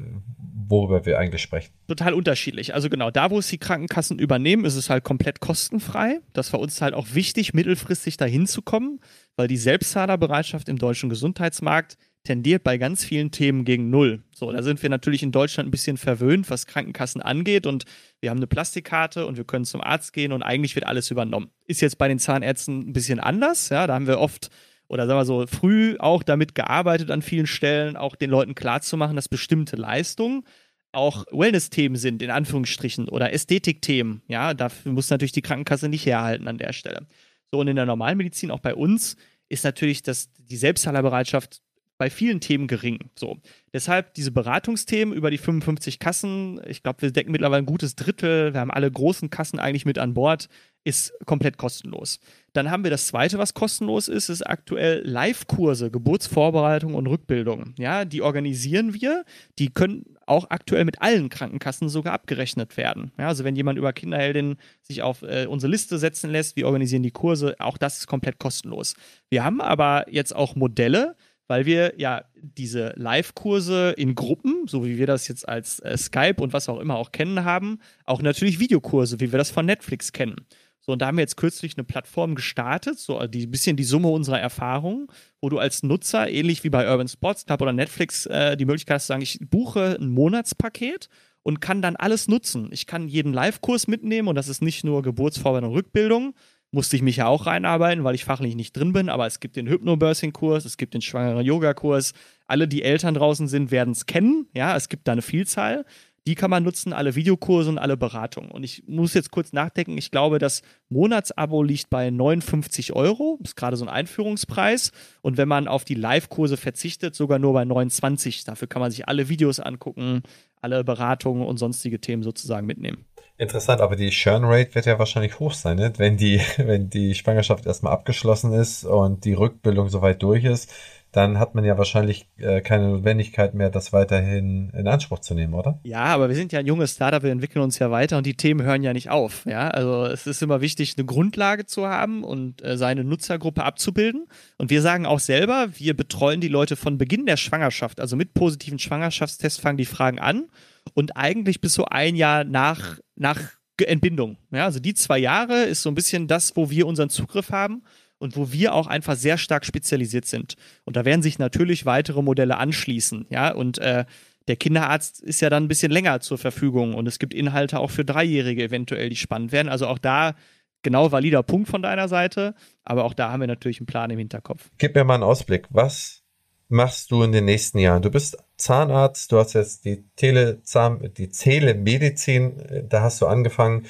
worüber 0.68 1.06
wir 1.06 1.20
eigentlich 1.20 1.42
sprechen. 1.42 1.72
Total 1.88 2.14
unterschiedlich. 2.14 2.74
Also 2.74 2.90
genau, 2.90 3.12
da 3.12 3.32
wo 3.32 3.40
es 3.40 3.48
die 3.48 3.58
Krankenkassen 3.58 4.20
übernehmen, 4.20 4.66
ist 4.66 4.76
es 4.76 4.90
halt 4.90 5.04
komplett 5.04 5.40
kostenfrei. 5.40 6.20
Das 6.34 6.54
war 6.54 6.60
uns 6.60 6.82
halt 6.82 6.94
auch 6.94 7.08
wichtig, 7.14 7.54
mittelfristig 7.54 8.18
dahin 8.18 8.48
zu 8.48 8.62
kommen, 8.62 9.00
weil 9.36 9.48
die 9.48 9.58
Selbstzahlerbereitschaft 9.58 10.70
im 10.70 10.78
deutschen 10.78 11.10
Gesundheitsmarkt 11.10 11.98
tendiert 12.24 12.64
bei 12.64 12.78
ganz 12.78 13.04
vielen 13.04 13.32
Themen 13.32 13.66
gegen 13.66 13.90
Null. 13.90 14.24
So, 14.34 14.52
da 14.52 14.64
sind 14.64 14.82
wir 14.82 14.90
natürlich 14.90 15.24
in 15.24 15.32
Deutschland 15.32 15.68
ein 15.68 15.72
bisschen 15.72 15.98
verwöhnt, 15.98 16.50
was 16.50 16.68
Krankenkassen 16.68 17.22
angeht 17.22 17.68
und 17.68 17.84
wir 18.22 18.30
haben 18.30 18.38
eine 18.38 18.48
Plastikkarte 18.48 19.26
und 19.26 19.36
wir 19.38 19.44
können 19.44 19.66
zum 19.66 19.82
Arzt 19.82 20.14
gehen 20.14 20.32
und 20.32 20.42
eigentlich 20.42 20.76
wird 20.76 20.88
alles 20.88 21.12
übernommen. 21.12 21.50
Ist 21.68 21.82
jetzt 21.82 21.98
bei 21.98 22.08
den 22.08 22.20
Zahnärzten 22.20 22.90
ein 22.90 22.94
bisschen 22.94 23.20
anders, 23.20 23.70
ja, 23.70 23.88
da 23.88 23.96
haben 23.96 24.08
wir 24.08 24.20
oft 24.20 24.50
oder 24.94 25.08
sagen 25.08 25.20
wir 25.20 25.26
so 25.26 25.48
früh 25.48 25.96
auch 25.98 26.22
damit 26.22 26.54
gearbeitet 26.54 27.10
an 27.10 27.24
vielen 27.24 27.48
Stellen, 27.48 27.98
auch 27.98 28.16
den 28.16 28.30
Leuten 28.30 28.54
klarzumachen, 28.54 29.16
dass 29.16 29.28
bestimmte 29.28 29.76
Leistungen 29.76 30.44
auch 30.92 31.26
Wellness-Themen 31.32 31.96
sind, 31.96 32.22
in 32.22 32.30
Anführungsstrichen, 32.30 33.10
oder 33.10 33.34
Ästhetikthemen. 33.34 34.22
Ja, 34.28 34.54
dafür 34.54 34.92
muss 34.92 35.10
natürlich 35.10 35.32
die 35.32 35.42
Krankenkasse 35.42 35.90
nicht 35.90 36.06
herhalten 36.06 36.48
an 36.48 36.60
der 36.60 36.74
Stelle. 36.74 37.08
So, 37.50 37.60
und 37.60 37.68
in 37.68 37.76
der 37.76 37.88
Normalmedizin, 37.88 38.52
auch 38.52 38.60
bei 38.60 38.76
uns, 38.76 39.18
ist 39.50 39.64
natürlich 39.64 40.04
das, 40.04 40.32
die 40.38 40.58
Selbstzahlerbereitschaft 40.58 41.64
bei 42.04 42.10
vielen 42.10 42.42
Themen 42.42 42.68
gering. 42.68 43.00
So. 43.16 43.38
Deshalb 43.72 44.14
diese 44.16 44.32
Beratungsthemen 44.32 45.14
über 45.14 45.32
die 45.32 45.38
55 45.38 46.00
Kassen, 46.00 46.60
ich 46.68 46.84
glaube, 46.84 47.02
wir 47.02 47.12
decken 47.12 47.32
mittlerweile 47.32 47.64
ein 47.64 47.66
gutes 47.66 47.96
Drittel, 47.96 48.54
wir 48.54 48.60
haben 48.60 48.72
alle 48.72 48.92
großen 48.92 49.30
Kassen 49.30 49.58
eigentlich 49.58 49.86
mit 49.86 49.98
an 49.98 50.14
Bord, 50.14 50.50
ist 50.84 51.14
komplett 51.26 51.58
kostenlos. 51.58 52.20
Dann 52.52 52.70
haben 52.70 52.84
wir 52.84 52.92
das 52.92 53.08
zweite, 53.08 53.38
was 53.38 53.54
kostenlos 53.54 54.10
ist, 54.10 54.28
ist 54.28 54.46
aktuell 54.46 55.02
Live-Kurse, 55.06 55.92
Geburtsvorbereitung 55.92 56.94
und 56.94 57.08
Rückbildung. 57.08 57.74
Ja, 57.80 58.04
die 58.04 58.22
organisieren 58.22 58.94
wir, 58.94 59.24
die 59.60 59.70
können 59.70 60.18
auch 60.26 60.50
aktuell 60.50 60.84
mit 60.84 61.02
allen 61.02 61.30
Krankenkassen 61.30 61.88
sogar 61.88 62.14
abgerechnet 62.14 62.76
werden. 62.76 63.14
Ja, 63.18 63.30
also 63.30 63.46
wenn 63.46 63.56
jemand 63.56 63.80
über 63.80 63.94
Kinderheldin 63.94 64.58
sich 64.82 65.02
auf 65.04 65.22
äh, 65.22 65.46
unsere 65.46 65.72
Liste 65.72 65.98
setzen 65.98 66.32
lässt, 66.32 66.58
wir 66.58 66.68
organisieren 66.68 67.04
die 67.04 67.12
Kurse, 67.12 67.56
auch 67.60 67.78
das 67.78 68.00
ist 68.00 68.08
komplett 68.08 68.40
kostenlos. 68.40 68.94
Wir 69.30 69.46
haben 69.46 69.62
aber 69.62 70.06
jetzt 70.12 70.36
auch 70.36 70.56
Modelle, 70.58 71.16
weil 71.54 71.68
wir 71.68 71.94
ja 71.98 72.24
diese 72.42 72.94
Live-Kurse 72.96 73.94
in 73.96 74.16
Gruppen, 74.16 74.66
so 74.66 74.84
wie 74.84 74.98
wir 74.98 75.06
das 75.06 75.28
jetzt 75.28 75.48
als 75.48 75.80
äh, 75.82 75.96
Skype 75.96 76.42
und 76.42 76.52
was 76.52 76.68
auch 76.68 76.80
immer 76.80 76.96
auch 76.96 77.12
kennen 77.12 77.46
haben, 77.46 77.78
auch 78.06 78.24
natürlich 78.24 78.58
Videokurse, 78.58 79.20
wie 79.20 79.32
wir 79.32 79.38
das 79.38 79.52
von 79.52 79.68
Netflix 79.68 80.12
kennen. 80.12 80.38
So, 80.80 80.94
und 80.94 81.00
da 81.04 81.06
haben 81.06 81.18
wir 81.18 81.22
jetzt 81.22 81.38
kürzlich 81.38 81.78
eine 81.78 81.84
Plattform 81.84 82.34
gestartet, 82.34 82.98
so 82.98 83.20
ein 83.20 83.30
bisschen 83.30 83.78
die 83.78 83.84
Summe 83.84 84.08
unserer 84.08 84.40
Erfahrungen, 84.40 85.10
wo 85.42 85.50
du 85.50 85.60
als 85.60 85.84
Nutzer, 85.84 86.28
ähnlich 86.28 86.64
wie 86.64 86.72
bei 86.72 86.90
Urban 86.90 87.08
Sports 87.08 87.46
Club 87.46 87.62
oder 87.62 87.72
Netflix, 87.72 88.26
äh, 88.26 88.58
die 88.58 88.66
Möglichkeit 88.66 88.96
hast 88.96 89.04
zu 89.04 89.10
sagen, 89.10 89.22
ich 89.22 89.38
buche 89.40 90.00
ein 90.02 90.08
Monatspaket 90.08 91.08
und 91.44 91.62
kann 91.62 91.84
dann 91.84 91.96
alles 91.96 92.28
nutzen. 92.28 92.70
Ich 92.72 92.88
kann 92.88 93.08
jeden 93.08 93.32
Live-Kurs 93.32 93.86
mitnehmen 93.88 94.28
und 94.28 94.34
das 94.34 94.48
ist 94.48 94.64
nicht 94.64 94.84
nur 94.84 95.04
Geburtsvorbereitung 95.04 95.70
und 95.70 95.78
Rückbildung, 95.78 96.34
musste 96.74 96.96
ich 96.96 97.04
mich 97.04 97.18
ja 97.18 97.28
auch 97.28 97.46
reinarbeiten, 97.46 98.04
weil 98.04 98.16
ich 98.16 98.26
fachlich 98.26 98.56
nicht 98.56 98.76
drin 98.76 98.94
bin, 98.94 99.08
aber 99.08 99.28
es 99.28 99.40
gibt 99.40 99.56
den 99.56 99.68
Hypnobirthing-Kurs, 99.68 100.66
es 100.66 100.78
gibt 100.78 100.96
den 100.96 101.02
schwangeren 101.02 101.46
Yoga-Kurs. 101.46 102.14
Alle, 102.48 102.68
die 102.68 102.82
Eltern 102.82 103.14
draußen 103.14 103.48
sind, 103.48 103.70
werden 103.70 103.92
es 103.92 104.08
kennen. 104.08 104.48
Ja, 104.56 104.76
es 104.76 104.90
gibt 104.90 105.08
da 105.08 105.12
eine 105.12 105.22
Vielzahl. 105.22 105.86
Die 106.26 106.36
kann 106.36 106.50
man 106.50 106.64
nutzen, 106.64 106.94
alle 106.94 107.16
Videokurse 107.16 107.70
und 107.70 107.78
alle 107.78 107.98
Beratungen. 107.98 108.50
Und 108.50 108.64
ich 108.64 108.84
muss 108.88 109.14
jetzt 109.14 109.30
kurz 109.30 109.52
nachdenken. 109.54 109.98
Ich 109.98 110.10
glaube, 110.10 110.40
das 110.40 110.62
Monatsabo 110.90 111.62
liegt 111.62 111.90
bei 111.90 112.10
59 112.10 112.94
Euro. 112.94 113.38
Das 113.42 113.52
ist 113.52 113.56
gerade 113.56 113.78
so 113.78 113.86
ein 113.86 113.90
Einführungspreis. 113.90 114.92
Und 115.22 115.38
wenn 115.38 115.50
man 115.50 115.68
auf 115.68 115.84
die 115.84 115.96
Live-Kurse 115.96 116.58
verzichtet, 116.58 117.14
sogar 117.14 117.40
nur 117.40 117.54
bei 117.54 117.66
29. 117.66 118.46
Dafür 118.46 118.68
kann 118.68 118.80
man 118.80 118.90
sich 118.90 119.08
alle 119.08 119.30
Videos 119.30 119.60
angucken, 119.60 120.24
alle 120.62 120.84
Beratungen 120.84 121.46
und 121.46 121.58
sonstige 121.58 122.00
Themen 122.00 122.24
sozusagen 122.24 122.66
mitnehmen. 122.66 123.06
Interessant, 123.44 123.82
aber 123.82 123.96
die 123.96 124.10
Churn 124.10 124.46
Rate 124.46 124.74
wird 124.74 124.86
ja 124.86 124.98
wahrscheinlich 124.98 125.40
hoch 125.40 125.54
sein, 125.54 125.78
ne? 125.78 125.94
wenn 125.98 126.18
die, 126.18 126.42
wenn 126.58 126.90
die 126.90 127.14
Schwangerschaft 127.14 127.66
erstmal 127.66 127.94
abgeschlossen 127.94 128.54
ist 128.54 128.86
und 128.86 129.26
die 129.26 129.34
Rückbildung 129.34 129.90
soweit 129.90 130.24
durch 130.24 130.46
ist, 130.46 130.74
dann 131.12 131.38
hat 131.38 131.54
man 131.54 131.64
ja 131.64 131.78
wahrscheinlich 131.78 132.28
äh, 132.38 132.62
keine 132.62 132.88
Notwendigkeit 132.88 133.54
mehr, 133.54 133.70
das 133.70 133.94
weiterhin 133.94 134.72
in 134.76 134.88
Anspruch 134.88 135.20
zu 135.20 135.36
nehmen, 135.36 135.54
oder? 135.54 135.80
Ja, 135.84 136.06
aber 136.06 136.28
wir 136.28 136.36
sind 136.36 136.52
ja 136.52 136.60
ein 136.60 136.66
junges 136.66 136.94
Startup, 136.94 137.22
wir 137.22 137.32
entwickeln 137.32 137.62
uns 137.62 137.78
ja 137.78 137.92
weiter 137.92 138.18
und 138.18 138.26
die 138.26 138.34
Themen 138.34 138.64
hören 138.64 138.82
ja 138.82 138.94
nicht 138.94 139.12
auf. 139.12 139.46
Ja, 139.46 139.68
also 139.68 140.06
es 140.06 140.26
ist 140.26 140.42
immer 140.42 140.62
wichtig, 140.62 140.96
eine 140.98 141.06
Grundlage 141.06 141.68
zu 141.68 141.88
haben 141.88 142.24
und 142.24 142.64
äh, 142.64 142.78
seine 142.78 143.04
Nutzergruppe 143.04 143.64
abzubilden. 143.64 144.26
Und 144.58 144.72
wir 144.72 144.82
sagen 144.82 145.06
auch 145.06 145.20
selber, 145.20 145.68
wir 145.74 145.96
betreuen 145.96 146.42
die 146.42 146.48
Leute 146.48 146.76
von 146.76 146.98
Beginn 146.98 147.28
der 147.28 147.38
Schwangerschaft, 147.38 148.00
also 148.00 148.16
mit 148.16 148.34
positiven 148.34 148.80
Schwangerschaftstests 148.80 149.60
fangen 149.60 149.78
die 149.78 149.86
Fragen 149.86 150.18
an 150.18 150.46
und 150.94 151.18
eigentlich 151.18 151.62
bis 151.62 151.74
so 151.74 151.86
ein 151.86 152.16
Jahr 152.16 152.44
nach, 152.44 153.00
nach 153.16 153.40
Entbindung. 153.82 154.38
Ja, 154.52 154.66
also 154.66 154.80
die 154.80 154.94
zwei 154.94 155.18
Jahre 155.18 155.64
ist 155.64 155.82
so 155.82 155.90
ein 155.90 155.96
bisschen 155.96 156.28
das, 156.28 156.56
wo 156.56 156.70
wir 156.70 156.88
unseren 156.88 157.10
Zugriff 157.10 157.52
haben 157.52 157.84
und 158.18 158.38
wo 158.38 158.52
wir 158.52 158.74
auch 158.74 158.88
einfach 158.88 159.16
sehr 159.16 159.38
stark 159.38 159.66
spezialisiert 159.66 160.26
sind. 160.26 160.56
Und 160.86 160.96
da 160.96 161.06
werden 161.06 161.22
sich 161.22 161.40
natürlich 161.40 161.86
weitere 161.86 162.22
Modelle 162.22 162.58
anschließen, 162.58 163.28
ja, 163.30 163.54
und 163.54 163.80
äh, 163.80 164.06
der 164.48 164.56
Kinderarzt 164.58 165.22
ist 165.22 165.42
ja 165.42 165.50
dann 165.50 165.64
ein 165.64 165.68
bisschen 165.68 165.92
länger 165.92 166.20
zur 166.20 166.38
Verfügung 166.38 166.96
und 166.96 167.08
es 167.08 167.18
gibt 167.18 167.34
Inhalte 167.34 167.80
auch 167.80 167.92
für 167.92 168.04
Dreijährige 168.04 168.64
eventuell, 168.64 169.10
die 169.10 169.16
spannend 169.16 169.52
werden. 169.52 169.70
Also 169.70 169.88
auch 169.88 170.00
da 170.00 170.36
genau 170.82 171.12
valider 171.12 171.44
Punkt 171.44 171.70
von 171.70 171.82
deiner 171.82 172.08
Seite, 172.10 172.54
aber 172.84 173.06
auch 173.06 173.14
da 173.14 173.32
haben 173.32 173.40
wir 173.40 173.48
natürlich 173.48 173.80
einen 173.80 173.88
Plan 173.88 174.10
im 174.10 174.20
Hinterkopf. 174.20 174.70
Gib 174.78 174.96
mir 174.96 175.06
mal 175.06 175.16
einen 175.16 175.24
Ausblick. 175.24 175.68
Was 175.70 176.24
machst 176.68 177.12
du 177.12 177.24
in 177.24 177.32
den 177.32 177.46
nächsten 177.46 177.80
Jahren? 177.80 178.02
Du 178.02 178.12
bist 178.12 178.38
Zahnarzt, 178.64 179.32
du 179.32 179.38
hast 179.38 179.54
jetzt 179.54 179.86
die 179.86 180.06
Telezahn, 180.16 181.12
die 181.18 181.30
Telemedizin, 181.30 182.60
äh, 182.60 182.84
da 182.88 183.02
hast 183.02 183.22
du 183.22 183.28
angefangen. 183.28 183.86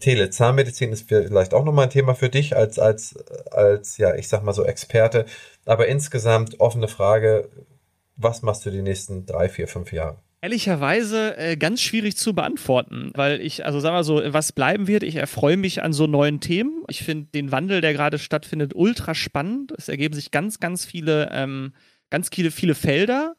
Telezahnmedizin 0.00 0.92
ist 0.92 1.08
vielleicht 1.08 1.54
auch 1.54 1.64
nochmal 1.64 1.84
ein 1.84 1.90
Thema 1.90 2.14
für 2.14 2.28
dich 2.28 2.56
als, 2.56 2.78
als, 2.78 3.16
als, 3.52 3.98
ja, 3.98 4.14
ich 4.14 4.28
sag 4.28 4.42
mal 4.42 4.52
so 4.52 4.64
Experte. 4.64 5.26
Aber 5.64 5.86
insgesamt 5.86 6.58
offene 6.60 6.88
Frage, 6.88 7.48
was 8.16 8.42
machst 8.42 8.66
du 8.66 8.70
die 8.70 8.82
nächsten 8.82 9.26
drei, 9.26 9.48
vier, 9.48 9.68
fünf 9.68 9.92
Jahre? 9.92 10.18
Ehrlicherweise 10.40 11.36
äh, 11.36 11.56
ganz 11.56 11.80
schwierig 11.80 12.16
zu 12.16 12.34
beantworten, 12.34 13.10
weil 13.14 13.40
ich, 13.40 13.64
also 13.64 13.80
sagen 13.80 13.96
wir 13.96 14.04
so, 14.04 14.22
was 14.26 14.52
bleiben 14.52 14.86
wird, 14.86 15.02
ich 15.02 15.16
erfreue 15.16 15.56
mich 15.56 15.82
an 15.82 15.92
so 15.92 16.06
neuen 16.06 16.40
Themen. 16.40 16.84
Ich 16.88 17.02
finde 17.02 17.28
den 17.34 17.52
Wandel, 17.52 17.80
der 17.80 17.92
gerade 17.92 18.18
stattfindet, 18.18 18.72
ultra 18.74 19.14
spannend. 19.14 19.72
Es 19.76 19.88
ergeben 19.88 20.14
sich 20.14 20.30
ganz, 20.30 20.60
ganz 20.60 20.84
viele, 20.84 21.30
ähm, 21.32 21.72
ganz 22.10 22.28
viele, 22.32 22.50
viele 22.50 22.74
Felder. 22.74 23.34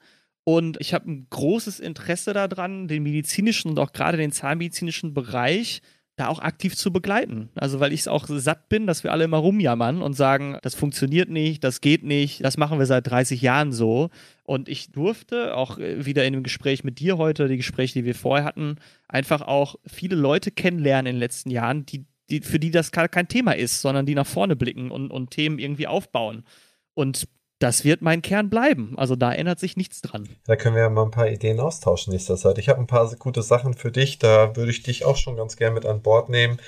Und 0.47 0.77
ich 0.79 0.93
habe 0.93 1.11
ein 1.11 1.27
großes 1.29 1.81
Interesse 1.81 2.31
daran, 2.31 2.87
den 2.87 3.03
medizinischen 3.03 3.69
und 3.69 3.79
auch 3.79 3.91
gerade 3.91 4.15
den 4.15 4.31
zahnmedizinischen 4.31 5.13
Bereich 5.13 5.81
da 6.15 6.29
auch 6.29 6.39
aktiv 6.39 6.73
zu 6.77 6.93
begleiten. 6.93 7.49
Also 7.55 7.81
weil 7.81 7.91
ich 7.91 7.99
es 7.99 8.07
auch 8.07 8.27
satt 8.29 8.69
bin, 8.69 8.87
dass 8.87 9.03
wir 9.03 9.11
alle 9.11 9.25
immer 9.25 9.39
rumjammern 9.39 10.01
und 10.01 10.13
sagen, 10.13 10.57
das 10.61 10.73
funktioniert 10.73 11.27
nicht, 11.27 11.65
das 11.65 11.81
geht 11.81 12.05
nicht, 12.05 12.45
das 12.45 12.55
machen 12.55 12.79
wir 12.79 12.85
seit 12.85 13.07
30 13.07 13.41
Jahren 13.41 13.73
so. 13.73 14.09
Und 14.45 14.69
ich 14.69 14.89
durfte 14.93 15.53
auch 15.53 15.79
äh, 15.79 16.05
wieder 16.05 16.23
in 16.23 16.31
dem 16.31 16.43
Gespräch 16.43 16.85
mit 16.85 16.99
dir 16.99 17.17
heute, 17.17 17.49
die 17.49 17.57
Gespräche, 17.57 17.99
die 17.99 18.05
wir 18.05 18.15
vorher 18.15 18.45
hatten, 18.45 18.77
einfach 19.09 19.41
auch 19.41 19.75
viele 19.85 20.15
Leute 20.15 20.51
kennenlernen 20.51 21.07
in 21.07 21.15
den 21.17 21.19
letzten 21.19 21.49
Jahren, 21.49 21.85
die, 21.85 22.05
die, 22.29 22.39
für 22.39 22.57
die 22.57 22.71
das 22.71 22.91
kein 22.91 23.27
Thema 23.27 23.51
ist, 23.51 23.81
sondern 23.81 24.05
die 24.05 24.15
nach 24.15 24.25
vorne 24.25 24.55
blicken 24.55 24.91
und, 24.91 25.11
und 25.11 25.31
Themen 25.31 25.59
irgendwie 25.59 25.87
aufbauen. 25.87 26.45
Und 26.93 27.27
das 27.59 27.83
wird 27.83 28.01
mein 28.01 28.21
Kern 28.21 28.49
bleiben. 28.49 28.93
Also 28.97 29.15
da 29.15 29.33
ändert 29.33 29.59
sich 29.59 29.77
nichts 29.77 30.01
dran. 30.01 30.29
Da 30.45 30.55
können 30.55 30.75
wir 30.75 30.83
ja 30.83 30.89
mal 30.89 31.03
ein 31.03 31.11
paar 31.11 31.29
Ideen 31.29 31.59
austauschen 31.59 32.13
nächster 32.13 32.37
Zeit. 32.37 32.57
Ich 32.57 32.69
habe 32.69 32.79
ein 32.79 32.87
paar 32.87 33.13
gute 33.15 33.41
Sachen 33.41 33.73
für 33.73 33.91
dich. 33.91 34.19
Da 34.19 34.55
würde 34.55 34.71
ich 34.71 34.83
dich 34.83 35.05
auch 35.05 35.17
schon 35.17 35.35
ganz 35.35 35.57
gern 35.57 35.73
mit 35.73 35.85
an 35.85 36.01
Bord 36.01 36.29
nehmen. 36.29 36.59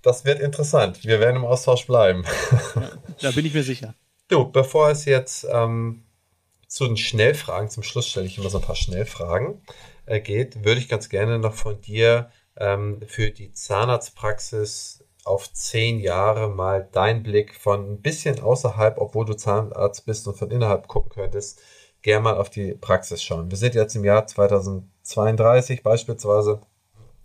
Das 0.00 0.24
wird 0.24 0.40
interessant. 0.40 1.04
Wir 1.04 1.20
werden 1.20 1.36
im 1.36 1.44
Austausch 1.44 1.86
bleiben. 1.86 2.24
Ja, 2.74 2.90
da 3.20 3.30
bin 3.32 3.44
ich 3.46 3.54
mir 3.54 3.62
sicher. 3.62 3.94
Du, 4.28 4.50
bevor 4.50 4.90
es 4.90 5.04
jetzt 5.04 5.46
ähm, 5.50 6.04
zu 6.66 6.86
den 6.86 6.96
Schnellfragen, 6.96 7.68
zum 7.68 7.82
Schluss 7.82 8.08
stelle 8.08 8.26
ich 8.26 8.38
immer 8.38 8.48
so 8.48 8.58
ein 8.58 8.64
paar 8.64 8.74
Schnellfragen, 8.74 9.60
äh, 10.06 10.20
geht, 10.20 10.64
würde 10.64 10.80
ich 10.80 10.88
ganz 10.88 11.08
gerne 11.08 11.38
noch 11.38 11.54
von 11.54 11.80
dir 11.80 12.30
ähm, 12.56 13.00
für 13.06 13.30
die 13.30 13.52
Zahnarztpraxis 13.52 15.01
auf 15.24 15.52
zehn 15.52 16.00
Jahre 16.00 16.48
mal 16.48 16.88
dein 16.92 17.22
Blick 17.22 17.54
von 17.54 17.92
ein 17.92 18.02
bisschen 18.02 18.40
außerhalb, 18.40 18.98
obwohl 18.98 19.24
du 19.24 19.34
Zahnarzt 19.34 20.06
bist 20.06 20.26
und 20.26 20.36
von 20.36 20.50
innerhalb 20.50 20.88
gucken 20.88 21.10
könntest, 21.10 21.60
gerne 22.02 22.22
mal 22.24 22.36
auf 22.36 22.50
die 22.50 22.74
Praxis 22.74 23.22
schauen. 23.22 23.50
Wir 23.50 23.58
sind 23.58 23.74
jetzt 23.74 23.94
im 23.94 24.04
Jahr 24.04 24.26
2032 24.26 25.82
beispielsweise. 25.82 26.60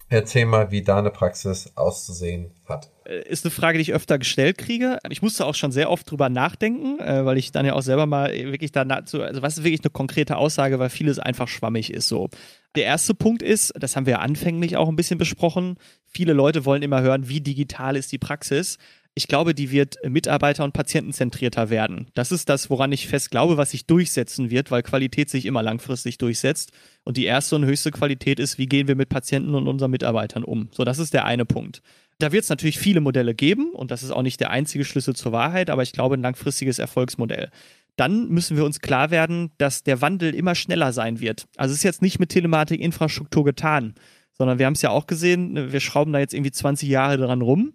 Erzähl 0.09 0.45
mal, 0.45 0.71
wie 0.71 0.83
deine 0.83 1.11
Praxis 1.11 1.71
auszusehen 1.75 2.51
hat. 2.65 2.89
Äh, 3.05 3.27
ist 3.27 3.43
eine 3.43 3.51
Frage, 3.51 3.77
die 3.77 3.81
ich 3.81 3.93
öfter 3.93 4.17
gestellt 4.17 4.57
kriege. 4.57 4.99
Ich 5.09 5.21
musste 5.21 5.45
auch 5.45 5.55
schon 5.55 5.71
sehr 5.71 5.89
oft 5.89 6.09
drüber 6.09 6.29
nachdenken, 6.29 6.99
äh, 6.99 7.25
weil 7.25 7.37
ich 7.37 7.51
dann 7.51 7.65
ja 7.65 7.73
auch 7.73 7.81
selber 7.81 8.05
mal 8.05 8.31
wirklich 8.31 8.71
dazu, 8.71 9.21
also 9.21 9.41
was 9.41 9.57
ist 9.57 9.63
wirklich 9.65 9.81
eine 9.81 9.91
konkrete 9.91 10.37
Aussage, 10.37 10.79
weil 10.79 10.89
vieles 10.89 11.19
einfach 11.19 11.49
schwammig 11.49 11.91
ist 11.91 12.07
so. 12.07 12.29
Der 12.75 12.85
erste 12.85 13.15
Punkt 13.15 13.41
ist, 13.41 13.73
das 13.77 13.95
haben 13.95 14.05
wir 14.05 14.13
ja 14.13 14.19
anfänglich 14.19 14.77
auch 14.77 14.87
ein 14.87 14.95
bisschen 14.95 15.17
besprochen, 15.17 15.75
viele 16.05 16.33
Leute 16.33 16.63
wollen 16.63 16.83
immer 16.83 17.01
hören, 17.01 17.27
wie 17.27 17.41
digital 17.41 17.97
ist 17.97 18.11
die 18.11 18.19
Praxis 18.19 18.77
ich 19.17 19.27
glaube, 19.27 19.55
die 19.55 19.71
wird 19.71 19.97
mitarbeiter- 20.07 20.63
und 20.63 20.73
patientenzentrierter 20.73 21.71
werden. 21.71 22.05
Das 22.13 22.31
ist 22.31 22.49
das, 22.49 22.69
woran 22.69 22.91
ich 22.91 23.07
fest 23.07 23.31
glaube, 23.31 23.57
was 23.57 23.71
sich 23.71 23.87
durchsetzen 23.87 24.51
wird, 24.51 24.69
weil 24.69 24.83
Qualität 24.83 25.31
sich 25.31 25.47
immer 25.47 25.63
langfristig 25.63 26.19
durchsetzt. 26.19 26.71
Und 27.03 27.17
die 27.17 27.25
erste 27.25 27.55
und 27.55 27.65
höchste 27.65 27.89
Qualität 27.89 28.39
ist, 28.39 28.59
wie 28.59 28.67
gehen 28.67 28.87
wir 28.87 28.95
mit 28.95 29.09
Patienten 29.09 29.55
und 29.55 29.67
unseren 29.67 29.89
Mitarbeitern 29.89 30.43
um. 30.43 30.69
So, 30.71 30.83
das 30.83 30.99
ist 30.99 31.15
der 31.15 31.25
eine 31.25 31.45
Punkt. 31.45 31.81
Da 32.19 32.31
wird 32.31 32.43
es 32.43 32.49
natürlich 32.49 32.77
viele 32.77 33.01
Modelle 33.01 33.33
geben 33.33 33.71
und 33.71 33.89
das 33.89 34.03
ist 34.03 34.11
auch 34.11 34.21
nicht 34.21 34.39
der 34.39 34.51
einzige 34.51 34.85
Schlüssel 34.85 35.15
zur 35.15 35.31
Wahrheit, 35.31 35.71
aber 35.71 35.81
ich 35.81 35.93
glaube, 35.93 36.13
ein 36.13 36.21
langfristiges 36.21 36.77
Erfolgsmodell. 36.77 37.49
Dann 37.95 38.29
müssen 38.29 38.55
wir 38.55 38.65
uns 38.65 38.81
klar 38.81 39.09
werden, 39.09 39.49
dass 39.57 39.81
der 39.81 39.99
Wandel 39.99 40.35
immer 40.35 40.53
schneller 40.53 40.93
sein 40.93 41.19
wird. 41.19 41.47
Also 41.57 41.71
es 41.71 41.79
ist 41.79 41.83
jetzt 41.83 42.03
nicht 42.03 42.19
mit 42.19 42.29
Telematik-Infrastruktur 42.29 43.43
getan, 43.45 43.95
sondern 44.33 44.59
wir 44.59 44.67
haben 44.67 44.73
es 44.73 44.83
ja 44.83 44.91
auch 44.91 45.07
gesehen, 45.07 45.71
wir 45.71 45.79
schrauben 45.79 46.13
da 46.13 46.19
jetzt 46.19 46.35
irgendwie 46.35 46.51
20 46.51 46.87
Jahre 46.87 47.17
dran 47.17 47.41
rum 47.41 47.73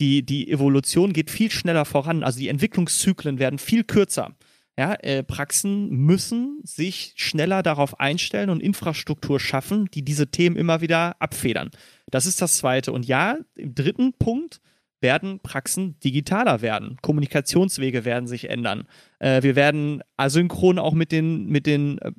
die, 0.00 0.24
die 0.24 0.50
Evolution 0.50 1.12
geht 1.12 1.30
viel 1.30 1.50
schneller 1.50 1.84
voran, 1.84 2.22
also 2.22 2.38
die 2.38 2.48
Entwicklungszyklen 2.48 3.38
werden 3.38 3.58
viel 3.58 3.84
kürzer. 3.84 4.34
Ja, 4.76 4.94
äh, 4.94 5.22
Praxen 5.22 5.88
müssen 5.90 6.60
sich 6.64 7.12
schneller 7.16 7.62
darauf 7.62 8.00
einstellen 8.00 8.50
und 8.50 8.60
Infrastruktur 8.60 9.38
schaffen, 9.38 9.88
die 9.94 10.04
diese 10.04 10.32
Themen 10.32 10.56
immer 10.56 10.80
wieder 10.80 11.14
abfedern. 11.20 11.70
Das 12.10 12.26
ist 12.26 12.42
das 12.42 12.58
Zweite. 12.58 12.90
Und 12.90 13.06
ja, 13.06 13.38
im 13.54 13.74
dritten 13.76 14.14
Punkt 14.14 14.60
werden 15.04 15.38
Praxen 15.40 16.00
digitaler 16.00 16.62
werden. 16.62 16.96
Kommunikationswege 17.02 18.04
werden 18.04 18.26
sich 18.26 18.48
ändern. 18.50 18.88
Äh, 19.20 19.42
wir 19.42 19.54
werden 19.54 20.02
asynchron 20.16 20.80
auch 20.80 20.94
mit 20.94 21.12
den, 21.12 21.46
mit 21.46 21.66
den 21.66 21.98
äh, 21.98 22.10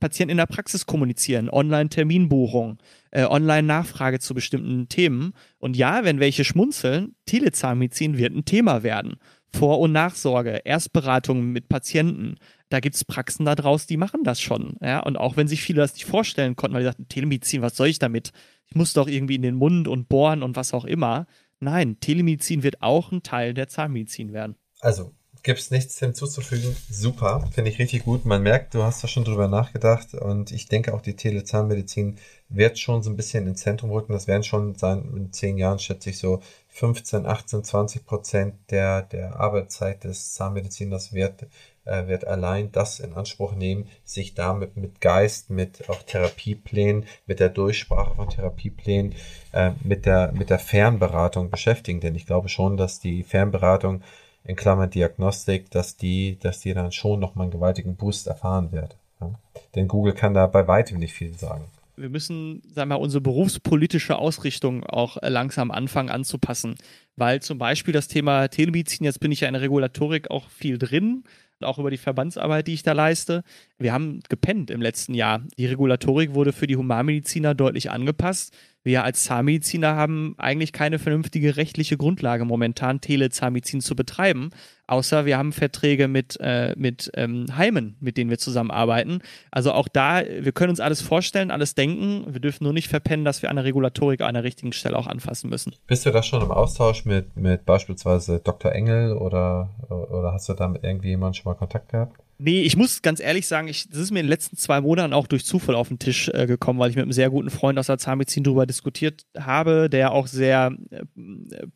Patienten 0.00 0.32
in 0.32 0.36
der 0.36 0.46
Praxis 0.46 0.84
kommunizieren. 0.84 1.48
Online-Terminbuchung, 1.48 2.78
äh, 3.12 3.24
Online-Nachfrage 3.24 4.18
zu 4.18 4.34
bestimmten 4.34 4.88
Themen. 4.88 5.32
Und 5.58 5.76
ja, 5.76 6.04
wenn 6.04 6.20
welche 6.20 6.44
schmunzeln, 6.44 7.14
Telezahnmedizin 7.26 8.18
wird 8.18 8.34
ein 8.34 8.44
Thema 8.44 8.82
werden. 8.82 9.14
Vor- 9.54 9.80
und 9.80 9.92
Nachsorge, 9.92 10.62
Erstberatung 10.64 11.52
mit 11.52 11.68
Patienten. 11.68 12.36
Da 12.70 12.80
gibt 12.80 12.96
es 12.96 13.04
Praxen 13.04 13.44
da 13.44 13.54
draußen, 13.54 13.86
die 13.88 13.98
machen 13.98 14.24
das 14.24 14.40
schon. 14.40 14.76
Ja? 14.80 15.00
Und 15.00 15.16
auch 15.16 15.36
wenn 15.36 15.46
sich 15.46 15.62
viele 15.62 15.80
das 15.80 15.94
nicht 15.94 16.06
vorstellen 16.06 16.56
konnten, 16.56 16.74
weil 16.74 16.82
sie 16.82 16.88
sagten, 16.88 17.08
Telemedizin, 17.08 17.62
was 17.62 17.76
soll 17.76 17.88
ich 17.88 17.98
damit? 17.98 18.32
Ich 18.66 18.74
muss 18.74 18.94
doch 18.94 19.06
irgendwie 19.06 19.34
in 19.34 19.42
den 19.42 19.54
Mund 19.54 19.86
und 19.86 20.08
bohren 20.08 20.42
und 20.42 20.56
was 20.56 20.72
auch 20.72 20.86
immer. 20.86 21.26
Nein, 21.62 22.00
Telemedizin 22.00 22.64
wird 22.64 22.82
auch 22.82 23.12
ein 23.12 23.22
Teil 23.22 23.54
der 23.54 23.68
Zahnmedizin 23.68 24.32
werden. 24.32 24.56
Also, 24.80 25.12
gibt 25.44 25.60
es 25.60 25.70
nichts 25.70 25.96
hinzuzufügen. 25.96 26.74
Super, 26.90 27.48
finde 27.52 27.70
ich 27.70 27.78
richtig 27.78 28.04
gut. 28.04 28.24
Man 28.24 28.42
merkt, 28.42 28.74
du 28.74 28.82
hast 28.82 29.04
da 29.04 29.06
schon 29.06 29.22
drüber 29.22 29.46
nachgedacht 29.46 30.12
und 30.12 30.50
ich 30.50 30.66
denke 30.66 30.92
auch 30.92 31.00
die 31.00 31.14
Telezahnmedizin 31.14 32.18
wird 32.48 32.80
schon 32.80 33.04
so 33.04 33.10
ein 33.10 33.16
bisschen 33.16 33.46
ins 33.46 33.60
Zentrum 33.60 33.90
rücken. 33.90 34.12
Das 34.12 34.26
werden 34.26 34.42
schon 34.42 34.74
sein, 34.74 35.08
in 35.16 35.32
zehn 35.32 35.56
Jahren 35.56 35.78
schätze 35.78 36.10
ich 36.10 36.18
so 36.18 36.42
15, 36.66 37.26
18, 37.26 37.62
20 37.62 38.06
Prozent 38.06 38.54
der, 38.72 39.02
der 39.02 39.38
Arbeitszeit 39.38 40.02
des 40.02 40.34
Zahnmediziners 40.34 41.12
wird 41.12 41.46
äh, 41.84 42.06
wird 42.06 42.26
allein 42.26 42.70
das 42.72 43.00
in 43.00 43.14
Anspruch 43.14 43.54
nehmen, 43.54 43.88
sich 44.04 44.34
damit 44.34 44.76
mit 44.76 45.00
Geist, 45.00 45.50
mit 45.50 45.88
auch 45.88 46.02
Therapieplänen, 46.02 47.06
mit 47.26 47.40
der 47.40 47.48
Durchsprache 47.48 48.14
von 48.14 48.28
Therapieplänen, 48.28 49.14
äh, 49.52 49.72
mit 49.82 50.06
der 50.06 50.32
mit 50.32 50.50
der 50.50 50.58
Fernberatung 50.58 51.50
beschäftigen. 51.50 52.00
Denn 52.00 52.14
ich 52.14 52.26
glaube 52.26 52.48
schon, 52.48 52.76
dass 52.76 53.00
die 53.00 53.22
Fernberatung 53.22 54.02
in 54.44 54.56
Klammern 54.56 54.90
Diagnostik, 54.90 55.70
dass 55.70 55.96
die, 55.96 56.38
dass 56.40 56.60
die 56.60 56.74
dann 56.74 56.92
schon 56.92 57.20
nochmal 57.20 57.44
einen 57.44 57.52
gewaltigen 57.52 57.96
Boost 57.96 58.26
erfahren 58.26 58.72
wird. 58.72 58.96
Ja? 59.20 59.32
Denn 59.74 59.88
Google 59.88 60.14
kann 60.14 60.34
da 60.34 60.46
bei 60.46 60.66
weitem 60.66 60.98
nicht 60.98 61.14
viel 61.14 61.36
sagen 61.38 61.64
wir 61.96 62.08
müssen, 62.08 62.62
sagen 62.74 62.90
wir 62.90 62.96
mal, 62.96 63.02
unsere 63.02 63.20
berufspolitische 63.20 64.16
Ausrichtung 64.16 64.84
auch 64.84 65.18
langsam 65.22 65.70
anfangen 65.70 66.08
anzupassen. 66.08 66.76
Weil 67.16 67.42
zum 67.42 67.58
Beispiel 67.58 67.92
das 67.92 68.08
Thema 68.08 68.48
Telemedizin, 68.48 69.04
jetzt 69.04 69.20
bin 69.20 69.32
ich 69.32 69.40
ja 69.40 69.48
in 69.48 69.54
der 69.54 69.62
Regulatorik 69.62 70.30
auch 70.30 70.48
viel 70.48 70.78
drin, 70.78 71.24
auch 71.64 71.78
über 71.78 71.90
die 71.90 71.96
Verbandsarbeit, 71.96 72.66
die 72.66 72.74
ich 72.74 72.82
da 72.82 72.92
leiste. 72.92 73.42
Wir 73.78 73.92
haben 73.92 74.20
gepennt 74.28 74.70
im 74.70 74.82
letzten 74.82 75.14
Jahr. 75.14 75.42
Die 75.58 75.66
Regulatorik 75.66 76.34
wurde 76.34 76.52
für 76.52 76.66
die 76.66 76.76
Humanmediziner 76.76 77.54
deutlich 77.54 77.90
angepasst. 77.90 78.54
Wir 78.84 79.04
als 79.04 79.24
Zahnmediziner 79.24 79.94
haben 79.94 80.34
eigentlich 80.38 80.72
keine 80.72 80.98
vernünftige 80.98 81.56
rechtliche 81.56 81.96
Grundlage 81.96 82.44
momentan, 82.44 83.00
Telezahnmedizin 83.00 83.80
zu 83.80 83.94
betreiben, 83.94 84.50
außer 84.88 85.24
wir 85.24 85.38
haben 85.38 85.52
Verträge 85.52 86.08
mit, 86.08 86.36
äh, 86.40 86.74
mit 86.76 87.10
ähm, 87.14 87.46
Heimen, 87.56 87.96
mit 88.00 88.16
denen 88.16 88.28
wir 88.28 88.38
zusammenarbeiten. 88.38 89.20
Also 89.52 89.72
auch 89.72 89.86
da, 89.86 90.22
wir 90.26 90.50
können 90.50 90.70
uns 90.70 90.80
alles 90.80 91.00
vorstellen, 91.00 91.52
alles 91.52 91.76
denken. 91.76 92.24
Wir 92.32 92.40
dürfen 92.40 92.64
nur 92.64 92.72
nicht 92.72 92.88
verpennen, 92.88 93.24
dass 93.24 93.42
wir 93.42 93.50
eine 93.50 93.62
Regulatorik 93.62 94.20
an 94.20 94.34
der 94.34 94.42
richtigen 94.42 94.72
Stelle 94.72 94.98
auch 94.98 95.06
anfassen 95.06 95.48
müssen. 95.48 95.74
Bist 95.86 96.04
du 96.04 96.10
da 96.10 96.22
schon 96.22 96.42
im 96.42 96.50
Austausch 96.50 97.04
mit, 97.04 97.36
mit 97.36 97.64
beispielsweise 97.64 98.40
Dr. 98.40 98.72
Engel 98.72 99.16
oder, 99.16 99.70
oder 99.88 100.32
hast 100.32 100.48
du 100.48 100.54
da 100.54 100.66
mit 100.66 100.82
irgendwie 100.82 101.10
jemandem 101.10 101.34
schon 101.34 101.52
mal 101.52 101.56
Kontakt 101.56 101.90
gehabt? 101.90 102.16
Nee, 102.44 102.62
ich 102.62 102.76
muss 102.76 103.02
ganz 103.02 103.20
ehrlich 103.20 103.46
sagen, 103.46 103.68
ich, 103.68 103.88
das 103.88 103.98
ist 103.98 104.10
mir 104.10 104.18
in 104.18 104.26
den 104.26 104.30
letzten 104.30 104.56
zwei 104.56 104.80
Monaten 104.80 105.12
auch 105.12 105.28
durch 105.28 105.44
Zufall 105.44 105.76
auf 105.76 105.86
den 105.86 106.00
Tisch 106.00 106.28
äh, 106.28 106.46
gekommen, 106.46 106.80
weil 106.80 106.90
ich 106.90 106.96
mit 106.96 107.04
einem 107.04 107.12
sehr 107.12 107.30
guten 107.30 107.50
Freund 107.50 107.78
aus 107.78 107.86
der 107.86 107.98
Zahnmedizin 107.98 108.42
darüber 108.42 108.66
diskutiert 108.66 109.24
habe, 109.38 109.88
der 109.88 110.10
auch 110.10 110.26
sehr 110.26 110.76
äh, 110.90 111.04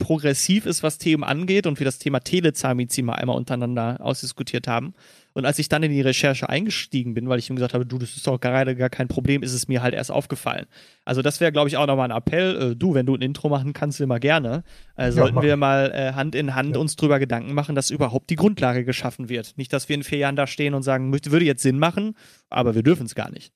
progressiv 0.01 0.67
ist, 0.67 0.83
was 0.83 0.99
Themen 0.99 1.23
angeht 1.23 1.69
und 1.69 1.79
wir 1.79 1.85
das 1.85 2.01
Thema 2.01 2.19
Telezahnmedizin 2.19 3.05
mal 3.05 3.13
einmal 3.13 3.37
untereinander 3.37 3.99
ausdiskutiert 4.01 4.67
haben. 4.67 4.95
Und 5.37 5.45
als 5.45 5.59
ich 5.59 5.69
dann 5.69 5.83
in 5.83 5.93
die 5.93 6.01
Recherche 6.01 6.49
eingestiegen 6.49 7.13
bin, 7.13 7.29
weil 7.29 7.39
ich 7.39 7.51
ihm 7.51 7.57
gesagt 7.57 7.75
habe, 7.75 7.85
du, 7.85 7.99
das 7.99 8.17
ist 8.17 8.27
doch 8.27 8.41
gerade 8.41 8.75
gar 8.75 8.89
kein 8.89 9.07
Problem, 9.07 9.43
ist 9.43 9.53
es 9.53 9.69
mir 9.69 9.83
halt 9.83 9.93
erst 9.93 10.11
aufgefallen. 10.11 10.65
Also 11.05 11.21
das 11.21 11.41
wäre, 11.41 11.53
glaube 11.53 11.69
ich, 11.69 11.77
auch 11.77 11.87
nochmal 11.87 12.11
ein 12.11 12.17
Appell. 12.17 12.73
Äh, 12.73 12.75
du, 12.75 12.95
wenn 12.95 13.05
du 13.05 13.15
ein 13.15 13.21
Intro 13.21 13.51
machen 13.51 13.75
kannst, 13.75 14.01
immer 14.01 14.19
gerne. 14.19 14.65
Äh, 14.97 15.13
sollten 15.13 15.37
ja, 15.37 15.43
wir 15.43 15.57
mal 15.59 15.93
äh, 15.93 16.15
Hand 16.15 16.35
in 16.35 16.55
Hand 16.55 16.75
ja. 16.75 16.81
uns 16.81 16.97
drüber 16.97 17.19
Gedanken 17.19 17.53
machen, 17.53 17.75
dass 17.75 17.91
überhaupt 17.91 18.31
die 18.31 18.37
Grundlage 18.37 18.87
geschaffen 18.87 19.29
wird. 19.29 19.59
Nicht, 19.59 19.75
dass 19.75 19.91
wir 19.91 19.97
in 19.97 20.05
vier 20.05 20.17
Jahren 20.17 20.37
da 20.37 20.47
stehen 20.47 20.73
und 20.73 20.85
sagen, 20.85 21.13
würde 21.13 21.45
jetzt 21.45 21.61
Sinn 21.61 21.79
machen, 21.79 22.15
aber 22.49 22.75
wir 22.75 22.83
dürfen 22.83 23.05
es 23.05 23.15
gar 23.15 23.31
nicht. 23.31 23.53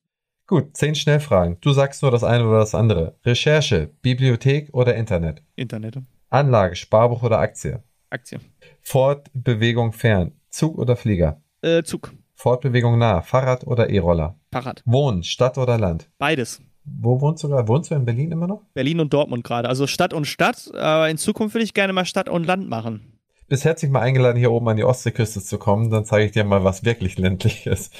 Gut, 0.46 0.76
zehn 0.76 0.94
Schnellfragen. 0.94 1.56
Du 1.62 1.72
sagst 1.72 2.02
nur 2.02 2.10
das 2.10 2.24
eine 2.24 2.46
oder 2.46 2.58
das 2.58 2.74
andere. 2.74 3.16
Recherche, 3.24 3.88
Bibliothek 4.02 4.68
oder 4.74 4.96
Internet? 4.96 5.42
Internet. 5.56 5.96
Anlage, 6.28 6.76
Sparbuch 6.76 7.22
oder 7.22 7.38
Aktie? 7.38 7.82
Aktie. 8.10 8.38
Fortbewegung 8.82 9.94
fern, 9.94 10.32
Zug 10.50 10.76
oder 10.76 10.94
Flieger? 10.94 11.40
Äh, 11.62 11.82
Zug. 11.82 12.12
Fortbewegung 12.34 12.98
nah, 12.98 13.20
Fahrrad 13.20 13.66
oder 13.66 13.90
E-Roller? 13.90 14.36
Fahrrad. 14.50 14.82
Wohnen, 14.86 15.22
Stadt 15.22 15.58
oder 15.58 15.78
Land? 15.78 16.08
Beides. 16.18 16.62
Wo 16.84 17.20
wohnst 17.20 17.44
du 17.44 17.48
gerade? 17.48 17.68
Wohnst 17.68 17.90
du 17.90 17.94
in 17.94 18.04
Berlin 18.04 18.32
immer 18.32 18.46
noch? 18.46 18.62
Berlin 18.72 19.00
und 19.00 19.12
Dortmund 19.12 19.44
gerade. 19.44 19.68
Also 19.68 19.86
Stadt 19.86 20.14
und 20.14 20.24
Stadt, 20.24 20.74
aber 20.74 21.10
in 21.10 21.18
Zukunft 21.18 21.54
würde 21.54 21.64
ich 21.64 21.74
gerne 21.74 21.92
mal 21.92 22.06
Stadt 22.06 22.28
und 22.28 22.46
Land 22.46 22.68
machen. 22.68 23.18
Bist 23.48 23.64
herzlich 23.64 23.90
mal 23.90 24.00
eingeladen, 24.00 24.38
hier 24.38 24.52
oben 24.52 24.68
an 24.68 24.76
die 24.76 24.84
Ostseeküste 24.84 25.42
zu 25.42 25.58
kommen, 25.58 25.90
dann 25.90 26.04
zeige 26.04 26.26
ich 26.26 26.32
dir 26.32 26.44
mal, 26.44 26.64
was 26.64 26.84
wirklich 26.84 27.18
ländlich 27.18 27.66
ist. 27.66 27.92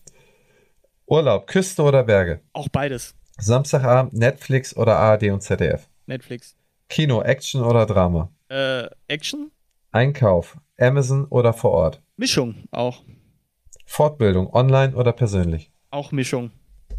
Urlaub, 1.06 1.46
Küste 1.46 1.82
oder 1.82 2.04
Berge? 2.04 2.40
Auch 2.52 2.68
beides. 2.68 3.14
Samstagabend, 3.38 4.14
Netflix 4.14 4.76
oder 4.76 4.98
ARD 4.98 5.24
und 5.24 5.42
ZDF? 5.42 5.88
Netflix. 6.06 6.56
Kino, 6.88 7.22
Action 7.22 7.62
oder 7.62 7.86
Drama? 7.86 8.30
Äh, 8.48 8.88
Action. 9.08 9.50
Einkauf, 9.90 10.56
Amazon 10.78 11.26
oder 11.26 11.52
vor 11.52 11.72
Ort? 11.72 12.01
Mischung 12.16 12.64
auch. 12.70 13.02
Fortbildung, 13.86 14.52
online 14.52 14.94
oder 14.94 15.12
persönlich? 15.12 15.70
Auch 15.90 16.12
Mischung. 16.12 16.50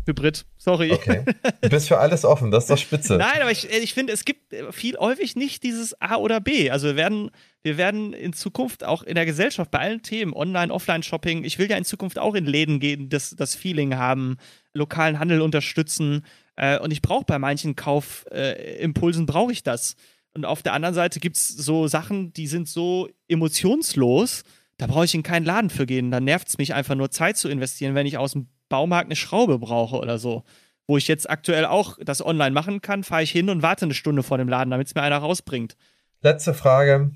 Hybrid, 0.06 0.46
sorry. 0.58 0.92
Okay. 0.92 1.24
Du 1.62 1.70
bist 1.70 1.88
für 1.88 1.98
alles 1.98 2.26
offen, 2.26 2.52
das 2.52 2.66
ist 2.66 2.70
doch 2.72 2.78
spitze. 2.78 3.18
Nein, 3.18 3.42
aber 3.42 3.52
ich, 3.52 3.70
ich 3.70 3.94
finde, 3.94 4.12
es 4.12 4.26
gibt 4.26 4.54
viel 4.72 4.98
häufig 4.98 5.38
nicht 5.38 5.64
dieses 5.64 6.00
A 6.02 6.18
oder 6.18 6.42
B. 6.42 6.70
Also 6.70 6.88
wir 6.88 6.96
werden, 6.98 7.32
wir 7.62 7.78
werden 7.78 8.12
in 8.12 8.34
Zukunft 8.34 8.84
auch 8.84 9.04
in 9.04 9.16
der 9.16 9.26
Gesellschaft 9.26 9.72
bei 9.72 9.80
allen 9.80 10.02
Themen, 10.02 10.34
Online, 10.34 10.74
Offline-Shopping, 10.74 11.46
ich 11.46 11.58
will 11.58 11.70
ja 11.70 11.78
in 11.78 11.86
Zukunft 11.86 12.20
auch 12.20 12.36
in 12.36 12.46
Läden 12.46 12.82
gehen, 12.82 13.08
das, 13.08 13.30
das 13.32 13.56
Feeling 13.56 13.96
haben, 13.96 14.38
lokalen 14.74 15.20
Handel 15.20 15.42
unterstützen. 15.42 16.26
Äh, 16.58 16.80
und 16.80 16.92
ich 16.92 17.02
brauche 17.02 17.26
bei 17.26 17.40
manchen 17.40 17.78
Kaufimpulsen, 17.78 19.24
äh, 19.24 19.26
brauche 19.26 19.54
ich 19.54 19.64
das. 19.64 19.96
Und 20.34 20.44
auf 20.46 20.64
der 20.64 20.74
anderen 20.74 20.96
Seite 20.96 21.22
gibt 21.22 21.38
es 21.38 21.48
so 21.48 21.88
Sachen, 21.88 22.34
die 22.34 22.48
sind 22.48 22.68
so 22.68 23.08
emotionslos, 23.30 24.44
da 24.78 24.88
brauche 24.88 25.06
ich 25.06 25.16
in 25.16 25.24
keinen 25.24 25.46
Laden 25.46 25.70
für 25.70 25.86
gehen. 25.86 26.12
Da 26.12 26.20
nervt 26.20 26.48
es 26.48 26.58
mich 26.58 26.74
einfach 26.74 26.96
nur 26.96 27.12
Zeit 27.12 27.38
zu 27.38 27.50
investieren, 27.50 27.96
wenn 27.96 28.06
ich 28.06 28.18
aus 28.18 28.34
dem 28.34 28.48
Baumarkt 28.70 29.08
eine 29.08 29.16
Schraube 29.16 29.60
brauche 29.60 29.98
oder 29.98 30.18
so. 30.18 30.44
Wo 30.88 30.98
ich 30.98 31.08
jetzt 31.08 31.30
aktuell 31.30 31.66
auch 31.66 31.98
das 32.04 32.26
online 32.26 32.52
machen 32.52 32.82
kann, 32.82 33.04
fahre 33.04 33.24
ich 33.24 33.32
hin 33.32 33.50
und 33.50 33.62
warte 33.62 33.86
eine 33.86 33.94
Stunde 33.94 34.24
vor 34.24 34.38
dem 34.38 34.50
Laden, 34.50 34.72
damit 34.72 34.88
es 34.88 34.96
mir 34.96 35.02
einer 35.02 35.20
rausbringt. 35.20 35.78
Letzte 36.22 36.54
Frage. 36.54 37.12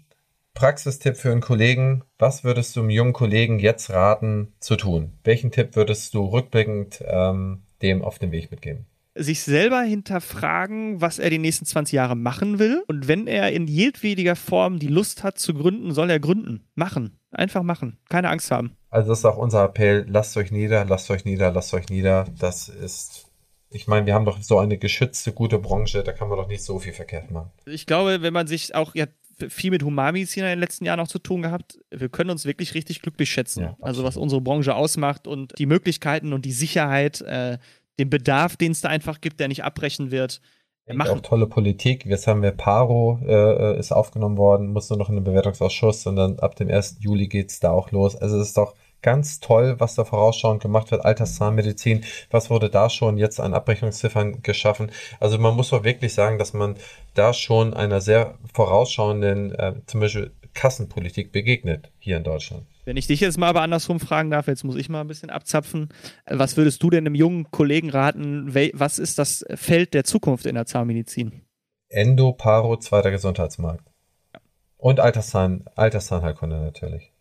Praxistipp 0.53 1.18
für 1.18 1.32
einen 1.32 1.41
Kollegen. 1.41 2.03
Was 2.18 2.43
würdest 2.43 2.76
du 2.76 2.80
einem 2.80 2.89
jungen 2.89 3.14
Kollegen 3.14 3.60
jetzt 3.60 3.89
raten 3.89 4.53
zu 4.60 4.76
tun? 4.76 5.14
Welchen 5.24 5.51
Tipp 5.51 5.76
würdest 5.76 6.14
du 6.14 6.26
rückblickend 6.26 7.03
ähm, 7.05 7.64
dem 7.82 8.03
auf 8.03 8.18
den 8.18 8.32
Weg 8.32 8.49
mitgeben? 8.49 8.88
Sich 9.18 9.41
selber 9.41 9.82
hinterfragen, 9.82 11.01
was 11.01 11.20
er 11.20 11.30
die 11.30 11.39
nächsten 11.39 11.65
20 11.65 11.93
Jahre 11.93 12.15
machen 12.15 12.59
will. 12.59 12.84
Und 12.88 13.07
wenn 13.07 13.28
er 13.28 13.51
in 13.51 13.68
jedwediger 13.68 14.36
Form 14.36 14.80
die 14.80 14.88
Lust 14.88 15.24
hat 15.24 15.39
zu 15.39 15.53
gründen, 15.53 15.93
soll 15.93 16.09
er 16.09 16.20
gründen. 16.20 16.68
Machen. 16.76 17.20
Einfach 17.32 17.63
machen. 17.63 17.97
Keine 18.09 18.30
Angst 18.30 18.51
haben. 18.51 18.78
Also 18.89 19.09
das 19.09 19.20
ist 19.20 19.26
auch 19.26 19.38
unser 19.38 19.63
Appell. 19.63 20.05
Lasst 20.07 20.38
euch 20.38 20.51
nieder, 20.51 20.86
lasst 20.86 21.11
euch 21.11 21.26
nieder, 21.26 21.51
lasst 21.51 21.74
euch 21.74 21.89
nieder. 21.89 22.26
Das 22.39 22.70
ist 22.70 23.28
ich 23.70 23.88
meine, 23.88 24.05
wir 24.05 24.13
haben 24.13 24.26
doch 24.26 24.41
so 24.41 24.59
eine 24.59 24.78
geschützte, 24.78 25.34
gute 25.34 25.59
Branche, 25.59 26.03
da 26.03 26.13
kann 26.13 26.30
man 26.30 26.38
doch 26.38 26.47
nicht 26.47 26.63
so 26.63 26.80
viel 26.80 26.93
verkehrt 26.93 27.32
machen. 27.32 27.51
Ich 27.65 27.86
glaube, 27.86 28.22
wenn 28.22 28.34
man 28.34 28.47
sich 28.47 28.74
auch, 28.76 28.95
ja, 28.95 29.07
viel 29.49 29.72
mit 29.72 29.84
Humanmedizin 29.84 30.43
in 30.43 30.49
den 30.49 30.59
letzten 30.59 30.86
Jahren 30.86 30.99
auch 30.99 31.07
zu 31.07 31.20
tun 31.20 31.43
gehabt. 31.43 31.80
Wir 31.91 32.09
können 32.09 32.32
uns 32.32 32.45
wirklich 32.45 32.74
richtig 32.74 33.01
glücklich 33.01 33.30
schätzen. 33.30 33.63
Ja, 33.63 33.78
also 33.82 34.03
was 34.03 34.18
unsere 34.18 34.41
Branche 34.41 34.74
ausmacht 34.74 35.28
und 35.28 35.53
die 35.59 35.68
Möglichkeiten 35.68 36.34
und 36.34 36.43
die 36.43 36.51
Sicherheit, 36.51 37.22
äh, 37.22 37.59
den 38.00 38.10
Bedarf, 38.10 38.56
den 38.58 38.72
es 38.72 38.82
da 38.82 38.89
einfach 38.89 39.22
gibt, 39.22 39.39
der 39.39 39.48
nicht 39.48 39.64
abbrechen 39.64 40.12
wird. 40.12 40.41
Machen. 40.93 41.18
Auch 41.18 41.22
tolle 41.22 41.48
Politik. 41.48 42.06
Jetzt 42.06 42.28
haben 42.28 42.41
wir 42.41 42.52
Paro, 42.52 43.20
äh, 43.28 43.78
ist 43.78 43.91
aufgenommen 43.91 44.38
worden, 44.38 44.72
muss 44.72 44.89
nur 44.89 44.98
noch 44.98 45.10
in 45.10 45.16
den 45.16 45.26
Bewertungsausschuss 45.26 46.08
und 46.08 46.16
dann 46.16 46.39
ab 46.39 46.56
dem 46.56 46.70
1. 46.70 46.98
Juli 47.02 47.28
geht 47.28 47.50
es 47.50 47.60
da 47.60 47.72
auch 47.72 47.91
los. 47.91 48.16
Also 48.16 48.39
es 48.39 48.50
ist 48.50 48.58
doch 48.58 48.74
ganz 49.02 49.41
toll, 49.41 49.76
was 49.80 49.95
da 49.95 50.06
vorausschauend 50.06 50.62
gemacht 50.62 50.91
wird. 50.91 51.04
Alterszahnmedizin, 51.04 52.06
was 52.32 52.50
wurde 52.50 52.70
da 52.70 52.89
schon 52.89 53.18
jetzt 53.18 53.39
an 53.39 53.54
Abrechnungsziffern 53.54 54.41
geschaffen? 54.41 54.91
Also 55.20 55.38
man 55.38 55.56
muss 55.56 55.70
doch 55.70 55.84
wirklich 55.84 56.14
sagen, 56.14 56.39
dass 56.39 56.54
man 56.54 56.78
da 57.14 57.34
schon 57.34 57.74
einer 57.74 58.00
sehr 58.00 58.36
vorausschauenden, 58.54 59.56
äh, 59.56 59.74
zum 59.88 60.00
Beispiel 60.00 60.32
Kassenpolitik 60.54 61.32
begegnet 61.32 61.91
hier 62.00 62.18
in 62.18 62.24
Deutschland. 62.24 62.66
Wenn 62.88 62.95
ich 62.95 63.05
dich 63.05 63.19
jetzt 63.19 63.38
mal 63.38 63.49
aber 63.49 63.63
andersrum 63.63 63.99
fragen 63.99 64.31
darf, 64.31 64.47
jetzt 64.47 64.63
muss 64.63 64.77
ich 64.77 64.88
mal 64.88 65.01
ein 65.01 65.09
bisschen 65.09 65.29
abzapfen. 65.29 65.89
Was 66.25 66.55
würdest 66.55 66.81
du 66.81 66.89
denn 66.89 67.05
einem 67.05 67.15
jungen 67.15 67.51
Kollegen 67.51 67.89
raten? 67.89 68.55
Was 68.73 68.97
ist 68.97 69.19
das 69.19 69.43
Feld 69.55 69.93
der 69.93 70.05
Zukunft 70.05 70.45
in 70.45 70.55
der 70.55 70.65
Zahnmedizin? 70.65 71.41
Endo, 71.89 72.31
Paro, 72.31 72.77
zweiter 72.77 73.11
Gesundheitsmarkt. 73.11 73.91
Und 74.77 75.01
Alterszahn, 75.01 75.65
Alterszahnheilkunde 75.75 76.61
natürlich 76.61 77.11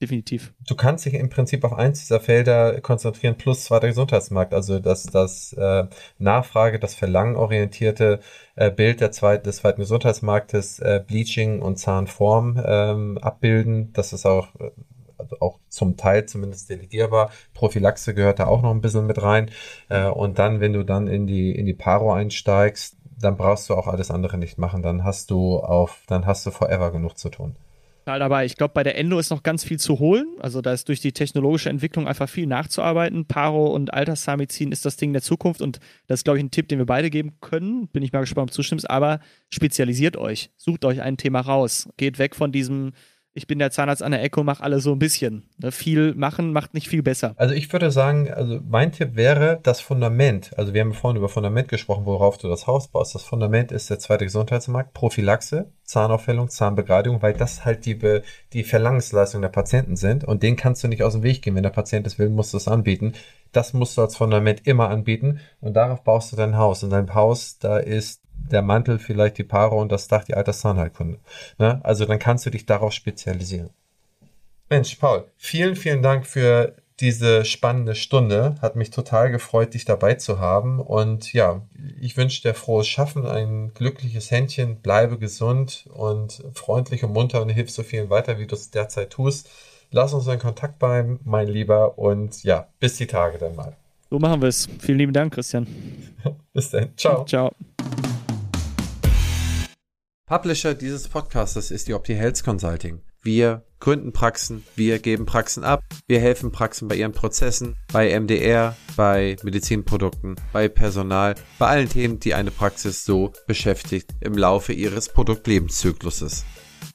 definitiv. 0.00 0.54
Du 0.66 0.74
kannst 0.74 1.06
dich 1.06 1.14
im 1.14 1.28
Prinzip 1.28 1.64
auf 1.64 1.72
eins 1.72 2.00
dieser 2.00 2.20
Felder 2.20 2.80
konzentrieren, 2.80 3.36
plus 3.36 3.64
zweiter 3.64 3.88
Gesundheitsmarkt. 3.88 4.54
Also 4.54 4.78
das, 4.78 5.04
das 5.04 5.52
äh, 5.54 5.86
Nachfrage, 6.18 6.78
das 6.78 6.94
Verlangen 6.94 7.36
orientierte 7.36 8.20
äh, 8.54 8.70
Bild 8.70 9.00
der 9.00 9.12
zweit, 9.12 9.46
des 9.46 9.56
zweiten 9.56 9.80
Gesundheitsmarktes, 9.80 10.78
äh, 10.80 11.02
Bleaching 11.04 11.60
und 11.62 11.78
Zahnform 11.78 12.62
ähm, 12.64 13.18
abbilden. 13.18 13.92
Das 13.92 14.12
ist 14.12 14.26
auch 14.26 14.54
äh, 14.60 14.70
auch 15.40 15.58
zum 15.68 15.96
Teil 15.96 16.26
zumindest 16.26 16.70
delegierbar. 16.70 17.30
Prophylaxe 17.54 18.14
gehört 18.14 18.38
da 18.38 18.46
auch 18.46 18.62
noch 18.62 18.70
ein 18.70 18.80
bisschen 18.80 19.06
mit 19.06 19.22
rein. 19.22 19.50
Äh, 19.88 20.06
und 20.06 20.38
dann, 20.38 20.60
wenn 20.60 20.72
du 20.72 20.84
dann 20.84 21.06
in 21.08 21.26
die, 21.26 21.52
in 21.52 21.66
die 21.66 21.74
Paro 21.74 22.12
einsteigst, 22.12 22.96
dann 23.20 23.36
brauchst 23.36 23.68
du 23.68 23.74
auch 23.74 23.88
alles 23.88 24.10
andere 24.10 24.38
nicht 24.38 24.58
machen. 24.58 24.82
Dann 24.82 25.04
hast 25.04 25.30
du 25.30 25.58
auf, 25.58 26.02
dann 26.06 26.26
hast 26.26 26.46
du 26.46 26.50
forever 26.50 26.92
genug 26.92 27.18
zu 27.18 27.28
tun 27.28 27.56
dabei. 28.18 28.46
Ich 28.46 28.56
glaube, 28.56 28.72
bei 28.72 28.82
der 28.82 28.96
Endo 28.96 29.18
ist 29.18 29.28
noch 29.28 29.42
ganz 29.42 29.64
viel 29.64 29.78
zu 29.78 29.98
holen. 29.98 30.26
Also 30.38 30.62
da 30.62 30.72
ist 30.72 30.88
durch 30.88 31.00
die 31.00 31.12
technologische 31.12 31.68
Entwicklung 31.68 32.08
einfach 32.08 32.28
viel 32.28 32.46
nachzuarbeiten. 32.46 33.26
Paro 33.26 33.66
und 33.66 33.92
Alterszahnmedizin 33.92 34.72
ist 34.72 34.86
das 34.86 34.96
Ding 34.96 35.12
der 35.12 35.20
Zukunft 35.20 35.60
und 35.60 35.80
das 36.06 36.20
ist, 36.20 36.24
glaube 36.24 36.38
ich, 36.38 36.44
ein 36.44 36.50
Tipp, 36.50 36.68
den 36.68 36.78
wir 36.78 36.86
beide 36.86 37.10
geben 37.10 37.36
können. 37.42 37.88
Bin 37.88 38.02
ich 38.02 38.12
mal 38.12 38.20
gespannt, 38.20 38.44
ob 38.44 38.50
du 38.50 38.54
zustimmst. 38.54 38.88
Aber 38.88 39.20
spezialisiert 39.50 40.16
euch. 40.16 40.50
Sucht 40.56 40.86
euch 40.86 41.02
ein 41.02 41.18
Thema 41.18 41.40
raus. 41.40 41.90
Geht 41.98 42.18
weg 42.18 42.34
von 42.34 42.50
diesem 42.50 42.92
ich 43.34 43.46
bin 43.46 43.58
der 43.58 43.70
Zahnarzt 43.70 44.02
an 44.02 44.12
der 44.12 44.22
Ecke, 44.22 44.42
mache 44.42 44.62
alle 44.62 44.80
so 44.80 44.92
ein 44.92 44.98
bisschen. 44.98 45.44
Ne? 45.58 45.70
Viel 45.70 46.14
machen 46.14 46.52
macht 46.52 46.74
nicht 46.74 46.88
viel 46.88 47.02
besser. 47.02 47.34
Also 47.36 47.54
ich 47.54 47.72
würde 47.72 47.90
sagen, 47.90 48.30
also 48.32 48.60
mein 48.68 48.90
Tipp 48.92 49.14
wäre 49.14 49.60
das 49.62 49.80
Fundament. 49.80 50.50
Also 50.56 50.74
wir 50.74 50.80
haben 50.80 50.92
vorhin 50.92 51.18
über 51.18 51.28
Fundament 51.28 51.68
gesprochen, 51.68 52.04
worauf 52.04 52.38
du 52.38 52.48
das 52.48 52.66
Haus 52.66 52.88
baust. 52.88 53.14
Das 53.14 53.22
Fundament 53.22 53.70
ist 53.70 53.90
der 53.90 53.98
zweite 53.98 54.24
Gesundheitsmarkt, 54.24 54.92
Prophylaxe, 54.92 55.70
Zahnaufhellung, 55.84 56.48
Zahnbegradigung, 56.48 57.22
weil 57.22 57.34
das 57.34 57.64
halt 57.64 57.86
die, 57.86 57.98
die 58.52 58.64
Verlangensleistung 58.64 59.40
der 59.40 59.48
Patienten 59.50 59.96
sind 59.96 60.24
und 60.24 60.42
den 60.42 60.56
kannst 60.56 60.82
du 60.82 60.88
nicht 60.88 61.02
aus 61.02 61.12
dem 61.12 61.22
Weg 61.22 61.42
gehen. 61.42 61.54
Wenn 61.54 61.62
der 61.62 61.70
Patient 61.70 62.06
es 62.06 62.18
will, 62.18 62.30
musst 62.30 62.52
du 62.52 62.56
es 62.56 62.66
anbieten. 62.66 63.12
Das 63.52 63.72
musst 63.72 63.96
du 63.96 64.02
als 64.02 64.16
Fundament 64.16 64.66
immer 64.66 64.90
anbieten 64.90 65.40
und 65.60 65.74
darauf 65.74 66.02
baust 66.02 66.32
du 66.32 66.36
dein 66.36 66.56
Haus. 66.56 66.82
Und 66.82 66.90
dein 66.90 67.14
Haus, 67.14 67.58
da 67.58 67.78
ist 67.78 68.22
der 68.50 68.62
Mantel 68.62 68.98
vielleicht 68.98 69.38
die 69.38 69.44
Paare 69.44 69.74
und 69.74 69.92
das 69.92 70.08
Dach 70.08 70.24
die 70.24 70.34
Alterszahnheilkunde. 70.34 71.18
Ne? 71.58 71.80
Also 71.84 72.04
dann 72.04 72.18
kannst 72.18 72.46
du 72.46 72.50
dich 72.50 72.66
darauf 72.66 72.92
spezialisieren. 72.92 73.70
Mensch, 74.70 74.96
Paul, 74.96 75.24
vielen, 75.36 75.76
vielen 75.76 76.02
Dank 76.02 76.26
für 76.26 76.74
diese 77.00 77.44
spannende 77.44 77.94
Stunde. 77.94 78.56
Hat 78.60 78.76
mich 78.76 78.90
total 78.90 79.30
gefreut, 79.30 79.74
dich 79.74 79.84
dabei 79.84 80.14
zu 80.14 80.40
haben. 80.40 80.80
Und 80.80 81.32
ja, 81.32 81.62
ich 82.00 82.16
wünsche 82.16 82.42
dir 82.42 82.54
frohes 82.54 82.88
Schaffen, 82.88 83.26
ein 83.26 83.72
glückliches 83.74 84.30
Händchen, 84.30 84.76
bleibe 84.80 85.18
gesund 85.18 85.88
und 85.94 86.42
freundlich 86.54 87.04
und 87.04 87.12
munter 87.12 87.40
und 87.40 87.48
hilf 87.48 87.70
so 87.70 87.82
vielen 87.82 88.10
weiter, 88.10 88.38
wie 88.38 88.46
du 88.46 88.54
es 88.54 88.70
derzeit 88.70 89.10
tust. 89.10 89.48
Lass 89.90 90.12
uns 90.12 90.26
in 90.26 90.38
Kontakt 90.38 90.78
bleiben, 90.78 91.20
mein 91.24 91.48
Lieber. 91.48 91.98
Und 91.98 92.42
ja, 92.42 92.68
bis 92.80 92.96
die 92.96 93.06
Tage 93.06 93.38
dann 93.38 93.56
mal. 93.56 93.76
So 94.10 94.18
machen 94.18 94.40
wir 94.40 94.48
es. 94.48 94.66
Vielen 94.80 94.98
lieben 94.98 95.12
Dank, 95.12 95.34
Christian. 95.34 95.66
bis 96.52 96.70
dann. 96.70 96.90
Ciao. 96.96 97.24
Ciao. 97.24 97.52
Publisher 100.28 100.74
dieses 100.74 101.08
Podcastes 101.08 101.70
ist 101.70 101.88
die 101.88 101.94
Opti 101.94 102.14
Health 102.14 102.44
Consulting. 102.44 103.00
Wir 103.22 103.64
gründen 103.80 104.12
Praxen, 104.12 104.62
wir 104.76 104.98
geben 104.98 105.24
Praxen 105.24 105.64
ab, 105.64 105.82
wir 106.06 106.20
helfen 106.20 106.52
Praxen 106.52 106.86
bei 106.86 106.96
ihren 106.96 107.12
Prozessen, 107.12 107.76
bei 107.90 108.18
MDR, 108.20 108.76
bei 108.94 109.36
Medizinprodukten, 109.42 110.36
bei 110.52 110.68
Personal, 110.68 111.34
bei 111.58 111.68
allen 111.68 111.88
Themen, 111.88 112.20
die 112.20 112.34
eine 112.34 112.50
Praxis 112.50 113.06
so 113.06 113.32
beschäftigt 113.46 114.10
im 114.20 114.36
Laufe 114.36 114.74
ihres 114.74 115.08
Produktlebenszykluses. 115.08 116.44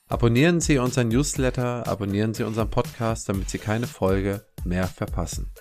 Abonnieren 0.07 0.61
Sie 0.61 0.77
unseren 0.77 1.07
Newsletter, 1.07 1.87
abonnieren 1.87 2.35
Sie 2.35 2.43
unseren 2.43 2.69
Podcast, 2.69 3.29
damit 3.29 3.49
Sie 3.49 3.57
keine 3.57 3.87
Folge 3.87 4.45
mehr 4.63 4.87
verpassen. 4.87 5.51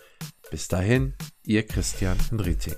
Bis 0.50 0.68
dahin, 0.68 1.14
Ihr 1.42 1.66
Christian 1.66 2.18
Henrizi. 2.28 2.72